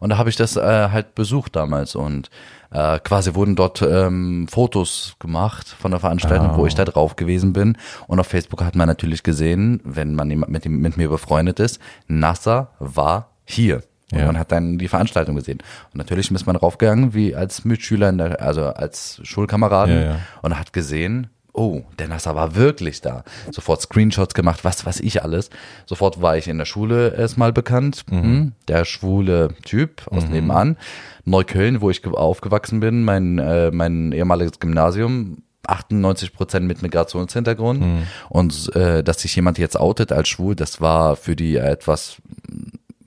Und 0.00 0.10
da 0.10 0.18
habe 0.18 0.30
ich 0.30 0.36
das 0.36 0.56
äh, 0.56 0.88
halt 0.90 1.14
besucht 1.14 1.56
damals 1.56 1.94
und 1.94 2.30
äh, 2.72 3.00
quasi 3.00 3.34
wurden 3.34 3.56
dort 3.56 3.82
ähm, 3.82 4.46
Fotos 4.48 5.16
gemacht 5.18 5.66
von 5.66 5.90
der 5.90 5.98
Veranstaltung, 5.98 6.56
wo 6.56 6.66
ich 6.66 6.74
da 6.76 6.84
drauf 6.84 7.16
gewesen 7.16 7.52
bin. 7.52 7.76
Und 8.06 8.20
auf 8.20 8.28
Facebook 8.28 8.62
hat 8.62 8.76
man 8.76 8.86
natürlich 8.86 9.24
gesehen, 9.24 9.49
wenn 9.56 10.14
man 10.14 10.28
mit, 10.28 10.66
ihm- 10.66 10.80
mit 10.80 10.96
mir 10.96 11.08
befreundet 11.08 11.60
ist, 11.60 11.80
NASA 12.08 12.70
war 12.78 13.30
hier. 13.44 13.82
Und 14.12 14.18
Ja. 14.18 14.26
man 14.26 14.38
hat 14.38 14.50
dann 14.50 14.78
die 14.78 14.88
Veranstaltung 14.88 15.36
gesehen. 15.36 15.58
Und 15.92 15.98
natürlich 15.98 16.30
ist 16.30 16.46
man 16.46 16.56
draufgegangen, 16.56 17.14
wie 17.14 17.34
als 17.36 17.64
Mitschüler, 17.64 18.08
in 18.08 18.18
der, 18.18 18.42
also 18.42 18.64
als 18.66 19.20
Schulkameraden, 19.22 19.94
Ja, 19.94 20.02
ja. 20.02 20.16
und 20.42 20.58
hat 20.58 20.72
gesehen, 20.72 21.28
oh, 21.52 21.82
der 21.98 22.08
NASA 22.08 22.34
war 22.34 22.54
wirklich 22.56 23.00
da. 23.02 23.22
Sofort 23.52 23.82
Screenshots 23.82 24.34
gemacht, 24.34 24.64
was 24.64 24.84
weiß 24.84 24.98
ich 25.00 25.22
alles. 25.22 25.50
Sofort 25.86 26.20
war 26.22 26.36
ich 26.36 26.48
in 26.48 26.58
der 26.58 26.64
Schule 26.64 27.14
erstmal 27.16 27.52
bekannt. 27.52 28.04
Hm, 28.08 28.52
der 28.66 28.84
schwule 28.84 29.54
Typ 29.64 30.02
aus 30.10 30.26
nebenan. 30.28 30.76
Neukölln, 31.24 31.80
wo 31.80 31.90
ich 31.90 32.02
ge- 32.02 32.12
aufgewachsen 32.12 32.80
bin, 32.80 33.04
mein, 33.04 33.38
äh, 33.38 33.70
mein 33.70 34.10
ehemaliges 34.12 34.58
Gymnasium. 34.58 35.42
98 35.70 36.32
Prozent 36.32 36.66
mit 36.66 36.82
Migrationshintergrund 36.82 37.84
und 38.28 38.76
äh, 38.76 39.02
dass 39.02 39.20
sich 39.20 39.34
jemand 39.36 39.58
jetzt 39.58 39.78
outet 39.78 40.12
als 40.12 40.28
schwul, 40.28 40.54
das 40.54 40.80
war 40.80 41.16
für 41.16 41.36
die 41.36 41.56
etwas 41.56 42.16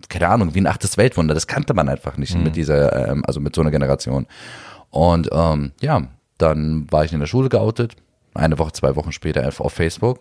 keine 0.10 0.30
Ahnung, 0.30 0.54
wie 0.54 0.62
ein 0.62 0.67
achtes 0.67 0.97
Weltwunder. 0.97 1.34
Das 1.34 1.47
kannte 1.47 1.73
man 1.73 1.89
einfach 1.89 2.17
nicht 2.17 2.38
mit 2.38 2.56
dieser, 2.56 3.10
ähm, 3.10 3.23
also 3.26 3.39
mit 3.39 3.56
so 3.56 3.62
einer 3.62 3.71
Generation. 3.71 4.28
Und 4.91 5.30
ähm, 5.32 5.71
ja, 5.82 6.04
dann 6.38 6.91
war 6.91 7.04
ich 7.04 7.13
in 7.13 7.19
der 7.19 7.26
Schule 7.26 7.49
geoutet, 7.49 7.95
eine 8.36 8.60
Woche, 8.60 8.73
zwei 8.73 8.95
Wochen 8.95 9.12
später 9.12 9.47
auf 9.58 9.73
Facebook. 9.73 10.19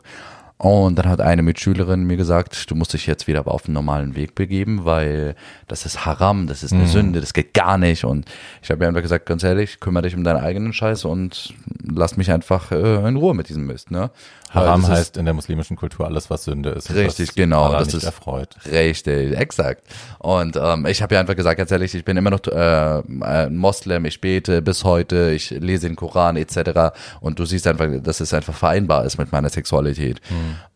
Und 0.63 0.95
dann 0.97 1.09
hat 1.09 1.21
eine 1.21 1.43
Mitschülerin 1.43 2.05
mir 2.05 2.17
gesagt, 2.17 2.71
du 2.71 2.77
musst 2.77 2.93
dich 2.93 3.09
jetzt 3.09 3.27
wieder 3.27 3.49
auf 3.49 3.63
den 3.63 3.75
normalen 3.75 4.15
Weg 4.15 4.37
begeben, 4.37 4.85
weil 4.85 5.35
das 5.67 5.85
ist 5.87 6.07
Haram, 6.07 6.47
das 6.47 6.63
ist 6.63 6.73
eine 6.73 6.87
Sünde, 6.87 7.21
das 7.21 7.33
geht 7.33 7.53
gar 7.53 7.79
nicht. 7.79 8.05
Und 8.05 8.27
ich 8.63 8.71
habe 8.71 8.85
ihr 8.85 8.89
einfach 8.89 9.03
gesagt, 9.03 9.27
ganz 9.27 9.43
ehrlich, 9.43 9.81
kümmere 9.81 10.05
dich 10.05 10.15
um 10.15 10.23
deinen 10.23 10.41
eigenen 10.41 10.73
Scheiß 10.73 11.05
und 11.05 11.53
lass 11.93 12.17
mich 12.17 12.31
einfach 12.31 12.71
äh, 12.71 13.09
in 13.09 13.17
Ruhe 13.17 13.35
mit 13.35 13.49
diesem 13.49 13.67
Mist. 13.67 13.91
Ne? 13.91 14.11
Haram 14.51 14.87
heißt 14.87 15.17
in 15.17 15.25
der 15.25 15.35
muslimischen 15.35 15.77
Kultur 15.77 16.07
alles, 16.07 16.31
was 16.31 16.45
Sünde 16.45 16.71
ist. 16.71 16.95
Richtig, 16.95 17.35
genau, 17.35 17.65
Allah 17.65 17.79
das 17.81 17.95
ist- 17.95 18.05
erfreut. 18.05 18.55
Richtig, 18.71 19.37
exakt. 19.37 19.83
Und 20.21 20.57
ähm, 20.63 20.87
ich 20.87 21.03
habe 21.03 21.15
ja 21.15 21.21
einfach 21.21 21.35
gesagt, 21.35 21.59
ganz 21.59 21.73
ehrlich, 21.73 21.93
ich 21.95 22.05
bin 22.05 22.17
immer 22.17 22.31
noch 22.31 22.47
äh, 22.47 23.03
ein 23.23 23.57
Moslem, 23.57 24.05
ich 24.05 24.21
bete 24.21 24.63
bis 24.63 24.85
heute, 24.85 25.33
ich 25.33 25.51
lese 25.51 25.89
den 25.89 25.97
Koran 25.97 26.37
etc. 26.37 26.95
Und 27.21 27.41
du 27.41 27.47
siehst 27.47 27.67
einfach, 27.67 27.89
dass 28.01 28.21
es 28.21 28.33
einfach 28.33 28.55
vereinbar 28.55 29.05
ist 29.07 29.19
mit 29.19 29.33
meiner 29.33 29.49
Sexualität. 29.49 30.21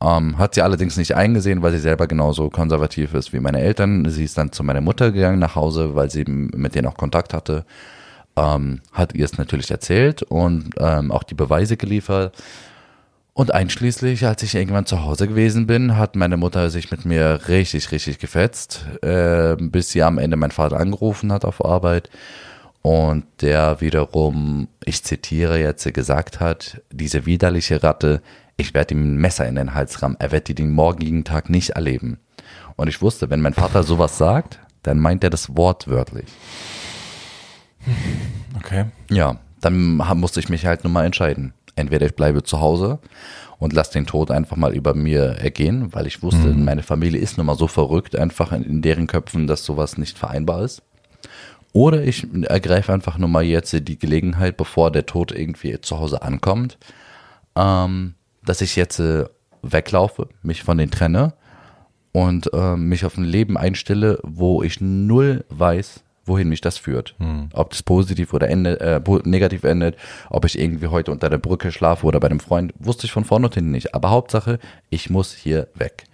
Ähm, 0.01 0.39
hat 0.39 0.55
sie 0.55 0.63
allerdings 0.63 0.97
nicht 0.97 1.15
eingesehen, 1.15 1.63
weil 1.63 1.73
sie 1.73 1.79
selber 1.79 2.07
genauso 2.07 2.51
konservativ 2.51 3.15
ist 3.15 3.33
wie 3.33 3.41
meine 3.41 3.61
Eltern. 3.61 4.09
Sie 4.09 4.25
ist 4.25 4.39
dann 4.39 4.53
zu 4.53 4.63
meiner 4.63 4.81
Mutter 4.81 5.13
gegangen 5.13 5.39
nach 5.39 5.55
Hause, 5.55 5.95
weil 5.95 6.11
sie 6.11 6.25
mit 6.27 6.75
denen 6.75 6.87
auch 6.87 6.97
Kontakt 6.97 7.35
hatte. 7.35 7.65
Ähm, 8.37 8.81
hat 8.93 9.15
ihr 9.15 9.25
es 9.25 9.39
natürlich 9.39 9.71
erzählt 9.71 10.23
und 10.23 10.71
ähm, 10.79 11.11
auch 11.11 11.23
die 11.23 11.35
Beweise 11.35 11.77
geliefert. 11.77 12.35
Und 13.33 13.53
einschließlich, 13.53 14.27
als 14.27 14.43
ich 14.43 14.55
irgendwann 14.55 14.87
zu 14.87 15.03
Hause 15.05 15.29
gewesen 15.29 15.67
bin, 15.67 15.97
hat 15.99 16.17
meine 16.17 16.39
Mutter 16.39 16.71
sich 16.71 16.91
mit 16.91 17.05
mir 17.05 17.41
richtig, 17.49 17.93
richtig 17.93 18.19
gefetzt, 18.19 18.87
äh, 19.03 19.57
bis 19.59 19.91
sie 19.91 20.03
am 20.03 20.19
Ende 20.19 20.37
mein 20.37 20.51
Vater 20.51 20.79
angerufen 20.79 21.33
hat 21.33 21.45
auf 21.45 21.63
Arbeit 21.65 22.11
und 22.87 23.25
der 23.41 23.81
wiederum, 23.81 24.69
ich 24.85 25.03
zitiere 25.03 25.59
jetzt, 25.59 25.93
gesagt 25.93 26.39
hat, 26.39 26.81
diese 26.93 27.27
widerliche 27.27 27.83
Ratte, 27.83 28.23
ich 28.57 28.75
werde 28.75 28.95
ihm 28.95 29.15
ein 29.15 29.17
Messer 29.17 29.47
in 29.47 29.57
den 29.57 29.75
Hals 29.75 30.03
rammen, 30.03 30.17
er 30.19 30.33
wird 30.33 30.49
die 30.49 30.55
den 30.55 30.73
morgigen 30.73 31.25
Tag 31.25 31.51
nicht 31.51 31.71
erleben. 31.71 32.19
Und 32.77 32.89
ich 32.89 33.03
wusste, 33.03 33.31
wenn 33.31 33.41
mein 33.41 33.55
Vater 33.55 33.83
sowas 33.83 34.19
sagt, 34.19 34.61
dann 34.83 34.99
meint 34.99 35.25
er 35.25 35.31
das 35.31 35.57
wortwörtlich. 35.57 36.27
Okay. 38.57 38.87
Ja, 39.11 39.39
dann 39.61 39.97
musste 39.97 40.41
ich 40.41 40.49
mich 40.49 40.67
halt 40.67 40.85
nur 40.85 40.93
mal 40.93 41.05
entscheiden. 41.05 41.53
Entweder 41.75 42.07
ich 42.07 42.15
bleibe 42.15 42.43
zu 42.43 42.61
Hause 42.61 42.99
und 43.59 43.73
lasse 43.73 43.93
den 43.93 44.07
Tod 44.07 44.31
einfach 44.31 44.57
mal 44.57 44.75
über 44.75 44.95
mir 44.95 45.23
ergehen, 45.39 45.93
weil 45.93 46.07
ich 46.07 46.23
wusste, 46.23 46.49
meine 46.55 46.83
Familie 46.83 47.21
ist 47.21 47.37
nun 47.37 47.47
mal 47.47 47.57
so 47.57 47.69
verrückt, 47.69 48.17
einfach 48.17 48.53
in, 48.53 48.63
in 48.63 48.83
deren 48.83 49.07
Köpfen, 49.07 49.47
dass 49.47 49.65
sowas 49.65 49.99
nicht 49.99 50.19
vereinbar 50.19 50.63
ist. 50.63 50.83
Oder 51.73 52.05
ich 52.05 52.27
ergreife 52.45 52.93
einfach 52.93 53.19
nur 53.19 53.29
mal 53.29 53.45
jetzt 53.45 53.73
die 53.87 53.99
Gelegenheit, 53.99 54.57
bevor 54.57 54.91
der 54.91 55.05
Tod 55.05 55.33
irgendwie 55.33 55.79
zu 55.81 55.99
Hause 55.99 56.23
ankommt, 56.23 56.79
ähm, 57.55 58.15
dass 58.47 58.61
ich 58.63 58.77
jetzt 58.77 58.99
äh, 58.99 59.27
weglaufe, 59.63 60.29
mich 60.43 60.63
von 60.63 60.79
denen 60.79 60.91
trenne 60.91 61.35
und 62.13 62.51
ähm, 62.55 62.89
mich 62.89 63.05
auf 63.05 63.19
ein 63.19 63.25
Leben 63.25 63.59
einstelle, 63.59 64.19
wo 64.23 64.63
ich 64.63 64.81
null 64.81 65.45
weiß, 65.51 66.03
wohin 66.27 66.49
mich 66.49 66.61
das 66.61 66.77
führt. 66.77 67.15
Ob 67.53 67.71
das 67.71 67.83
positiv 67.83 68.35
oder 68.35 68.49
ende, 68.49 68.81
äh, 68.81 69.01
negativ 69.25 69.63
endet, 69.65 69.97
ob 70.29 70.45
ich 70.45 70.59
irgendwie 70.59 70.89
heute 70.89 71.13
unter 71.13 71.31
der 71.31 71.39
Brücke 71.39 71.71
schlafe 71.71 72.05
oder 72.05 72.19
bei 72.19 72.27
einem 72.29 72.41
Freund, 72.41 72.73
wusste 72.79 73.07
ich 73.07 73.13
von 73.13 73.25
vorne 73.25 73.47
und 73.47 73.55
hinten 73.55 73.71
nicht. 73.71 73.95
Aber 73.95 74.11
Hauptsache, 74.11 74.59
ich 74.91 75.09
muss 75.09 75.35
hier 75.35 75.69
weg. 75.75 76.05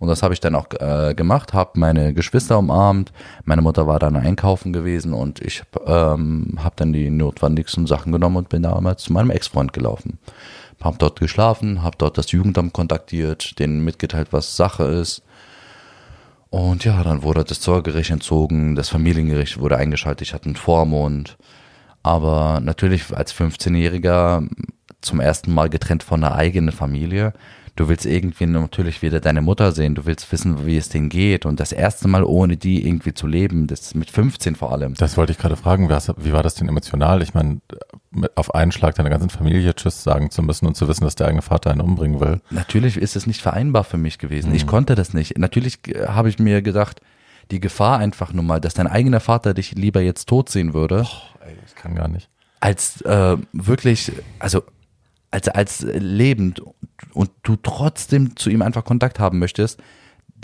Und 0.00 0.08
das 0.08 0.22
habe 0.22 0.34
ich 0.34 0.40
dann 0.40 0.56
auch 0.56 0.66
äh, 0.80 1.14
gemacht, 1.14 1.52
habe 1.52 1.78
meine 1.78 2.12
Geschwister 2.12 2.58
umarmt, 2.58 3.12
meine 3.44 3.62
Mutter 3.62 3.86
war 3.86 4.00
dann 4.00 4.16
einkaufen 4.16 4.72
gewesen 4.72 5.12
und 5.12 5.40
ich 5.40 5.62
ähm, 5.86 6.58
habe 6.58 6.74
dann 6.76 6.92
die 6.92 7.10
notwendigsten 7.10 7.86
Sachen 7.86 8.10
genommen 8.10 8.38
und 8.38 8.48
bin 8.48 8.62
damals 8.62 9.02
zu 9.02 9.12
meinem 9.12 9.30
Ex-Freund 9.30 9.72
gelaufen. 9.72 10.18
Hab 10.82 10.98
dort 10.98 11.20
geschlafen, 11.20 11.82
hab 11.82 11.98
dort 11.98 12.18
das 12.18 12.32
Jugendamt 12.32 12.72
kontaktiert, 12.72 13.58
denen 13.58 13.84
mitgeteilt, 13.84 14.28
was 14.32 14.56
Sache 14.56 14.84
ist. 14.84 15.22
Und 16.50 16.84
ja, 16.84 17.02
dann 17.02 17.22
wurde 17.22 17.44
das 17.44 17.60
Zollgericht 17.60 18.10
entzogen, 18.10 18.74
das 18.74 18.90
Familiengericht 18.90 19.58
wurde 19.58 19.76
eingeschaltet, 19.78 20.28
ich 20.28 20.34
hatte 20.34 20.46
einen 20.46 20.56
Vormund. 20.56 21.38
Aber 22.02 22.60
natürlich 22.60 23.16
als 23.16 23.34
15-Jähriger 23.34 24.48
zum 25.00 25.20
ersten 25.20 25.54
Mal 25.54 25.70
getrennt 25.70 26.02
von 26.02 26.20
der 26.20 26.34
eigenen 26.34 26.72
Familie. 26.72 27.32
Du 27.82 27.88
willst 27.88 28.06
irgendwie 28.06 28.46
natürlich 28.46 29.02
wieder 29.02 29.18
deine 29.18 29.42
Mutter 29.42 29.72
sehen, 29.72 29.96
du 29.96 30.06
willst 30.06 30.30
wissen, 30.30 30.66
wie 30.66 30.76
es 30.76 30.88
denen 30.88 31.08
geht. 31.08 31.44
Und 31.44 31.58
das 31.58 31.72
erste 31.72 32.06
Mal 32.06 32.22
ohne 32.22 32.56
die 32.56 32.86
irgendwie 32.86 33.12
zu 33.12 33.26
leben, 33.26 33.66
das 33.66 33.96
mit 33.96 34.08
15 34.08 34.54
vor 34.54 34.70
allem. 34.70 34.94
Das 34.94 35.16
wollte 35.16 35.32
ich 35.32 35.38
gerade 35.38 35.56
fragen. 35.56 35.88
Wie 35.88 36.32
war 36.32 36.44
das 36.44 36.54
denn 36.54 36.68
emotional? 36.68 37.22
Ich 37.22 37.34
meine, 37.34 37.60
auf 38.36 38.54
einen 38.54 38.70
Schlag 38.70 38.94
deiner 38.94 39.10
ganzen 39.10 39.30
Familie 39.30 39.74
Tschüss 39.74 40.04
sagen 40.04 40.30
zu 40.30 40.44
müssen 40.44 40.66
und 40.66 40.76
zu 40.76 40.86
wissen, 40.86 41.02
dass 41.02 41.16
der 41.16 41.26
eigene 41.26 41.42
Vater 41.42 41.72
einen 41.72 41.80
umbringen 41.80 42.20
will. 42.20 42.40
Natürlich 42.50 42.96
ist 42.96 43.16
es 43.16 43.26
nicht 43.26 43.42
vereinbar 43.42 43.82
für 43.82 43.98
mich 43.98 44.18
gewesen. 44.18 44.54
Ich 44.54 44.68
konnte 44.68 44.94
das 44.94 45.12
nicht. 45.12 45.36
Natürlich 45.36 45.80
äh, 45.88 46.06
habe 46.06 46.28
ich 46.28 46.38
mir 46.38 46.62
gedacht, 46.62 47.00
die 47.50 47.58
Gefahr 47.58 47.98
einfach 47.98 48.32
nur 48.32 48.44
mal, 48.44 48.60
dass 48.60 48.74
dein 48.74 48.86
eigener 48.86 49.18
Vater 49.18 49.54
dich 49.54 49.72
lieber 49.72 50.02
jetzt 50.02 50.28
tot 50.28 50.50
sehen 50.50 50.72
würde, 50.72 51.04
Ey, 51.44 51.56
ich 51.66 51.74
kann 51.74 51.96
gar 51.96 52.06
nicht. 52.06 52.28
als 52.60 53.00
äh, 53.00 53.38
wirklich, 53.52 54.12
also 54.38 54.62
als, 55.32 55.48
als 55.48 55.82
lebend 55.82 56.62
und 57.12 57.30
du 57.42 57.56
trotzdem 57.56 58.36
zu 58.36 58.50
ihm 58.50 58.62
einfach 58.62 58.84
Kontakt 58.84 59.18
haben 59.18 59.38
möchtest, 59.40 59.82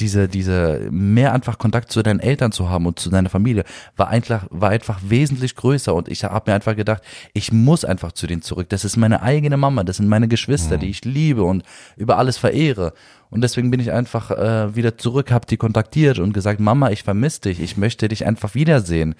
diese, 0.01 0.29
diese 0.29 0.88
mehr 0.90 1.33
einfach 1.33 1.59
Kontakt 1.59 1.90
zu 1.90 2.03
deinen 2.03 2.20
Eltern 2.20 2.53
zu 2.53 2.68
haben 2.68 2.87
und 2.87 2.98
zu 2.98 3.11
deiner 3.11 3.29
Familie, 3.29 3.64
war 3.96 4.09
einfach, 4.09 4.46
war 4.51 4.70
einfach 4.70 5.01
wesentlich 5.03 5.57
größer. 5.57 5.94
Und 5.94 6.09
ich 6.09 6.24
habe 6.24 6.51
mir 6.51 6.55
einfach 6.55 6.77
gedacht, 6.77 7.03
ich 7.33 7.53
muss 7.53 7.85
einfach 7.85 8.12
zu 8.12 8.27
denen 8.27 8.42
zurück. 8.42 8.68
Das 8.68 8.85
ist 8.85 8.96
meine 8.96 9.22
eigene 9.22 9.57
Mama, 9.57 9.85
das 9.85 9.96
sind 9.96 10.09
meine 10.09 10.29
Geschwister, 10.29 10.79
die 10.79 10.88
ich 10.88 11.05
liebe 11.05 11.42
und 11.42 11.64
über 11.96 12.18
alles 12.18 12.38
verehre. 12.38 12.92
Und 13.31 13.42
deswegen 13.42 13.70
bin 13.70 13.81
ich 13.81 13.92
einfach 13.92 14.31
äh, 14.31 14.74
wieder 14.74 14.96
zurück, 14.96 15.33
habe 15.33 15.46
die 15.46 15.57
kontaktiert 15.57 16.18
und 16.18 16.33
gesagt, 16.33 16.61
Mama, 16.61 16.90
ich 16.90 17.03
vermisse 17.03 17.42
dich, 17.42 17.61
ich 17.61 17.77
möchte 17.77 18.09
dich 18.09 18.24
einfach 18.24 18.55
wiedersehen. 18.55 19.16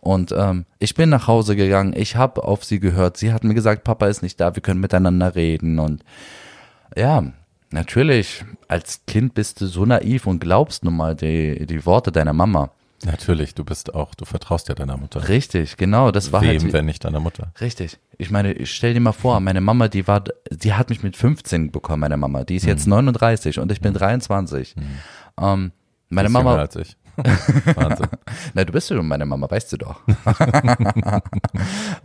Und 0.00 0.32
ähm, 0.36 0.64
ich 0.78 0.94
bin 0.94 1.08
nach 1.08 1.26
Hause 1.26 1.56
gegangen, 1.56 1.92
ich 1.96 2.16
habe 2.16 2.44
auf 2.44 2.64
sie 2.64 2.80
gehört, 2.80 3.16
sie 3.16 3.32
hat 3.32 3.44
mir 3.44 3.54
gesagt, 3.54 3.84
Papa 3.84 4.06
ist 4.06 4.22
nicht 4.22 4.40
da, 4.40 4.54
wir 4.54 4.62
können 4.62 4.80
miteinander 4.80 5.34
reden. 5.34 5.78
Und 5.78 6.04
ja, 6.96 7.24
natürlich, 7.70 8.44
als 8.68 9.02
Kind 9.06 9.34
bist 9.34 9.60
du 9.60 9.66
so 9.66 9.84
naiv 9.84 10.26
und 10.26 10.40
glaubst 10.40 10.84
nun 10.84 10.96
mal 10.96 11.16
die, 11.16 11.66
die 11.66 11.84
Worte 11.84 12.12
deiner 12.12 12.32
Mama. 12.32 12.70
Natürlich, 13.04 13.54
du 13.54 13.64
bist 13.64 13.94
auch, 13.94 14.14
du 14.16 14.24
vertraust 14.24 14.68
ja 14.68 14.74
deiner 14.74 14.96
Mutter. 14.96 15.28
Richtig, 15.28 15.76
genau, 15.76 16.10
das 16.10 16.32
war 16.32 16.42
Wem, 16.42 16.60
halt. 16.60 16.72
wenn 16.72 16.86
nicht 16.86 17.04
deiner 17.04 17.20
Mutter? 17.20 17.52
Richtig. 17.60 17.98
Ich 18.16 18.32
meine, 18.32 18.52
ich 18.52 18.72
stell 18.74 18.92
dir 18.92 19.00
mal 19.00 19.12
vor, 19.12 19.38
meine 19.38 19.60
Mama, 19.60 19.86
die 19.86 20.08
war, 20.08 20.24
die 20.50 20.74
hat 20.74 20.90
mich 20.90 21.04
mit 21.04 21.16
15 21.16 21.70
bekommen, 21.70 22.00
meine 22.00 22.16
Mama. 22.16 22.42
Die 22.42 22.56
ist 22.56 22.66
jetzt 22.66 22.88
39 22.88 23.60
und 23.60 23.70
ich 23.70 23.80
bin 23.80 23.94
23. 23.94 24.74
Ähm, 25.40 25.70
meine 26.08 26.28
Mama, 26.28 26.50
jünger 26.50 26.62
als 26.62 26.76
ich. 26.76 26.96
Wahnsinn. 27.74 28.06
Na, 28.54 28.64
du 28.64 28.72
bist 28.72 28.90
ja 28.90 29.02
meine 29.02 29.26
Mama, 29.26 29.50
weißt 29.50 29.72
du 29.72 29.76
doch. 29.78 30.00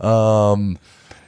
ähm, 0.00 0.78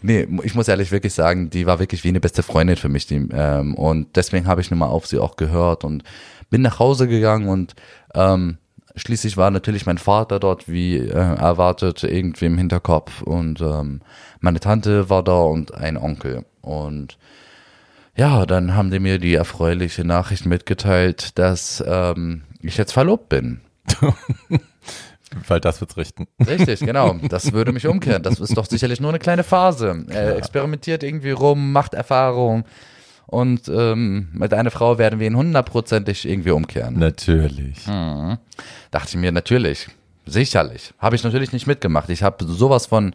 Nee, 0.03 0.28
ich 0.45 0.55
muss 0.55 0.68
ehrlich 0.68 0.93
wirklich 0.93 1.14
sagen, 1.14 1.51
die 1.51 1.66
war 1.66 1.78
wirklich 1.80 2.05
wie 2.05 2.11
eine 2.11 2.20
beste 2.20 2.43
Freundin 2.45 2.76
für 2.76 2.89
mich. 2.89 3.07
Die, 3.07 3.26
ähm, 3.32 3.74
und 3.74 4.14
deswegen 4.14 4.47
habe 4.47 4.61
ich 4.61 4.70
nun 4.70 4.78
mal 4.78 4.87
auf 4.87 5.07
sie 5.07 5.18
auch 5.18 5.37
gehört 5.37 5.82
und 5.84 6.05
bin 6.51 6.62
nach 6.62 6.78
Hause 6.78 7.09
gegangen 7.09 7.49
und 7.49 7.74
ähm, 8.14 8.59
schließlich 8.95 9.37
war 9.37 9.51
natürlich 9.51 9.87
mein 9.87 9.99
Vater 9.99 10.39
dort, 10.39 10.68
wie 10.68 10.99
äh, 10.99 11.11
erwartet, 11.11 12.05
irgendwie 12.05 12.47
im 12.47 12.59
Hinterkopf 12.59 13.22
und 13.22 13.61
ähm, 13.61 14.01
meine 14.41 14.61
Tante 14.61 15.11
war 15.11 15.22
da 15.22 15.41
und 15.41 15.74
ein 15.74 15.97
Onkel. 15.97 16.45
Und 16.61 17.18
ja, 18.14 18.47
dann 18.47 18.74
haben 18.74 18.91
die 18.91 19.01
mir 19.01 19.18
die 19.18 19.34
erfreuliche 19.34 20.05
Nachricht 20.05 20.47
mitgeteilt, 20.47 21.39
dass 21.39 21.82
ähm, 21.87 22.43
ich 22.62 22.76
jetzt 22.76 22.93
verlobt 22.93 23.28
bin. 23.28 23.61
Weil 25.49 25.61
das 25.61 25.80
wird's 25.80 25.97
richten. 25.97 26.26
Richtig, 26.47 26.80
genau. 26.80 27.16
Das 27.28 27.53
würde 27.53 27.72
mich 27.72 27.87
umkehren. 27.87 28.22
Das 28.22 28.41
ist 28.41 28.57
doch 28.57 28.66
sicherlich 28.66 29.01
nur 29.01 29.11
eine 29.11 29.18
kleine 29.18 29.45
Phase. 29.45 30.07
Er 30.09 30.37
experimentiert 30.37 31.03
irgendwie 31.03 31.32
rum, 31.32 31.72
macht 31.72 31.95
Erfahrung. 31.95 32.64
Und 33.26 33.68
ähm, 33.68 34.28
mit 34.32 34.55
einer 34.55 34.70
Frau 34.70 34.99
werden 34.99 35.18
wir 35.18 35.26
ihn 35.26 35.37
hundertprozentig 35.37 36.28
irgendwie 36.28 36.53
umkehren. 36.53 36.99
Natürlich. 36.99 37.87
Mhm. 37.87 38.39
Dachte 38.93 39.09
ich 39.11 39.16
mir, 39.16 39.32
natürlich. 39.32 39.89
Sicherlich. 40.26 40.95
Habe 40.99 41.16
ich 41.16 41.24
natürlich 41.24 41.53
nicht 41.53 41.66
mitgemacht. 41.66 42.09
Ich 42.09 42.22
habe 42.22 42.45
sowas 42.45 42.87
von 42.87 43.14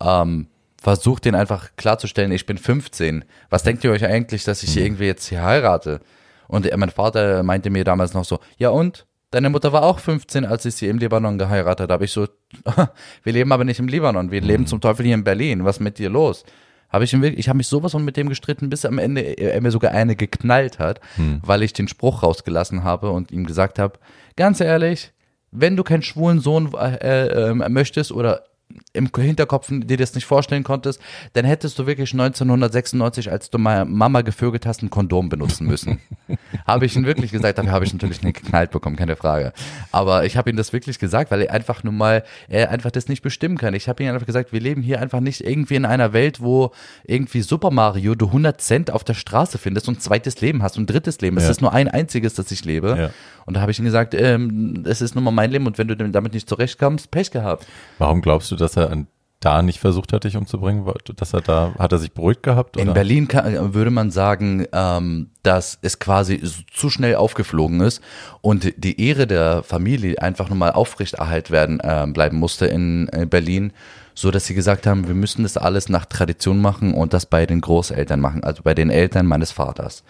ähm, 0.00 0.48
versucht, 0.80 1.24
den 1.24 1.36
einfach 1.36 1.70
klarzustellen, 1.76 2.32
ich 2.32 2.44
bin 2.44 2.58
15. 2.58 3.24
Was 3.50 3.62
denkt 3.62 3.84
ihr 3.84 3.92
euch 3.92 4.04
eigentlich, 4.04 4.42
dass 4.44 4.64
ich 4.64 4.76
irgendwie 4.76 5.06
jetzt 5.06 5.26
hier 5.26 5.42
heirate? 5.42 6.00
Und 6.48 6.68
mein 6.76 6.90
Vater 6.90 7.42
meinte 7.44 7.70
mir 7.70 7.84
damals 7.84 8.14
noch 8.14 8.24
so, 8.24 8.40
ja 8.58 8.70
und? 8.70 9.06
Deine 9.32 9.50
Mutter 9.50 9.72
war 9.72 9.82
auch 9.82 9.98
15, 9.98 10.44
als 10.44 10.64
ich 10.66 10.74
sie 10.74 10.88
im 10.88 10.98
Libanon 10.98 11.38
geheiratet 11.38 11.90
habe. 11.90 12.04
Ich 12.04 12.12
so, 12.12 12.28
wir 13.24 13.32
leben 13.32 13.50
aber 13.50 13.64
nicht 13.64 13.80
im 13.80 13.88
Libanon, 13.88 14.30
wir 14.30 14.42
leben 14.42 14.66
zum 14.66 14.80
Teufel 14.80 15.04
hier 15.06 15.14
in 15.14 15.24
Berlin. 15.24 15.64
Was 15.64 15.76
ist 15.76 15.80
mit 15.80 15.98
dir 15.98 16.10
los? 16.10 16.44
Habe 16.90 17.04
ich, 17.04 17.14
ich 17.14 17.48
habe 17.48 17.56
mich 17.56 17.66
sowas 17.66 17.92
von 17.92 18.04
mit 18.04 18.18
dem 18.18 18.28
gestritten, 18.28 18.68
bis 18.68 18.84
am 18.84 18.98
Ende 18.98 19.22
er 19.22 19.58
mir 19.62 19.70
sogar 19.70 19.92
eine 19.92 20.14
geknallt 20.14 20.78
hat, 20.78 21.00
weil 21.42 21.62
ich 21.62 21.72
den 21.72 21.88
Spruch 21.88 22.22
rausgelassen 22.22 22.84
habe 22.84 23.10
und 23.10 23.32
ihm 23.32 23.46
gesagt 23.46 23.78
habe, 23.78 23.98
ganz 24.36 24.60
ehrlich, 24.60 25.12
wenn 25.50 25.76
du 25.76 25.84
keinen 25.84 26.02
schwulen 26.02 26.40
Sohn 26.40 26.74
äh, 26.74 27.50
äh, 27.50 27.54
möchtest 27.70 28.12
oder 28.12 28.44
im 28.92 29.10
Hinterkopf 29.14 29.68
dir 29.70 29.96
das 29.96 30.14
nicht 30.14 30.24
vorstellen 30.26 30.64
konntest, 30.64 31.00
dann 31.34 31.44
hättest 31.44 31.78
du 31.78 31.86
wirklich 31.86 32.12
1996, 32.12 33.30
als 33.30 33.50
du 33.50 33.58
mal 33.58 33.84
Mama 33.84 34.22
gevögelt 34.22 34.66
hast, 34.66 34.82
ein 34.82 34.90
Kondom 34.90 35.28
benutzen 35.28 35.66
müssen. 35.66 36.00
habe 36.66 36.86
ich 36.86 36.96
ihn 36.96 37.06
wirklich 37.06 37.30
gesagt, 37.32 37.58
dafür 37.58 37.72
habe 37.72 37.84
ich 37.84 37.92
natürlich 37.92 38.22
nicht 38.22 38.42
geknallt 38.42 38.70
bekommen, 38.70 38.96
keine 38.96 39.16
Frage. 39.16 39.52
Aber 39.90 40.24
ich 40.24 40.36
habe 40.36 40.50
ihm 40.50 40.56
das 40.56 40.72
wirklich 40.72 40.98
gesagt, 40.98 41.30
weil 41.30 41.42
er 41.42 41.52
einfach 41.52 41.84
nun 41.84 41.96
mal, 41.96 42.24
er 42.48 42.70
einfach 42.70 42.90
das 42.90 43.08
nicht 43.08 43.22
bestimmen 43.22 43.58
kann. 43.58 43.74
Ich 43.74 43.88
habe 43.88 44.02
ihm 44.02 44.12
einfach 44.12 44.26
gesagt, 44.26 44.52
wir 44.52 44.60
leben 44.60 44.82
hier 44.82 45.00
einfach 45.00 45.20
nicht 45.20 45.42
irgendwie 45.42 45.74
in 45.76 45.84
einer 45.84 46.12
Welt, 46.12 46.40
wo 46.40 46.72
irgendwie 47.04 47.42
Super 47.42 47.70
Mario 47.70 48.14
du 48.14 48.26
100 48.26 48.60
Cent 48.60 48.90
auf 48.90 49.04
der 49.04 49.14
Straße 49.14 49.58
findest 49.58 49.88
und 49.88 49.98
ein 49.98 50.00
zweites 50.00 50.40
Leben 50.40 50.62
hast 50.62 50.76
und 50.76 50.84
ein 50.84 50.86
drittes 50.86 51.20
Leben. 51.20 51.36
Es 51.36 51.44
Ja. 51.44 51.50
ist 51.50 51.60
nur 51.60 51.72
ein 51.72 51.88
einziges, 51.88 52.34
das 52.34 52.50
ich 52.50 52.64
lebe. 52.64 52.96
Ja. 52.98 53.10
Und 53.44 53.54
da 53.56 53.60
habe 53.60 53.72
ich 53.72 53.78
ihm 53.78 53.84
gesagt, 53.84 54.14
ähm, 54.14 54.84
es 54.86 55.00
ist 55.02 55.14
nun 55.14 55.24
mal 55.24 55.30
mein 55.30 55.50
Leben 55.50 55.66
und 55.66 55.78
wenn 55.78 55.88
du 55.88 55.96
damit 55.96 56.32
nicht 56.32 56.48
zurechtkommst, 56.48 57.10
Pech 57.10 57.30
gehabt. 57.30 57.66
Warum 57.98 58.22
glaubst 58.22 58.50
du, 58.50 58.56
dass 58.62 58.76
er 58.76 58.90
an, 58.90 59.06
da 59.40 59.62
nicht 59.62 59.80
versucht 59.80 60.12
hat, 60.12 60.24
dich 60.24 60.36
umzubringen? 60.36 60.90
Dass 61.16 61.34
er 61.34 61.40
da, 61.40 61.74
hat 61.78 61.92
er 61.92 61.98
sich 61.98 62.12
beruhigt 62.12 62.42
gehabt? 62.42 62.76
Oder? 62.76 62.86
In 62.86 62.94
Berlin 62.94 63.28
kann, 63.28 63.74
würde 63.74 63.90
man 63.90 64.10
sagen, 64.10 64.66
ähm, 64.72 65.30
dass 65.42 65.78
es 65.82 65.98
quasi 65.98 66.42
zu 66.72 66.90
schnell 66.90 67.16
aufgeflogen 67.16 67.80
ist 67.80 68.00
und 68.40 68.72
die 68.76 69.00
Ehre 69.06 69.26
der 69.26 69.62
Familie 69.62 70.20
einfach 70.22 70.48
nochmal 70.48 70.72
aufrechterhalten 70.72 71.52
werden 71.52 71.80
äh, 71.80 72.06
bleiben 72.12 72.38
musste 72.38 72.66
in 72.66 73.08
äh, 73.12 73.26
Berlin, 73.26 73.72
so 74.14 74.30
dass 74.30 74.46
sie 74.46 74.54
gesagt 74.54 74.86
haben, 74.86 75.08
wir 75.08 75.14
müssen 75.14 75.42
das 75.42 75.56
alles 75.56 75.88
nach 75.88 76.06
Tradition 76.06 76.60
machen 76.60 76.94
und 76.94 77.12
das 77.12 77.26
bei 77.26 77.46
den 77.46 77.60
Großeltern 77.60 78.20
machen, 78.20 78.44
also 78.44 78.62
bei 78.62 78.74
den 78.74 78.90
Eltern 78.90 79.26
meines 79.26 79.52
Vaters. 79.52 80.04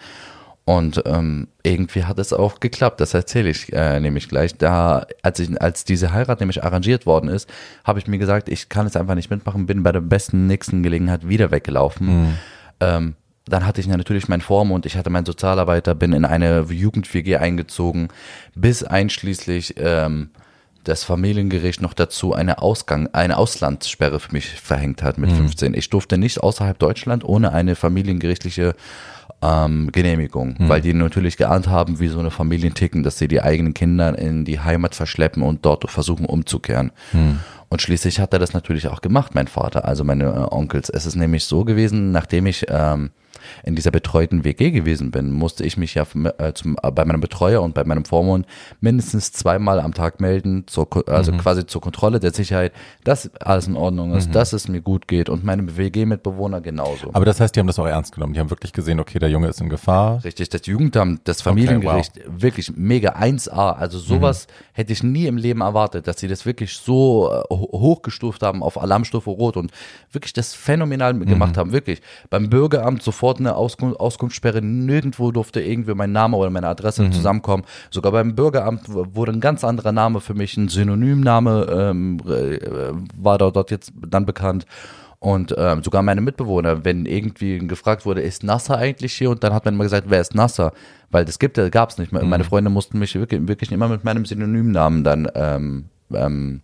Und 0.65 1.03
ähm, 1.05 1.49
irgendwie 1.61 2.05
hat 2.05 2.19
es 2.19 2.31
auch 2.31 2.61
geklappt, 2.61 3.01
das 3.01 3.13
erzähle 3.13 3.49
ich 3.49 3.73
äh, 3.73 3.99
nämlich 3.99 4.29
gleich. 4.29 4.57
Da, 4.57 5.05
als 5.21 5.39
ich, 5.39 5.61
als 5.61 5.83
diese 5.83 6.13
Heirat 6.13 6.39
nämlich 6.39 6.63
arrangiert 6.63 7.05
worden 7.05 7.29
ist, 7.29 7.49
habe 7.83 7.99
ich 7.99 8.07
mir 8.07 8.17
gesagt, 8.17 8.47
ich 8.47 8.69
kann 8.69 8.85
es 8.85 8.95
einfach 8.95 9.15
nicht 9.15 9.29
mitmachen, 9.29 9.65
bin 9.65 9.83
bei 9.83 9.91
der 9.91 9.99
besten 9.99 10.47
nächsten 10.47 10.81
Gelegenheit 10.81 11.27
wieder 11.27 11.51
weggelaufen. 11.51 12.07
Ähm, 12.79 13.15
dann 13.45 13.65
hatte 13.65 13.81
ich 13.81 13.87
natürlich 13.87 14.29
meinen 14.29 14.41
Vormund, 14.41 14.85
ich 14.85 14.95
hatte 14.95 15.09
meinen 15.09 15.25
Sozialarbeiter, 15.25 15.95
bin 15.95 16.13
in 16.13 16.23
eine 16.23 16.61
Jugend-WG 16.61 17.35
eingezogen, 17.35 18.07
bis 18.55 18.83
einschließlich 18.83 19.75
ähm, 19.77 20.29
das 20.83 21.03
Familiengericht 21.03 21.81
noch 21.81 21.93
dazu 21.93 22.33
eine 22.33 22.61
Ausgang, 22.61 23.09
eine 23.13 23.37
Auslandssperre 23.37 24.19
für 24.19 24.31
mich 24.31 24.49
verhängt 24.49 25.03
hat 25.03 25.17
mit 25.17 25.31
15. 25.37 25.73
Ich 25.73 25.89
durfte 25.89 26.17
nicht 26.17 26.41
außerhalb 26.41 26.77
Deutschland 26.77 27.23
ohne 27.23 27.53
eine 27.53 27.75
familiengerichtliche 27.75 28.75
ähm, 29.41 29.89
Genehmigung, 29.91 30.55
weil 30.67 30.81
die 30.81 30.93
natürlich 30.93 31.37
geahnt 31.37 31.67
haben, 31.67 31.99
wie 31.99 32.07
so 32.07 32.19
eine 32.19 32.31
Familien 32.31 32.73
ticken, 32.73 33.03
dass 33.03 33.17
sie 33.17 33.27
die 33.27 33.41
eigenen 33.41 33.73
Kinder 33.73 34.17
in 34.17 34.45
die 34.45 34.59
Heimat 34.59 34.95
verschleppen 34.95 35.43
und 35.43 35.65
dort 35.65 35.89
versuchen 35.89 36.25
umzukehren. 36.25 36.91
Und 37.69 37.81
schließlich 37.81 38.19
hat 38.19 38.33
er 38.33 38.39
das 38.39 38.53
natürlich 38.53 38.87
auch 38.87 39.01
gemacht, 39.01 39.33
mein 39.35 39.47
Vater, 39.47 39.85
also 39.85 40.03
meine 40.03 40.25
äh, 40.25 40.53
Onkels. 40.53 40.89
Es 40.89 41.05
ist 41.05 41.15
nämlich 41.15 41.45
so 41.45 41.63
gewesen, 41.65 42.11
nachdem 42.11 42.45
ich 42.45 42.65
ähm, 42.69 43.09
in 43.63 43.75
dieser 43.75 43.91
betreuten 43.91 44.43
WG 44.43 44.71
gewesen 44.71 45.11
bin, 45.11 45.31
musste 45.31 45.63
ich 45.65 45.77
mich 45.77 45.93
ja 45.95 46.05
äh, 46.37 46.53
zum, 46.53 46.77
äh, 46.81 46.91
bei 46.91 47.05
meinem 47.05 47.21
Betreuer 47.21 47.61
und 47.61 47.73
bei 47.73 47.83
meinem 47.83 48.05
Vormund 48.05 48.45
mindestens 48.81 49.31
zweimal 49.31 49.79
am 49.79 49.93
Tag 49.93 50.19
melden, 50.19 50.63
zur, 50.67 50.87
also 51.07 51.31
quasi 51.33 51.65
zur 51.65 51.81
Kontrolle 51.81 52.19
der 52.19 52.33
Sicherheit, 52.33 52.71
dass 53.03 53.29
alles 53.41 53.67
in 53.67 53.75
Ordnung 53.75 54.13
ist, 54.13 54.33
dass 54.33 54.53
es 54.53 54.67
mir 54.67 54.81
gut 54.81 55.07
geht 55.07 55.29
und 55.29 55.43
meine 55.43 55.77
WG-Mitbewohner 55.77 56.61
genauso. 56.61 57.09
Aber 57.13 57.25
das 57.25 57.39
heißt, 57.39 57.55
die 57.55 57.59
haben 57.59 57.67
das 57.67 57.79
auch 57.79 57.85
ernst 57.87 58.13
genommen. 58.13 58.33
Die 58.33 58.39
haben 58.39 58.49
wirklich 58.49 58.73
gesehen, 58.73 58.99
okay, 58.99 59.19
der 59.19 59.29
Junge 59.29 59.47
ist 59.47 59.61
in 59.61 59.69
Gefahr. 59.69 60.23
Richtig, 60.23 60.49
das 60.49 60.65
Jugendamt, 60.65 61.21
das 61.25 61.41
Familiengericht, 61.41 62.19
wirklich 62.27 62.71
mega 62.75 63.11
1A. 63.13 63.73
Also 63.73 63.99
sowas 63.99 64.47
hätte 64.73 64.93
ich 64.93 65.03
nie 65.03 65.25
im 65.27 65.37
Leben 65.37 65.61
erwartet, 65.61 66.07
dass 66.07 66.19
sie 66.19 66.27
das 66.27 66.45
wirklich 66.45 66.73
so 66.77 67.29
äh, 67.31 67.53
ho- 67.53 67.69
hochgestuft 67.71 68.41
haben 68.43 68.63
auf 68.63 68.81
Alarmstufe 68.81 69.29
Rot 69.29 69.57
und 69.57 69.71
wirklich 70.11 70.33
das 70.33 70.53
phänomenal 70.53 71.13
gemacht 71.17 71.57
haben. 71.57 71.71
Wirklich. 71.71 72.01
Beim 72.29 72.49
Bürgeramt 72.49 73.03
sofort 73.03 73.32
eine 73.39 73.55
Auskunft, 73.55 73.99
Auskunftssperre. 73.99 74.61
Nirgendwo 74.61 75.31
durfte 75.31 75.61
irgendwie 75.61 75.93
mein 75.93 76.11
Name 76.11 76.37
oder 76.37 76.49
meine 76.49 76.67
Adresse 76.67 77.09
zusammenkommen. 77.11 77.63
Sogar 77.89 78.11
beim 78.11 78.35
Bürgeramt 78.35 78.81
wurde 78.87 79.31
ein 79.31 79.41
ganz 79.41 79.63
anderer 79.63 79.91
Name 79.91 80.21
für 80.21 80.33
mich, 80.33 80.57
ein 80.57 80.69
Synonymname 80.69 81.67
ähm, 81.71 82.19
äh, 82.27 82.59
war 83.17 83.37
dort, 83.37 83.55
dort 83.55 83.71
jetzt 83.71 83.91
dann 84.07 84.25
bekannt. 84.25 84.65
Und 85.19 85.55
ähm, 85.57 85.81
sogar 85.83 86.01
meine 86.01 86.19
Mitbewohner, 86.19 86.83
wenn 86.83 87.05
irgendwie 87.05 87.57
gefragt 87.59 88.05
wurde, 88.05 88.19
ist 88.19 88.43
Nasser 88.43 88.77
eigentlich 88.77 89.13
hier? 89.13 89.29
Und 89.29 89.41
dann 89.41 89.53
hat 89.53 89.63
man 89.63 89.75
immer 89.75 89.85
gesagt, 89.85 90.07
wer 90.09 90.19
ist 90.19 90.35
Nasser? 90.35 90.73
Weil 91.11 91.23
das 91.23 91.39
gibt, 91.39 91.55
gab 91.71 91.91
es 91.91 91.97
nicht 91.97 92.11
mehr. 92.11 92.25
Meine 92.25 92.43
Freunde 92.43 92.69
mussten 92.69 92.99
mich 92.99 93.15
wirklich, 93.15 93.47
wirklich 93.47 93.71
immer 93.71 93.87
mit 93.87 94.03
meinem 94.03 94.25
Synonymnamen 94.25 95.05
dann 95.05 95.29
ähm, 95.33 95.85
ähm, 96.13 96.61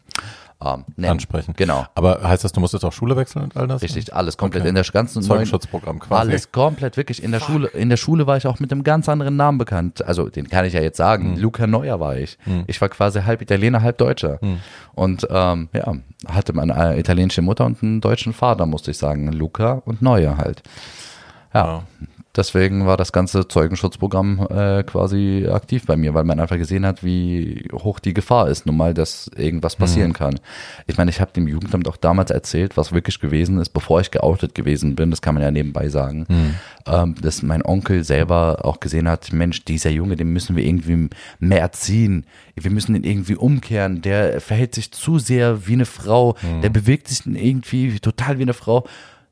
ähm, 0.62 0.84
nennen. 0.97 1.12
Ansprechen. 1.12 1.53
Genau. 1.55 1.86
Aber 1.95 2.22
heißt 2.22 2.43
das, 2.43 2.51
du 2.51 2.60
musstest 2.60 2.84
auch 2.84 2.91
Schule 2.91 3.16
wechseln 3.16 3.43
und 3.43 3.55
all 3.55 3.68
das? 3.68 3.82
Richtig, 3.82 4.14
alles 4.14 4.38
komplett 4.38 4.62
Okay. 4.64 4.70
in 4.70 4.76
der 4.76 4.84
ganzen 4.84 5.20
neuen, 5.20 5.28
Zeugenschutzprogramm 5.28 5.99
quasi. 5.99 6.22
alles 6.22 6.51
komplett 6.51 6.97
wirklich 6.97 7.24
in 7.24 7.32
der 7.32 7.39
Schule. 7.39 7.68
In 7.70 7.89
der 7.89 7.97
Schule 7.97 8.28
war 8.28 8.36
ich 8.38 8.45
auch 8.45 8.60
mit 8.60 8.72
einem 8.72 8.84
ganz 8.84 9.07
anderen 9.07 9.38
Namen 9.38 9.57
bekannt. 9.57 10.03
Also 10.05 10.28
den 10.30 10.49
kann 10.49 10.66
ich 10.66 10.74
ja 10.74 10.82
jetzt 10.82 10.97
sagen. 10.97 11.36
Hm. 11.36 11.41
Luca 11.41 11.66
Neuer 11.68 11.99
war 11.99 12.18
ich. 12.18 12.38
Ich 12.68 12.82
war 12.82 12.89
quasi 12.89 13.22
halb 13.22 13.41
Italiener, 13.41 13.82
halb 13.82 13.97
Deutscher. 13.97 14.39
Hm. 14.41 14.60
Und 14.95 15.26
ähm, 15.30 15.70
ja, 15.74 15.93
hatte 16.28 16.51
man 16.53 16.72
eine 16.72 16.99
italienische 16.99 17.41
Mutter 17.41 17.66
und 17.66 17.82
einen 17.82 18.01
deutschen 18.01 18.34
Vater, 18.34 18.66
musste 18.66 18.91
ich 18.91 18.97
sagen. 18.97 19.32
Luca 19.32 19.82
und 19.86 20.01
Neuer 20.01 20.38
halt. 20.38 20.62
Ja. 21.53 21.66
Ja. 21.66 21.84
Deswegen 22.40 22.86
war 22.86 22.96
das 22.96 23.12
ganze 23.12 23.50
Zeugenschutzprogramm 23.50 24.48
äh, 24.50 24.84
quasi 24.84 25.46
aktiv 25.52 25.86
bei 25.86 25.98
mir, 25.98 26.14
weil 26.14 26.24
man 26.24 26.40
einfach 26.40 26.56
gesehen 26.56 26.86
hat, 26.86 27.04
wie 27.04 27.68
hoch 27.74 28.00
die 28.00 28.14
Gefahr 28.14 28.48
ist, 28.48 28.66
nun 28.66 28.78
mal, 28.78 28.94
dass 28.94 29.30
irgendwas 29.36 29.76
passieren 29.76 30.14
kann. 30.14 30.40
Ich 30.88 30.98
meine, 30.98 31.12
ich 31.12 31.20
habe 31.20 31.34
dem 31.34 31.50
Jugendamt 31.50 31.90
auch 31.90 31.98
damals 31.98 32.32
erzählt, 32.32 32.78
was 32.78 32.94
wirklich 32.94 33.20
gewesen 33.20 33.58
ist, 33.58 33.72
bevor 33.72 34.00
ich 34.00 34.10
geoutet 34.10 34.56
gewesen 34.56 34.96
bin, 34.96 35.12
das 35.12 35.22
kann 35.22 35.36
man 35.36 35.44
ja 35.44 35.52
nebenbei 35.52 35.90
sagen, 35.90 36.26
ähm, 36.88 37.16
dass 37.22 37.44
mein 37.44 37.62
Onkel 37.66 38.06
selber 38.06 38.60
auch 38.64 38.80
gesehen 38.80 39.10
hat, 39.10 39.34
Mensch, 39.34 39.66
dieser 39.66 39.90
Junge, 39.90 40.16
den 40.16 40.32
müssen 40.32 40.56
wir 40.56 40.64
irgendwie 40.64 41.10
mehr 41.40 41.60
erziehen, 41.60 42.26
wir 42.56 42.72
müssen 42.72 42.96
ihn 42.96 43.04
irgendwie 43.04 43.36
umkehren, 43.36 44.02
der 44.02 44.40
verhält 44.40 44.76
sich 44.76 44.94
zu 44.94 45.20
sehr 45.20 45.68
wie 45.68 45.74
eine 45.74 45.86
Frau, 45.86 46.38
der 46.64 46.70
bewegt 46.70 47.10
sich 47.10 47.26
irgendwie 47.26 48.00
total 48.00 48.38
wie 48.38 48.44
eine 48.44 48.54
Frau. 48.54 48.88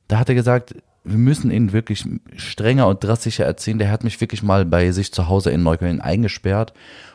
Da 0.10 0.20
hat 0.20 0.28
er 0.28 0.36
gesagt, 0.36 0.76
wir 1.08 1.18
müssen 1.18 1.51
ihn 1.51 1.74
wirklich 1.74 2.05
strenger 2.36 2.88
und 2.88 3.03
drastischer 3.03 3.45
erziehen. 3.45 3.80
Der 3.80 3.91
hat 3.91 4.03
mich 4.03 4.20
wirklich 4.20 4.43
mal 4.43 4.66
bei 4.66 4.91
sich 4.91 5.12
zu 5.14 5.28
Hause 5.28 5.51
in 5.51 5.64
Neukölln 5.64 6.01
eingesperrt 6.01 6.74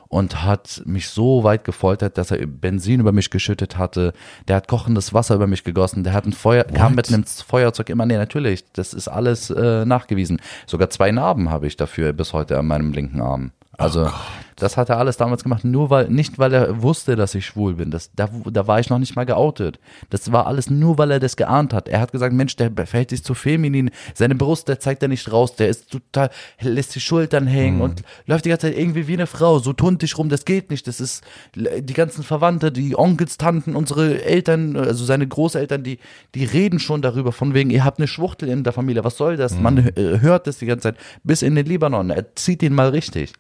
und 0.09 0.43
hat 0.43 0.83
mich 0.85 1.09
so 1.09 1.43
weit 1.43 1.65
gefoltert, 1.65 2.19
dass 2.19 2.31
er 2.31 2.47
Benzin 2.47 3.01
über 3.01 3.13
mich 3.13 3.31
geschüttet 3.31 3.79
hatte. 3.79 4.13
Der 4.47 4.57
hat 4.57 4.69
kochendes 4.69 5.15
Wasser 5.15 5.35
über 5.35 5.47
mich 5.47 5.65
gegossen. 5.65 6.05
Der 6.05 6.13
hat 6.13 6.27
ein 6.27 6.33
Feuer, 6.33 6.65
kam 6.65 6.95
mit 6.95 7.09
einem 7.09 7.25
Feuerzeug 7.25 7.89
immer. 7.89 8.05
Nee, 8.05 8.19
natürlich, 8.19 8.65
das 8.73 8.93
ist 8.93 9.09
alles 9.09 9.51
äh, 9.51 9.85
nachgewiesen. 9.85 10.41
Sogar 10.67 10.91
zwei 10.91 11.13
Narben 11.13 11.51
habe 11.51 11.67
ich 11.67 11.77
dafür 11.77 12.13
bis 12.13 12.33
heute 12.33 12.59
an 12.59 12.67
meinem 12.67 12.93
linken 12.93 13.21
Arm. 13.21 13.53
Also 13.79 14.11
das 14.57 14.77
hat 14.77 14.91
er 14.91 14.99
alles 14.99 15.17
damals 15.17 15.43
gemacht, 15.43 15.65
nur 15.65 15.91
weil, 15.91 16.09
nicht 16.09 16.39
weil 16.39 16.53
er 16.53 16.83
wusste, 16.83 17.17
dass 17.17 17.35
ich 17.35 17.47
schwul 17.47 17.75
bin. 17.75 17.91
Das, 17.91 18.11
da, 18.15 18.29
da 18.51 18.67
war 18.67 18.79
ich 18.79 18.91
noch 18.91 18.99
nicht 18.99 19.17
mal 19.17 19.27
geoutet. 19.27 19.81
Das 20.11 20.31
war 20.31 20.47
alles 20.47 20.71
nur, 20.71 20.99
weil 20.99 21.11
er 21.11 21.21
das 21.21 21.37
geahnt 21.37 21.73
hat. 21.75 21.89
Er 21.89 22.01
hat 22.01 22.13
gesagt, 22.13 22.35
Mensch, 22.35 22.55
der 22.57 22.71
verhält 22.87 23.11
sich 23.11 23.25
zu 23.25 23.35
feminin. 23.35 23.91
Seine 24.15 24.35
Brust, 24.35 24.69
der 24.69 24.79
zeigt 24.79 25.03
er 25.03 25.09
nicht 25.09 25.31
raus. 25.33 25.57
Der 25.57 25.69
ist 25.69 25.91
total, 25.91 26.31
lässt 26.61 26.95
die 26.95 27.01
Schultern 27.01 27.47
hängen 27.47 27.81
und 27.81 28.03
läuft 28.27 28.45
die 28.45 28.51
ganze 28.51 28.69
Zeit 28.69 28.79
irgendwie 28.79 29.09
wie 29.09 29.15
eine 29.15 29.27
Frau, 29.27 29.59
so 29.59 29.73
tuntig 29.73 30.17
rum. 30.17 30.29
Das 30.29 30.45
geht 30.45 30.71
nicht. 30.71 30.87
Das 30.87 31.01
ist 31.01 31.25
die 31.55 31.95
ganzen 31.95 32.23
Verwandte, 32.23 32.71
die 32.71 32.97
Onkels, 32.97 33.39
Tanten, 33.39 33.75
unsere 33.75 34.23
Eltern, 34.23 34.77
also 34.77 35.05
seine 35.05 35.27
Großeltern, 35.27 35.83
die, 35.83 35.99
die 36.35 36.45
reden 36.45 36.79
schon 36.79 37.03
darüber, 37.03 37.33
von 37.33 37.55
wegen, 37.55 37.71
ihr 37.71 37.85
habt 37.85 37.99
eine 37.99 38.07
Schwuchtel 38.07 38.49
in 38.49 38.65
der 38.65 38.73
Familie. 38.73 39.03
Was 39.03 39.17
soll 39.17 39.37
das? 39.37 39.59
Man 39.59 39.79
äh, 39.79 40.21
hört 40.21 40.47
das 40.47 40.59
die 40.59 40.67
ganze 40.67 40.91
Zeit 40.91 40.97
bis 41.25 41.43
in 41.43 41.55
den 41.55 41.67
Libanon. 41.67 42.11
Er 42.11 42.35
zieht 42.37 42.63
ihn 42.63 42.75
mal 42.75 42.91
richtig. 42.91 43.33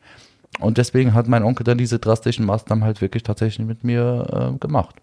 Und 0.60 0.78
deswegen 0.78 1.14
hat 1.14 1.28
mein 1.28 1.42
Onkel 1.42 1.64
dann 1.64 1.78
diese 1.78 1.98
drastischen 1.98 2.44
Maßnahmen 2.44 2.84
halt 2.84 3.00
wirklich 3.00 3.22
tatsächlich 3.22 3.66
mit 3.66 3.84
mir 3.84 4.52
äh, 4.54 4.58
gemacht. 4.58 4.94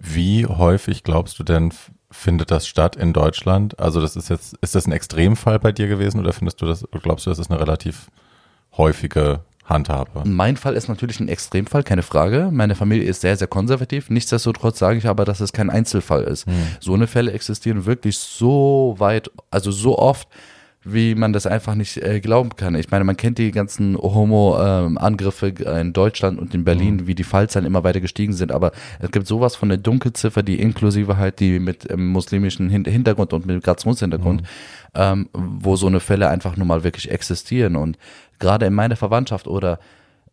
Wie 0.00 0.46
häufig 0.46 1.04
glaubst 1.04 1.38
du 1.38 1.44
denn, 1.44 1.72
findet 2.10 2.50
das 2.50 2.66
statt 2.66 2.96
in 2.96 3.12
Deutschland? 3.12 3.78
Also 3.78 4.00
das 4.00 4.16
ist 4.16 4.28
jetzt, 4.28 4.56
ist 4.60 4.74
das 4.74 4.86
ein 4.86 4.92
Extremfall 4.92 5.58
bei 5.58 5.72
dir 5.72 5.86
gewesen 5.88 6.20
oder 6.20 6.32
findest 6.32 6.60
du 6.60 6.66
das, 6.66 6.84
glaubst 7.02 7.26
du, 7.26 7.30
das 7.30 7.38
ist 7.38 7.50
eine 7.50 7.60
relativ 7.60 8.10
häufige 8.76 9.40
Handhabe? 9.64 10.22
Mein 10.24 10.56
Fall 10.56 10.74
ist 10.74 10.88
natürlich 10.88 11.20
ein 11.20 11.28
Extremfall, 11.28 11.82
keine 11.82 12.02
Frage. 12.02 12.50
Meine 12.52 12.74
Familie 12.74 13.08
ist 13.08 13.20
sehr, 13.20 13.36
sehr 13.36 13.48
konservativ. 13.48 14.10
Nichtsdestotrotz 14.10 14.78
sage 14.78 14.98
ich 14.98 15.06
aber, 15.06 15.24
dass 15.24 15.40
es 15.40 15.52
kein 15.52 15.70
Einzelfall 15.70 16.24
ist. 16.24 16.46
So 16.80 16.94
eine 16.94 17.06
Fälle 17.06 17.32
existieren 17.32 17.86
wirklich 17.86 18.18
so 18.18 18.94
weit, 18.98 19.30
also 19.50 19.70
so 19.70 19.98
oft, 19.98 20.28
wie 20.88 21.16
man 21.16 21.32
das 21.32 21.46
einfach 21.46 21.74
nicht 21.74 21.96
äh, 21.96 22.20
glauben 22.20 22.50
kann. 22.56 22.76
Ich 22.76 22.90
meine, 22.90 23.02
man 23.02 23.16
kennt 23.16 23.38
die 23.38 23.50
ganzen 23.50 23.96
Homo-Angriffe 23.96 25.48
in 25.48 25.92
Deutschland 25.92 26.38
und 26.38 26.54
in 26.54 26.64
Berlin, 26.64 27.08
wie 27.08 27.16
die 27.16 27.24
Fallzahlen 27.24 27.66
immer 27.66 27.82
weiter 27.82 28.00
gestiegen 28.00 28.32
sind. 28.32 28.52
Aber 28.52 28.70
es 29.00 29.10
gibt 29.10 29.26
sowas 29.26 29.56
von 29.56 29.68
der 29.68 29.78
Dunkelziffer, 29.78 30.44
die 30.44 30.60
inklusive 30.60 31.16
halt 31.16 31.40
die 31.40 31.58
mit 31.58 31.90
ähm, 31.90 32.08
muslimischem 32.08 32.68
Hin 32.68 32.84
Hintergrund 32.84 33.32
und 33.32 33.46
Migrationshintergrund, 33.46 34.44
ähm, 34.94 35.28
wo 35.32 35.74
so 35.74 35.88
eine 35.88 35.98
Fälle 35.98 36.28
einfach 36.28 36.56
nur 36.56 36.66
mal 36.66 36.84
wirklich 36.84 37.10
existieren. 37.10 37.74
Und 37.74 37.98
gerade 38.38 38.66
in 38.66 38.74
meiner 38.74 38.96
Verwandtschaft 38.96 39.48
oder 39.48 39.80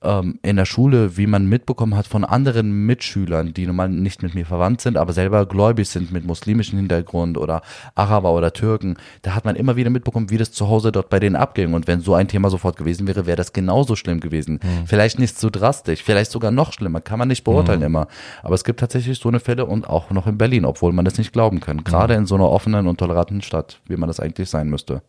ähm, 0.03 0.39
in 0.43 0.55
der 0.55 0.65
Schule, 0.65 1.17
wie 1.17 1.27
man 1.27 1.47
mitbekommen 1.47 1.95
hat 1.95 2.07
von 2.07 2.23
anderen 2.23 2.85
Mitschülern, 2.85 3.53
die 3.53 3.65
normal 3.65 3.89
nicht 3.89 4.23
mit 4.23 4.35
mir 4.35 4.45
verwandt 4.45 4.81
sind, 4.81 4.97
aber 4.97 5.13
selber 5.13 5.45
gläubig 5.45 5.89
sind 5.89 6.11
mit 6.11 6.25
muslimischem 6.25 6.79
Hintergrund 6.79 7.37
oder 7.37 7.61
Araber 7.95 8.33
oder 8.33 8.53
Türken, 8.53 8.97
da 9.21 9.35
hat 9.35 9.45
man 9.45 9.55
immer 9.55 9.75
wieder 9.75 9.89
mitbekommen, 9.89 10.29
wie 10.29 10.37
das 10.37 10.51
zu 10.51 10.67
Hause 10.67 10.91
dort 10.91 11.09
bei 11.09 11.19
denen 11.19 11.35
abging. 11.35 11.73
Und 11.73 11.87
wenn 11.87 12.01
so 12.01 12.13
ein 12.13 12.27
Thema 12.27 12.49
sofort 12.49 12.77
gewesen 12.77 13.07
wäre, 13.07 13.25
wäre 13.25 13.37
das 13.37 13.53
genauso 13.53 13.95
schlimm 13.95 14.19
gewesen. 14.19 14.59
Vielleicht 14.85 15.19
nicht 15.19 15.39
so 15.39 15.49
drastisch, 15.49 16.03
vielleicht 16.03 16.31
sogar 16.31 16.51
noch 16.51 16.73
schlimmer, 16.73 17.01
kann 17.01 17.19
man 17.19 17.27
nicht 17.27 17.43
beurteilen 17.43 17.81
immer. 17.81 18.07
Aber 18.41 18.55
es 18.55 18.63
gibt 18.63 18.79
tatsächlich 18.79 19.19
so 19.19 19.29
eine 19.29 19.39
Fälle 19.39 19.65
und 19.65 19.87
auch 19.87 20.09
noch 20.11 20.27
in 20.27 20.37
Berlin, 20.37 20.65
obwohl 20.65 20.93
man 20.93 21.05
das 21.05 21.17
nicht 21.17 21.33
glauben 21.33 21.59
kann. 21.59 21.83
Gerade 21.83 22.13
in 22.15 22.25
so 22.25 22.35
einer 22.35 22.49
offenen 22.49 22.87
und 22.87 22.97
toleranten 22.97 23.41
Stadt, 23.41 23.79
wie 23.87 23.97
man 23.97 24.07
das 24.07 24.19
eigentlich 24.19 24.49
sein 24.49 24.69
müsste. 24.69 25.01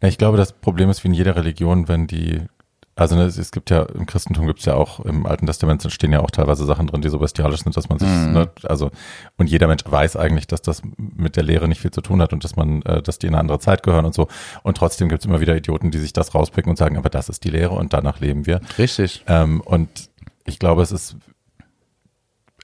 Ja, 0.00 0.08
ich 0.08 0.18
glaube, 0.18 0.36
das 0.36 0.52
Problem 0.52 0.90
ist 0.90 1.02
wie 1.04 1.08
in 1.08 1.14
jeder 1.14 1.36
Religion, 1.36 1.88
wenn 1.88 2.06
die, 2.06 2.42
also 2.94 3.16
ne, 3.16 3.22
es, 3.22 3.50
gibt 3.52 3.70
ja, 3.70 3.82
im 3.82 4.04
Christentum 4.04 4.46
gibt 4.46 4.60
es 4.60 4.66
ja 4.66 4.74
auch, 4.74 5.00
im 5.00 5.24
Alten 5.24 5.46
Testament 5.46 5.82
stehen 5.90 6.12
ja 6.12 6.20
auch 6.20 6.30
teilweise 6.30 6.66
Sachen 6.66 6.86
drin, 6.86 7.00
die 7.00 7.08
so 7.08 7.18
bestialisch 7.18 7.62
sind, 7.62 7.74
dass 7.76 7.88
man 7.88 7.98
sich, 7.98 8.08
ne, 8.08 8.50
also, 8.64 8.90
und 9.38 9.48
jeder 9.48 9.66
Mensch 9.66 9.82
weiß 9.86 10.16
eigentlich, 10.16 10.46
dass 10.46 10.60
das 10.60 10.82
mit 10.98 11.36
der 11.36 11.42
Lehre 11.42 11.68
nicht 11.68 11.80
viel 11.80 11.90
zu 11.90 12.02
tun 12.02 12.20
hat 12.20 12.34
und 12.34 12.44
dass 12.44 12.54
man, 12.54 12.82
äh, 12.82 13.00
dass 13.00 13.18
die 13.18 13.28
in 13.28 13.34
eine 13.34 13.40
andere 13.40 13.60
Zeit 13.60 13.82
gehören 13.82 14.04
und 14.04 14.14
so. 14.14 14.28
Und 14.62 14.76
trotzdem 14.76 15.08
gibt 15.08 15.22
es 15.22 15.26
immer 15.26 15.40
wieder 15.40 15.56
Idioten, 15.56 15.90
die 15.90 15.98
sich 15.98 16.12
das 16.12 16.34
rauspicken 16.34 16.68
und 16.68 16.76
sagen, 16.76 16.98
aber 16.98 17.08
das 17.08 17.30
ist 17.30 17.44
die 17.44 17.50
Lehre 17.50 17.74
und 17.74 17.94
danach 17.94 18.20
leben 18.20 18.44
wir. 18.46 18.60
Richtig. 18.78 19.24
Ähm, 19.26 19.62
und 19.62 20.10
ich 20.44 20.58
glaube, 20.58 20.82
es 20.82 20.92
ist 20.92 21.16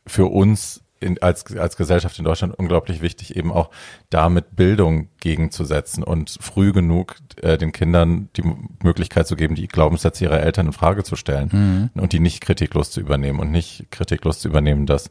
für 0.07 0.27
uns 0.27 0.83
in, 1.01 1.21
als, 1.23 1.57
als 1.57 1.77
Gesellschaft 1.77 2.19
in 2.19 2.25
Deutschland 2.25 2.59
unglaublich 2.59 3.03
wichtig, 3.03 3.37
eben 3.37 3.53
auch 3.53 3.71
damit 4.11 4.57
Bildung 4.57 5.09
gegenzusetzen 5.21 6.03
und 6.03 6.37
früh 6.41 6.73
genug 6.73 7.17
äh, 7.43 7.59
den 7.59 7.73
Kindern 7.73 8.29
die 8.37 8.45
Möglichkeit 8.83 9.27
zu 9.27 9.37
geben, 9.37 9.55
die 9.55 9.69
Glaubenssätze 9.69 10.25
ihrer 10.25 10.41
Eltern 10.41 10.67
in 10.67 10.73
Frage 10.73 11.05
zu 11.05 11.17
stellen 11.17 11.91
und 11.95 12.13
die 12.13 12.21
nicht 12.21 12.41
kritiklos 12.41 12.91
zu 12.91 13.01
übernehmen 13.01 13.41
und 13.41 13.51
nicht 13.51 13.91
kritiklos 13.91 14.41
zu 14.41 14.49
übernehmen, 14.49 14.87
dass 14.87 15.11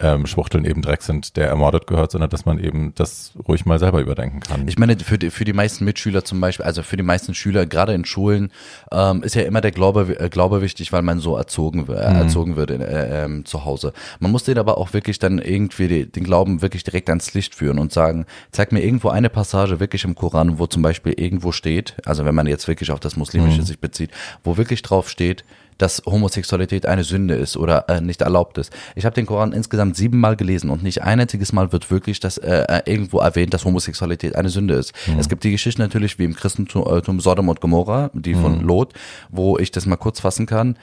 ähm, 0.00 0.26
Schwuchteln 0.26 0.64
eben 0.64 0.82
Dreck 0.82 1.02
sind, 1.02 1.36
der 1.36 1.48
ermordet 1.48 1.86
gehört, 1.86 2.12
sondern 2.12 2.30
dass 2.30 2.46
man 2.46 2.58
eben 2.58 2.92
das 2.94 3.32
ruhig 3.48 3.66
mal 3.66 3.78
selber 3.78 4.00
überdenken 4.00 4.40
kann. 4.40 4.66
Ich 4.68 4.78
meine, 4.78 4.96
für 4.98 5.18
die, 5.18 5.30
für 5.30 5.44
die 5.44 5.52
meisten 5.52 5.84
Mitschüler 5.84 6.24
zum 6.24 6.40
Beispiel, 6.40 6.64
also 6.64 6.82
für 6.82 6.96
die 6.96 7.02
meisten 7.02 7.34
Schüler, 7.34 7.66
gerade 7.66 7.94
in 7.94 8.04
Schulen, 8.04 8.50
ähm, 8.92 9.22
ist 9.22 9.34
ja 9.34 9.42
immer 9.42 9.60
der 9.60 9.72
Glaube, 9.72 10.18
äh, 10.18 10.28
Glaube 10.28 10.62
wichtig, 10.62 10.92
weil 10.92 11.02
man 11.02 11.20
so 11.20 11.36
erzogen, 11.36 11.88
äh, 11.88 11.92
erzogen 11.92 12.56
wird 12.56 12.70
in, 12.70 12.80
äh, 12.80 13.24
ähm, 13.24 13.44
zu 13.44 13.64
Hause. 13.64 13.92
Man 14.20 14.30
muss 14.30 14.44
den 14.44 14.58
aber 14.58 14.78
auch 14.78 14.92
wirklich 14.92 15.18
dann 15.18 15.38
irgendwie 15.38 15.88
die, 15.88 16.06
den 16.10 16.24
Glauben 16.24 16.62
wirklich 16.62 16.84
direkt 16.84 17.08
ans 17.08 17.34
Licht 17.34 17.54
führen 17.54 17.78
und 17.78 17.92
sagen, 17.92 18.26
zeig 18.52 18.72
mir 18.72 18.82
irgendwo 18.82 19.08
eine 19.08 19.28
Passage 19.28 19.80
wirklich 19.80 20.04
im 20.04 20.14
Koran, 20.14 20.58
wo 20.58 20.66
zum 20.66 20.82
Beispiel 20.82 21.14
irgendwo 21.16 21.52
steht, 21.52 21.96
also 22.04 22.24
wenn 22.24 22.34
man 22.34 22.46
jetzt 22.46 22.68
wirklich 22.68 22.90
auf 22.90 23.00
das 23.00 23.16
Muslimische 23.16 23.62
sich 23.62 23.78
bezieht, 23.78 24.10
wo 24.44 24.56
wirklich 24.56 24.82
drauf 24.82 25.08
steht, 25.08 25.44
dass 25.78 26.02
Homosexualität 26.04 26.86
eine 26.86 27.04
Sünde 27.04 27.34
ist 27.34 27.56
oder 27.56 27.88
äh, 27.88 28.00
nicht 28.00 28.20
erlaubt 28.20 28.58
ist. 28.58 28.72
Ich 28.94 29.04
habe 29.04 29.14
den 29.14 29.26
Koran 29.26 29.52
insgesamt 29.52 29.96
siebenmal 29.96 30.36
gelesen 30.36 30.70
und 30.70 30.82
nicht 30.82 31.02
ein 31.02 31.20
einziges 31.20 31.52
Mal 31.52 31.72
wird 31.72 31.90
wirklich 31.90 32.20
das 32.20 32.38
äh, 32.38 32.64
äh, 32.68 32.82
irgendwo 32.84 33.18
erwähnt, 33.20 33.54
dass 33.54 33.64
Homosexualität 33.64 34.34
eine 34.36 34.50
Sünde 34.50 34.74
ist. 34.74 34.92
Es 35.18 35.28
gibt 35.28 35.44
die 35.44 35.52
Geschichte 35.52 35.80
natürlich 35.80 36.18
wie 36.18 36.24
im 36.24 36.34
Christentum 36.34 36.84
äh, 36.86 37.20
Sodom 37.20 37.48
und 37.48 37.60
Gomorra, 37.60 38.10
die 38.12 38.34
von 38.34 38.60
Lot, 38.60 38.92
wo 39.30 39.58
ich 39.58 39.70
das 39.70 39.86
mal 39.86 39.96
kurz 39.96 40.20
fassen 40.20 40.46
kann. 40.46 40.76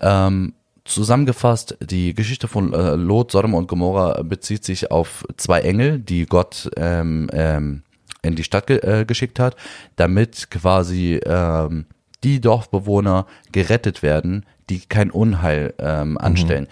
Ähm, 0.00 0.54
zusammengefasst, 0.84 1.76
die 1.80 2.14
Geschichte 2.14 2.48
von 2.48 2.72
äh, 2.72 2.94
Lot, 2.94 3.32
Sodom 3.32 3.54
und 3.54 3.68
Gomorra 3.68 4.22
bezieht 4.22 4.64
sich 4.64 4.90
auf 4.90 5.24
zwei 5.36 5.60
Engel, 5.60 5.98
die 5.98 6.26
Gott 6.26 6.70
ähm, 6.76 7.28
ähm, 7.32 7.82
in 8.22 8.34
die 8.34 8.44
Stadt 8.44 8.66
ge 8.66 8.78
äh, 8.78 9.04
geschickt 9.04 9.38
hat, 9.38 9.56
damit 9.96 10.50
quasi 10.50 11.20
ähm, 11.24 11.86
die 12.24 12.40
Dorfbewohner 12.40 13.26
gerettet 13.52 14.02
werden, 14.02 14.44
die 14.70 14.80
kein 14.80 15.10
Unheil 15.10 15.74
ähm, 15.78 16.18
anstellen. 16.18 16.66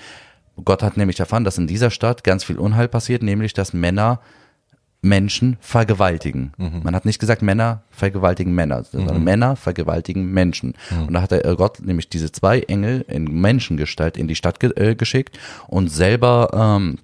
Gott 0.65 0.83
hat 0.83 0.97
nämlich 0.97 1.21
erfahren, 1.21 1.45
dass 1.45 1.59
in 1.59 1.67
dieser 1.67 1.91
Stadt 1.91 2.25
ganz 2.25 2.45
viel 2.45 2.59
Unheil 2.59 2.89
passiert, 2.89 3.23
nämlich 3.23 3.53
dass 3.53 3.73
Männer 3.73 4.21
Menschen 5.03 5.57
vergewaltigen. 5.61 6.53
Man 6.83 6.95
hat 6.95 7.05
nicht 7.05 7.21
gesagt, 7.21 7.43
Männer 7.43 7.83
vergewaltigen 7.91 8.55
Männer, 8.55 8.83
sondern 8.83 9.23
Männer 9.23 9.55
vergewaltigen 9.55 10.33
Menschen. 10.33 10.75
Und 11.07 11.15
da 11.15 11.23
hat 11.23 11.31
der 11.31 11.43
Gott 11.55 11.81
nämlich 11.81 12.09
diese 12.09 12.33
zwei 12.33 12.61
Engel 12.61 13.05
in 13.09 13.25
Menschengestalt 13.25 14.17
in 14.17 14.27
die 14.27 14.35
Stadt 14.35 14.59
ge 14.59 14.73
äh, 14.77 14.95
geschickt 14.97 15.39
und 15.69 15.89
selber 15.89 16.51
ähm, 16.53 16.99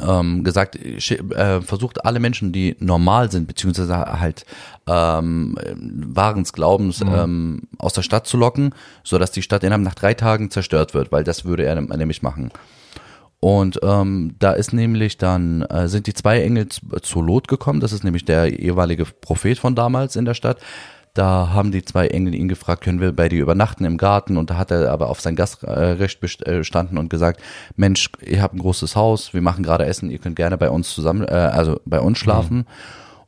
ähm, 0.00 0.44
gesagt, 0.44 0.76
äh, 0.76 1.60
versucht 1.60 2.04
alle 2.04 2.20
Menschen, 2.20 2.52
die 2.52 2.76
normal 2.78 3.30
sind, 3.30 3.46
beziehungsweise 3.46 3.96
halt 3.96 4.44
ähm, 4.86 5.56
wahren 5.76 6.44
Glaubens 6.44 7.00
ähm, 7.02 7.62
aus 7.78 7.92
der 7.92 8.02
Stadt 8.02 8.26
zu 8.26 8.36
locken, 8.36 8.74
so 9.04 9.18
dass 9.18 9.30
die 9.32 9.42
Stadt 9.42 9.64
innerhalb 9.64 9.84
nach 9.84 9.94
drei 9.94 10.14
Tagen 10.14 10.50
zerstört 10.50 10.94
wird, 10.94 11.12
weil 11.12 11.24
das 11.24 11.44
würde 11.44 11.64
er 11.64 11.80
nämlich 11.80 12.22
machen. 12.22 12.50
Und 13.44 13.80
ähm, 13.82 14.36
da 14.38 14.52
ist 14.52 14.72
nämlich 14.72 15.18
dann, 15.18 15.62
äh, 15.62 15.88
sind 15.88 16.06
die 16.06 16.14
zwei 16.14 16.40
Engel 16.42 16.68
zu, 16.68 16.80
zu 17.02 17.20
Lot 17.20 17.48
gekommen, 17.48 17.80
das 17.80 17.92
ist 17.92 18.04
nämlich 18.04 18.24
der 18.24 18.46
jeweilige 18.46 19.04
Prophet 19.04 19.58
von 19.58 19.74
damals 19.74 20.14
in 20.14 20.24
der 20.24 20.34
Stadt. 20.34 20.58
Da 21.14 21.50
haben 21.50 21.72
die 21.72 21.84
zwei 21.84 22.06
Engel 22.08 22.34
ihn 22.34 22.48
gefragt, 22.48 22.82
können 22.84 23.00
wir 23.00 23.12
bei 23.12 23.28
dir 23.28 23.42
übernachten 23.42 23.84
im 23.84 23.98
Garten? 23.98 24.38
Und 24.38 24.48
da 24.48 24.56
hat 24.56 24.70
er 24.70 24.90
aber 24.90 25.10
auf 25.10 25.20
sein 25.20 25.36
Gastrecht 25.36 26.20
best- 26.20 26.46
äh, 26.46 26.58
bestanden 26.58 26.96
und 26.96 27.10
gesagt, 27.10 27.42
Mensch, 27.76 28.10
ihr 28.22 28.40
habt 28.40 28.54
ein 28.54 28.60
großes 28.60 28.96
Haus, 28.96 29.34
wir 29.34 29.42
machen 29.42 29.62
gerade 29.62 29.84
Essen, 29.84 30.10
ihr 30.10 30.18
könnt 30.18 30.36
gerne 30.36 30.56
bei 30.56 30.70
uns 30.70 30.94
zusammen, 30.94 31.26
äh, 31.28 31.32
also 31.32 31.80
bei 31.84 32.00
uns 32.00 32.16
schlafen. 32.18 32.66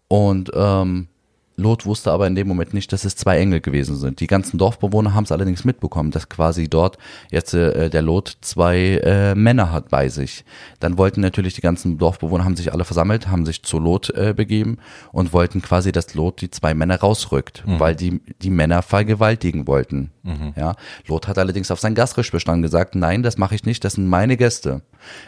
Und 0.09 0.51
ähm, 0.55 1.09
Lot 1.57 1.87
wusste 1.87 2.11
aber 2.11 2.27
in 2.27 2.35
dem 2.35 2.49
Moment 2.49 2.75
nicht, 2.75 2.93
dass 2.93 3.05
es 3.05 3.17
zwei 3.17 3.39
Engel 3.39 3.61
gewesen 3.61 3.97
sind. 3.97 4.21
Die 4.21 4.27
ganzen 4.27 4.59
Dorfbewohner 4.59 5.15
haben 5.15 5.25
es 5.25 5.33
allerdings 5.33 5.65
mitbekommen, 5.65 6.11
dass 6.11 6.29
quasi 6.29 6.69
dort 6.69 6.99
jetzt 7.31 7.55
äh, 7.55 7.91
der 7.91 8.03
Lot 8.03 8.37
zwei 8.41 9.01
äh, 9.05 9.35
Männer 9.35 9.71
hat 9.71 9.89
bei 9.89 10.09
sich. 10.09 10.45
Dann 10.81 10.99
wollten 10.99 11.21
natürlich 11.21 11.55
die 11.55 11.61
ganzen 11.61 11.99
Dorfbewohner, 11.99 12.45
haben 12.45 12.57
sich 12.57 12.73
alle 12.73 12.85
versammelt, 12.85 13.29
haben 13.29 13.47
sich 13.47 13.63
zu 13.63 13.79
Lot 13.79 14.11
äh, 14.11 14.35
begeben 14.35 14.79
und 15.13 15.33
wollten 15.33 15.63
quasi, 15.63 15.93
dass 15.93 16.15
Lot 16.15 16.41
die 16.41 16.51
zwei 16.51 16.75
Männer 16.75 16.99
rausrückt, 16.99 17.63
weil 17.67 17.95
die 17.95 18.21
die 18.43 18.51
Männer 18.51 18.83
vergewaltigen 18.83 19.67
wollten. 19.67 20.11
Ja, 20.57 20.75
Lot 21.07 21.29
hat 21.29 21.39
allerdings 21.39 21.71
auf 21.71 21.81
sein 21.81 21.95
Gastrecht 21.95 22.33
bestanden 22.33 22.63
gesagt, 22.63 22.95
nein, 22.95 23.23
das 23.23 23.37
mache 23.37 23.55
ich 23.55 23.65
nicht, 23.65 23.85
das 23.85 23.95
sind 23.95 24.09
meine 24.09 24.39
Gäste. 24.39 24.81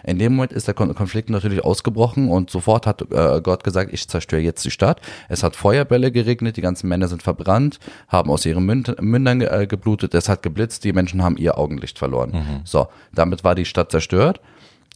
In 0.05 0.19
dem 0.19 0.35
Moment 0.35 0.53
ist 0.53 0.67
der 0.67 0.75
Kon 0.75 0.95
Konflikt 0.95 1.29
natürlich 1.29 1.63
ausgebrochen 1.63 2.31
und 2.31 2.49
sofort 2.49 2.87
hat 2.87 3.03
äh, 3.13 3.41
Gott 3.43 3.63
gesagt, 3.63 3.93
ich 3.93 4.09
zerstöre 4.09 4.41
jetzt 4.41 4.65
die 4.65 4.71
Stadt. 4.71 5.03
Es 5.29 5.43
hat 5.43 5.55
Feuerbälle 5.55 6.11
geregnet, 6.17 6.57
die 6.57 6.63
ganzen 6.63 6.89
Männer 6.89 7.07
sind 7.07 7.23
verbrannt, 7.23 7.79
haben 8.09 8.31
aus 8.31 8.45
ihren 8.45 8.67
Münd 8.67 9.01
Mündern 9.01 9.41
äh, 9.41 9.67
geblutet, 9.69 10.15
es 10.15 10.29
hat 10.29 10.43
geblitzt, 10.43 10.83
die 10.83 10.93
Menschen 10.93 11.23
haben 11.23 11.37
ihr 11.37 11.57
Augenlicht 11.57 11.99
verloren. 11.99 12.33
So, 12.65 12.89
damit 13.15 13.45
war 13.45 13.55
die 13.55 13.65
Stadt 13.65 13.93
zerstört. 13.93 14.41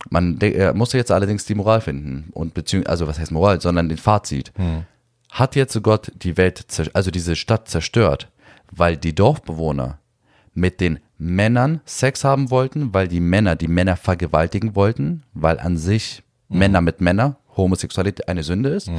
Man 0.08 0.40
er 0.40 0.74
musste 0.74 0.96
jetzt 0.96 1.12
allerdings 1.12 1.44
die 1.44 1.54
Moral 1.54 1.80
finden 1.82 2.30
und 2.32 2.54
beziehungsweise, 2.54 2.90
also 2.90 3.06
was 3.06 3.18
heißt 3.20 3.32
Moral, 3.32 3.60
sondern 3.60 3.88
den 3.88 3.98
Fazit. 3.98 4.52
Hat 5.30 5.54
jetzt 5.54 5.80
Gott 5.82 6.10
die 6.16 6.36
Welt, 6.36 6.64
also 6.94 7.10
diese 7.10 7.36
Stadt 7.36 7.68
zerstört, 7.68 8.28
weil 8.72 8.96
die 8.96 9.14
Dorfbewohner 9.14 9.98
mit 10.54 10.80
den 10.80 10.98
Männern 11.18 11.80
Sex 11.84 12.24
haben 12.24 12.50
wollten, 12.50 12.94
weil 12.94 13.06
die 13.06 13.20
Männer 13.20 13.54
die 13.54 13.68
Männer 13.68 13.96
vergewaltigen 13.96 14.74
wollten, 14.74 15.22
weil 15.34 15.60
an 15.60 15.76
sich 15.76 16.22
Männer 16.48 16.80
mit 16.80 17.00
Männer 17.00 17.36
Homosexualität 17.60 18.28
eine 18.28 18.42
Sünde 18.42 18.70
ist. 18.70 18.90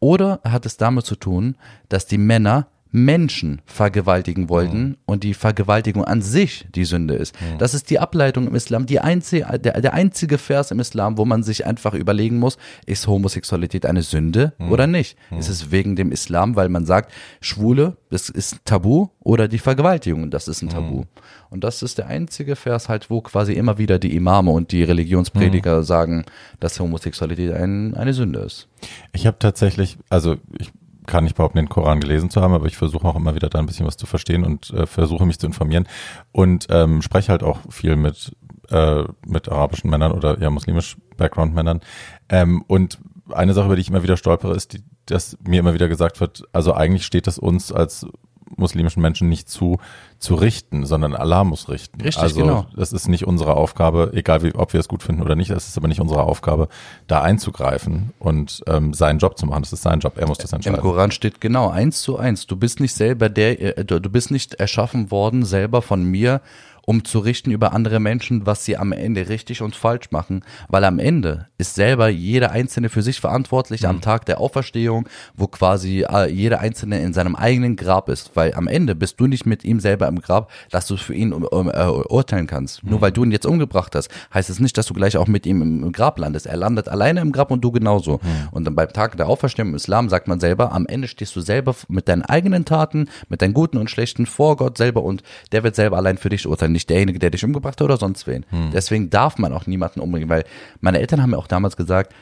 Oder 0.00 0.40
hat 0.44 0.66
es 0.66 0.76
damit 0.76 1.06
zu 1.06 1.16
tun, 1.16 1.56
dass 1.88 2.06
die 2.06 2.18
Männer 2.18 2.66
Menschen 2.96 3.60
vergewaltigen 3.66 4.48
wollten 4.48 4.96
und 5.04 5.22
die 5.22 5.34
Vergewaltigung 5.34 6.04
an 6.04 6.22
sich 6.22 6.66
die 6.74 6.86
Sünde 6.86 7.14
ist. 7.14 7.34
Das 7.58 7.74
ist 7.74 7.90
die 7.90 7.98
Ableitung 7.98 8.46
im 8.46 8.54
Islam, 8.54 8.86
die 8.86 9.00
einzige, 9.00 9.58
der, 9.58 9.80
der 9.80 9.92
einzige 9.92 10.38
Vers 10.38 10.70
im 10.70 10.80
Islam, 10.80 11.18
wo 11.18 11.26
man 11.26 11.42
sich 11.42 11.66
einfach 11.66 11.92
überlegen 11.92 12.38
muss, 12.38 12.56
ist 12.86 13.06
Homosexualität 13.06 13.84
eine 13.84 14.02
Sünde 14.02 14.54
oder 14.70 14.86
nicht? 14.86 15.18
Ist 15.38 15.48
es 15.50 15.70
wegen 15.70 15.94
dem 15.94 16.10
Islam, 16.10 16.56
weil 16.56 16.70
man 16.70 16.86
sagt, 16.86 17.12
Schwule, 17.40 17.98
das 18.08 18.30
ist 18.30 18.64
tabu 18.64 19.08
oder 19.20 19.46
die 19.46 19.58
Vergewaltigung, 19.58 20.30
das 20.30 20.48
ist 20.48 20.62
ein 20.62 20.68
Tabu. 20.68 21.04
Und 21.50 21.64
das 21.64 21.82
ist 21.82 21.98
der 21.98 22.06
einzige 22.06 22.56
Vers 22.56 22.88
halt, 22.88 23.10
wo 23.10 23.20
quasi 23.20 23.52
immer 23.52 23.76
wieder 23.76 23.98
die 23.98 24.16
Imame 24.16 24.52
und 24.52 24.72
die 24.72 24.82
Religionsprediger 24.84 25.82
sagen, 25.82 26.24
dass 26.60 26.80
Homosexualität 26.80 27.52
ein, 27.52 27.94
eine 27.94 28.14
Sünde 28.14 28.40
ist. 28.40 28.68
Ich 29.12 29.26
habe 29.26 29.38
tatsächlich, 29.38 29.98
also 30.08 30.36
ich 30.58 30.72
kann 31.06 31.24
nicht 31.24 31.36
behaupten, 31.36 31.58
den 31.58 31.68
Koran 31.68 32.00
gelesen 32.00 32.30
zu 32.30 32.40
haben, 32.42 32.54
aber 32.54 32.66
ich 32.66 32.76
versuche 32.76 33.06
auch 33.06 33.16
immer 33.16 33.34
wieder 33.34 33.48
da 33.48 33.58
ein 33.58 33.66
bisschen 33.66 33.86
was 33.86 33.96
zu 33.96 34.06
verstehen 34.06 34.44
und 34.44 34.70
äh, 34.70 34.86
versuche 34.86 35.26
mich 35.26 35.38
zu 35.38 35.46
informieren 35.46 35.88
und 36.32 36.66
ähm, 36.70 37.02
spreche 37.02 37.30
halt 37.32 37.42
auch 37.42 37.60
viel 37.70 37.96
mit 37.96 38.36
äh, 38.70 39.04
mit 39.26 39.48
arabischen 39.48 39.90
Männern 39.90 40.12
oder 40.12 40.40
ja 40.40 40.50
muslimisch 40.50 40.96
Background 41.16 41.54
Männern 41.54 41.80
ähm, 42.28 42.62
und 42.66 42.98
eine 43.32 43.54
Sache, 43.54 43.66
über 43.66 43.76
die 43.76 43.82
ich 43.82 43.88
immer 43.88 44.02
wieder 44.02 44.16
stolpere, 44.16 44.54
ist, 44.54 44.72
die, 44.72 44.82
dass 45.06 45.36
mir 45.46 45.60
immer 45.60 45.74
wieder 45.74 45.88
gesagt 45.88 46.20
wird, 46.20 46.44
also 46.52 46.74
eigentlich 46.74 47.04
steht 47.04 47.26
es 47.26 47.38
uns 47.38 47.72
als 47.72 48.06
muslimischen 48.54 49.02
Menschen 49.02 49.28
nicht 49.28 49.48
zu, 49.48 49.78
zu 50.18 50.34
richten, 50.34 50.86
sondern 50.86 51.14
Allah 51.14 51.44
muss 51.44 51.68
richten. 51.68 52.00
Richtig, 52.00 52.22
also 52.22 52.40
genau. 52.40 52.66
das 52.76 52.92
ist 52.92 53.08
nicht 53.08 53.26
unsere 53.26 53.54
Aufgabe, 53.54 54.12
egal 54.14 54.42
wie, 54.42 54.54
ob 54.54 54.72
wir 54.72 54.80
es 54.80 54.88
gut 54.88 55.02
finden 55.02 55.22
oder 55.22 55.34
nicht, 55.34 55.50
das 55.50 55.68
ist 55.68 55.76
aber 55.76 55.88
nicht 55.88 56.00
unsere 56.00 56.22
Aufgabe, 56.22 56.68
da 57.06 57.22
einzugreifen 57.22 58.12
und 58.18 58.62
ähm, 58.66 58.94
seinen 58.94 59.18
Job 59.18 59.38
zu 59.38 59.46
machen. 59.46 59.62
Das 59.62 59.72
ist 59.72 59.82
sein 59.82 60.00
Job, 60.00 60.16
er 60.16 60.28
muss 60.28 60.38
das 60.38 60.52
Im 60.52 60.56
entscheiden. 60.56 60.80
Koran 60.80 61.10
steht 61.10 61.40
genau 61.40 61.68
eins 61.68 62.02
zu 62.02 62.18
eins. 62.18 62.46
Du 62.46 62.56
bist 62.56 62.80
nicht 62.80 62.94
selber 62.94 63.28
der, 63.28 63.78
äh, 63.78 63.84
du 63.84 64.00
bist 64.00 64.30
nicht 64.30 64.54
erschaffen 64.54 65.10
worden 65.10 65.44
selber 65.44 65.82
von 65.82 66.04
mir, 66.04 66.40
um 66.86 67.04
zu 67.04 67.18
richten 67.18 67.50
über 67.50 67.74
andere 67.74 68.00
Menschen, 68.00 68.46
was 68.46 68.64
sie 68.64 68.78
am 68.78 68.92
Ende 68.92 69.28
richtig 69.28 69.60
und 69.60 69.76
falsch 69.76 70.10
machen. 70.12 70.42
Weil 70.68 70.84
am 70.84 70.98
Ende 70.98 71.48
ist 71.58 71.74
selber 71.74 72.08
jeder 72.08 72.52
Einzelne 72.52 72.88
für 72.88 73.02
sich 73.02 73.20
verantwortlich 73.20 73.82
Mhm. 73.82 73.88
am 73.88 74.00
Tag 74.00 74.24
der 74.24 74.40
Auferstehung, 74.40 75.08
wo 75.34 75.48
quasi 75.48 76.06
äh, 76.08 76.30
jeder 76.30 76.60
Einzelne 76.60 77.00
in 77.02 77.12
seinem 77.12 77.34
eigenen 77.34 77.76
Grab 77.76 78.08
ist. 78.08 78.30
Weil 78.34 78.54
am 78.54 78.68
Ende 78.68 78.94
bist 78.94 79.20
du 79.20 79.26
nicht 79.26 79.46
mit 79.46 79.64
ihm 79.64 79.80
selber 79.80 80.06
im 80.06 80.20
Grab, 80.22 80.50
dass 80.70 80.86
du 80.86 80.96
für 80.96 81.12
ihn 81.12 81.32
um, 81.32 81.42
um, 81.44 81.68
äh, 81.68 81.86
urteilen 81.86 82.46
kannst. 82.46 82.84
Mhm. 82.84 82.90
Nur 82.90 83.00
weil 83.00 83.10
du 83.12 83.24
ihn 83.24 83.32
jetzt 83.32 83.46
umgebracht 83.46 83.94
hast, 83.96 84.08
heißt 84.32 84.48
es 84.48 84.60
nicht, 84.60 84.78
dass 84.78 84.86
du 84.86 84.94
gleich 84.94 85.16
auch 85.16 85.26
mit 85.26 85.44
ihm 85.44 85.60
im, 85.62 85.82
im 85.82 85.92
Grab 85.92 86.18
landest. 86.20 86.46
Er 86.46 86.56
landet 86.56 86.88
alleine 86.88 87.20
im 87.20 87.32
Grab 87.32 87.50
und 87.50 87.62
du 87.62 87.72
genauso. 87.72 88.20
Mhm. 88.22 88.48
Und 88.52 88.64
dann 88.64 88.76
beim 88.76 88.92
Tag 88.92 89.16
der 89.16 89.26
Auferstehung 89.26 89.70
im 89.70 89.74
Islam 89.74 90.08
sagt 90.08 90.28
man 90.28 90.38
selber, 90.38 90.70
am 90.72 90.86
Ende 90.86 91.08
stehst 91.08 91.34
du 91.34 91.40
selber 91.40 91.74
mit 91.88 92.06
deinen 92.08 92.22
eigenen 92.22 92.64
Taten, 92.64 93.08
mit 93.28 93.42
deinen 93.42 93.54
guten 93.54 93.76
und 93.76 93.90
schlechten 93.90 94.24
vor 94.26 94.56
Gott 94.56 94.78
selber 94.78 95.02
und 95.02 95.24
der 95.50 95.64
wird 95.64 95.74
selber 95.74 95.96
allein 95.96 96.16
für 96.16 96.28
dich 96.28 96.46
urteilen, 96.46 96.75
nicht 96.76 96.90
derjenige, 96.90 97.18
der 97.18 97.30
dich 97.30 97.44
umgebracht 97.44 97.80
hat 97.80 97.84
oder 97.84 97.96
sonst 97.96 98.26
wen. 98.26 98.44
Deswegen 98.72 99.10
darf 99.10 99.38
man 99.38 99.52
auch 99.52 99.66
niemanden 99.66 100.00
umbringen, 100.00 100.28
weil 100.28 100.44
meine 100.80 101.00
Eltern 101.00 101.22
haben 101.22 101.30
mir 101.30 101.38
auch 101.38 101.46
damals 101.48 101.76
gesagt, 101.76 102.12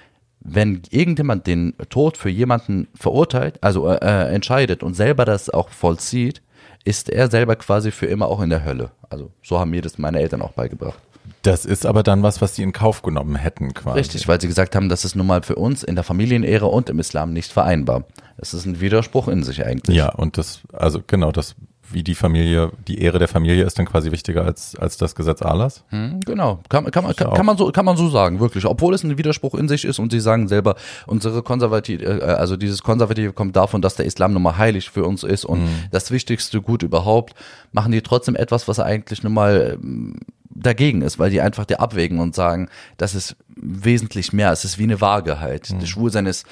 wenn 0.45 0.83
irgendjemand 0.91 1.47
den 1.47 1.75
Tod 1.89 2.17
für 2.17 2.29
jemanden 2.29 2.87
verurteilt, 2.95 3.59
also 3.63 3.89
äh, 3.89 3.97
äh, 3.97 4.35
entscheidet 4.35 4.83
und 4.83 4.95
selber 4.95 5.25
das 5.25 5.51
auch 5.51 5.71
vollzieht, 5.71 6.43
ist 6.85 7.09
er 7.09 7.31
selber 7.31 7.57
quasi 7.57 7.91
für 7.91 8.07
immer 8.07 8.29
auch 8.29 8.41
in 8.41 8.51
der 8.51 8.65
Hölle. 8.65 8.91
Also 9.09 9.31
so 9.43 9.59
haben 9.59 9.71
mir 9.71 9.81
das 9.81 9.99
meine 9.99 10.21
Eltern 10.21 10.43
auch 10.43 10.53
beigebracht. 10.53 10.99
Das 11.41 11.65
ist 11.65 11.87
aber 11.87 12.03
dann 12.03 12.23
was, 12.23 12.43
was 12.43 12.55
sie 12.55 12.63
in 12.63 12.73
Kauf 12.73 13.01
genommen 13.01 13.37
hätten 13.37 13.73
quasi. 13.73 13.99
Richtig, 13.99 14.29
weil 14.29 14.41
sie 14.41 14.47
gesagt 14.47 14.77
haben, 14.77 14.91
das 14.91 15.07
ist 15.07 15.17
nun 15.17 15.27
mal 15.27 15.43
für 15.43 15.57
uns 15.57 15.83
in 15.83 15.95
der 15.95 16.05
Familienehre 16.05 16.67
und 16.67 16.91
im 16.91 16.99
Islam 16.99 17.33
nicht 17.33 17.51
vereinbar. 17.51 18.05
Das 18.37 18.53
ist 18.53 18.67
ein 18.67 18.81
Widerspruch 18.81 19.29
in 19.29 19.43
sich 19.43 19.65
eigentlich. 19.65 19.97
Ja, 19.97 20.11
und 20.11 20.37
das, 20.37 20.61
also 20.73 21.01
genau, 21.07 21.33
das, 21.33 21.55
wie 21.95 22.03
die 22.03 22.15
Familie, 22.15 22.73
die 22.87 23.01
Ehre 23.01 23.19
der 23.19 23.29
Familie 23.29 23.65
ist 23.65 23.79
dann 23.79 23.87
quasi 23.87 24.11
wichtiger 24.13 24.45
als, 24.45 24.77
als 24.77 24.97
das 24.97 25.15
Gesetz 25.15 25.43
Allahs. 25.43 25.85
Hm, 25.89 26.21
Genau, 26.27 26.61
kann, 26.69 26.91
kann, 26.91 27.05
man, 27.05 27.17
kann, 27.17 27.33
kann, 27.33 27.47
man 27.47 27.57
so, 27.57 27.71
kann 27.73 27.85
man 27.85 27.97
so 27.97 28.09
sagen, 28.11 28.41
wirklich. 28.41 28.67
Obwohl 28.67 28.95
es 28.95 29.05
ein 29.05 29.17
Widerspruch 29.17 29.55
in 29.55 29.69
sich 29.69 29.85
ist 29.85 29.99
und 29.99 30.13
sie 30.13 30.21
sagen 30.21 30.49
selber, 30.49 30.75
unsere 31.07 31.43
konservative, 31.43 32.05
äh, 32.05 32.25
also 32.25 32.57
dieses 32.57 32.83
Konservative 32.83 33.33
kommt 33.33 33.57
davon, 33.57 33.81
dass 33.81 33.95
der 33.95 34.07
Islam 34.07 34.33
nun 34.33 34.43
mal 34.43 34.59
heilig 34.59 34.91
für 34.91 35.05
uns 35.05 35.23
ist 35.23 35.45
und 35.45 35.69
das 35.91 36.11
wichtigste 36.11 36.61
Gut 36.61 36.83
überhaupt, 36.83 37.35
machen 37.73 37.93
die 37.93 38.03
trotzdem 38.03 38.37
etwas, 38.37 38.69
was 38.69 38.81
eigentlich 38.81 39.23
nun 39.23 39.35
mal 39.35 39.79
ähm, 39.83 40.17
dagegen 40.55 41.03
ist, 41.03 41.19
weil 41.19 41.31
die 41.31 41.41
einfach 41.41 41.65
die 41.65 41.79
abwägen 41.79 42.21
und 42.21 42.35
sagen, 42.35 42.69
das 42.97 43.15
ist 43.15 43.37
wesentlich 43.57 44.33
mehr, 44.33 44.53
es 44.53 44.65
ist 44.65 44.79
wie 44.79 44.85
eine 44.85 45.01
Waage 45.01 45.41
halt. 45.41 45.73
Das 45.81 45.89
Schwulsein 45.89 46.27
ist 46.27 46.47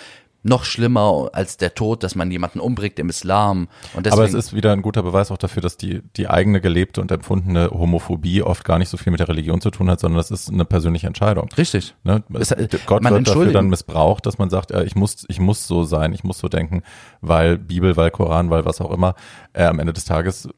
noch 0.45 0.65
schlimmer 0.65 1.31
als 1.33 1.57
der 1.57 1.75
Tod, 1.75 2.03
dass 2.03 2.15
man 2.15 2.31
jemanden 2.31 2.59
umbringt 2.61 2.99
im 2.99 3.09
Islam. 3.09 3.69
Und 3.95 4.07
deswegen, 4.07 4.21
Aber 4.23 4.29
es 4.29 4.35
ist 4.35 4.53
wieder 4.55 4.73
ein 4.73 4.83
guter 4.83 5.03
Beweis 5.03 5.31
auch 5.31 5.39
dafür, 5.39 5.63
dass 5.63 5.77
die, 5.77 6.03
die 6.17 6.29
eigene 6.29 6.61
gelebte 6.61 7.01
und 7.01 7.13
empfundene 7.13 7.71
Homophobie 7.71 8.43
oft 8.43 8.65
gar 8.65 8.79
nicht 8.79 8.89
so 8.89 8.97
viel 8.97 9.11
mit 9.13 9.21
der 9.21 9.29
Religion 9.29 9.61
zu 9.61 9.71
tun 9.71 9.89
hat, 9.91 10.01
sondern 10.01 10.17
das 10.19 10.31
ist 10.31 10.51
eine 10.51 10.65
persönliche 10.65 11.07
Entscheidung. 11.07 11.49
richtig. 11.57 11.95
Ne? 12.05 12.23
Es- 12.35 12.51
äh, 12.51 12.69
Gott 12.87 13.03
wird 13.05 13.29
dafür 13.29 13.53
dann 13.53 13.69
missbraucht, 13.69 14.27
dass 14.27 14.39
man 14.39 14.51
sagt, 14.51 14.73
äh, 14.73 14.85
ich 14.85 14.97
muss, 14.97 15.25
ich 15.29 15.39
muss 15.39 15.67
so 15.67 15.85
sein, 15.85 16.13
ich 16.13 16.25
muss 16.25 16.39
so 16.39 16.49
denken, 16.49 16.83
weil 17.21 17.57
Bibel, 17.59 17.97
weil 17.97 18.11
Koran, 18.11 18.51
weil 18.51 18.65
was 18.65 18.81
auch 18.81 18.91
immer. 18.91 19.15
Äh, 19.53 19.65
am 19.65 19.79
Ende 19.79 19.93
des 19.93 20.05
Tages, 20.07 20.49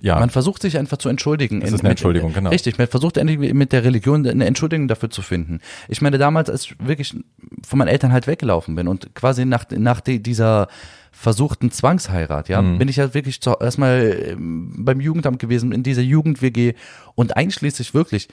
ja, 0.00 0.18
Man 0.18 0.30
versucht 0.30 0.62
sich 0.62 0.78
einfach 0.78 0.98
zu 0.98 1.08
entschuldigen. 1.08 1.62
Es 1.62 1.72
ist 1.72 1.80
eine 1.80 1.90
Entschuldigung, 1.90 2.32
genau. 2.32 2.50
Richtig, 2.50 2.78
man 2.78 2.86
versucht 2.86 3.16
endlich 3.16 3.38
mit 3.54 3.72
der 3.72 3.84
Religion 3.84 4.26
eine 4.26 4.44
Entschuldigung 4.44 4.88
dafür 4.88 5.10
zu 5.10 5.22
finden. 5.22 5.60
Ich 5.88 6.02
meine, 6.02 6.18
damals, 6.18 6.50
als 6.50 6.64
ich 6.66 6.76
wirklich 6.78 7.14
von 7.66 7.78
meinen 7.78 7.88
Eltern 7.88 8.12
halt 8.12 8.26
weggelaufen 8.26 8.74
bin 8.74 8.88
und 8.88 9.14
quasi 9.14 9.44
nach, 9.44 9.64
nach 9.70 10.00
die, 10.00 10.22
dieser 10.22 10.68
versuchten 11.12 11.70
Zwangsheirat, 11.70 12.48
ja, 12.48 12.60
Mhm. 12.60 12.78
bin 12.78 12.88
ich 12.88 12.96
ja 12.96 13.14
wirklich 13.14 13.40
zu, 13.40 13.54
erstmal 13.58 14.16
ähm, 14.32 14.72
beim 14.84 15.00
Jugendamt 15.00 15.38
gewesen, 15.38 15.72
in 15.72 15.82
dieser 15.82 16.02
Jugend-WG 16.02 16.74
und 17.14 17.36
einschließlich 17.36 17.94
wirklich, 17.94 18.28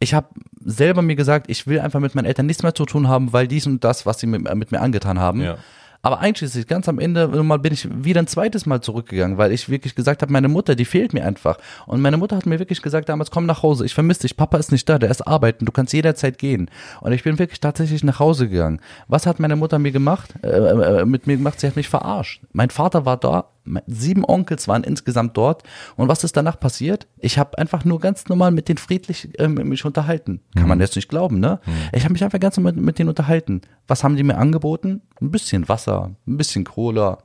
ich 0.00 0.14
habe 0.14 0.28
selber 0.64 1.02
mir 1.02 1.16
gesagt, 1.16 1.50
ich 1.50 1.66
will 1.66 1.80
einfach 1.80 1.98
mit 1.98 2.14
meinen 2.14 2.26
Eltern 2.26 2.46
nichts 2.46 2.62
mehr 2.62 2.74
zu 2.74 2.84
tun 2.86 3.08
haben, 3.08 3.32
weil 3.32 3.48
dies 3.48 3.66
und 3.66 3.82
das, 3.82 4.06
was 4.06 4.20
sie 4.20 4.28
mit, 4.28 4.42
mit 4.54 4.70
mir 4.70 4.80
angetan 4.80 5.18
haben. 5.18 5.40
Ja. 5.42 5.58
Aber 6.02 6.20
einschließlich, 6.20 6.66
ganz 6.66 6.88
am 6.88 6.98
Ende 6.98 7.26
mal 7.42 7.58
bin 7.58 7.72
ich 7.72 7.88
wieder 8.04 8.20
ein 8.20 8.28
zweites 8.28 8.66
Mal 8.66 8.80
zurückgegangen, 8.80 9.36
weil 9.36 9.52
ich 9.52 9.68
wirklich 9.68 9.94
gesagt 9.94 10.22
habe, 10.22 10.32
meine 10.32 10.48
Mutter, 10.48 10.76
die 10.76 10.84
fehlt 10.84 11.12
mir 11.12 11.24
einfach. 11.24 11.58
Und 11.86 12.00
meine 12.00 12.16
Mutter 12.16 12.36
hat 12.36 12.46
mir 12.46 12.58
wirklich 12.58 12.82
gesagt 12.82 13.08
damals, 13.08 13.30
komm 13.30 13.46
nach 13.46 13.62
Hause, 13.62 13.84
ich 13.84 13.94
vermisse 13.94 14.22
dich, 14.22 14.36
Papa 14.36 14.58
ist 14.58 14.70
nicht 14.70 14.88
da, 14.88 14.98
der 14.98 15.10
ist 15.10 15.26
arbeiten, 15.26 15.64
du 15.64 15.72
kannst 15.72 15.92
jederzeit 15.92 16.38
gehen. 16.38 16.70
Und 17.00 17.12
ich 17.12 17.24
bin 17.24 17.38
wirklich 17.38 17.60
tatsächlich 17.60 18.04
nach 18.04 18.20
Hause 18.20 18.48
gegangen. 18.48 18.80
Was 19.08 19.26
hat 19.26 19.40
meine 19.40 19.56
Mutter 19.56 19.78
mir 19.78 19.92
gemacht, 19.92 20.34
äh, 20.42 20.48
äh, 20.48 21.04
mit 21.04 21.26
mir 21.26 21.36
gemacht? 21.36 21.58
Sie 21.60 21.66
hat 21.66 21.76
mich 21.76 21.88
verarscht. 21.88 22.42
Mein 22.52 22.70
Vater 22.70 23.04
war 23.04 23.16
da, 23.16 23.46
sieben 23.86 24.24
Onkels 24.24 24.68
waren 24.68 24.84
insgesamt 24.84 25.36
dort. 25.36 25.62
Und 25.96 26.08
was 26.08 26.24
ist 26.24 26.36
danach 26.36 26.58
passiert? 26.58 27.06
Ich 27.18 27.38
habe 27.38 27.58
einfach 27.58 27.84
nur 27.84 28.00
ganz 28.00 28.28
normal 28.28 28.50
mit 28.50 28.68
denen 28.68 28.78
friedlich 28.78 29.30
ähm, 29.38 29.54
mich 29.54 29.84
unterhalten. 29.84 30.40
Kann 30.56 30.68
man 30.68 30.80
jetzt 30.80 30.96
nicht 30.96 31.08
glauben, 31.08 31.40
ne? 31.40 31.60
Ich 31.92 32.04
habe 32.04 32.12
mich 32.12 32.24
einfach 32.24 32.40
ganz 32.40 32.56
normal 32.56 32.72
mit, 32.74 32.84
mit 32.84 32.98
denen 32.98 33.08
unterhalten. 33.08 33.62
Was 33.86 34.04
haben 34.04 34.16
die 34.16 34.22
mir 34.22 34.38
angeboten? 34.38 35.02
Ein 35.20 35.30
bisschen 35.30 35.68
Wasser, 35.68 36.10
ein 36.26 36.36
bisschen 36.36 36.64
Cola. 36.64 37.18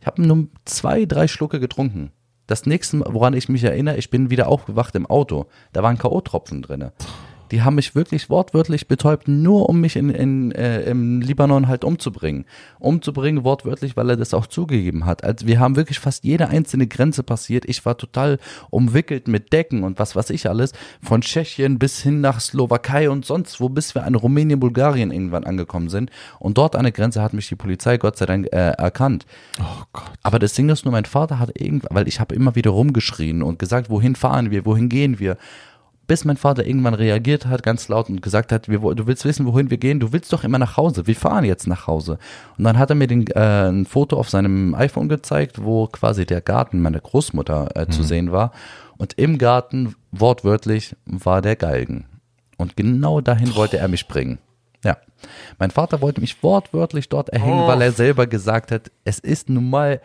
Ich 0.00 0.06
habe 0.06 0.22
nur 0.22 0.48
zwei, 0.64 1.04
drei 1.04 1.28
Schlucke 1.28 1.60
getrunken. 1.60 2.12
Das 2.46 2.64
nächste, 2.64 3.00
woran 3.06 3.34
ich 3.34 3.50
mich 3.50 3.62
erinnere, 3.62 3.98
ich 3.98 4.08
bin 4.08 4.30
wieder 4.30 4.48
aufgewacht 4.48 4.94
im 4.94 5.06
Auto. 5.06 5.46
Da 5.72 5.82
waren 5.82 5.98
K.O.-Tropfen 5.98 6.62
drinne. 6.62 6.92
Die 7.50 7.62
haben 7.62 7.76
mich 7.76 7.94
wirklich 7.94 8.30
wortwörtlich 8.30 8.88
betäubt, 8.88 9.28
nur 9.28 9.68
um 9.68 9.80
mich 9.80 9.96
in, 9.96 10.10
in, 10.10 10.52
äh, 10.52 10.82
im 10.82 11.20
Libanon 11.20 11.68
halt 11.68 11.84
umzubringen. 11.84 12.44
Umzubringen 12.78 13.44
wortwörtlich, 13.44 13.96
weil 13.96 14.10
er 14.10 14.16
das 14.16 14.34
auch 14.34 14.46
zugegeben 14.46 15.06
hat. 15.06 15.24
Also 15.24 15.46
wir 15.46 15.60
haben 15.60 15.76
wirklich 15.76 15.98
fast 15.98 16.24
jede 16.24 16.48
einzelne 16.48 16.86
Grenze 16.86 17.22
passiert. 17.22 17.64
Ich 17.66 17.84
war 17.84 17.96
total 17.96 18.38
umwickelt 18.70 19.28
mit 19.28 19.52
Decken 19.52 19.84
und 19.84 19.98
was 19.98 20.16
weiß 20.16 20.30
ich 20.30 20.48
alles. 20.48 20.72
Von 21.02 21.20
Tschechien 21.20 21.78
bis 21.78 22.00
hin 22.00 22.20
nach 22.20 22.40
Slowakei 22.40 23.10
und 23.10 23.24
sonst 23.24 23.60
wo, 23.60 23.68
bis 23.68 23.94
wir 23.94 24.04
an 24.04 24.14
Rumänien, 24.14 24.60
Bulgarien 24.60 25.10
irgendwann 25.10 25.44
angekommen 25.44 25.88
sind. 25.88 26.10
Und 26.38 26.58
dort 26.58 26.76
an 26.76 26.84
der 26.84 26.92
Grenze 26.92 27.22
hat 27.22 27.32
mich 27.32 27.48
die 27.48 27.56
Polizei 27.56 27.96
Gott 27.98 28.16
sei 28.16 28.26
Dank 28.26 28.46
äh, 28.52 28.70
erkannt. 28.70 29.26
oh 29.60 29.84
Gott. 29.92 30.12
Aber 30.22 30.38
das 30.38 30.54
Ding 30.54 30.68
ist 30.68 30.84
nur, 30.84 30.92
mein 30.92 31.04
Vater 31.04 31.38
hat 31.38 31.60
irgendwann, 31.60 31.94
weil 31.94 32.08
ich 32.08 32.20
habe 32.20 32.34
immer 32.34 32.54
wieder 32.54 32.70
rumgeschrien 32.70 33.42
und 33.42 33.58
gesagt, 33.58 33.90
wohin 33.90 34.16
fahren 34.16 34.50
wir, 34.50 34.64
wohin 34.64 34.88
gehen 34.88 35.18
wir. 35.18 35.36
Bis 36.08 36.24
mein 36.24 36.38
Vater 36.38 36.66
irgendwann 36.66 36.94
reagiert 36.94 37.46
hat, 37.46 37.62
ganz 37.62 37.86
laut 37.88 38.08
und 38.08 38.22
gesagt 38.22 38.50
hat, 38.50 38.68
wir, 38.68 38.80
du 38.80 39.06
willst 39.06 39.24
wissen, 39.24 39.46
wohin 39.46 39.70
wir 39.70 39.76
gehen, 39.76 40.00
du 40.00 40.10
willst 40.10 40.32
doch 40.32 40.42
immer 40.42 40.58
nach 40.58 40.76
Hause, 40.76 41.06
wir 41.06 41.14
fahren 41.14 41.44
jetzt 41.44 41.66
nach 41.66 41.86
Hause. 41.86 42.18
Und 42.56 42.64
dann 42.64 42.78
hat 42.78 42.90
er 42.90 42.96
mir 42.96 43.06
den, 43.06 43.26
äh, 43.28 43.68
ein 43.68 43.84
Foto 43.84 44.16
auf 44.16 44.30
seinem 44.30 44.74
iPhone 44.74 45.08
gezeigt, 45.08 45.62
wo 45.62 45.86
quasi 45.86 46.26
der 46.26 46.40
Garten 46.40 46.80
meiner 46.80 46.98
Großmutter 46.98 47.76
äh, 47.76 47.86
zu 47.88 48.02
sehen 48.02 48.32
war. 48.32 48.52
Und 48.96 49.18
im 49.18 49.38
Garten, 49.38 49.94
wortwörtlich, 50.10 50.96
war 51.04 51.42
der 51.42 51.56
Galgen. 51.56 52.06
Und 52.56 52.76
genau 52.76 53.20
dahin 53.20 53.54
wollte 53.54 53.78
er 53.78 53.88
mich 53.88 54.08
bringen. 54.08 54.38
Ja. 54.84 54.96
Mein 55.58 55.70
Vater 55.70 56.00
wollte 56.00 56.20
mich 56.20 56.42
wortwörtlich 56.42 57.08
dort 57.08 57.28
erhängen, 57.28 57.66
weil 57.66 57.82
er 57.82 57.92
selber 57.92 58.26
gesagt 58.26 58.72
hat, 58.72 58.90
es 59.04 59.18
ist 59.18 59.48
nun 59.48 59.70
mal 59.70 60.00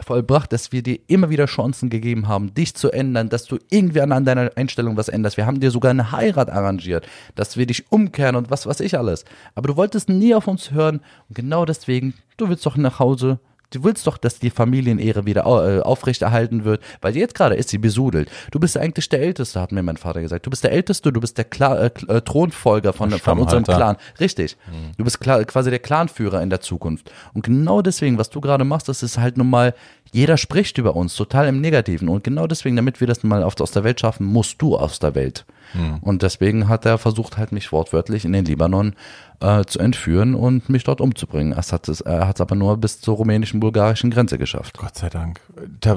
vollbracht, 0.00 0.52
dass 0.52 0.72
wir 0.72 0.82
dir 0.82 0.98
immer 1.06 1.30
wieder 1.30 1.46
Chancen 1.46 1.88
gegeben 1.88 2.28
haben, 2.28 2.54
dich 2.54 2.74
zu 2.74 2.90
ändern, 2.90 3.28
dass 3.28 3.44
du 3.44 3.58
irgendwie 3.70 4.00
an, 4.00 4.24
deiner 4.24 4.50
Einstellung 4.56 4.96
was 4.96 5.08
änderst. 5.08 5.36
Wir 5.36 5.46
haben 5.46 5.60
dir 5.60 5.70
sogar 5.70 5.90
eine 5.90 6.12
Heirat 6.12 6.50
arrangiert, 6.50 7.06
dass 7.34 7.56
wir 7.56 7.66
dich 7.66 7.90
umkehren 7.90 8.36
und 8.36 8.50
was 8.50 8.66
weiß 8.66 8.80
ich 8.80 8.98
alles. 8.98 9.24
Aber 9.54 9.68
du 9.68 9.76
wolltest 9.76 10.08
nie 10.08 10.34
auf 10.34 10.48
uns 10.48 10.70
hören 10.70 11.00
und 11.28 11.36
genau 11.36 11.64
deswegen, 11.64 12.14
du 12.36 12.48
willst 12.48 12.66
doch 12.66 12.76
nach 12.76 12.98
Hause, 12.98 13.40
Du 13.76 13.84
willst 13.84 14.06
doch, 14.06 14.16
dass 14.16 14.38
die 14.38 14.50
Familienehre 14.50 15.26
wieder 15.26 15.42
äh, 15.42 15.80
aufrechterhalten 15.80 16.64
wird, 16.64 16.82
weil 17.02 17.14
jetzt 17.16 17.34
gerade 17.34 17.54
ist 17.56 17.68
sie 17.68 17.78
besudelt. 17.78 18.30
Du 18.50 18.58
bist 18.58 18.76
eigentlich 18.78 19.08
der 19.08 19.20
Älteste, 19.20 19.60
hat 19.60 19.70
mir 19.70 19.82
mein 19.82 19.98
Vater 19.98 20.22
gesagt. 20.22 20.46
Du 20.46 20.50
bist 20.50 20.64
der 20.64 20.72
Älteste, 20.72 21.12
du 21.12 21.20
bist 21.20 21.36
der 21.36 21.44
Kla 21.44 21.76
äh, 21.78 21.90
äh 22.08 22.20
Thronfolger 22.22 22.92
von, 22.92 23.10
von 23.10 23.38
unserem 23.38 23.64
Clan. 23.64 23.96
Richtig. 24.18 24.56
Mhm. 24.66 24.92
Du 24.96 25.04
bist 25.04 25.20
quasi 25.20 25.70
der 25.70 25.78
Clanführer 25.78 26.42
in 26.42 26.48
der 26.48 26.60
Zukunft. 26.60 27.12
Und 27.34 27.42
genau 27.44 27.82
deswegen, 27.82 28.16
was 28.16 28.30
du 28.30 28.40
gerade 28.40 28.64
machst, 28.64 28.88
das 28.88 29.02
ist 29.02 29.18
halt 29.18 29.36
nun 29.36 29.50
mal 29.50 29.74
jeder 30.12 30.36
spricht 30.36 30.78
über 30.78 30.96
uns, 30.96 31.14
total 31.14 31.48
im 31.48 31.60
Negativen. 31.60 32.08
Und 32.08 32.24
genau 32.24 32.46
deswegen, 32.46 32.76
damit 32.76 33.00
wir 33.00 33.06
das 33.06 33.22
mal 33.22 33.42
aus 33.42 33.54
der 33.72 33.84
Welt 33.84 34.00
schaffen, 34.00 34.24
musst 34.26 34.62
du 34.62 34.76
aus 34.76 34.98
der 34.98 35.14
Welt. 35.14 35.44
Hm. 35.72 35.98
Und 36.00 36.22
deswegen 36.22 36.68
hat 36.68 36.86
er 36.86 36.98
versucht, 36.98 37.36
halt 37.36 37.52
mich 37.52 37.72
wortwörtlich 37.72 38.24
in 38.24 38.32
den 38.32 38.44
Libanon 38.44 38.94
äh, 39.40 39.64
zu 39.64 39.78
entführen 39.78 40.34
und 40.34 40.68
mich 40.68 40.84
dort 40.84 41.00
umzubringen. 41.00 41.52
Er 41.52 41.62
hat 41.62 41.88
es 41.88 42.00
er 42.00 42.34
aber 42.38 42.54
nur 42.54 42.76
bis 42.76 43.00
zur 43.00 43.16
rumänischen, 43.16 43.60
bulgarischen 43.60 44.10
Grenze 44.10 44.38
geschafft. 44.38 44.78
Gott 44.78 44.96
sei 44.96 45.08
Dank. 45.08 45.40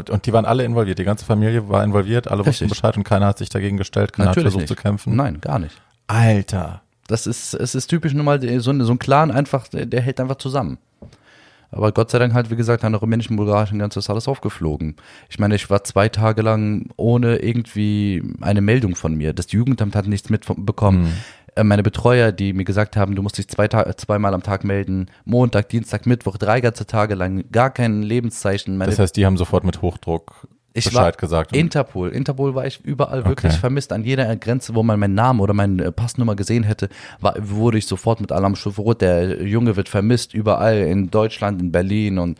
Und 0.09 0.25
die 0.25 0.33
waren 0.33 0.45
alle 0.45 0.63
involviert, 0.63 0.99
die 0.99 1.03
ganze 1.03 1.25
Familie 1.25 1.69
war 1.69 1.83
involviert, 1.83 2.27
alle 2.27 2.39
Richtig. 2.41 2.53
wussten 2.61 2.69
Bescheid 2.69 2.97
und 2.97 3.03
keiner 3.03 3.27
hat 3.27 3.37
sich 3.37 3.49
dagegen 3.49 3.77
gestellt, 3.77 4.13
keiner 4.13 4.29
Natürlich 4.29 4.47
hat 4.47 4.53
versucht 4.53 4.69
nicht. 4.69 4.77
zu 4.79 4.81
kämpfen. 4.81 5.15
Nein, 5.15 5.39
gar 5.41 5.59
nicht. 5.59 5.79
Alter. 6.07 6.81
Das 7.07 7.25
ist, 7.27 7.53
es 7.53 7.75
ist 7.75 7.87
typisch 7.87 8.13
nun 8.13 8.25
mal 8.25 8.39
so, 8.59 8.83
so 8.83 8.91
ein 8.91 8.99
Clan 8.99 9.31
einfach, 9.31 9.67
der, 9.67 9.85
der 9.85 10.01
hält 10.01 10.19
einfach 10.19 10.37
zusammen. 10.37 10.77
Aber 11.71 11.91
Gott 11.91 12.09
sei 12.09 12.17
Dank 12.17 12.33
halt, 12.33 12.49
wie 12.49 12.55
gesagt, 12.55 12.83
an 12.83 12.93
der 12.93 13.01
rumänischen, 13.01 13.35
bulgarischen 13.35 13.77
Grenze 13.77 13.99
ist 13.99 14.09
alles 14.09 14.27
aufgeflogen. 14.27 14.95
Ich 15.29 15.37
meine, 15.37 15.55
ich 15.55 15.69
war 15.69 15.83
zwei 15.83 16.09
Tage 16.09 16.41
lang 16.41 16.89
ohne 16.97 17.37
irgendwie 17.37 18.23
eine 18.41 18.61
Meldung 18.61 18.95
von 18.95 19.13
mir. 19.15 19.33
Das 19.33 19.51
Jugendamt 19.51 19.95
hat 19.95 20.07
nichts 20.07 20.29
mitbekommen. 20.29 21.03
Mhm. 21.03 21.13
Äh, 21.55 21.63
meine 21.63 21.83
Betreuer, 21.83 22.31
die 22.31 22.53
mir 22.53 22.65
gesagt 22.65 22.97
haben, 22.97 23.15
du 23.15 23.21
musst 23.21 23.37
dich 23.37 23.47
zwei 23.47 23.67
zweimal 23.67 24.33
am 24.33 24.43
Tag 24.43 24.63
melden, 24.63 25.07
Montag, 25.25 25.69
Dienstag, 25.69 26.05
Mittwoch, 26.05 26.37
drei 26.37 26.61
ganze 26.61 26.85
Tage 26.85 27.15
lang, 27.15 27.45
gar 27.51 27.69
kein 27.69 28.01
Lebenszeichen. 28.01 28.77
Meine 28.77 28.91
das 28.91 28.99
heißt, 28.99 29.15
die 29.15 29.25
haben 29.25 29.37
sofort 29.37 29.63
mit 29.63 29.81
Hochdruck 29.81 30.47
ich 30.73 30.85
Bescheid 30.85 31.03
war 31.03 31.11
gesagt. 31.13 31.55
Interpol. 31.55 32.09
Interpol 32.09 32.53
war 32.55 32.65
ich 32.65 32.83
überall 32.83 33.25
wirklich 33.25 33.53
okay. 33.53 33.59
vermisst. 33.59 33.91
An 33.91 34.03
jeder 34.03 34.35
Grenze, 34.35 34.75
wo 34.75 34.83
man 34.83 34.99
meinen 34.99 35.15
Namen 35.15 35.39
oder 35.39 35.53
meine 35.53 35.91
Passnummer 35.91 36.35
gesehen 36.35 36.63
hätte, 36.63 36.89
war, 37.19 37.35
wurde 37.39 37.77
ich 37.77 37.87
sofort 37.87 38.21
mit 38.21 38.31
Alarm 38.31 38.55
Rot. 38.77 39.01
Der 39.01 39.43
Junge 39.43 39.75
wird 39.75 39.89
vermisst 39.89 40.33
überall 40.33 40.77
in 40.77 41.09
Deutschland, 41.09 41.61
in 41.61 41.71
Berlin 41.71 42.19
und 42.19 42.37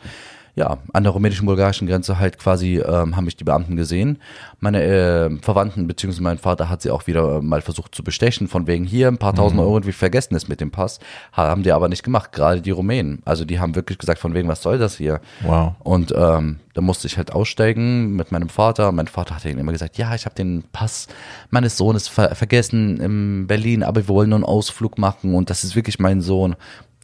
ja, 0.60 0.76
an 0.92 1.04
der 1.04 1.12
rumänischen 1.12 1.46
bulgarischen 1.46 1.88
Grenze 1.88 2.18
halt 2.18 2.38
quasi 2.38 2.78
ähm, 2.78 3.16
haben 3.16 3.24
mich 3.24 3.36
die 3.36 3.44
Beamten 3.44 3.76
gesehen. 3.76 4.18
Meine 4.58 4.82
äh, 4.82 5.30
Verwandten 5.40 5.86
beziehungsweise 5.86 6.22
mein 6.22 6.36
Vater 6.36 6.68
hat 6.68 6.82
sie 6.82 6.90
auch 6.90 7.06
wieder 7.06 7.38
äh, 7.38 7.40
mal 7.40 7.62
versucht 7.62 7.94
zu 7.94 8.04
bestechen, 8.04 8.46
von 8.46 8.66
wegen 8.66 8.84
hier 8.84 9.08
ein 9.08 9.16
paar 9.16 9.34
tausend 9.34 9.58
mhm. 9.58 9.66
Euro 9.66 9.76
und 9.76 9.86
wir 9.86 9.94
vergessen 9.94 10.34
es 10.34 10.48
mit 10.48 10.60
dem 10.60 10.70
Pass. 10.70 11.00
Haben 11.32 11.62
die 11.62 11.72
aber 11.72 11.88
nicht 11.88 12.02
gemacht, 12.02 12.32
gerade 12.32 12.60
die 12.60 12.72
Rumänen. 12.72 13.22
Also 13.24 13.46
die 13.46 13.58
haben 13.58 13.74
wirklich 13.74 13.96
gesagt, 13.96 14.20
von 14.20 14.34
wegen, 14.34 14.48
was 14.48 14.60
soll 14.60 14.78
das 14.78 14.98
hier? 14.98 15.22
Wow. 15.40 15.76
Und 15.78 16.12
ähm, 16.14 16.60
da 16.74 16.82
musste 16.82 17.06
ich 17.06 17.16
halt 17.16 17.32
aussteigen 17.32 18.14
mit 18.14 18.30
meinem 18.30 18.50
Vater. 18.50 18.92
Mein 18.92 19.08
Vater 19.08 19.34
hat 19.34 19.46
immer 19.46 19.72
gesagt, 19.72 19.96
ja, 19.96 20.14
ich 20.14 20.26
habe 20.26 20.34
den 20.34 20.62
Pass 20.72 21.08
meines 21.48 21.78
Sohnes 21.78 22.06
ver 22.06 22.34
vergessen 22.34 23.00
in 23.00 23.46
Berlin, 23.46 23.82
aber 23.82 24.02
wir 24.02 24.08
wollen 24.08 24.28
nur 24.28 24.36
einen 24.36 24.44
Ausflug 24.44 24.98
machen 24.98 25.34
und 25.34 25.48
das 25.48 25.64
ist 25.64 25.74
wirklich 25.74 25.98
mein 25.98 26.20
Sohn. 26.20 26.54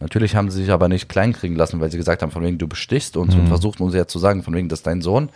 Natürlich 0.00 0.36
haben 0.36 0.50
sie 0.50 0.62
sich 0.62 0.70
aber 0.70 0.88
nicht 0.88 1.08
kleinkriegen 1.08 1.56
lassen, 1.56 1.80
weil 1.80 1.90
sie 1.90 1.96
gesagt 1.96 2.22
haben, 2.22 2.30
von 2.30 2.42
wegen 2.42 2.58
du 2.58 2.68
bestichst 2.68 3.16
uns 3.16 3.34
mhm. 3.34 3.42
und 3.42 3.46
versucht 3.48 3.80
uns 3.80 3.94
ja 3.94 4.06
zu 4.06 4.18
sagen, 4.18 4.42
von 4.42 4.54
wegen 4.54 4.68
das 4.68 4.80
ist 4.80 4.86
dein 4.86 5.00
Sohn. 5.00 5.30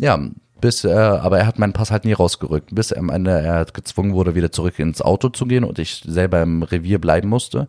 Ja, 0.00 0.18
bis, 0.60 0.84
äh, 0.84 0.92
aber 0.92 1.38
er 1.40 1.46
hat 1.46 1.58
meinen 1.58 1.74
Pass 1.74 1.90
halt 1.90 2.04
nie 2.04 2.12
rausgerückt, 2.14 2.74
bis 2.74 2.92
er 2.92 3.00
am 3.00 3.10
Ende 3.10 3.32
er 3.32 3.66
gezwungen 3.66 4.14
wurde, 4.14 4.34
wieder 4.34 4.52
zurück 4.52 4.78
ins 4.78 5.02
Auto 5.02 5.28
zu 5.28 5.44
gehen 5.44 5.64
und 5.64 5.78
ich 5.78 6.02
selber 6.06 6.40
im 6.40 6.62
Revier 6.62 7.00
bleiben 7.00 7.28
musste. 7.28 7.68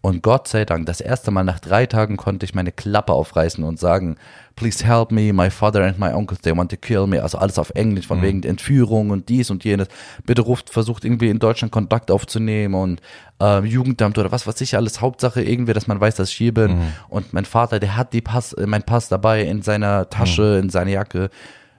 Und 0.00 0.22
Gott 0.22 0.46
sei 0.46 0.64
Dank, 0.64 0.86
das 0.86 1.00
erste 1.00 1.32
Mal 1.32 1.42
nach 1.42 1.58
drei 1.58 1.84
Tagen 1.86 2.16
konnte 2.16 2.46
ich 2.46 2.54
meine 2.54 2.70
Klappe 2.70 3.12
aufreißen 3.12 3.64
und 3.64 3.80
sagen, 3.80 4.16
please 4.54 4.86
help 4.86 5.10
me, 5.10 5.32
my 5.32 5.50
father 5.50 5.84
and 5.84 5.98
my 5.98 6.12
uncle, 6.12 6.38
they 6.38 6.56
want 6.56 6.70
to 6.70 6.76
kill 6.76 7.06
me. 7.08 7.20
Also 7.20 7.38
alles 7.38 7.58
auf 7.58 7.70
Englisch, 7.70 8.06
von 8.06 8.18
mhm. 8.18 8.22
wegen 8.22 8.42
Entführung 8.44 9.10
und 9.10 9.28
dies 9.28 9.50
und 9.50 9.64
jenes. 9.64 9.88
Bitte 10.24 10.42
ruft, 10.42 10.70
versucht 10.70 11.04
irgendwie 11.04 11.28
in 11.28 11.40
Deutschland 11.40 11.72
Kontakt 11.72 12.12
aufzunehmen 12.12 12.74
und 12.74 13.00
äh, 13.40 13.64
Jugendamt 13.64 14.16
oder 14.18 14.30
was 14.30 14.46
weiß 14.46 14.60
ich 14.60 14.76
alles. 14.76 15.00
Hauptsache 15.00 15.42
irgendwie, 15.42 15.72
dass 15.72 15.88
man 15.88 16.00
weiß, 16.00 16.14
dass 16.14 16.30
ich 16.30 16.36
hier 16.36 16.54
bin. 16.54 16.78
Mhm. 16.78 16.92
Und 17.08 17.32
mein 17.32 17.44
Vater, 17.44 17.80
der 17.80 17.96
hat 17.96 18.12
die 18.12 18.20
Pass, 18.20 18.54
mein 18.64 18.84
Pass 18.84 19.08
dabei 19.08 19.42
in 19.42 19.62
seiner 19.62 20.08
Tasche, 20.10 20.42
mhm. 20.42 20.64
in 20.64 20.70
seiner 20.70 20.90
Jacke 20.90 21.30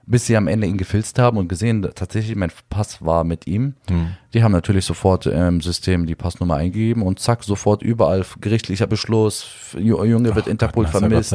bis 0.06 0.26
sie 0.26 0.36
am 0.36 0.48
Ende 0.48 0.66
ihn 0.66 0.76
gefilzt 0.76 1.18
haben 1.18 1.38
und 1.38 1.48
gesehen, 1.48 1.82
tatsächlich 1.94 2.36
mein 2.36 2.52
Pass 2.68 3.04
war 3.04 3.24
mit 3.24 3.46
ihm. 3.46 3.74
Hm. 3.88 4.16
Die 4.34 4.42
haben 4.42 4.52
natürlich 4.52 4.84
sofort 4.84 5.26
im 5.26 5.60
System 5.60 6.06
die 6.06 6.14
Passnummer 6.14 6.56
eingegeben 6.56 7.02
und 7.02 7.20
zack, 7.20 7.44
sofort 7.44 7.82
überall 7.82 8.24
gerichtlicher 8.40 8.86
Beschluss, 8.86 9.46
Junge 9.78 10.34
wird 10.34 10.46
Ach, 10.46 10.50
Interpol 10.50 10.84
Gott, 10.84 10.92
vermisst. 10.92 11.34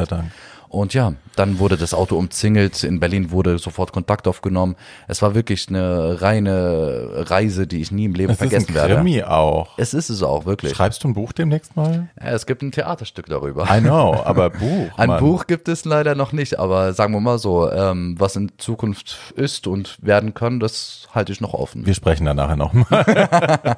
Und 0.68 0.94
ja, 0.94 1.14
dann 1.36 1.58
wurde 1.58 1.76
das 1.76 1.94
Auto 1.94 2.16
umzingelt. 2.16 2.82
In 2.82 3.00
Berlin 3.00 3.30
wurde 3.30 3.58
sofort 3.58 3.92
Kontakt 3.92 4.26
aufgenommen. 4.26 4.76
Es 5.08 5.22
war 5.22 5.34
wirklich 5.34 5.68
eine 5.68 6.20
reine 6.20 7.24
Reise, 7.28 7.66
die 7.66 7.80
ich 7.80 7.92
nie 7.92 8.06
im 8.06 8.14
Leben 8.14 8.32
es 8.32 8.38
vergessen 8.38 8.74
ist 8.74 8.80
ein 8.80 8.96
Krimi 8.96 9.16
werde. 9.16 9.30
auch. 9.30 9.78
Es 9.78 9.94
ist 9.94 10.10
es 10.10 10.22
auch, 10.22 10.46
wirklich. 10.46 10.74
Schreibst 10.74 11.04
du 11.04 11.08
ein 11.08 11.14
Buch 11.14 11.32
demnächst 11.32 11.76
mal? 11.76 12.08
Ja, 12.20 12.30
es 12.30 12.46
gibt 12.46 12.62
ein 12.62 12.72
Theaterstück 12.72 13.26
darüber. 13.26 13.68
I 13.70 13.80
know, 13.80 14.14
aber 14.24 14.50
Buch. 14.50 14.90
ein 14.96 15.08
Mann. 15.08 15.20
Buch 15.20 15.46
gibt 15.46 15.68
es 15.68 15.84
leider 15.84 16.14
noch 16.14 16.32
nicht, 16.32 16.58
aber 16.58 16.92
sagen 16.92 17.12
wir 17.12 17.20
mal 17.20 17.38
so, 17.38 17.70
ähm, 17.70 18.16
was 18.18 18.36
in 18.36 18.52
Zukunft 18.58 19.32
ist 19.36 19.66
und 19.66 19.98
werden 20.02 20.34
kann, 20.34 20.60
das 20.60 21.08
halte 21.14 21.32
ich 21.32 21.40
noch 21.40 21.54
offen. 21.54 21.86
Wir 21.86 21.94
sprechen 21.94 22.24
da 22.24 22.34
nachher 22.34 22.56
nochmal. 22.56 22.86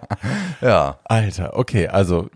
ja. 0.61 0.99
Alter, 1.05 1.57
okay, 1.57 1.89
also 1.89 2.31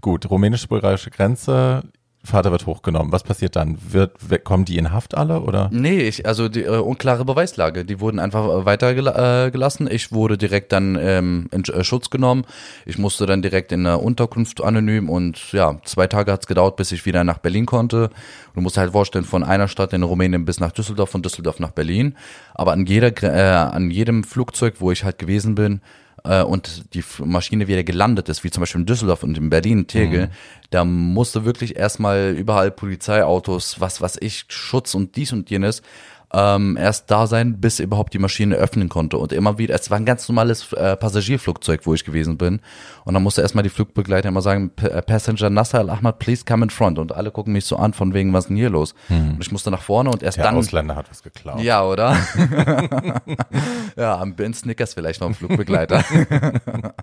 gut, 0.00 0.30
rumänisch-bulgarische 0.30 1.10
Grenze, 1.10 1.82
Vater 2.22 2.52
wird 2.52 2.66
hochgenommen. 2.66 3.12
Was 3.12 3.22
passiert 3.22 3.56
dann? 3.56 3.78
Wird, 3.88 4.44
kommen 4.44 4.66
die 4.66 4.76
in 4.76 4.92
Haft 4.92 5.16
alle 5.16 5.40
oder? 5.40 5.70
Nee, 5.72 6.00
ich, 6.00 6.26
also 6.26 6.50
die 6.50 6.64
äh, 6.64 6.76
unklare 6.76 7.24
Beweislage. 7.24 7.86
Die 7.86 7.98
wurden 7.98 8.18
einfach 8.18 8.66
weitergelassen. 8.66 9.86
Äh, 9.88 9.94
ich 9.94 10.12
wurde 10.12 10.36
direkt 10.36 10.72
dann 10.72 10.98
ähm, 11.00 11.48
in 11.50 11.64
äh, 11.64 11.82
Schutz 11.82 12.10
genommen. 12.10 12.44
Ich 12.84 12.98
musste 12.98 13.24
dann 13.24 13.40
direkt 13.40 13.72
in 13.72 13.84
der 13.84 14.02
Unterkunft 14.02 14.62
anonym 14.62 15.08
und 15.08 15.52
ja, 15.52 15.80
zwei 15.84 16.08
Tage 16.08 16.30
hat's 16.30 16.46
gedauert, 16.46 16.76
bis 16.76 16.92
ich 16.92 17.06
wieder 17.06 17.24
nach 17.24 17.38
Berlin 17.38 17.64
konnte. 17.64 18.10
Du 18.54 18.60
musst 18.60 18.76
halt 18.76 18.92
vorstellen, 18.92 19.24
von 19.24 19.42
einer 19.42 19.68
Stadt 19.68 19.94
in 19.94 20.02
Rumänien 20.02 20.44
bis 20.44 20.60
nach 20.60 20.72
Düsseldorf, 20.72 21.10
von 21.10 21.22
Düsseldorf 21.22 21.58
nach 21.58 21.70
Berlin. 21.70 22.16
Aber 22.54 22.72
an 22.72 22.84
jeder, 22.84 23.12
äh, 23.22 23.74
an 23.74 23.90
jedem 23.90 24.24
Flugzeug, 24.24 24.74
wo 24.80 24.92
ich 24.92 25.04
halt 25.04 25.18
gewesen 25.18 25.54
bin, 25.54 25.80
äh, 26.24 26.42
und 26.42 26.94
die 26.94 27.04
Maschine 27.24 27.68
wieder 27.68 27.84
gelandet 27.84 28.28
ist, 28.28 28.44
wie 28.44 28.50
zum 28.50 28.60
Beispiel 28.62 28.80
in 28.80 28.86
Düsseldorf 28.86 29.22
und 29.22 29.36
in 29.36 29.50
Berlin, 29.50 29.86
Tegel, 29.86 30.26
mhm. 30.26 30.30
da 30.70 30.84
musste 30.84 31.44
wirklich 31.44 31.76
erstmal 31.76 32.34
überall 32.36 32.70
Polizeiautos, 32.70 33.80
was 33.80 34.00
was 34.00 34.16
ich, 34.20 34.44
Schutz 34.48 34.94
und 34.94 35.16
dies 35.16 35.32
und 35.32 35.50
jenes 35.50 35.82
ähm, 36.32 36.76
erst 36.76 37.10
da 37.10 37.26
sein, 37.26 37.60
bis 37.60 37.80
überhaupt 37.80 38.14
die 38.14 38.18
Maschine 38.18 38.54
öffnen 38.56 38.88
konnte. 38.88 39.18
Und 39.18 39.32
immer 39.32 39.58
wieder, 39.58 39.74
es 39.74 39.90
war 39.90 39.98
ein 39.98 40.04
ganz 40.04 40.28
normales 40.28 40.72
äh, 40.72 40.96
Passagierflugzeug, 40.96 41.80
wo 41.84 41.94
ich 41.94 42.04
gewesen 42.04 42.38
bin. 42.38 42.60
Und 43.04 43.14
dann 43.14 43.22
musste 43.22 43.42
erstmal 43.42 43.64
die 43.64 43.70
Flugbegleiter 43.70 44.28
immer 44.28 44.42
sagen, 44.42 44.70
äh, 44.80 45.02
Passenger 45.02 45.50
Nasser 45.50 45.80
Al-Ahmad, 45.80 46.18
please 46.20 46.44
come 46.44 46.64
in 46.64 46.70
front. 46.70 46.98
Und 46.98 47.12
alle 47.12 47.30
gucken 47.30 47.52
mich 47.52 47.64
so 47.64 47.76
an, 47.76 47.92
von 47.92 48.14
wegen, 48.14 48.32
was 48.32 48.44
ist 48.44 48.48
denn 48.48 48.56
hier 48.56 48.70
los? 48.70 48.94
Hm. 49.08 49.32
Und 49.34 49.40
ich 49.40 49.50
musste 49.50 49.70
nach 49.70 49.82
vorne 49.82 50.10
und 50.10 50.22
erst 50.22 50.38
Der 50.38 50.44
dann. 50.44 50.54
Der 50.54 50.60
Ausländer 50.60 50.96
hat 50.96 51.10
was 51.10 51.22
geklaut. 51.22 51.60
Ja, 51.60 51.84
oder? 51.84 52.16
ja, 53.96 54.18
am 54.18 54.36
Ben 54.36 54.54
Snickers 54.54 54.94
vielleicht 54.94 55.18
vom 55.18 55.34
Flugbegleiter. 55.34 56.04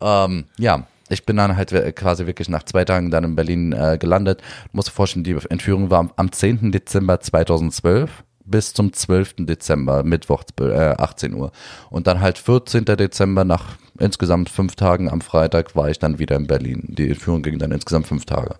ähm, 0.00 0.44
ja, 0.56 0.86
ich 1.10 1.26
bin 1.26 1.36
dann 1.36 1.58
halt 1.58 1.70
quasi 1.94 2.26
wirklich 2.26 2.48
nach 2.48 2.62
zwei 2.62 2.86
Tagen 2.86 3.10
dann 3.10 3.24
in 3.24 3.36
Berlin 3.36 3.72
äh, 3.72 3.98
gelandet. 3.98 4.40
Du 4.40 4.70
musst 4.72 4.88
dir 4.88 4.92
vorstellen, 4.92 5.24
die 5.24 5.36
Entführung 5.50 5.90
war 5.90 6.10
am 6.16 6.32
10. 6.32 6.72
Dezember 6.72 7.20
2012 7.20 8.24
bis 8.52 8.72
zum 8.72 8.92
12. 8.92 9.46
Dezember, 9.46 10.04
Mittwoch, 10.04 10.44
äh, 10.60 10.94
18 10.96 11.34
Uhr. 11.34 11.50
Und 11.90 12.06
dann 12.06 12.20
halt 12.20 12.38
14. 12.38 12.84
Dezember 12.84 13.42
nach 13.44 13.76
insgesamt 13.98 14.48
fünf 14.48 14.76
Tagen 14.76 15.10
am 15.10 15.20
Freitag 15.20 15.74
war 15.74 15.90
ich 15.90 15.98
dann 15.98 16.20
wieder 16.20 16.36
in 16.36 16.46
Berlin. 16.46 16.84
Die 16.88 17.16
Führung 17.16 17.42
ging 17.42 17.58
dann 17.58 17.72
insgesamt 17.72 18.06
fünf 18.06 18.24
Tage. 18.24 18.56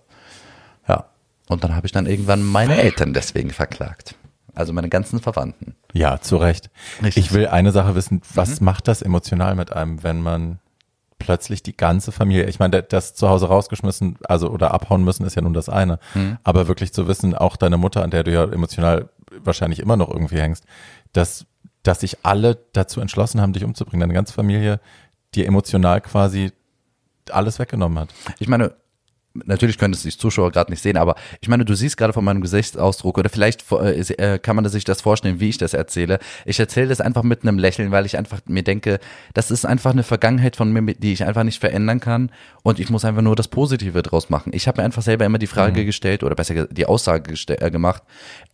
Ja. 0.87 1.05
Und 1.47 1.63
dann 1.63 1.75
habe 1.75 1.85
ich 1.85 1.93
dann 1.93 2.05
irgendwann 2.05 2.43
meine 2.43 2.81
Eltern 2.81 3.13
deswegen 3.13 3.51
verklagt. 3.51 4.15
Also 4.55 4.73
meine 4.73 4.89
ganzen 4.89 5.19
Verwandten. 5.19 5.75
Ja, 5.93 6.19
zu 6.21 6.37
Recht. 6.37 6.69
Richtig. 7.01 7.25
Ich 7.25 7.33
will 7.33 7.47
eine 7.47 7.71
Sache 7.71 7.95
wissen, 7.95 8.21
was 8.33 8.59
mhm. 8.59 8.65
macht 8.65 8.87
das 8.87 9.01
emotional 9.01 9.55
mit 9.55 9.73
einem, 9.73 10.03
wenn 10.03 10.21
man 10.21 10.59
plötzlich 11.23 11.63
die 11.63 11.75
ganze 11.75 12.11
Familie, 12.11 12.45
ich 12.45 12.59
meine, 12.59 12.83
das 12.83 13.15
zu 13.15 13.29
Hause 13.29 13.47
rausgeschmissen, 13.47 14.17
also 14.27 14.49
oder 14.49 14.73
abhauen 14.73 15.03
müssen, 15.03 15.25
ist 15.25 15.35
ja 15.35 15.41
nun 15.41 15.53
das 15.53 15.69
eine. 15.69 15.99
Mhm. 16.13 16.37
Aber 16.43 16.67
wirklich 16.67 16.93
zu 16.93 17.07
wissen, 17.07 17.33
auch 17.33 17.55
deine 17.55 17.77
Mutter, 17.77 18.03
an 18.03 18.11
der 18.11 18.23
du 18.23 18.31
ja 18.31 18.43
emotional 18.43 19.09
wahrscheinlich 19.39 19.79
immer 19.79 19.97
noch 19.97 20.09
irgendwie 20.09 20.39
hängst, 20.39 20.65
dass, 21.11 21.45
dass 21.83 22.01
sich 22.01 22.25
alle 22.25 22.57
dazu 22.73 23.01
entschlossen 23.01 23.41
haben, 23.41 23.53
dich 23.53 23.63
umzubringen, 23.63 24.01
deine 24.01 24.13
ganze 24.13 24.33
Familie 24.33 24.79
dir 25.35 25.47
emotional 25.47 26.01
quasi 26.01 26.51
alles 27.29 27.59
weggenommen 27.59 27.99
hat. 27.99 28.13
Ich 28.39 28.47
meine, 28.47 28.75
natürlich 29.33 29.77
können 29.77 29.93
es 29.93 30.03
die 30.03 30.15
Zuschauer 30.15 30.51
gerade 30.51 30.71
nicht 30.71 30.81
sehen, 30.81 30.97
aber 30.97 31.15
ich 31.41 31.47
meine, 31.47 31.65
du 31.65 31.73
siehst 31.73 31.97
gerade 31.97 32.13
von 32.13 32.23
meinem 32.23 32.41
Gesichtsausdruck 32.41 33.17
oder 33.17 33.29
vielleicht 33.29 33.71
äh, 33.71 33.99
äh, 33.99 34.39
kann 34.39 34.55
man 34.55 34.67
sich 34.67 34.83
das 34.83 35.01
vorstellen, 35.01 35.39
wie 35.39 35.49
ich 35.49 35.57
das 35.57 35.73
erzähle. 35.73 36.19
Ich 36.45 36.59
erzähle 36.59 36.87
das 36.87 37.01
einfach 37.01 37.23
mit 37.23 37.43
einem 37.43 37.57
Lächeln, 37.57 37.91
weil 37.91 38.05
ich 38.05 38.17
einfach 38.17 38.39
mir 38.45 38.63
denke, 38.63 38.99
das 39.33 39.51
ist 39.51 39.65
einfach 39.65 39.91
eine 39.91 40.03
Vergangenheit 40.03 40.55
von 40.55 40.71
mir, 40.71 40.93
die 40.93 41.13
ich 41.13 41.25
einfach 41.25 41.43
nicht 41.43 41.59
verändern 41.59 41.99
kann 41.99 42.31
und 42.61 42.79
ich 42.79 42.89
muss 42.89 43.05
einfach 43.05 43.21
nur 43.21 43.35
das 43.35 43.47
Positive 43.47 44.03
draus 44.03 44.29
machen. 44.29 44.51
Ich 44.53 44.67
habe 44.67 44.81
mir 44.81 44.85
einfach 44.85 45.01
selber 45.01 45.25
immer 45.25 45.39
die 45.39 45.47
Frage 45.47 45.81
mhm. 45.81 45.85
gestellt 45.85 46.23
oder 46.23 46.35
besser 46.35 46.67
die 46.67 46.85
Aussage 46.85 47.33
äh, 47.47 47.71
gemacht, 47.71 48.03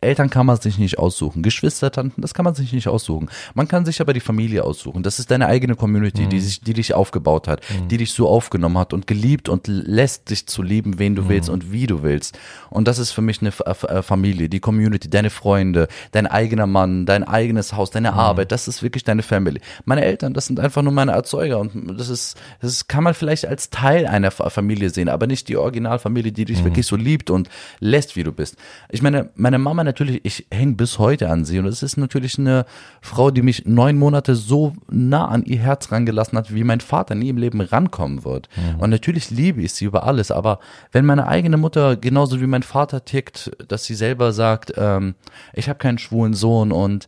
Eltern 0.02 0.30
kann 0.30 0.46
man 0.46 0.58
sich 0.58 0.78
nicht 0.78 0.98
aussuchen, 0.98 1.44
Geschwister, 1.44 1.92
Tanten, 1.92 2.22
das 2.22 2.34
kann 2.34 2.46
man 2.46 2.56
sich 2.56 2.72
nicht 2.72 2.88
aussuchen. 2.88 3.30
Man 3.54 3.68
kann 3.68 3.86
sich 3.86 4.00
aber 4.00 4.14
die 4.14 4.20
Familie 4.20 4.64
aussuchen. 4.64 5.04
Das 5.04 5.20
ist 5.20 5.30
deine 5.30 5.48
eigene 5.48 5.76
Community, 5.76 6.24
mhm. 6.24 6.30
die 6.30 6.40
sich, 6.40 6.62
die 6.62 6.74
dich 6.74 6.94
aufgebaut 6.94 7.48
hat, 7.48 7.62
mhm. 7.70 7.90
die 7.90 7.98
dich 7.98 8.14
so 8.14 8.30
aufgenommen 8.30 8.78
hat 8.78 8.94
und 8.94 9.08
geliebt 9.08 9.50
und 9.50 9.68
lässt 9.68 10.30
dich 10.30 10.48
zu 10.48 10.64
lieben, 10.70 11.00
wen 11.00 11.16
du 11.16 11.24
mhm. 11.24 11.30
willst 11.30 11.50
und 11.50 11.72
wie 11.72 11.88
du 11.88 12.04
willst. 12.04 12.38
Und 12.70 12.88
das 12.88 13.00
ist 13.00 13.12
für 13.12 13.22
mich 13.22 13.42
eine 13.42 13.52
äh, 13.66 14.02
Familie, 14.02 14.50
die 14.50 14.60
Community, 14.60 15.10
deine 15.10 15.30
Freunde, 15.30 15.88
dein 16.12 16.28
eigener 16.28 16.68
Mann, 16.68 17.06
dein 17.06 17.24
eigenes 17.24 17.74
Haus, 17.74 17.92
deine 17.92 18.12
mhm. 18.12 18.20
Arbeit. 18.20 18.52
Das 18.52 18.68
ist 18.68 18.84
wirklich 18.84 19.04
deine 19.04 19.24
Family. 19.24 19.60
Meine 19.86 20.06
Eltern, 20.06 20.34
das 20.34 20.46
sind 20.46 20.60
einfach 20.60 20.82
nur 20.82 20.94
meine 20.94 21.12
Erzeuger 21.12 21.60
und 21.60 22.00
das 22.00 22.10
ist, 22.10 22.38
das 22.62 22.88
kann 22.88 23.04
man 23.04 23.14
vielleicht 23.14 23.46
als 23.48 23.70
Teil 23.70 24.06
einer 24.06 24.32
Familie 24.32 24.90
sehen, 24.90 25.10
aber 25.10 25.28
nicht 25.28 25.48
die 25.48 25.58
Originalfamilie, 25.58 26.32
die 26.32 26.46
dich 26.46 26.62
mhm. 26.62 26.66
wirklich 26.66 26.86
so 26.86 26.96
liebt 26.96 27.30
und 27.30 27.50
lässt, 27.80 28.16
wie 28.16 28.24
du 28.24 28.32
bist. 28.32 28.58
Ich 28.90 29.02
meine, 29.02 29.30
meine 29.36 29.58
Mama 29.58 29.84
natürlich, 29.84 30.22
ich 30.24 30.46
hänge 30.52 30.74
bis 30.74 31.00
heute 31.00 31.30
an 31.30 31.46
sie 31.46 31.60
und 31.60 31.66
es 31.66 31.84
ist 31.84 31.98
natürlich 31.98 32.38
eine 32.38 32.66
Frau, 33.02 33.32
die 33.32 33.42
mich 33.42 33.66
neun 33.66 33.98
Monate 33.98 34.36
so 34.36 34.74
nah 34.90 35.28
an 35.28 35.44
ihr 35.44 35.60
Herz 35.60 35.92
rangelassen 35.92 36.38
hat, 36.38 36.54
wie 36.54 36.64
mein 36.64 36.82
Vater 36.82 37.16
nie 37.16 37.30
im 37.30 37.38
Leben 37.38 37.62
rankommen 37.62 38.24
wird. 38.24 38.50
Mhm. 38.56 38.80
Und 38.80 38.90
natürlich 38.90 39.32
liebe 39.32 39.62
ich 39.62 39.74
sie 39.74 39.86
über 39.86 40.04
alles, 40.04 40.32
aber 40.32 40.59
wenn 40.92 41.06
meine 41.06 41.28
eigene 41.28 41.58
Mutter 41.58 41.96
genauso 41.96 42.40
wie 42.42 42.48
mein 42.48 42.64
Vater 42.64 43.06
tickt, 43.06 43.52
dass 43.68 43.86
sie 43.86 43.96
selber 43.96 44.32
sagt, 44.34 44.74
ähm, 44.78 45.16
ich 45.54 45.70
habe 45.70 45.80
keinen 45.80 45.98
schwulen 45.98 46.34
Sohn 46.34 46.72
und 46.72 47.08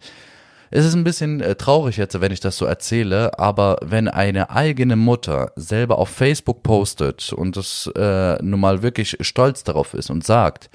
es 0.74 0.86
ist 0.86 0.94
ein 0.94 1.04
bisschen 1.04 1.42
äh, 1.42 1.56
traurig 1.56 1.98
jetzt, 1.98 2.20
wenn 2.22 2.32
ich 2.32 2.40
das 2.40 2.58
so 2.58 2.66
erzähle, 2.66 3.38
aber 3.38 3.78
wenn 3.82 4.08
eine 4.08 4.52
eigene 4.52 4.96
Mutter 4.96 5.52
selber 5.58 5.98
auf 5.98 6.10
Facebook 6.10 6.64
postet 6.64 7.34
und 7.34 7.58
das 7.58 7.92
äh, 7.96 8.42
nun 8.42 8.62
mal 8.62 8.82
wirklich 8.82 9.18
stolz 9.20 9.66
darauf 9.66 9.94
ist 9.94 10.10
und 10.10 10.26
sagt, 10.26 10.70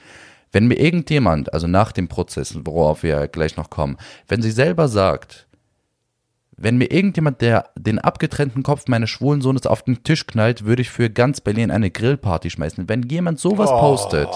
wenn 0.53 0.69
mir 0.69 0.79
irgendjemand, 0.79 1.53
also 1.53 1.67
nach 1.67 1.93
dem 1.93 2.09
Prozess, 2.09 2.59
worauf 2.65 3.03
wir 3.03 3.27
gleich 3.29 3.57
noch 3.57 3.71
kommen, 3.71 3.97
wenn 4.29 4.43
sie 4.43 4.51
selber 4.51 4.89
sagt, 4.89 5.46
wenn 6.57 6.79
mir 6.79 6.91
irgendjemand 6.91 7.41
der 7.41 7.71
den 7.77 7.99
abgetrennten 7.99 8.63
Kopf 8.63 8.89
meines 8.89 9.11
schwulen 9.11 9.43
Sohnes 9.43 9.67
auf 9.67 9.83
den 9.83 10.03
Tisch 10.03 10.27
knallt, 10.27 10.65
würde 10.65 10.83
ich 10.83 10.91
für 10.91 11.11
ganz 11.11 11.41
Berlin 11.41 11.71
eine 11.71 11.91
Grillparty 11.91 12.51
schmeißen. 12.51 12.89
Wenn 12.89 13.03
jemand 13.03 13.39
sowas 13.39 13.71
oh. 13.71 13.79
postet, 13.79 14.29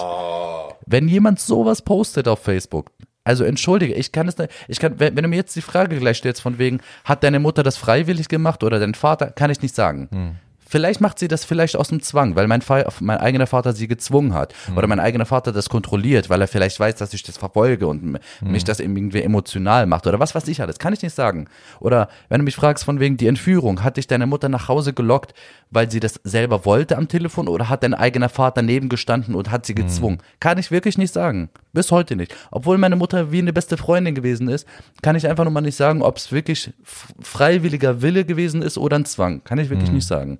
wenn 0.85 1.07
jemand 1.07 1.39
sowas 1.39 1.81
postet 1.81 2.27
auf 2.27 2.39
Facebook, 2.39 2.91
also 3.23 3.43
entschuldige, 3.43 3.93
ich 3.93 4.11
kann 4.11 4.27
es 4.27 4.37
nicht, 4.37 4.51
ich 4.67 4.79
kann, 4.79 4.99
wenn, 4.99 5.15
wenn, 5.15 5.23
du 5.23 5.29
mir 5.29 5.35
jetzt 5.35 5.55
die 5.55 5.61
Frage 5.61 5.97
gleich 5.97 6.17
stellst 6.17 6.41
von 6.41 6.57
wegen, 6.57 6.79
hat 7.05 7.23
deine 7.23 7.39
Mutter 7.39 7.63
das 7.63 7.77
freiwillig 7.77 8.29
gemacht 8.29 8.63
oder 8.63 8.79
dein 8.79 8.95
Vater, 8.95 9.27
kann 9.27 9.51
ich 9.51 9.61
nicht 9.61 9.75
sagen. 9.75 10.09
Hm. 10.11 10.35
Vielleicht 10.71 11.01
macht 11.01 11.19
sie 11.19 11.27
das 11.27 11.43
vielleicht 11.43 11.75
aus 11.75 11.89
dem 11.89 12.01
Zwang, 12.01 12.37
weil 12.37 12.47
mein, 12.47 12.63
mein 13.01 13.17
eigener 13.17 13.45
Vater 13.45 13.73
sie 13.73 13.89
gezwungen 13.89 14.33
hat. 14.33 14.53
Mhm. 14.69 14.77
Oder 14.77 14.87
mein 14.87 15.01
eigener 15.01 15.25
Vater 15.25 15.51
das 15.51 15.67
kontrolliert, 15.67 16.29
weil 16.29 16.39
er 16.39 16.47
vielleicht 16.47 16.79
weiß, 16.79 16.95
dass 16.95 17.13
ich 17.13 17.23
das 17.23 17.37
verfolge 17.37 17.87
und 17.87 18.05
mhm. 18.05 18.19
mich 18.39 18.63
das 18.63 18.79
irgendwie 18.79 19.21
emotional 19.21 19.85
macht. 19.85 20.07
Oder 20.07 20.21
was 20.21 20.33
weiß 20.33 20.47
ich 20.47 20.61
alles. 20.61 20.79
Kann 20.79 20.93
ich 20.93 21.01
nicht 21.01 21.13
sagen. 21.13 21.49
Oder 21.81 22.07
wenn 22.29 22.39
du 22.39 22.45
mich 22.45 22.55
fragst 22.55 22.85
von 22.85 23.01
wegen 23.01 23.17
die 23.17 23.27
Entführung, 23.27 23.83
hat 23.83 23.97
dich 23.97 24.07
deine 24.07 24.27
Mutter 24.27 24.47
nach 24.47 24.69
Hause 24.69 24.93
gelockt, 24.93 25.33
weil 25.71 25.91
sie 25.91 25.99
das 25.99 26.21
selber 26.23 26.63
wollte 26.63 26.97
am 26.97 27.09
Telefon 27.09 27.49
oder 27.49 27.67
hat 27.67 27.83
dein 27.83 27.93
eigener 27.93 28.29
Vater 28.29 28.61
nebengestanden 28.61 29.35
und 29.35 29.51
hat 29.51 29.65
sie 29.65 29.73
mhm. 29.73 29.79
gezwungen? 29.79 30.15
Mhm. 30.21 30.39
Kann 30.39 30.57
ich 30.57 30.71
wirklich 30.71 30.97
nicht 30.97 31.13
sagen. 31.13 31.49
Bis 31.73 31.91
heute 31.91 32.15
nicht. 32.15 32.35
Obwohl 32.51 32.77
meine 32.77 32.95
Mutter 32.95 33.31
wie 33.31 33.39
eine 33.39 33.53
beste 33.53 33.77
Freundin 33.77 34.15
gewesen 34.15 34.49
ist, 34.49 34.67
kann 35.01 35.15
ich 35.15 35.27
einfach 35.27 35.45
nur 35.45 35.53
mal 35.53 35.61
nicht 35.61 35.77
sagen, 35.77 36.01
ob 36.01 36.17
es 36.17 36.31
wirklich 36.31 36.73
freiwilliger 36.83 38.01
Wille 38.01 38.25
gewesen 38.25 38.61
ist 38.61 38.77
oder 38.77 38.97
ein 38.97 39.05
Zwang. 39.05 39.43
Kann 39.43 39.59
ich 39.59 39.69
wirklich 39.69 39.89
mhm. 39.89 39.95
nicht 39.95 40.07
sagen. 40.07 40.39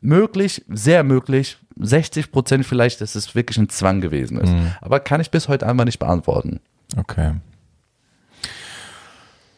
Möglich, 0.00 0.64
sehr 0.68 1.02
möglich, 1.02 1.56
60 1.80 2.30
Prozent 2.30 2.66
vielleicht, 2.66 3.00
dass 3.00 3.14
es 3.14 3.34
wirklich 3.34 3.58
ein 3.58 3.68
Zwang 3.70 4.00
gewesen 4.00 4.38
ist. 4.38 4.50
Mhm. 4.50 4.72
Aber 4.80 5.00
kann 5.00 5.20
ich 5.20 5.30
bis 5.30 5.48
heute 5.48 5.66
einfach 5.66 5.84
nicht 5.86 5.98
beantworten. 5.98 6.60
Okay. 6.96 7.34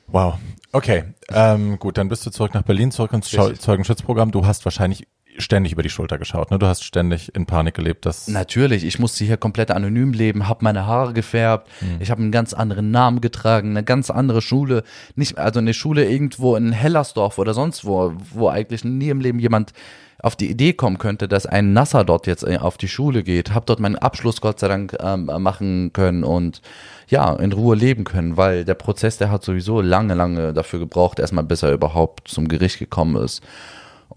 Wow. 0.07 0.39
Okay, 0.71 1.05
ähm, 1.31 1.79
gut, 1.79 1.97
dann 1.97 2.09
bist 2.09 2.27
du 2.27 2.31
zurück 2.31 2.53
nach 2.53 2.63
Berlin, 2.63 2.91
zurück 2.91 3.13
ins 3.13 3.31
Zeugenschutzprogramm. 3.31 4.31
Du 4.31 4.47
hast 4.47 4.65
wahrscheinlich 4.67 5.07
ständig 5.39 5.73
über 5.73 5.83
die 5.83 5.91
Schulter 5.91 6.19
geschaut, 6.19 6.51
ne? 6.51 6.59
Du 6.59 6.67
hast 6.67 6.85
ständig 6.85 7.35
in 7.35 7.47
Panik 7.47 7.75
gelebt, 7.75 8.07
dass 8.07 8.29
Natürlich, 8.29 8.85
ich 8.85 8.99
musste 8.99 9.25
hier 9.25 9.37
komplett 9.37 9.71
anonym 9.71 10.13
leben, 10.13 10.49
habe 10.49 10.65
meine 10.65 10.87
Haare 10.87 11.13
gefärbt, 11.13 11.69
mhm. 11.81 11.97
ich 12.01 12.11
habe 12.11 12.23
einen 12.23 12.33
ganz 12.33 12.53
anderen 12.53 12.91
Namen 12.91 13.21
getragen, 13.21 13.71
eine 13.71 13.85
ganz 13.85 14.11
andere 14.11 14.43
Schule, 14.43 14.83
nicht 15.15 15.39
also 15.39 15.61
eine 15.61 15.75
Schule 15.75 16.09
irgendwo 16.09 16.57
in 16.57 16.73
Hellersdorf 16.73 17.39
oder 17.39 17.55
sonst 17.55 17.85
wo, 17.85 18.13
wo 18.33 18.49
eigentlich 18.49 18.85
nie 18.85 19.09
im 19.09 19.21
Leben 19.21 19.39
jemand 19.39 19.73
auf 20.21 20.35
die 20.35 20.51
Idee 20.51 20.73
kommen 20.73 20.99
könnte, 20.99 21.29
dass 21.29 21.47
ein 21.47 21.73
Nasser 21.73 22.05
dort 22.05 22.27
jetzt 22.27 22.43
äh, 22.43 22.59
auf 22.59 22.77
die 22.77 22.89
Schule 22.89 23.23
geht, 23.23 23.55
habe 23.55 23.67
dort 23.67 23.81
meinen 23.81 23.97
Abschluss 23.97 24.41
Gott 24.41 24.59
sei 24.59 24.69
Dank 24.69 24.97
ähm, 25.01 25.27
machen 25.39 25.93
können 25.93 26.25
und 26.25 26.61
ja, 27.09 27.33
in 27.35 27.53
Ruhe 27.53 27.77
leben 27.77 28.05
können, 28.05 28.37
weil 28.37 28.65
der 28.65 28.75
Prozess, 28.75 29.17
der 29.19 29.31
hat 29.31 29.45
sowieso 29.45 29.81
lange, 29.81 30.15
lange 30.15 30.53
dafür 30.53 30.81
gebraucht, 30.81 31.21
erstmal 31.21 31.45
bis 31.45 31.63
er 31.63 31.73
überhaupt 31.73 32.29
zum 32.29 32.49
Gericht 32.49 32.79
gekommen 32.79 33.23
ist. 33.23 33.43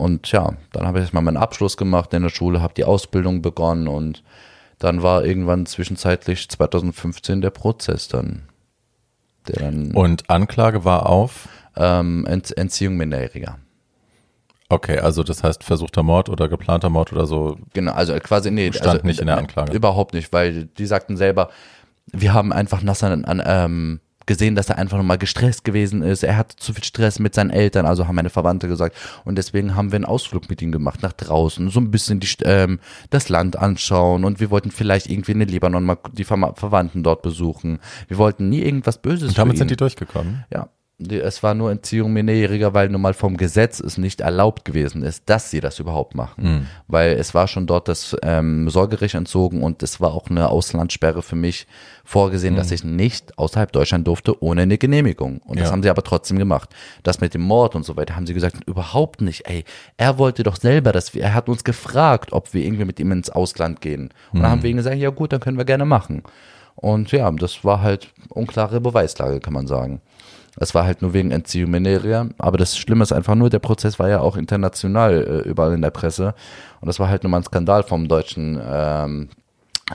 Und 0.01 0.31
ja, 0.31 0.53
dann 0.73 0.87
habe 0.87 0.97
ich 0.97 1.03
erstmal 1.03 1.21
meinen 1.21 1.37
Abschluss 1.37 1.77
gemacht 1.77 2.11
in 2.15 2.23
der 2.23 2.29
Schule, 2.29 2.59
habe 2.59 2.73
die 2.73 2.85
Ausbildung 2.85 3.43
begonnen 3.43 3.87
und 3.87 4.23
dann 4.79 5.03
war 5.03 5.23
irgendwann 5.23 5.67
zwischenzeitlich 5.67 6.49
2015 6.49 7.39
der 7.39 7.51
Prozess 7.51 8.07
dann. 8.07 8.49
Der 9.47 9.59
dann 9.59 9.91
und 9.91 10.27
Anklage 10.27 10.85
war 10.85 11.05
auf? 11.05 11.49
Ähm, 11.75 12.25
Ent 12.25 12.57
Entziehung 12.57 12.97
Minderjähriger. 12.97 13.59
Okay, 14.69 14.97
also 14.97 15.21
das 15.21 15.43
heißt 15.43 15.63
versuchter 15.63 16.01
Mord 16.01 16.29
oder 16.29 16.49
geplanter 16.49 16.89
Mord 16.89 17.13
oder 17.13 17.27
so. 17.27 17.59
Genau, 17.73 17.91
also 17.91 18.15
quasi 18.15 18.49
nee, 18.49 18.73
stand 18.73 18.87
also, 18.87 19.05
nicht 19.05 19.19
in 19.19 19.27
der 19.27 19.37
Anklage. 19.37 19.71
Überhaupt 19.71 20.15
nicht, 20.15 20.33
weil 20.33 20.65
die 20.65 20.85
sagten 20.87 21.15
selber, 21.15 21.51
wir 22.07 22.33
haben 22.33 22.51
einfach 22.51 22.81
Nasser 22.81 23.11
an, 23.11 23.43
ähm, 23.45 23.99
gesehen, 24.25 24.55
dass 24.55 24.69
er 24.69 24.77
einfach 24.77 24.97
nochmal 24.97 25.17
gestresst 25.17 25.63
gewesen 25.63 26.01
ist. 26.01 26.23
Er 26.23 26.37
hatte 26.37 26.55
zu 26.55 26.73
viel 26.73 26.83
Stress 26.83 27.19
mit 27.19 27.35
seinen 27.35 27.49
Eltern, 27.49 27.85
also 27.85 28.07
haben 28.07 28.15
meine 28.15 28.29
Verwandte 28.29 28.67
gesagt. 28.67 28.95
Und 29.25 29.37
deswegen 29.37 29.75
haben 29.75 29.91
wir 29.91 29.97
einen 29.97 30.05
Ausflug 30.05 30.49
mit 30.49 30.61
ihm 30.61 30.71
gemacht 30.71 31.01
nach 31.01 31.13
draußen, 31.13 31.69
so 31.69 31.79
ein 31.79 31.91
bisschen 31.91 32.19
die, 32.19 32.27
ähm, 32.43 32.79
das 33.09 33.29
Land 33.29 33.57
anschauen. 33.57 34.25
Und 34.25 34.39
wir 34.39 34.51
wollten 34.51 34.71
vielleicht 34.71 35.07
irgendwie 35.07 35.31
in 35.31 35.39
den 35.39 35.49
Libanon 35.49 35.83
mal 35.83 35.97
die 36.11 36.23
Ver 36.23 36.53
Verwandten 36.55 37.03
dort 37.03 37.21
besuchen. 37.21 37.79
Wir 38.07 38.17
wollten 38.17 38.49
nie 38.49 38.61
irgendwas 38.61 39.01
Böses. 39.01 39.29
Und 39.29 39.37
damit 39.37 39.57
sind 39.57 39.69
die 39.69 39.77
durchgekommen? 39.77 40.45
Ja 40.51 40.69
es 41.09 41.43
war 41.43 41.53
nur 41.53 41.71
Entziehung 41.71 42.13
Minderjähriger, 42.13 42.73
weil 42.73 42.89
nun 42.89 43.01
mal 43.01 43.13
vom 43.13 43.37
Gesetz 43.37 43.79
es 43.79 43.97
nicht 43.97 44.21
erlaubt 44.21 44.65
gewesen 44.65 45.03
ist, 45.03 45.23
dass 45.27 45.49
sie 45.49 45.59
das 45.59 45.79
überhaupt 45.79 46.15
machen. 46.15 46.43
Mhm. 46.43 46.67
Weil 46.87 47.13
es 47.13 47.33
war 47.33 47.47
schon 47.47 47.67
dort 47.67 47.87
das 47.87 48.15
ähm, 48.21 48.69
Sorgerecht 48.69 49.15
entzogen 49.15 49.63
und 49.63 49.83
es 49.83 49.99
war 49.99 50.13
auch 50.13 50.29
eine 50.29 50.49
Auslandssperre 50.49 51.21
für 51.21 51.35
mich 51.35 51.67
vorgesehen, 52.03 52.53
mhm. 52.53 52.57
dass 52.57 52.71
ich 52.71 52.83
nicht 52.83 53.37
außerhalb 53.37 53.71
Deutschland 53.71 54.07
durfte 54.07 54.41
ohne 54.43 54.63
eine 54.63 54.77
Genehmigung. 54.77 55.39
Und 55.45 55.57
ja. 55.57 55.63
das 55.63 55.71
haben 55.71 55.83
sie 55.83 55.89
aber 55.89 56.03
trotzdem 56.03 56.37
gemacht. 56.37 56.69
Das 57.03 57.21
mit 57.21 57.33
dem 57.33 57.41
Mord 57.41 57.75
und 57.75 57.85
so 57.85 57.95
weiter 57.95 58.15
haben 58.15 58.27
sie 58.27 58.33
gesagt, 58.33 58.57
überhaupt 58.65 59.21
nicht. 59.21 59.47
Ey, 59.47 59.63
er 59.97 60.17
wollte 60.17 60.43
doch 60.43 60.57
selber, 60.57 60.91
dass 60.91 61.13
wir, 61.13 61.23
er 61.23 61.33
hat 61.33 61.49
uns 61.49 61.63
gefragt, 61.63 62.33
ob 62.33 62.53
wir 62.53 62.63
irgendwie 62.63 62.85
mit 62.85 62.99
ihm 62.99 63.11
ins 63.11 63.29
Ausland 63.29 63.81
gehen. 63.81 64.09
Und 64.31 64.39
mhm. 64.39 64.41
dann 64.43 64.51
haben 64.51 64.63
wir 64.63 64.69
ihm 64.69 64.77
gesagt, 64.77 64.97
ja 64.97 65.09
gut, 65.09 65.33
dann 65.33 65.39
können 65.39 65.57
wir 65.57 65.65
gerne 65.65 65.85
machen. 65.85 66.23
Und 66.75 67.11
ja, 67.11 67.29
das 67.31 67.63
war 67.63 67.81
halt 67.81 68.09
unklare 68.29 68.81
Beweislage, 68.81 69.39
kann 69.39 69.53
man 69.53 69.67
sagen. 69.67 70.01
Es 70.57 70.75
war 70.75 70.85
halt 70.85 71.01
nur 71.01 71.13
wegen 71.13 71.29
Mineria. 71.67 72.27
Aber 72.37 72.57
das 72.57 72.77
Schlimme 72.77 73.03
ist 73.03 73.11
einfach 73.11 73.35
nur, 73.35 73.49
der 73.49 73.59
Prozess 73.59 73.99
war 73.99 74.09
ja 74.09 74.19
auch 74.19 74.35
international 74.35 75.43
äh, 75.45 75.49
überall 75.49 75.73
in 75.73 75.81
der 75.81 75.91
Presse. 75.91 76.33
Und 76.81 76.87
das 76.87 76.99
war 76.99 77.09
halt 77.09 77.23
nur 77.23 77.31
mal 77.31 77.37
ein 77.37 77.43
Skandal 77.43 77.83
vom 77.83 78.07
deutschen 78.07 78.59
ähm, 78.63 79.29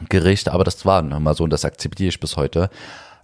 Gericht. 0.08 0.48
Aber 0.48 0.64
das 0.64 0.84
war 0.86 1.02
nun 1.02 1.22
mal 1.22 1.34
so 1.34 1.44
und 1.44 1.50
das 1.50 1.64
akzeptiere 1.64 2.08
ich 2.08 2.20
bis 2.20 2.36
heute. 2.36 2.70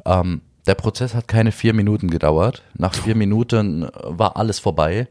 Ähm, 0.05 0.43
der 0.67 0.75
Prozess 0.75 1.15
hat 1.15 1.27
keine 1.27 1.53
vier 1.53 1.75
Minuten 1.75 2.11
gedauert. 2.11 2.63
Nach 2.77 2.95
vier 2.95 3.17
Minuten 3.17 3.89
war 4.05 4.37
alles 4.37 4.61
vorbei, 4.61 5.09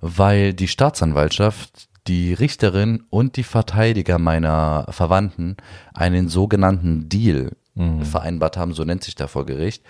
weil 0.00 0.52
die 0.52 0.68
Staatsanwaltschaft, 0.68 1.88
die 2.08 2.34
Richterin 2.34 3.04
und 3.08 3.36
die 3.36 3.44
Verteidiger 3.44 4.18
meiner 4.18 4.86
Verwandten 4.90 5.56
einen 5.94 6.28
sogenannten 6.28 7.08
Deal 7.08 7.52
mhm. 7.74 8.02
vereinbart 8.02 8.56
haben, 8.56 8.74
so 8.74 8.84
nennt 8.84 9.04
sich 9.04 9.14
der 9.14 9.28
vor 9.28 9.46
Gericht 9.46 9.82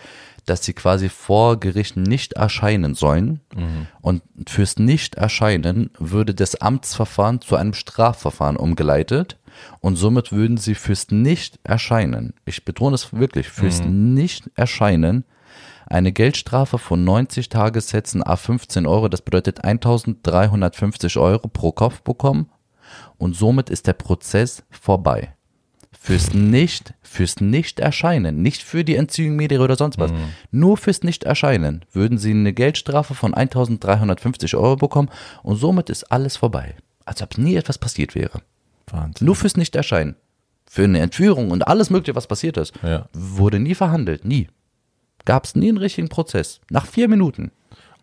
dass 0.47 0.65
sie 0.65 0.73
quasi 0.73 1.09
vor 1.09 1.59
Gericht 1.61 1.97
nicht 1.97 2.35
erscheinen 2.35 2.95
sollen. 2.95 3.41
Mhm. 3.55 3.87
Und 4.01 4.23
fürs 4.49 4.79
Nicht-Erscheinen 4.79 5.91
würde 5.99 6.35
das 6.35 6.57
Amtsverfahren 6.57 7.41
zu 7.41 7.57
einem 7.57 7.75
Strafverfahren 7.75 8.57
umgeleitet. 8.57 9.39
Und 9.81 9.97
somit 9.97 10.33
würden 10.33 10.57
sie 10.57 10.75
fürs 10.75 11.11
Nicht-Erscheinen, 11.11 12.35
ich 12.45 12.65
betone 12.65 12.95
es 12.95 13.13
wirklich, 13.13 13.49
fürs 13.49 13.83
mhm. 13.83 14.15
Nicht-Erscheinen 14.15 15.25
eine 15.87 16.13
Geldstrafe 16.13 16.79
von 16.79 17.05
90 17.05 17.51
Tagessätzen 17.51 18.23
a 18.23 18.37
15 18.37 18.87
Euro, 18.87 19.09
das 19.09 19.21
bedeutet 19.21 19.63
1350 19.63 21.19
Euro 21.19 21.49
pro 21.49 21.73
Kopf 21.73 22.01
bekommen 22.01 22.49
Und 23.19 23.37
somit 23.37 23.69
ist 23.69 23.87
der 23.87 23.93
Prozess 23.93 24.65
vorbei. 24.71 25.35
Fürs 26.05 26.35
nicht, 26.35 26.95
fürs 27.01 27.41
Nicht-Erscheinen, 27.41 28.43
nicht 28.43 28.65
für 28.65 28.83
die 28.83 28.97
Entziehung 28.97 29.37
Media 29.37 29.61
oder 29.61 29.77
sonst 29.77 29.99
was, 29.99 30.11
nur 30.51 30.77
fürs 30.77 31.05
Nicht-Erscheinen 31.05 31.85
würden 31.93 32.19
sie 32.19 32.33
eine 32.33 32.53
Geldstrafe 32.53 33.15
von 33.15 33.35
1350 33.35 34.57
Euro 34.57 34.75
bekommen 34.75 35.11
und 35.45 35.59
somit 35.59 35.91
ist 35.91 36.11
alles 36.11 36.37
vorbei. 36.37 36.75
Als 37.05 37.23
ob 37.23 37.39
nie 37.39 37.55
etwas 37.55 37.79
passiert 37.79 38.17
wäre. 38.17 38.43
Wahnsinn. 38.91 39.27
Nur 39.27 39.37
fürs 39.37 39.57
Nicht-Erscheinen. 39.57 40.17
Für 40.69 40.83
eine 40.83 40.99
Entführung 40.99 41.53
und 41.53 41.69
alles 41.69 41.89
Mögliche, 41.89 42.17
was 42.17 42.27
passiert 42.27 42.57
ist, 42.57 42.73
Ja. 42.83 43.09
wurde 43.13 43.61
nie 43.61 43.77
verhandelt, 43.77 44.25
nie. 44.25 44.49
Gab 45.25 45.45
es 45.45 45.55
nie 45.55 45.69
einen 45.69 45.79
richtigen 45.79 46.09
Prozess. 46.09 46.61
Nach 46.69 46.87
vier 46.87 47.07
Minuten. 47.07 47.53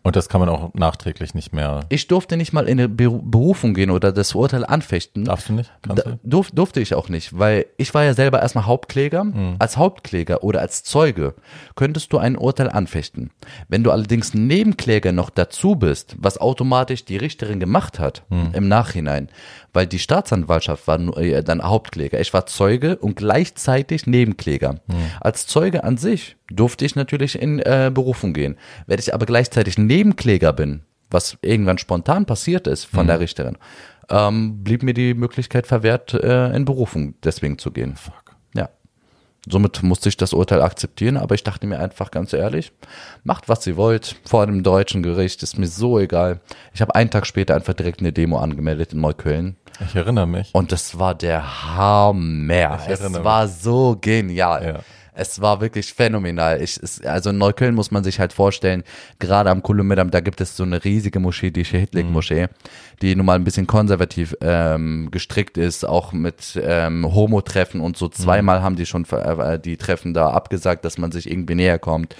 Und 0.02 0.16
das 0.16 0.30
kann 0.30 0.40
man 0.40 0.48
auch 0.48 0.72
nachträglich 0.72 1.34
nicht 1.34 1.52
mehr. 1.52 1.80
Ich 1.90 2.08
durfte 2.08 2.38
nicht 2.38 2.54
mal 2.54 2.66
in 2.66 2.80
eine 2.80 2.88
Beru- 2.88 3.20
Berufung 3.22 3.74
gehen 3.74 3.90
oder 3.90 4.12
das 4.12 4.34
Urteil 4.34 4.64
anfechten. 4.64 5.26
Darfst 5.26 5.50
du 5.50 5.52
nicht? 5.52 5.70
Kannst 5.82 6.06
du? 6.06 6.18
durf, 6.24 6.50
durfte 6.52 6.80
ich 6.80 6.94
auch 6.94 7.10
nicht, 7.10 7.38
weil 7.38 7.66
ich 7.76 7.92
war 7.92 8.04
ja 8.04 8.14
selber 8.14 8.40
erstmal 8.40 8.64
Hauptkläger. 8.64 9.24
Mhm. 9.24 9.56
Als 9.58 9.76
Hauptkläger 9.76 10.42
oder 10.42 10.60
als 10.60 10.84
Zeuge 10.84 11.34
könntest 11.76 12.12
du 12.14 12.18
ein 12.18 12.36
Urteil 12.38 12.70
anfechten. 12.70 13.30
Wenn 13.68 13.84
du 13.84 13.90
allerdings 13.90 14.32
Nebenkläger 14.32 15.12
noch 15.12 15.28
dazu 15.28 15.76
bist, 15.76 16.16
was 16.18 16.38
automatisch 16.38 17.04
die 17.04 17.18
Richterin 17.18 17.60
gemacht 17.60 17.98
hat 17.98 18.22
Mhm. 18.30 18.50
im 18.54 18.68
Nachhinein, 18.68 19.28
weil 19.74 19.86
die 19.86 19.98
Staatsanwaltschaft 19.98 20.86
war 20.88 20.96
nur, 20.96 21.18
äh, 21.18 21.44
dann 21.44 21.62
Hauptkläger. 21.62 22.18
Ich 22.20 22.32
war 22.32 22.46
Zeuge 22.46 22.96
und 22.96 23.16
gleichzeitig 23.16 24.06
Nebenkläger. 24.06 24.74
Mhm. 24.86 24.94
Als 25.20 25.46
Zeuge 25.46 25.84
an 25.84 25.96
sich 25.98 26.36
durfte 26.50 26.84
ich 26.84 26.96
natürlich 26.96 27.40
in 27.40 27.58
äh, 27.60 27.90
Berufung 27.92 28.32
gehen. 28.32 28.56
Wenn 28.86 28.98
ich 28.98 29.14
aber 29.14 29.26
gleichzeitig 29.26 29.78
Nebenkläger 29.78 30.52
bin, 30.52 30.82
was 31.10 31.38
irgendwann 31.42 31.78
spontan 31.78 32.26
passiert 32.26 32.66
ist 32.66 32.84
von 32.84 33.06
der 33.06 33.20
Richterin, 33.20 33.58
ähm, 34.08 34.62
blieb 34.62 34.82
mir 34.82 34.94
die 34.94 35.14
Möglichkeit 35.14 35.66
verwehrt, 35.66 36.14
äh, 36.14 36.54
in 36.54 36.64
Berufung 36.64 37.14
deswegen 37.24 37.58
zu 37.58 37.70
gehen. 37.70 37.96
Fuck. 37.96 38.36
Ja. 38.54 38.68
Somit 39.48 39.82
musste 39.82 40.08
ich 40.08 40.16
das 40.16 40.32
Urteil 40.32 40.60
akzeptieren, 40.60 41.16
aber 41.16 41.34
ich 41.34 41.44
dachte 41.44 41.66
mir 41.66 41.78
einfach 41.80 42.10
ganz 42.10 42.32
ehrlich, 42.32 42.72
macht 43.24 43.48
was 43.48 43.66
ihr 43.66 43.76
wollt, 43.76 44.16
vor 44.24 44.46
dem 44.46 44.62
deutschen 44.62 45.02
Gericht, 45.02 45.42
ist 45.42 45.58
mir 45.58 45.66
so 45.68 45.98
egal. 45.98 46.40
Ich 46.74 46.80
habe 46.80 46.94
einen 46.94 47.10
Tag 47.10 47.26
später 47.26 47.54
einfach 47.54 47.74
direkt 47.74 48.00
eine 48.00 48.12
Demo 48.12 48.38
angemeldet 48.38 48.92
in 48.92 49.00
Neukölln 49.00 49.56
Ich 49.88 49.94
erinnere 49.94 50.26
mich. 50.26 50.54
und 50.54 50.72
das 50.72 50.98
war 50.98 51.14
der 51.14 51.74
Hammer. 51.76 52.78
Ich 52.84 52.90
Es 52.90 53.24
war 53.24 53.48
so 53.48 53.96
genial. 54.00 54.64
Ja. 54.64 54.80
Es 55.12 55.40
war 55.40 55.60
wirklich 55.60 55.92
phänomenal. 55.92 56.62
Ich, 56.62 56.78
es, 56.82 57.02
also 57.04 57.30
in 57.30 57.38
Neukölln 57.38 57.74
muss 57.74 57.90
man 57.90 58.04
sich 58.04 58.20
halt 58.20 58.32
vorstellen, 58.32 58.84
gerade 59.18 59.50
am 59.50 59.62
Kulumedam, 59.62 60.10
da 60.10 60.20
gibt 60.20 60.40
es 60.40 60.56
so 60.56 60.62
eine 60.62 60.84
riesige 60.84 61.20
Moschee, 61.20 61.50
die 61.50 61.64
Shehitlik-Moschee, 61.64 62.48
die 63.02 63.14
nun 63.16 63.26
mal 63.26 63.34
ein 63.34 63.44
bisschen 63.44 63.66
konservativ 63.66 64.36
ähm, 64.40 65.10
gestrickt 65.10 65.58
ist, 65.58 65.84
auch 65.84 66.12
mit 66.12 66.60
ähm, 66.62 67.12
Homo-Treffen 67.12 67.80
und 67.80 67.96
so. 67.96 68.08
Zweimal 68.08 68.62
haben 68.62 68.76
die 68.76 68.86
schon 68.86 69.04
äh, 69.10 69.58
die 69.58 69.76
Treffen 69.76 70.14
da 70.14 70.30
abgesagt, 70.30 70.84
dass 70.84 70.98
man 70.98 71.12
sich 71.12 71.30
irgendwie 71.30 71.54
näher 71.54 71.78
kommt. 71.78 72.16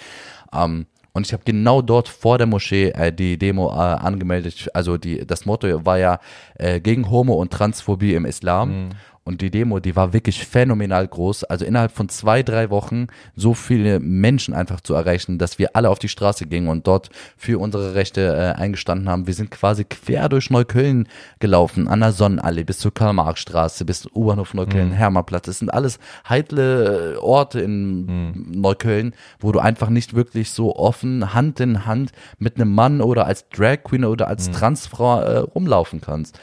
Ähm, 0.53 0.87
und 1.13 1.27
ich 1.27 1.33
habe 1.33 1.43
genau 1.45 1.83
dort 1.83 2.09
vor 2.09 2.39
der 2.39 2.47
Moschee 2.47 2.91
äh, 2.91 3.13
die 3.13 3.37
Demo 3.37 3.71
äh, 3.71 3.79
angemeldet. 3.79 4.69
Also 4.75 4.97
die, 4.97 5.27
das 5.27 5.45
Motto 5.45 5.85
war 5.85 5.99
ja 5.99 6.21
äh, 6.55 6.81
gegen 6.81 7.11
Homo 7.11 7.35
und 7.35 7.53
Transphobie 7.53 8.15
im 8.15 8.25
Islam. 8.25 8.91
Und 9.23 9.43
die 9.43 9.51
Demo, 9.51 9.81
die 9.81 9.97
war 9.97 10.15
wirklich 10.15 10.47
phänomenal 10.47 11.07
groß. 11.07 11.45
Also 11.45 11.65
innerhalb 11.65 11.93
von 11.93 12.09
zwei, 12.09 12.43
drei 12.43 12.71
Wochen 12.71 13.09
so 13.37 13.53
viele 13.53 14.01
Menschen 14.01 14.55
einfach 14.55 14.81
zu 14.81 14.95
erreichen, 14.95 15.39
dass 15.39 15.59
wir 15.59 15.77
alle 15.77 15.91
auf 15.91 15.99
die 15.99 16.09
Straße 16.09 16.47
gingen 16.47 16.69
und 16.69 16.87
dort 16.87 17.11
für 17.37 17.59
unsere 17.59 17.95
Rechte 17.95 18.23
äh, 18.23 18.59
eingestanden 18.59 19.09
haben. 19.11 19.27
Wir 19.27 19.35
sind 19.35 19.51
quasi 19.51 19.85
quer 19.85 20.31
durch 20.31 20.51
Neukölln 20.51 21.07
gelaufen, 21.39 21.87
an 21.87 22.01
der 22.01 22.13
Sonnenallee 22.13 22.65
bis 22.65 22.79
zur 22.79 22.95
Karl-Marx-Straße, 22.95 23.85
bis 23.85 24.01
zum 24.01 24.13
U-Bahnhof 24.15 24.55
Neukölln, 24.55 24.91
Hermannplatz. 24.91 25.47
Das 25.47 25.59
sind 25.59 25.73
alles 25.73 25.99
heitle 26.29 27.15
äh, 27.15 27.17
Orte 27.19 27.61
in 27.61 28.61
Neukölln, 28.61 29.15
wo 29.39 29.53
du 29.53 29.61
einfach 29.61 29.91
nicht 29.91 30.15
wirklich 30.15 30.51
so 30.51 30.75
offen 30.75 31.35
Hand 31.35 31.61
in 31.61 31.85
Hand 31.85 32.13
mit 32.39 32.57
einem 32.57 32.75
Mann 32.75 33.03
oder 33.03 33.27
als 33.27 33.49
Drag 33.51 33.85
Queen 33.85 34.07
oder 34.07 34.29
als 34.29 34.51
Transfrau 34.51 35.21
äh, 35.21 35.39
rumlaufen 35.39 36.01
kannst. 36.01 36.41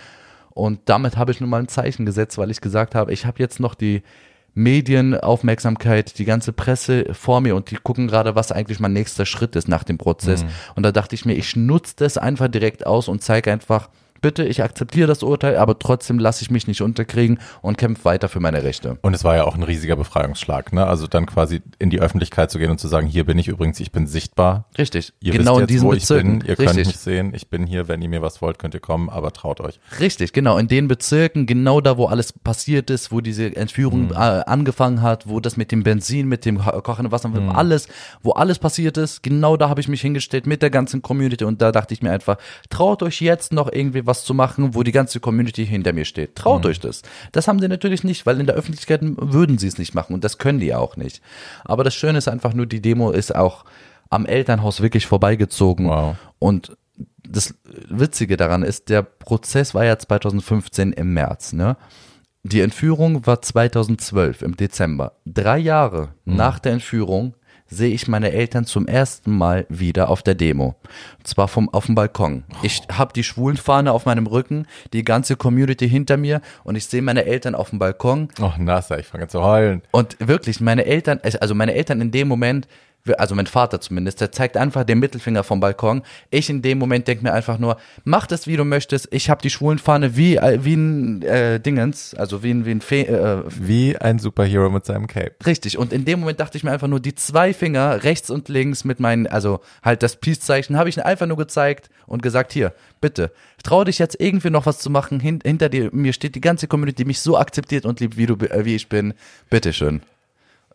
Und 0.57 0.79
damit 0.85 1.17
habe 1.17 1.31
ich 1.31 1.39
nun 1.39 1.49
mal 1.49 1.59
ein 1.59 1.67
Zeichen 1.67 2.05
gesetzt, 2.05 2.37
weil 2.37 2.49
ich 2.49 2.61
gesagt 2.61 2.95
habe, 2.95 3.13
ich 3.13 3.25
habe 3.25 3.39
jetzt 3.39 3.59
noch 3.59 3.75
die 3.75 4.01
Medienaufmerksamkeit, 4.55 6.17
die 6.17 6.25
ganze 6.25 6.51
Presse 6.51 7.13
vor 7.13 7.41
mir 7.41 7.55
und 7.55 7.69
die 7.69 7.75
gucken 7.75 8.07
gerade, 8.07 8.33
was 8.33 8.51
eigentlich 8.51 8.79
mein 8.79 8.91
nächster 8.91 9.27
Schritt 9.27 9.55
ist 9.55 9.67
nach 9.67 9.83
dem 9.83 9.99
Prozess. 9.99 10.43
Und 10.75 10.81
da 10.81 10.91
dachte 10.91 11.13
ich 11.13 11.25
mir, 11.25 11.35
ich 11.35 11.55
nutze 11.55 11.93
das 11.97 12.17
einfach 12.17 12.47
direkt 12.47 12.87
aus 12.87 13.07
und 13.07 13.21
zeige 13.21 13.51
einfach, 13.51 13.89
bitte, 14.21 14.43
ich 14.45 14.63
akzeptiere 14.63 15.07
das 15.07 15.23
Urteil, 15.23 15.57
aber 15.57 15.77
trotzdem 15.79 16.19
lasse 16.19 16.41
ich 16.43 16.51
mich 16.51 16.67
nicht 16.67 16.81
unterkriegen 16.81 17.39
und 17.61 17.77
kämpfe 17.77 18.05
weiter 18.05 18.29
für 18.29 18.39
meine 18.39 18.63
Rechte. 18.63 18.97
Und 19.01 19.13
es 19.13 19.23
war 19.23 19.35
ja 19.35 19.43
auch 19.43 19.55
ein 19.55 19.63
riesiger 19.63 19.95
Befreiungsschlag, 19.95 20.73
ne? 20.73 20.85
Also 20.85 21.07
dann 21.07 21.25
quasi 21.25 21.61
in 21.79 21.89
die 21.89 21.99
Öffentlichkeit 22.01 22.51
zu 22.51 22.59
gehen 22.59 22.71
und 22.71 22.79
zu 22.79 22.87
sagen, 22.87 23.07
hier 23.07 23.25
bin 23.25 23.37
ich 23.37 23.47
übrigens, 23.47 23.79
ich 23.79 23.91
bin 23.91 24.07
sichtbar. 24.07 24.65
Richtig, 24.77 25.13
Ihr 25.19 25.33
genau 25.33 25.51
wisst 25.53 25.55
in 25.55 25.61
jetzt, 25.61 25.69
diesen 25.71 25.87
wo 25.87 25.91
Bezirken. 25.91 26.33
ich 26.35 26.39
bin. 26.39 26.49
Ihr 26.49 26.55
könnt 26.55 26.69
Richtig. 26.69 26.87
mich 26.87 26.97
sehen. 26.97 27.33
Ich 27.33 27.49
bin 27.49 27.65
hier. 27.67 27.87
Wenn 27.87 28.01
ihr 28.01 28.09
mir 28.09 28.21
was 28.21 28.41
wollt, 28.41 28.59
könnt 28.59 28.73
ihr 28.73 28.79
kommen, 28.79 29.09
aber 29.09 29.31
traut 29.33 29.61
euch. 29.61 29.79
Richtig, 29.99 30.33
genau. 30.33 30.57
In 30.57 30.67
den 30.67 30.87
Bezirken, 30.87 31.45
genau 31.45 31.81
da, 31.81 31.97
wo 31.97 32.05
alles 32.05 32.33
passiert 32.33 32.89
ist, 32.89 33.11
wo 33.11 33.21
diese 33.21 33.55
Entführung 33.55 34.11
äh, 34.11 34.15
angefangen 34.15 35.01
hat, 35.01 35.27
wo 35.27 35.39
das 35.39 35.57
mit 35.57 35.71
dem 35.71 35.83
Benzin, 35.83 36.27
mit 36.27 36.45
dem 36.45 36.59
ko- 36.59 36.81
kochenden 36.81 37.11
Wasser, 37.11 37.29
alles, 37.53 37.87
wo 38.23 38.31
alles 38.31 38.59
passiert 38.59 38.97
ist, 38.97 39.21
genau 39.23 39.57
da 39.57 39.69
habe 39.69 39.81
ich 39.81 39.87
mich 39.87 40.01
hingestellt 40.01 40.47
mit 40.47 40.61
der 40.61 40.69
ganzen 40.69 41.01
Community 41.01 41.43
und 41.43 41.61
da 41.61 41.71
dachte 41.71 41.93
ich 41.93 42.01
mir 42.01 42.11
einfach, 42.11 42.37
traut 42.69 43.03
euch 43.03 43.21
jetzt 43.21 43.51
noch 43.53 43.71
irgendwie 43.71 44.05
was 44.05 44.16
zu 44.23 44.33
machen, 44.33 44.75
wo 44.75 44.83
die 44.83 44.91
ganze 44.91 45.19
Community 45.19 45.65
hinter 45.65 45.93
mir 45.93 46.05
steht. 46.05 46.35
Traut 46.35 46.65
euch 46.65 46.79
das. 46.79 47.01
Das 47.31 47.47
haben 47.47 47.59
sie 47.59 47.67
natürlich 47.67 48.03
nicht, 48.03 48.25
weil 48.25 48.39
in 48.39 48.45
der 48.45 48.55
Öffentlichkeit 48.55 49.01
würden 49.03 49.57
sie 49.57 49.67
es 49.67 49.77
nicht 49.77 49.93
machen 49.95 50.13
und 50.13 50.23
das 50.23 50.37
können 50.37 50.59
die 50.59 50.73
auch 50.73 50.97
nicht. 50.97 51.21
Aber 51.65 51.83
das 51.83 51.95
Schöne 51.95 52.17
ist 52.17 52.27
einfach 52.27 52.53
nur, 52.53 52.65
die 52.65 52.81
Demo 52.81 53.11
ist 53.11 53.35
auch 53.35 53.65
am 54.09 54.25
Elternhaus 54.25 54.81
wirklich 54.81 55.05
vorbeigezogen 55.05 55.87
Wow. 55.87 56.15
und 56.39 56.77
das 57.29 57.53
Witzige 57.89 58.37
daran 58.37 58.63
ist, 58.63 58.89
der 58.89 59.01
Prozess 59.03 59.73
war 59.75 59.83
ja 59.83 59.99
2015 59.99 60.93
im 60.93 61.13
März, 61.13 61.53
ne? 61.53 61.75
Die 62.43 62.61
Entführung 62.61 63.27
war 63.27 63.41
2012 63.41 64.41
im 64.41 64.55
Dezember. 64.55 65.13
Drei 65.25 65.57
Jahre 65.57 66.09
nach 66.23 66.59
der 66.59 66.71
Entführung 66.71 67.33
sehe 67.69 67.89
ich 67.93 68.07
meine 68.07 68.31
Eltern 68.31 68.65
zum 68.65 68.87
ersten 68.87 69.35
Mal 69.37 69.65
wieder 69.69 70.09
auf 70.09 70.23
der 70.23 70.35
Demo. 70.35 70.75
Und 71.17 71.27
zwar 71.27 71.47
vom, 71.47 71.69
auf 71.69 71.85
dem 71.87 71.95
Balkon. 71.95 72.43
Ich 72.61 72.81
habe 72.91 73.13
die 73.13 73.23
Schwulenfahne 73.23 73.91
auf 73.91 74.05
meinem 74.05 74.27
Rücken, 74.27 74.65
die 74.93 75.03
ganze 75.03 75.35
Community 75.35 75.89
hinter 75.89 76.17
mir 76.17 76.41
und 76.63 76.75
ich 76.75 76.85
sehe 76.85 77.01
meine 77.01 77.25
Eltern 77.25 77.55
auf 77.55 77.71
dem 77.71 77.79
Balkon 77.79 78.29
Oh, 78.41 78.51
Nasa, 78.57 78.97
ich 78.97 79.07
fange 79.07 79.27
zu 79.27 79.43
heulen. 79.43 79.81
und 79.91 80.15
wirklich, 80.19 80.61
meine 80.61 80.85
Eltern, 80.85 81.19
also 81.39 81.55
meine 81.55 81.73
Eltern 81.73 82.01
in 82.01 82.11
dem 82.11 82.27
Moment, 82.27 82.67
also 83.17 83.35
mein 83.35 83.47
Vater 83.47 83.81
zumindest, 83.81 84.21
der 84.21 84.31
zeigt 84.31 84.57
einfach 84.57 84.83
den 84.83 84.99
Mittelfinger 84.99 85.43
vom 85.43 85.59
Balkon. 85.59 86.03
Ich 86.29 86.49
in 86.49 86.61
dem 86.61 86.77
Moment 86.77 87.07
denke 87.07 87.23
mir 87.23 87.33
einfach 87.33 87.57
nur, 87.57 87.77
mach 88.03 88.27
das, 88.27 88.47
wie 88.47 88.57
du 88.57 88.65
möchtest. 88.65 89.07
Ich 89.11 89.29
habe 89.29 89.41
die 89.41 89.49
Schwulenfahne 89.49 90.15
wie, 90.15 90.37
äh, 90.37 90.63
wie 90.63 90.75
ein 90.75 91.21
äh, 91.21 91.59
Dingens, 91.59 92.13
also 92.13 92.43
wie 92.43 92.51
ein, 92.51 92.65
wie 92.65 92.71
ein 92.71 92.81
Fe 92.81 93.07
äh, 93.07 93.43
Wie 93.47 93.97
ein 93.97 94.19
Superhero 94.19 94.69
mit 94.69 94.85
seinem 94.85 95.07
Cape. 95.07 95.35
Richtig. 95.45 95.77
Und 95.77 95.93
in 95.93 96.05
dem 96.05 96.19
Moment 96.19 96.39
dachte 96.39 96.57
ich 96.57 96.63
mir 96.63 96.71
einfach 96.71 96.87
nur, 96.87 96.99
die 96.99 97.15
zwei 97.15 97.53
Finger 97.53 98.03
rechts 98.03 98.29
und 98.29 98.49
links 98.49 98.83
mit 98.83 98.99
meinen, 98.99 99.27
also 99.27 99.61
halt 99.83 100.03
das 100.03 100.17
Peace-Zeichen, 100.17 100.77
habe 100.77 100.89
ich 100.89 101.03
einfach 101.03 101.27
nur 101.27 101.37
gezeigt 101.37 101.89
und 102.05 102.21
gesagt, 102.21 102.53
hier, 102.53 102.73
bitte, 103.01 103.31
trau 103.63 103.83
dich 103.83 103.99
jetzt 103.99 104.19
irgendwie 104.19 104.49
noch 104.49 104.65
was 104.65 104.79
zu 104.79 104.89
machen. 104.89 105.19
Hin, 105.19 105.39
hinter 105.43 105.69
dir, 105.69 105.89
mir 105.93 106.13
steht 106.13 106.35
die 106.35 106.41
ganze 106.41 106.67
Community, 106.67 107.03
die 107.03 107.07
mich 107.07 107.19
so 107.19 107.37
akzeptiert 107.37 107.85
und 107.85 107.99
liebt, 107.99 108.17
wie 108.17 108.25
du, 108.25 108.35
äh, 108.35 108.65
wie 108.65 108.75
ich 108.75 108.89
bin. 108.89 109.13
Bitteschön. 109.49 110.01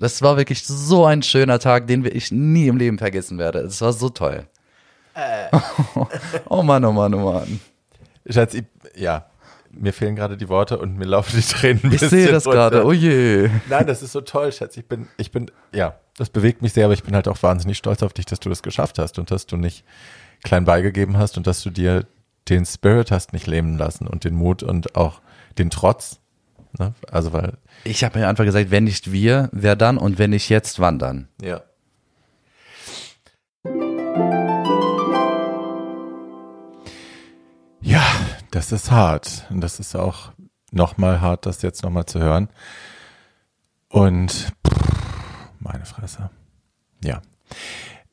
Das 0.02 0.20
war 0.20 0.36
wirklich 0.36 0.66
so 0.66 1.06
ein 1.06 1.22
schöner 1.22 1.60
Tag, 1.60 1.86
den 1.86 2.04
ich 2.04 2.32
nie 2.32 2.66
im 2.66 2.76
Leben 2.76 2.98
vergessen 2.98 3.38
werde. 3.38 3.62
Das 3.62 3.80
war 3.82 3.92
so 3.92 4.08
toll. 4.08 4.48
oh 6.48 6.62
Mann, 6.64 6.84
oh 6.84 6.90
Mann, 6.90 7.14
oh 7.14 7.32
Mann. 7.32 7.60
Schatz, 8.28 8.54
ich, 8.54 8.64
ja, 8.96 9.26
mir 9.70 9.92
fehlen 9.92 10.16
gerade 10.16 10.36
die 10.36 10.48
Worte 10.48 10.78
und 10.78 10.98
mir 10.98 11.04
laufen 11.04 11.36
die 11.36 11.42
Tränen. 11.42 11.82
ein 11.84 11.92
Ich 11.92 12.00
bisschen 12.00 12.08
sehe 12.08 12.32
das 12.32 12.42
gerade. 12.42 12.84
Oh 12.84 12.92
je. 12.92 13.48
Nein, 13.68 13.86
das 13.86 14.02
ist 14.02 14.10
so 14.10 14.22
toll, 14.22 14.50
Schatz. 14.50 14.76
Ich 14.76 14.86
bin, 14.86 15.06
ich 15.18 15.30
bin, 15.30 15.52
ja, 15.72 15.94
das 16.16 16.30
bewegt 16.30 16.62
mich 16.62 16.72
sehr, 16.72 16.86
aber 16.86 16.94
ich 16.94 17.04
bin 17.04 17.14
halt 17.14 17.28
auch 17.28 17.40
wahnsinnig 17.40 17.78
stolz 17.78 18.02
auf 18.02 18.12
dich, 18.12 18.26
dass 18.26 18.40
du 18.40 18.48
das 18.48 18.64
geschafft 18.64 18.98
hast 18.98 19.20
und 19.20 19.30
dass 19.30 19.46
du 19.46 19.56
nicht 19.56 19.84
klein 20.42 20.64
beigegeben 20.64 21.16
hast 21.16 21.36
und 21.36 21.46
dass 21.46 21.62
du 21.62 21.70
dir 21.70 22.06
den 22.48 22.66
Spirit 22.66 23.12
hast 23.12 23.32
nicht 23.32 23.46
lähmen 23.46 23.78
lassen 23.78 24.08
und 24.08 24.24
den 24.24 24.34
Mut 24.34 24.64
und 24.64 24.96
auch 24.96 25.20
den 25.58 25.70
Trotz. 25.70 26.18
Ne? 26.78 26.94
Also 27.10 27.32
weil, 27.32 27.58
Ich 27.84 28.02
habe 28.04 28.18
mir 28.18 28.28
einfach 28.28 28.44
gesagt, 28.44 28.70
wenn 28.70 28.84
nicht 28.84 29.12
wir, 29.12 29.48
wer 29.52 29.76
dann? 29.76 29.98
Und 29.98 30.18
wenn 30.18 30.30
nicht 30.30 30.48
jetzt, 30.48 30.80
wann 30.80 30.98
dann? 30.98 31.28
ja. 31.40 31.62
Ja, 37.80 38.02
das 38.50 38.72
ist 38.72 38.90
hart. 38.90 39.46
Und 39.50 39.60
das 39.60 39.80
ist 39.80 39.96
auch 39.96 40.32
nochmal 40.70 41.20
hart, 41.20 41.46
das 41.46 41.62
jetzt 41.62 41.82
nochmal 41.82 42.06
zu 42.06 42.20
hören. 42.20 42.48
Und 43.88 44.30
pff, 44.66 44.94
meine 45.58 45.84
Fresse. 45.84 46.30
Ja. 47.04 47.20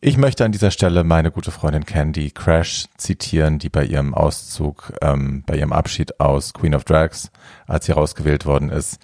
Ich 0.02 0.16
möchte 0.16 0.45
an 0.45 0.54
dieser 0.54 0.72
Stelle 0.72 1.04
meine 1.04 1.30
gute 1.30 1.52
Freundin 1.52 1.86
Candy 1.86 2.32
Crash 2.32 2.86
zitieren, 2.95 3.60
die 3.60 3.68
bei 3.68 3.84
ihrem 3.84 4.14
Auszug, 4.14 4.93
ähm, 5.02 5.43
bei 5.45 5.58
ihrem 5.58 5.74
Abschied 5.74 6.22
aus 6.22 6.54
Queen 6.54 6.74
of 6.74 6.86
Drags, 6.86 7.32
als 7.68 7.86
sie 7.86 7.91
rausgewählt 7.91 8.45
worden 8.45 8.70
ist, 8.70 9.00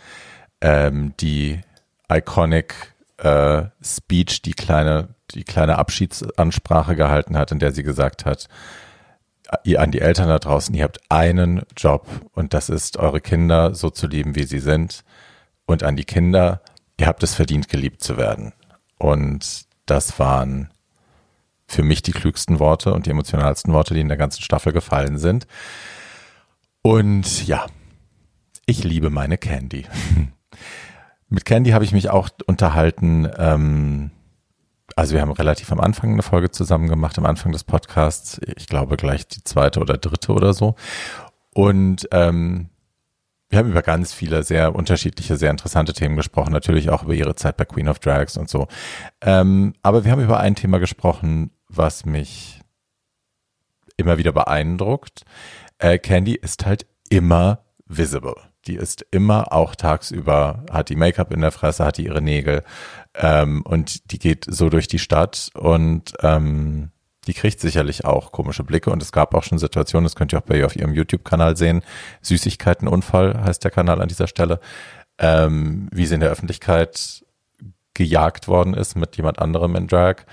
ähm, 0.61 1.13
die 1.19 1.59
iconic 2.09 2.93
äh, 3.17 3.63
Speech, 3.83 4.41
die 4.41 4.53
kleine, 4.53 5.09
die 5.31 5.43
kleine 5.43 5.77
Abschiedsansprache 5.79 6.95
gehalten 6.95 7.37
hat, 7.37 7.51
in 7.51 7.59
der 7.59 7.73
sie 7.73 7.83
gesagt 7.83 8.23
hat, 8.23 8.47
ihr 9.65 9.81
an 9.81 9.91
die 9.91 9.99
Eltern 9.99 10.29
da 10.29 10.39
draußen, 10.39 10.73
ihr 10.73 10.85
habt 10.85 11.01
einen 11.09 11.63
Job 11.75 12.07
und 12.31 12.53
das 12.53 12.69
ist, 12.69 12.95
eure 12.95 13.19
Kinder 13.19 13.75
so 13.75 13.89
zu 13.89 14.07
lieben, 14.07 14.35
wie 14.35 14.45
sie 14.45 14.59
sind. 14.59 15.03
Und 15.65 15.83
an 15.83 15.97
die 15.97 16.05
Kinder, 16.05 16.61
ihr 16.97 17.07
habt 17.07 17.21
es 17.21 17.35
verdient, 17.35 17.67
geliebt 17.67 18.01
zu 18.01 18.15
werden. 18.15 18.53
Und 18.97 19.65
das 19.85 20.19
waren 20.19 20.69
für 21.67 21.83
mich 21.83 22.01
die 22.01 22.11
klügsten 22.11 22.59
Worte 22.59 22.93
und 22.93 23.05
die 23.05 23.09
emotionalsten 23.11 23.73
Worte, 23.73 23.93
die 23.93 24.01
in 24.01 24.07
der 24.07 24.17
ganzen 24.17 24.41
Staffel 24.41 24.71
gefallen 24.71 25.17
sind. 25.17 25.47
Und 26.81 27.47
ja, 27.47 27.65
ich 28.65 28.83
liebe 28.83 29.09
meine 29.09 29.37
Candy. 29.37 29.85
Mit 31.29 31.45
Candy 31.45 31.71
habe 31.71 31.83
ich 31.83 31.91
mich 31.91 32.09
auch 32.09 32.29
unterhalten. 32.45 33.27
Ähm, 33.37 34.11
also 34.95 35.13
wir 35.13 35.21
haben 35.21 35.31
relativ 35.31 35.71
am 35.71 35.79
Anfang 35.79 36.13
eine 36.13 36.21
Folge 36.21 36.51
zusammen 36.51 36.87
gemacht, 36.87 37.17
am 37.17 37.25
Anfang 37.25 37.51
des 37.51 37.63
Podcasts. 37.63 38.39
Ich 38.55 38.67
glaube 38.67 38.97
gleich 38.97 39.27
die 39.27 39.43
zweite 39.43 39.79
oder 39.79 39.97
dritte 39.97 40.31
oder 40.31 40.53
so. 40.53 40.75
Und 41.53 42.07
ähm, 42.11 42.69
wir 43.49 43.59
haben 43.59 43.69
über 43.69 43.81
ganz 43.81 44.13
viele 44.13 44.43
sehr 44.43 44.75
unterschiedliche, 44.75 45.37
sehr 45.37 45.51
interessante 45.51 45.93
Themen 45.93 46.15
gesprochen. 46.15 46.51
Natürlich 46.51 46.89
auch 46.89 47.03
über 47.03 47.13
ihre 47.13 47.35
Zeit 47.35 47.57
bei 47.57 47.65
Queen 47.65 47.87
of 47.87 47.99
Drags 47.99 48.37
und 48.37 48.49
so. 48.49 48.67
Ähm, 49.21 49.73
aber 49.81 50.03
wir 50.03 50.11
haben 50.11 50.23
über 50.23 50.39
ein 50.39 50.55
Thema 50.55 50.79
gesprochen, 50.79 51.51
was 51.77 52.05
mich 52.05 52.61
immer 53.97 54.17
wieder 54.17 54.31
beeindruckt. 54.31 55.23
Äh, 55.77 55.99
Candy 55.99 56.35
ist 56.35 56.65
halt 56.65 56.85
immer 57.09 57.63
visible. 57.85 58.35
Die 58.67 58.75
ist 58.75 59.05
immer 59.11 59.53
auch 59.53 59.75
tagsüber, 59.75 60.65
hat 60.71 60.89
die 60.89 60.95
Make-up 60.95 61.31
in 61.31 61.41
der 61.41 61.51
Fresse, 61.51 61.85
hat 61.85 61.97
die 61.97 62.05
ihre 62.05 62.21
Nägel 62.21 62.63
ähm, 63.13 63.61
und 63.61 64.11
die 64.11 64.19
geht 64.19 64.45
so 64.49 64.69
durch 64.69 64.87
die 64.87 64.99
Stadt 64.99 65.49
und 65.53 66.13
ähm, 66.21 66.89
die 67.27 67.33
kriegt 67.33 67.59
sicherlich 67.59 68.05
auch 68.05 68.31
komische 68.31 68.63
Blicke 68.63 68.89
und 68.89 69.01
es 69.01 69.11
gab 69.11 69.33
auch 69.35 69.43
schon 69.43 69.57
Situationen, 69.57 70.05
das 70.05 70.15
könnt 70.15 70.33
ihr 70.33 70.39
auch 70.39 70.45
bei 70.45 70.57
ihr 70.57 70.65
auf 70.65 70.75
ihrem 70.75 70.93
YouTube-Kanal 70.93 71.57
sehen, 71.57 71.83
Süßigkeitenunfall 72.21 73.43
heißt 73.43 73.63
der 73.63 73.71
Kanal 73.71 74.01
an 74.01 74.07
dieser 74.07 74.27
Stelle, 74.27 74.59
ähm, 75.19 75.87
wie 75.91 76.05
sie 76.07 76.15
in 76.15 76.21
der 76.21 76.31
Öffentlichkeit 76.31 77.23
gejagt 77.93 78.47
worden 78.47 78.73
ist 78.73 78.95
mit 78.95 79.15
jemand 79.15 79.39
anderem 79.39 79.75
in 79.75 79.87
Drag. 79.87 80.25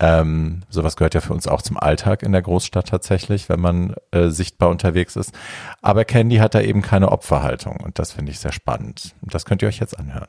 Ähm, 0.00 0.62
sowas 0.68 0.96
gehört 0.96 1.14
ja 1.14 1.20
für 1.20 1.32
uns 1.32 1.48
auch 1.48 1.60
zum 1.60 1.76
Alltag 1.76 2.22
in 2.22 2.30
der 2.30 2.42
Großstadt 2.42 2.88
tatsächlich, 2.88 3.48
wenn 3.48 3.60
man 3.60 3.94
äh, 4.12 4.28
sichtbar 4.28 4.68
unterwegs 4.68 5.16
ist. 5.16 5.34
Aber 5.82 6.04
Candy 6.04 6.36
hat 6.36 6.54
da 6.54 6.60
eben 6.60 6.82
keine 6.82 7.10
Opferhaltung 7.10 7.78
und 7.82 7.98
das 7.98 8.12
finde 8.12 8.30
ich 8.30 8.38
sehr 8.38 8.52
spannend. 8.52 9.14
Das 9.22 9.44
könnt 9.44 9.62
ihr 9.62 9.68
euch 9.68 9.80
jetzt 9.80 9.98
anhören. 9.98 10.28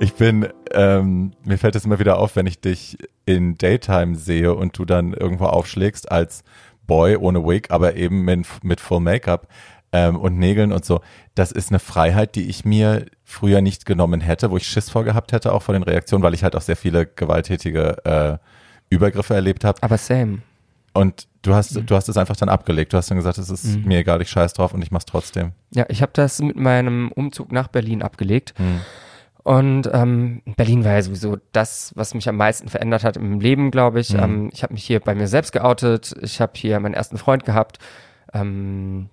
Ich 0.00 0.14
bin, 0.14 0.48
ähm, 0.72 1.32
mir 1.44 1.58
fällt 1.58 1.76
es 1.76 1.84
immer 1.84 2.00
wieder 2.00 2.18
auf, 2.18 2.34
wenn 2.34 2.46
ich 2.46 2.60
dich 2.60 2.98
in 3.24 3.56
Daytime 3.56 4.16
sehe 4.16 4.52
und 4.52 4.76
du 4.76 4.84
dann 4.84 5.12
irgendwo 5.12 5.44
aufschlägst 5.44 6.10
als 6.10 6.42
Boy 6.88 7.16
ohne 7.16 7.46
Wig, 7.46 7.70
aber 7.70 7.94
eben 7.94 8.24
mit, 8.24 8.46
mit 8.64 8.80
Full 8.80 8.98
Make-up 8.98 9.46
ähm, 9.92 10.16
und 10.16 10.38
Nägeln 10.38 10.72
und 10.72 10.84
so. 10.84 11.00
Das 11.34 11.52
ist 11.52 11.70
eine 11.70 11.78
Freiheit, 11.78 12.34
die 12.34 12.48
ich 12.48 12.64
mir 12.64 13.06
früher 13.24 13.60
nicht 13.60 13.86
genommen 13.86 14.20
hätte, 14.20 14.50
wo 14.50 14.56
ich 14.56 14.66
Schiss 14.66 14.90
vorgehabt 14.90 15.32
hätte, 15.32 15.52
auch 15.52 15.62
vor 15.62 15.74
den 15.74 15.82
Reaktionen, 15.82 16.22
weil 16.22 16.34
ich 16.34 16.42
halt 16.42 16.56
auch 16.56 16.62
sehr 16.62 16.76
viele 16.76 17.06
gewalttätige 17.06 18.04
äh, 18.04 18.38
Übergriffe 18.90 19.34
erlebt 19.34 19.64
habe. 19.64 19.82
Aber 19.82 19.98
same. 19.98 20.38
Und 20.94 21.26
du 21.42 21.54
hast, 21.54 21.74
mhm. 21.74 21.86
du 21.86 21.94
hast 21.94 22.08
es 22.08 22.16
einfach 22.16 22.36
dann 22.36 22.48
abgelegt. 22.48 22.92
Du 22.92 22.96
hast 22.96 23.10
dann 23.10 23.16
gesagt, 23.16 23.38
es 23.38 23.50
ist 23.50 23.78
mhm. 23.78 23.84
mir 23.84 23.98
egal, 23.98 24.20
ich 24.20 24.28
scheiß 24.28 24.52
drauf 24.54 24.74
und 24.74 24.82
ich 24.82 24.90
mach's 24.90 25.06
trotzdem. 25.06 25.52
Ja, 25.70 25.86
ich 25.88 26.02
habe 26.02 26.12
das 26.14 26.40
mit 26.40 26.56
meinem 26.56 27.10
Umzug 27.12 27.52
nach 27.52 27.68
Berlin 27.68 28.02
abgelegt. 28.02 28.54
Mhm. 28.58 28.80
Und 29.44 29.90
ähm, 29.92 30.42
Berlin 30.56 30.84
war 30.84 30.92
ja 30.92 31.02
sowieso 31.02 31.38
das, 31.50 31.92
was 31.96 32.14
mich 32.14 32.28
am 32.28 32.36
meisten 32.36 32.68
verändert 32.68 33.02
hat 33.02 33.16
im 33.16 33.40
Leben, 33.40 33.70
glaube 33.70 34.00
ich. 34.00 34.12
Mhm. 34.12 34.20
Ähm, 34.20 34.50
ich 34.52 34.62
habe 34.62 34.74
mich 34.74 34.84
hier 34.84 35.00
bei 35.00 35.14
mir 35.14 35.26
selbst 35.26 35.52
geoutet. 35.52 36.14
Ich 36.22 36.40
habe 36.40 36.52
hier 36.54 36.78
meinen 36.78 36.94
ersten 36.94 37.18
Freund 37.18 37.44
gehabt. 37.44 37.78
Ähm, 38.32 39.08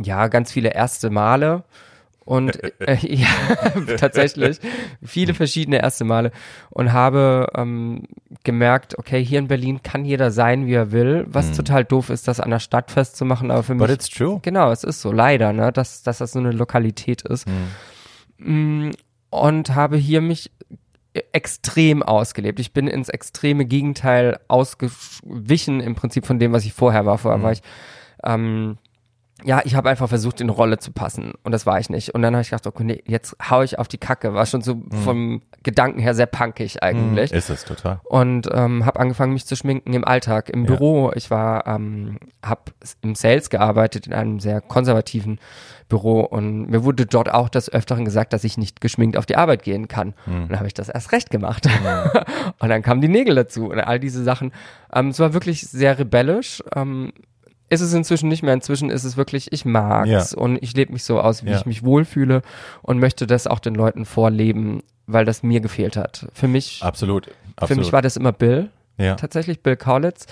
ja, 0.00 0.28
ganz 0.28 0.52
viele 0.52 0.74
erste 0.74 1.10
Male. 1.10 1.64
Und 2.24 2.62
äh, 2.80 2.96
ja, 3.02 3.28
tatsächlich 3.96 4.58
viele 5.02 5.34
verschiedene 5.34 5.82
erste 5.82 6.04
Male 6.04 6.30
und 6.70 6.92
habe 6.92 7.48
ähm, 7.56 8.04
gemerkt, 8.44 8.98
okay, 8.98 9.24
hier 9.24 9.38
in 9.38 9.48
Berlin 9.48 9.82
kann 9.82 10.04
jeder 10.04 10.30
sein, 10.30 10.66
wie 10.66 10.74
er 10.74 10.92
will, 10.92 11.26
was 11.28 11.50
mm. 11.50 11.54
total 11.54 11.84
doof 11.84 12.10
ist, 12.10 12.28
das 12.28 12.40
an 12.40 12.50
der 12.50 12.60
Stadt 12.60 12.90
festzumachen, 12.90 13.50
aber 13.50 13.62
für 13.62 13.74
mich. 13.74 13.86
But 13.86 13.90
it's 13.90 14.08
true. 14.08 14.38
Genau, 14.42 14.70
es 14.70 14.84
ist 14.84 15.00
so, 15.00 15.10
leider, 15.10 15.52
ne, 15.52 15.72
dass, 15.72 16.02
dass 16.02 16.18
das 16.18 16.32
so 16.32 16.38
eine 16.38 16.52
Lokalität 16.52 17.22
ist. 17.22 17.46
Mm. 18.38 18.90
Und 19.30 19.74
habe 19.74 19.96
hier 19.96 20.20
mich 20.20 20.50
extrem 21.32 22.02
ausgelebt. 22.02 22.60
Ich 22.60 22.72
bin 22.72 22.86
ins 22.86 23.08
extreme 23.08 23.64
Gegenteil 23.64 24.38
ausgewichen 24.48 25.80
im 25.80 25.94
Prinzip 25.94 26.26
von 26.26 26.38
dem, 26.38 26.52
was 26.52 26.64
ich 26.64 26.72
vorher 26.72 27.04
war. 27.04 27.18
Vorher 27.18 27.38
mm. 27.38 27.42
war 27.42 27.52
ich 27.52 27.62
ähm, 28.24 28.78
ja, 29.44 29.60
ich 29.64 29.74
habe 29.74 29.88
einfach 29.90 30.08
versucht, 30.08 30.40
in 30.40 30.48
Rolle 30.48 30.78
zu 30.78 30.92
passen 30.92 31.32
und 31.42 31.52
das 31.52 31.66
war 31.66 31.78
ich 31.78 31.90
nicht. 31.90 32.14
Und 32.14 32.22
dann 32.22 32.34
habe 32.34 32.42
ich 32.42 32.50
gedacht, 32.50 32.66
okay, 32.66 32.84
nee, 32.84 33.02
jetzt 33.06 33.36
hau 33.50 33.62
ich 33.62 33.78
auf 33.78 33.88
die 33.88 33.98
Kacke. 33.98 34.34
War 34.34 34.46
schon 34.46 34.62
so 34.62 34.76
mhm. 34.76 34.90
vom 34.90 35.42
Gedanken 35.62 36.00
her 36.00 36.14
sehr 36.14 36.26
punkig 36.26 36.82
eigentlich. 36.82 37.32
Mhm, 37.32 37.38
ist 37.38 37.50
es 37.50 37.64
total. 37.64 38.00
Und 38.04 38.48
ähm, 38.52 38.84
habe 38.86 39.00
angefangen, 39.00 39.32
mich 39.32 39.46
zu 39.46 39.56
schminken 39.56 39.92
im 39.92 40.04
Alltag, 40.04 40.50
im 40.50 40.64
ja. 40.64 40.66
Büro. 40.66 41.12
Ich 41.14 41.30
war, 41.30 41.66
ähm, 41.66 42.18
habe 42.44 42.72
im 43.02 43.14
Sales 43.14 43.50
gearbeitet 43.50 44.06
in 44.06 44.12
einem 44.12 44.40
sehr 44.40 44.60
konservativen 44.60 45.38
Büro 45.88 46.20
und 46.20 46.70
mir 46.70 46.84
wurde 46.84 47.04
dort 47.04 47.30
auch 47.30 47.50
des 47.50 47.70
Öfteren 47.70 48.06
gesagt, 48.06 48.32
dass 48.32 48.44
ich 48.44 48.56
nicht 48.56 48.80
geschminkt 48.80 49.18
auf 49.18 49.26
die 49.26 49.36
Arbeit 49.36 49.62
gehen 49.62 49.88
kann. 49.88 50.14
Mhm. 50.24 50.42
Und 50.42 50.50
dann 50.52 50.58
habe 50.58 50.66
ich 50.66 50.74
das 50.74 50.88
erst 50.88 51.12
recht 51.12 51.30
gemacht. 51.30 51.66
Mhm. 51.66 52.20
und 52.58 52.68
dann 52.70 52.82
kamen 52.82 53.02
die 53.02 53.08
Nägel 53.08 53.34
dazu 53.34 53.68
und 53.68 53.78
all 53.78 54.00
diese 54.00 54.24
Sachen. 54.24 54.52
Ähm, 54.92 55.08
es 55.08 55.18
war 55.18 55.34
wirklich 55.34 55.62
sehr 55.62 55.98
rebellisch. 55.98 56.62
Ähm, 56.74 57.12
ist 57.72 57.80
es 57.80 57.94
inzwischen 57.94 58.28
nicht 58.28 58.42
mehr. 58.42 58.52
Inzwischen 58.52 58.90
ist 58.90 59.04
es 59.04 59.16
wirklich, 59.16 59.50
ich 59.50 59.64
mag's 59.64 60.32
ja. 60.32 60.38
und 60.38 60.62
ich 60.62 60.74
lebe 60.74 60.92
mich 60.92 61.04
so 61.04 61.18
aus, 61.20 61.42
wie 61.42 61.50
ja. 61.50 61.56
ich 61.56 61.64
mich 61.64 61.82
wohlfühle 61.82 62.42
und 62.82 62.98
möchte 62.98 63.26
das 63.26 63.46
auch 63.46 63.60
den 63.60 63.74
Leuten 63.74 64.04
vorleben, 64.04 64.82
weil 65.06 65.24
das 65.24 65.42
mir 65.42 65.60
gefehlt 65.60 65.96
hat. 65.96 66.26
Für 66.34 66.48
mich, 66.48 66.82
absolut, 66.82 67.28
absolut. 67.56 67.68
für 67.68 67.74
mich 67.76 67.92
war 67.92 68.02
das 68.02 68.18
immer 68.18 68.32
Bill. 68.32 68.68
Ja. 68.98 69.14
Tatsächlich 69.14 69.62
Bill 69.62 69.76
Kaulitz 69.76 70.26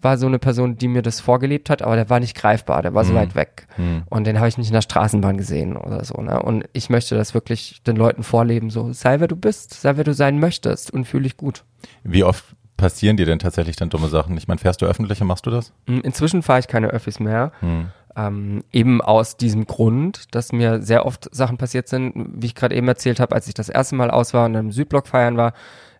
war 0.00 0.18
so 0.18 0.26
eine 0.26 0.40
Person, 0.40 0.76
die 0.76 0.88
mir 0.88 1.02
das 1.02 1.20
vorgelebt 1.20 1.70
hat, 1.70 1.82
aber 1.82 1.94
der 1.94 2.10
war 2.10 2.18
nicht 2.18 2.34
greifbar, 2.36 2.82
der 2.82 2.92
war 2.92 3.04
so 3.04 3.12
mhm. 3.12 3.16
weit 3.16 3.34
weg. 3.36 3.68
Mhm. 3.76 4.02
Und 4.06 4.26
den 4.26 4.38
habe 4.38 4.48
ich 4.48 4.58
nicht 4.58 4.68
in 4.68 4.74
der 4.74 4.82
Straßenbahn 4.82 5.36
gesehen 5.36 5.76
oder 5.76 6.04
so. 6.04 6.20
Ne? 6.20 6.42
Und 6.42 6.64
ich 6.72 6.90
möchte 6.90 7.14
das 7.14 7.34
wirklich 7.34 7.82
den 7.86 7.94
Leuten 7.94 8.24
vorleben, 8.24 8.70
so 8.70 8.92
sei 8.92 9.20
wer 9.20 9.28
du 9.28 9.36
bist, 9.36 9.74
sei 9.74 9.96
wer 9.96 10.04
du 10.04 10.14
sein 10.14 10.40
möchtest 10.40 10.90
und 10.90 11.04
fühle 11.04 11.24
dich 11.24 11.36
gut. 11.36 11.62
Wie 12.02 12.24
oft 12.24 12.44
passieren 12.80 13.16
dir 13.18 13.26
denn 13.26 13.38
tatsächlich 13.38 13.76
dann 13.76 13.90
dumme 13.90 14.08
Sachen? 14.08 14.36
Ich 14.38 14.48
meine, 14.48 14.58
fährst 14.58 14.80
du 14.80 14.86
öffentlich 14.86 15.20
und 15.20 15.26
machst 15.26 15.44
du 15.44 15.50
das? 15.50 15.72
Mm, 15.86 16.00
inzwischen 16.00 16.42
fahre 16.42 16.60
ich 16.60 16.66
keine 16.66 16.88
Öffis 16.88 17.20
mehr. 17.20 17.52
Hm. 17.60 17.88
Ähm, 18.16 18.64
eben 18.72 19.02
aus 19.02 19.36
diesem 19.36 19.66
Grund, 19.66 20.34
dass 20.34 20.50
mir 20.50 20.82
sehr 20.82 21.04
oft 21.04 21.32
Sachen 21.32 21.58
passiert 21.58 21.88
sind, 21.88 22.12
wie 22.34 22.46
ich 22.46 22.54
gerade 22.54 22.74
eben 22.74 22.88
erzählt 22.88 23.20
habe, 23.20 23.34
als 23.34 23.46
ich 23.48 23.54
das 23.54 23.68
erste 23.68 23.94
Mal 23.94 24.10
aus 24.10 24.34
war 24.34 24.46
und 24.46 24.54
im 24.54 24.72
Südblock 24.72 25.06
feiern 25.06 25.36
war, 25.36 25.52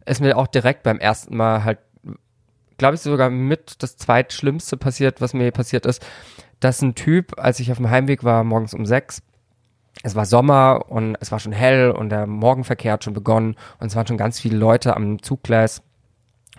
ist 0.07 0.21
mir 0.21 0.37
auch 0.37 0.47
direkt 0.47 0.83
beim 0.83 0.99
ersten 0.99 1.37
Mal 1.37 1.65
halt, 1.65 1.79
glaube 2.79 2.95
ich, 2.95 3.03
sogar 3.03 3.31
mit 3.31 3.83
das 3.83 3.97
zweitschlimmste 3.97 4.77
passiert, 4.77 5.21
was 5.21 5.35
mir 5.35 5.53
passiert 5.53 5.87
ist, 5.87 6.05
dass 6.59 6.83
ein 6.83 6.95
Typ, 6.95 7.39
als 7.39 7.61
ich 7.61 7.71
auf 7.71 7.77
dem 7.77 7.91
Heimweg 7.91 8.25
war, 8.25 8.43
morgens 8.43 8.75
um 8.75 8.87
sechs, 8.87 9.23
es 10.03 10.15
war 10.15 10.25
Sommer 10.25 10.87
und 10.89 11.17
es 11.21 11.31
war 11.31 11.41
schon 11.41 11.53
hell 11.53 11.91
und 11.91 12.09
der 12.09 12.27
Morgenverkehr 12.27 12.95
hat 12.95 13.05
schon 13.05 13.13
begonnen 13.13 13.57
und 13.79 13.89
es 13.89 13.97
waren 13.97 14.07
schon 14.07 14.17
ganz 14.17 14.41
viele 14.41 14.57
Leute 14.57 14.97
am 14.97 15.23
Zuggleis 15.23 15.83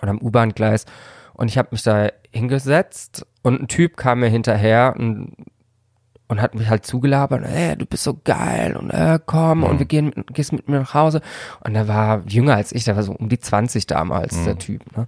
oder 0.02 0.12
am 0.12 0.22
U-Bahn-Gleis. 0.22 0.86
Und 1.34 1.48
ich 1.48 1.58
habe 1.58 1.70
mich 1.72 1.84
da 1.84 2.10
hingesetzt 2.32 3.26
und 3.42 3.62
ein 3.62 3.68
Typ 3.68 3.98
kam 3.98 4.20
mir 4.20 4.30
hinterher 4.30 4.96
und, 4.98 5.36
und 6.28 6.42
hat 6.42 6.56
mich 6.56 6.70
halt 6.70 6.86
zugelabert, 6.86 7.44
ey, 7.46 7.76
du 7.76 7.86
bist 7.86 8.04
so 8.04 8.20
geil 8.24 8.76
und 8.76 8.92
äh, 8.92 9.20
komm 9.26 9.60
mhm. 9.60 9.64
und 9.66 9.80
wir 9.80 9.86
gehen, 9.86 10.14
gehst 10.34 10.54
mit 10.54 10.70
mir 10.70 10.80
nach 10.80 10.94
Hause. 10.94 11.22
Und 11.64 11.74
der 11.74 11.88
war 11.88 12.24
jünger 12.28 12.56
als 12.56 12.72
ich, 12.72 12.84
der 12.84 12.96
war 12.96 13.04
so 13.04 13.14
um 13.14 13.30
die 13.30 13.40
20 13.40 13.88
damals, 13.88 14.38
mhm. 14.38 14.46
der 14.46 14.58
Typ. 14.58 14.98
Ne? 14.98 15.08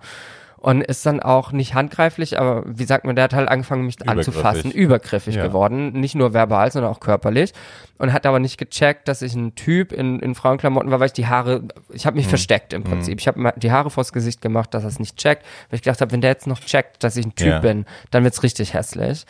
Und 0.64 0.82
ist 0.82 1.06
dann 1.06 1.20
auch 1.20 1.52
nicht 1.52 1.74
handgreiflich, 1.74 2.40
aber 2.40 2.64
wie 2.66 2.86
sagt 2.86 3.04
man, 3.04 3.18
der 3.18 3.26
hat 3.26 3.34
halt 3.34 3.50
angefangen, 3.50 3.86
mich 3.86 3.98
anzufassen, 4.08 4.72
übergriffig 4.72 5.36
ja. 5.36 5.46
geworden, 5.46 5.92
nicht 5.92 6.16
nur 6.16 6.34
verbal, 6.34 6.72
sondern 6.72 6.90
auch 6.90 7.02
körperlich 7.02 7.52
und 7.98 8.14
hat 8.14 8.26
aber 8.26 8.40
nicht 8.40 8.58
gecheckt, 8.58 9.10
dass 9.10 9.22
ich 9.22 9.36
ein 9.36 9.56
Typ 9.56 9.92
in, 9.92 10.22
in 10.22 10.36
Frauenklamotten 10.36 10.90
war, 10.90 11.02
weil 11.02 11.08
ich 11.08 11.14
die 11.14 11.28
Haare, 11.28 11.64
ich 11.90 12.06
habe 12.06 12.16
mich 12.16 12.28
mhm. 12.28 12.30
versteckt 12.30 12.72
im 12.72 12.86
Prinzip. 12.86 13.16
Mhm. 13.16 13.20
Ich 13.20 13.28
habe 13.28 13.54
die 13.58 13.74
Haare 13.74 13.90
vors 13.90 14.14
Gesicht 14.14 14.42
gemacht, 14.42 14.74
dass 14.74 14.84
er 14.84 14.88
es 14.88 15.00
nicht 15.00 15.18
checkt, 15.18 15.44
weil 15.70 15.76
ich 15.76 15.82
gedacht 15.82 16.00
habe, 16.00 16.14
wenn 16.14 16.22
der 16.22 16.30
jetzt 16.30 16.48
noch 16.48 16.62
checkt, 16.62 17.04
dass 17.04 17.18
ich 17.18 17.26
ein 17.26 17.36
Typ 17.36 17.48
ja. 17.48 17.60
bin, 17.60 17.86
dann 18.12 18.24
wird's 18.24 18.42
richtig 18.42 18.74
hässlich. 18.74 19.26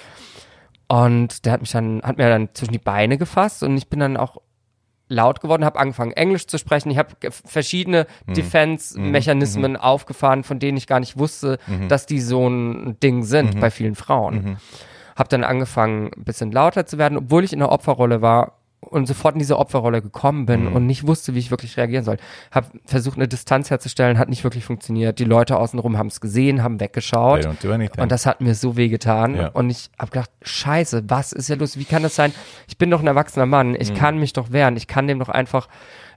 Und 0.88 1.46
der 1.46 1.54
hat 1.54 1.62
mich 1.62 1.72
dann, 1.72 2.04
hat 2.04 2.20
mir 2.20 2.30
dann 2.30 2.50
zwischen 2.54 2.74
die 2.74 2.78
Beine 2.78 3.18
gefasst 3.18 3.64
und 3.64 3.76
ich 3.76 3.88
bin 3.88 4.00
dann 4.00 4.18
auch 4.18 4.38
laut 5.10 5.42
geworden, 5.42 5.66
habe 5.66 5.80
angefangen 5.80 6.12
Englisch 6.14 6.48
zu 6.48 6.58
sprechen. 6.58 6.90
Ich 6.90 6.98
habe 6.98 7.10
verschiedene 7.30 8.08
Defense-Mechanismen 8.28 9.78
aufgefahren, 9.78 10.44
von 10.44 10.60
denen 10.60 10.78
ich 10.78 10.88
gar 10.88 11.00
nicht 11.00 11.18
wusste, 11.18 11.60
dass 11.90 12.06
die 12.06 12.20
so 12.22 12.48
ein 12.48 13.00
Ding 13.02 13.24
sind 13.24 13.60
bei 13.60 13.70
vielen 13.70 13.96
Frauen. 13.96 14.58
Habe 15.16 15.30
dann 15.30 15.44
angefangen, 15.44 16.12
ein 16.16 16.24
bisschen 16.24 16.52
lauter 16.52 16.86
zu 16.86 16.98
werden, 16.98 17.18
obwohl 17.18 17.44
ich 17.44 17.54
in 17.54 17.60
der 17.60 17.72
Opferrolle 17.72 18.22
war 18.22 18.60
und 18.84 19.06
sofort 19.06 19.36
in 19.36 19.40
diese 19.40 19.58
Opferrolle 19.58 20.02
gekommen 20.02 20.46
bin 20.46 20.68
und 20.68 20.86
nicht 20.86 21.08
wusste, 21.08 21.34
wie 21.34 21.40
ich 21.40 21.52
wirklich 21.52 21.78
reagieren 21.78 22.04
soll. 22.04 22.18
Habe 22.52 22.68
versucht, 22.86 23.18
eine 23.18 23.28
Distanz 23.28 23.70
herzustellen, 23.70 24.18
hat 24.18 24.30
nicht 24.30 24.44
wirklich 24.44 24.66
funktioniert. 24.66 25.20
Die 25.20 25.26
Leute 25.26 25.58
außenrum 25.58 25.98
haben 25.98 26.08
es 26.08 26.22
gesehen, 26.22 26.64
haben 26.64 26.80
weggeschaut. 26.80 27.46
Und 28.02 28.12
das 28.12 28.26
hat 28.26 28.42
mir 28.42 28.56
so 28.56 28.78
weh 28.78 28.90
getan. 28.90 29.36
Ja. 29.36 29.48
Und 29.50 29.70
ich 29.70 29.90
habe 30.00 30.12
gedacht, 30.12 30.30
scheiße, 30.42 31.04
was 31.08 31.32
ist 31.32 31.50
ja 31.50 31.56
los? 31.56 31.78
Wie 31.78 31.86
kann 31.86 32.04
das 32.04 32.16
sein? 32.16 32.34
Ich 32.68 32.78
bin 32.78 32.90
doch 32.90 33.00
ein 33.00 33.08
erwachsener 33.08 33.46
Mann. 33.46 33.70
Mhm. 33.70 33.78
Ich 33.80 33.94
kann 33.94 34.20
mich 34.20 34.34
doch 34.34 34.52
wehren. 34.52 34.78
Ich 34.78 34.88
kann 34.88 35.08
dem 35.08 35.20
doch 35.20 35.30
einfach 35.30 35.68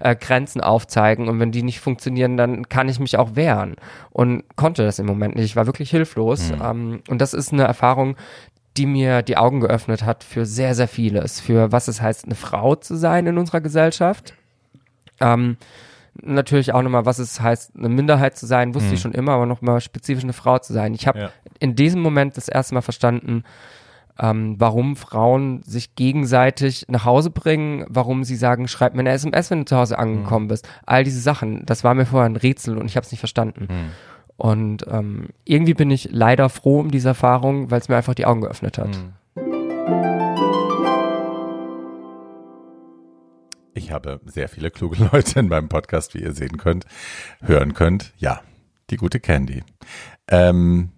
äh, 0.00 0.16
Grenzen 0.16 0.60
aufzeigen. 0.60 1.28
Und 1.28 1.40
wenn 1.40 1.52
die 1.52 1.62
nicht 1.62 1.80
funktionieren, 1.80 2.36
dann 2.36 2.68
kann 2.68 2.88
ich 2.88 2.98
mich 3.00 3.16
auch 3.16 3.36
wehren. 3.36 3.76
Und 4.10 4.44
konnte 4.56 4.84
das 4.84 4.98
im 4.98 5.06
Moment 5.06 5.36
nicht. 5.36 5.44
Ich 5.44 5.56
war 5.56 5.66
wirklich 5.66 5.90
hilflos. 5.90 6.52
Mhm. 6.52 6.62
Ähm, 6.62 7.02
und 7.08 7.20
das 7.20 7.34
ist 7.34 7.52
eine 7.52 7.64
Erfahrung, 7.64 8.16
die 8.76 8.86
mir 8.86 9.22
die 9.22 9.36
Augen 9.36 9.60
geöffnet 9.60 10.04
hat 10.04 10.24
für 10.24 10.46
sehr, 10.46 10.74
sehr 10.74 10.88
vieles. 10.88 11.40
Für 11.40 11.72
was 11.72 11.88
es 11.88 12.00
heißt, 12.02 12.24
eine 12.26 12.34
Frau 12.34 12.74
zu 12.74 12.96
sein 12.96 13.26
in 13.26 13.38
unserer 13.38 13.60
Gesellschaft. 13.60 14.34
Ähm, 15.20 15.56
natürlich 16.22 16.72
auch 16.72 16.82
nochmal, 16.82 17.06
was 17.06 17.18
es 17.18 17.40
heißt, 17.40 17.72
eine 17.76 17.88
Minderheit 17.88 18.36
zu 18.36 18.46
sein, 18.46 18.74
wusste 18.74 18.94
ich 18.94 19.00
schon 19.00 19.12
immer, 19.12 19.32
aber 19.32 19.46
nochmal 19.46 19.80
spezifisch 19.80 20.24
eine 20.24 20.32
Frau 20.32 20.58
zu 20.58 20.72
sein. 20.72 20.94
Ich 20.94 21.06
habe 21.06 21.18
Ja. 21.20 21.30
in 21.58 21.74
diesem 21.74 22.00
Moment 22.02 22.36
das 22.36 22.48
erste 22.48 22.74
Mal 22.74 22.80
verstanden, 22.82 23.44
ähm, 24.18 24.56
warum 24.58 24.96
Frauen 24.96 25.62
sich 25.62 25.94
gegenseitig 25.94 26.86
nach 26.88 27.04
Hause 27.04 27.28
bringen, 27.30 27.84
warum 27.88 28.24
sie 28.24 28.36
sagen, 28.36 28.66
schreib 28.66 28.94
mir 28.94 29.00
eine 29.00 29.10
SMS, 29.10 29.50
wenn 29.50 29.58
du 29.60 29.64
zu 29.66 29.76
Hause 29.76 29.98
angekommen 29.98 30.48
bist. 30.48 30.66
All 30.86 31.04
diese 31.04 31.20
Sachen, 31.20 31.66
das 31.66 31.84
war 31.84 31.92
mir 31.94 32.06
vorher 32.06 32.28
ein 32.28 32.36
Rätsel 32.36 32.78
und 32.78 32.86
ich 32.86 32.96
habe 32.96 33.04
es 33.04 33.10
nicht 33.12 33.20
verstanden. 33.20 33.68
Und 34.36 34.84
ähm, 34.88 35.28
irgendwie 35.44 35.74
bin 35.74 35.90
ich 35.90 36.10
leider 36.12 36.48
froh 36.48 36.80
um 36.80 36.90
diese 36.90 37.08
Erfahrung, 37.08 37.70
weil 37.70 37.80
es 37.80 37.88
mir 37.88 37.96
einfach 37.96 38.14
die 38.14 38.26
Augen 38.26 38.42
geöffnet 38.42 38.78
hat. 38.78 38.90
Ich 43.74 43.92
habe 43.92 44.20
sehr 44.24 44.48
viele 44.48 44.70
kluge 44.70 45.08
Leute 45.12 45.40
in 45.40 45.48
meinem 45.48 45.68
Podcast, 45.68 46.14
wie 46.14 46.22
ihr 46.22 46.32
sehen 46.32 46.56
könnt, 46.56 46.86
hören 47.42 47.74
könnt. 47.74 48.12
Ja, 48.18 48.40
die 48.90 48.96
gute 48.96 49.20
Candy. 49.20 49.62
Ähm, 50.28 50.92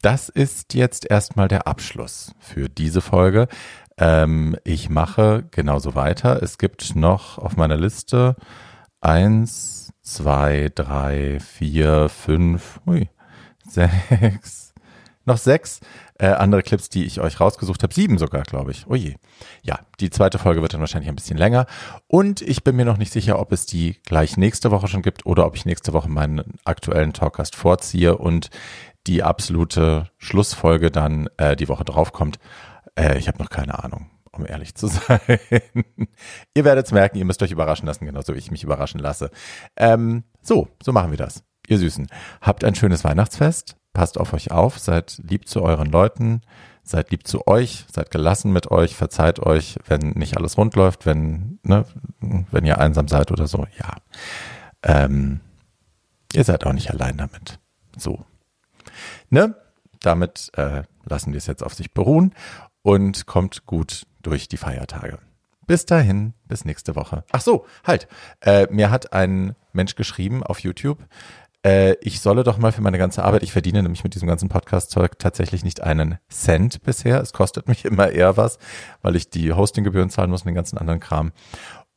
das 0.00 0.28
ist 0.28 0.74
jetzt 0.74 1.08
erstmal 1.08 1.48
der 1.48 1.66
Abschluss 1.66 2.34
für 2.40 2.68
diese 2.68 3.00
Folge. 3.00 3.48
Ähm, 3.98 4.56
ich 4.64 4.90
mache 4.90 5.44
genauso 5.50 5.94
weiter. 5.94 6.42
Es 6.42 6.58
gibt 6.58 6.96
noch 6.96 7.38
auf 7.38 7.56
meiner 7.56 7.76
Liste 7.76 8.36
eins, 9.02 9.92
zwei, 10.00 10.70
drei, 10.74 11.38
vier, 11.40 12.08
fünf, 12.08 12.80
ui, 12.86 13.08
sechs, 13.68 14.72
noch 15.24 15.36
sechs 15.38 15.80
äh, 16.18 16.28
andere 16.28 16.62
Clips, 16.62 16.88
die 16.88 17.04
ich 17.04 17.20
euch 17.20 17.40
rausgesucht 17.40 17.82
habe. 17.82 17.92
Sieben 17.92 18.16
sogar, 18.16 18.42
glaube 18.42 18.70
ich. 18.70 18.86
Oh 18.88 18.94
je. 18.94 19.16
Ja, 19.62 19.80
die 20.00 20.10
zweite 20.10 20.38
Folge 20.38 20.62
wird 20.62 20.72
dann 20.72 20.80
wahrscheinlich 20.80 21.08
ein 21.08 21.16
bisschen 21.16 21.36
länger. 21.36 21.66
Und 22.06 22.40
ich 22.42 22.62
bin 22.62 22.76
mir 22.76 22.84
noch 22.84 22.96
nicht 22.96 23.12
sicher, 23.12 23.40
ob 23.40 23.52
es 23.52 23.66
die 23.66 24.00
gleich 24.04 24.36
nächste 24.36 24.70
Woche 24.70 24.88
schon 24.88 25.02
gibt 25.02 25.26
oder 25.26 25.46
ob 25.46 25.56
ich 25.56 25.66
nächste 25.66 25.92
Woche 25.92 26.08
meinen 26.08 26.58
aktuellen 26.64 27.12
Talkcast 27.12 27.56
vorziehe 27.56 28.16
und 28.16 28.50
die 29.08 29.24
absolute 29.24 30.10
Schlussfolge 30.18 30.92
dann 30.92 31.28
äh, 31.38 31.56
die 31.56 31.68
Woche 31.68 31.84
drauf 31.84 32.12
kommt. 32.12 32.38
Äh, 32.94 33.18
ich 33.18 33.26
habe 33.26 33.38
noch 33.38 33.50
keine 33.50 33.82
Ahnung, 33.82 34.08
um 34.32 34.46
ehrlich 34.46 34.74
zu 34.74 34.86
sein. 34.88 35.38
ihr 36.54 36.64
werdet 36.64 36.86
es 36.86 36.92
merken, 36.92 37.18
ihr 37.18 37.24
müsst 37.24 37.42
euch 37.42 37.50
überraschen 37.52 37.86
lassen, 37.86 38.06
genauso 38.06 38.34
wie 38.34 38.38
ich 38.38 38.50
mich 38.50 38.64
überraschen 38.64 39.00
lasse. 39.00 39.30
Ähm, 39.76 40.24
so, 40.40 40.68
so 40.82 40.92
machen 40.92 41.10
wir 41.10 41.18
das. 41.18 41.44
Ihr 41.68 41.78
Süßen, 41.78 42.08
habt 42.40 42.64
ein 42.64 42.74
schönes 42.74 43.04
Weihnachtsfest, 43.04 43.76
passt 43.92 44.18
auf 44.18 44.32
euch 44.32 44.50
auf, 44.50 44.78
seid 44.78 45.18
lieb 45.22 45.48
zu 45.48 45.62
euren 45.62 45.90
Leuten, 45.90 46.42
seid 46.82 47.10
lieb 47.10 47.26
zu 47.26 47.46
euch, 47.46 47.86
seid 47.92 48.10
gelassen 48.10 48.52
mit 48.52 48.70
euch, 48.70 48.96
verzeiht 48.96 49.38
euch, 49.38 49.78
wenn 49.86 50.10
nicht 50.10 50.36
alles 50.36 50.58
rund 50.58 50.74
läuft, 50.74 51.06
wenn, 51.06 51.60
ne, 51.62 51.84
wenn 52.20 52.64
ihr 52.64 52.78
einsam 52.78 53.06
seid 53.06 53.30
oder 53.30 53.46
so, 53.46 53.66
ja. 53.78 53.96
Ähm, 54.82 55.40
ihr 56.32 56.42
seid 56.42 56.66
auch 56.66 56.72
nicht 56.72 56.90
allein 56.90 57.16
damit. 57.16 57.60
So. 57.96 58.24
Ne? 59.30 59.54
Damit 60.00 60.50
äh, 60.54 60.82
lassen 61.04 61.32
wir 61.32 61.38
es 61.38 61.46
jetzt 61.46 61.62
auf 61.62 61.74
sich 61.74 61.92
beruhen 61.92 62.34
und 62.82 63.26
kommt 63.26 63.66
gut 63.66 64.06
durch 64.22 64.48
die 64.48 64.56
Feiertage. 64.56 65.18
Bis 65.66 65.86
dahin, 65.86 66.34
bis 66.46 66.64
nächste 66.64 66.96
Woche. 66.96 67.24
Ach 67.30 67.40
so, 67.40 67.66
halt. 67.84 68.08
Äh, 68.40 68.66
mir 68.70 68.90
hat 68.90 69.12
ein 69.12 69.54
Mensch 69.72 69.94
geschrieben 69.94 70.42
auf 70.42 70.58
YouTube, 70.58 70.98
äh, 71.64 71.94
ich 72.00 72.20
solle 72.20 72.42
doch 72.42 72.58
mal 72.58 72.72
für 72.72 72.82
meine 72.82 72.98
ganze 72.98 73.24
Arbeit, 73.24 73.42
ich 73.42 73.52
verdiene 73.52 73.82
nämlich 73.82 74.02
mit 74.02 74.14
diesem 74.14 74.28
ganzen 74.28 74.48
Podcast-Zeug 74.48 75.18
tatsächlich 75.18 75.64
nicht 75.64 75.80
einen 75.82 76.18
Cent 76.28 76.82
bisher. 76.82 77.20
Es 77.20 77.32
kostet 77.32 77.68
mich 77.68 77.84
immer 77.84 78.10
eher 78.10 78.36
was, 78.36 78.58
weil 79.00 79.16
ich 79.16 79.30
die 79.30 79.52
Hostinggebühren 79.52 80.10
zahlen 80.10 80.30
muss 80.30 80.42
und 80.42 80.48
den 80.48 80.54
ganzen 80.54 80.78
anderen 80.78 81.00
Kram. 81.00 81.32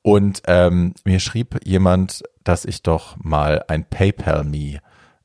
Und 0.01 0.43
ähm, 0.45 0.93
mir 1.03 1.19
schrieb 1.19 1.59
jemand, 1.65 2.23
dass 2.43 2.65
ich 2.65 2.83
doch 2.83 3.17
mal 3.17 3.65
ein 3.67 3.85
PayPal-Me 3.85 4.79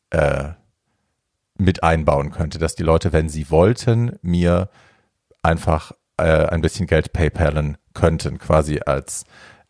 äh, 0.09 0.49
mit 1.59 1.83
einbauen 1.83 2.31
könnte, 2.31 2.59
dass 2.59 2.75
die 2.75 2.83
Leute, 2.83 3.13
wenn 3.13 3.29
sie 3.29 3.51
wollten, 3.51 4.19
mir 4.23 4.71
einfach 5.43 5.93
äh, 6.17 6.47
ein 6.47 6.61
bisschen 6.61 6.87
Geld 6.87 7.13
PayPalen 7.13 7.79
könnten, 7.95 8.39
quasi 8.39 8.81
als 8.85 9.25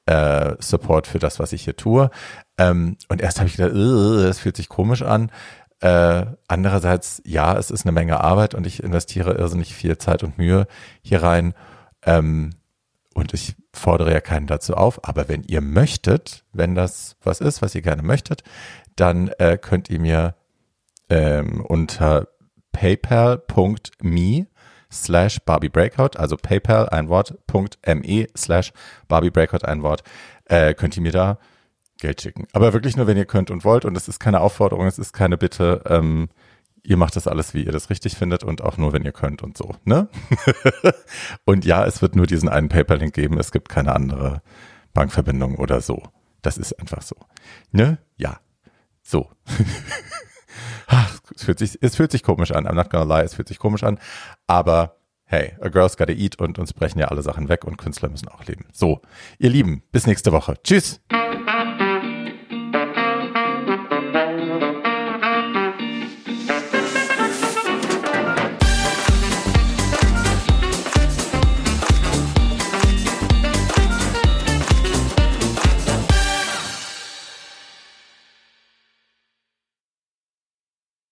äh, 0.06 0.54
Support 0.58 1.06
für 1.06 1.18
das, 1.18 1.38
was 1.38 1.52
ich 1.52 1.64
hier 1.64 1.76
tue. 1.76 2.10
Ähm, 2.58 2.96
und 3.08 3.20
erst 3.20 3.38
habe 3.38 3.48
ich 3.48 3.56
gedacht, 3.56 3.74
"Ugh, 3.74 4.22
das 4.22 4.38
fühlt 4.40 4.56
sich 4.56 4.68
komisch 4.68 5.02
an. 5.02 5.30
Äh, 5.80 6.26
andererseits, 6.46 7.22
ja, 7.24 7.56
es 7.56 7.70
ist 7.70 7.86
eine 7.86 7.92
Menge 7.92 8.20
Arbeit 8.20 8.54
und 8.54 8.66
ich 8.66 8.82
investiere 8.82 9.34
irrsinnig 9.34 9.74
viel 9.74 9.96
Zeit 9.98 10.22
und 10.22 10.36
Mühe 10.36 10.66
hier 11.02 11.22
rein. 11.22 11.54
Ähm, 12.04 12.50
und 13.14 13.34
ich 13.34 13.56
fordere 13.72 14.12
ja 14.12 14.20
keinen 14.20 14.46
dazu 14.46 14.74
auf. 14.74 15.08
Aber 15.08 15.28
wenn 15.28 15.42
ihr 15.44 15.60
möchtet, 15.60 16.44
wenn 16.52 16.74
das 16.74 17.16
was 17.22 17.40
ist, 17.40 17.62
was 17.62 17.74
ihr 17.74 17.82
gerne 17.82 18.02
möchtet, 18.02 18.42
dann 18.96 19.28
äh, 19.38 19.58
könnt 19.58 19.88
ihr 19.90 20.00
mir 20.00 20.34
ähm, 21.08 21.64
unter 21.64 22.28
paypal.me 22.72 24.46
slash 24.90 25.38
Barbie 25.40 25.68
Breakout, 25.68 26.16
also 26.16 26.36
PayPal 26.36 26.88
ein 26.88 27.08
Wort, 27.08 27.34
.me 27.86 28.26
slash 28.36 28.72
Barbie 29.08 29.30
Breakout 29.30 29.64
ein 29.64 29.82
Wort, 29.82 30.02
äh, 30.46 30.74
könnt 30.74 30.96
ihr 30.96 31.02
mir 31.02 31.12
da 31.12 31.38
Geld 31.98 32.22
schicken. 32.22 32.46
Aber 32.52 32.72
wirklich 32.72 32.96
nur, 32.96 33.06
wenn 33.06 33.16
ihr 33.16 33.26
könnt 33.26 33.50
und 33.50 33.64
wollt 33.64 33.84
und 33.84 33.96
es 33.96 34.08
ist 34.08 34.18
keine 34.18 34.40
Aufforderung, 34.40 34.86
es 34.86 34.98
ist 34.98 35.12
keine 35.12 35.36
Bitte, 35.36 35.82
ähm, 35.86 36.28
ihr 36.82 36.96
macht 36.96 37.14
das 37.14 37.28
alles, 37.28 37.54
wie 37.54 37.64
ihr 37.64 37.72
das 37.72 37.90
richtig 37.90 38.16
findet 38.16 38.42
und 38.42 38.62
auch 38.62 38.78
nur, 38.78 38.92
wenn 38.92 39.04
ihr 39.04 39.12
könnt 39.12 39.42
und 39.42 39.56
so, 39.56 39.74
ne? 39.84 40.08
und 41.44 41.64
ja, 41.64 41.84
es 41.84 42.00
wird 42.02 42.16
nur 42.16 42.26
diesen 42.26 42.48
einen 42.48 42.68
PayPal-Link 42.68 43.12
geben, 43.12 43.38
es 43.38 43.52
gibt 43.52 43.68
keine 43.68 43.94
andere 43.94 44.42
Bankverbindung 44.94 45.56
oder 45.56 45.80
so. 45.80 46.02
Das 46.42 46.56
ist 46.56 46.78
einfach 46.78 47.02
so. 47.02 47.16
Ne? 47.70 47.98
Ja. 48.16 48.40
So. 49.02 49.30
Es 51.34 51.44
fühlt 51.44 51.58
sich, 51.58 51.78
es 51.80 51.96
fühlt 51.96 52.10
sich 52.10 52.22
komisch 52.22 52.52
an. 52.52 52.66
I'm 52.66 52.74
not 52.74 52.90
gonna 52.90 53.16
lie, 53.16 53.24
es 53.24 53.34
fühlt 53.34 53.48
sich 53.48 53.58
komisch 53.58 53.84
an. 53.84 53.98
Aber 54.46 54.96
hey, 55.24 55.52
a 55.60 55.68
girl's 55.68 55.96
gotta 55.96 56.12
eat 56.12 56.38
und 56.38 56.58
uns 56.58 56.72
brechen 56.72 56.98
ja 56.98 57.08
alle 57.08 57.22
Sachen 57.22 57.48
weg 57.48 57.64
und 57.64 57.76
Künstler 57.76 58.08
müssen 58.08 58.28
auch 58.28 58.44
leben. 58.44 58.66
So, 58.72 59.00
ihr 59.38 59.50
Lieben, 59.50 59.82
bis 59.92 60.06
nächste 60.06 60.32
Woche. 60.32 60.56
Tschüss. 60.64 61.00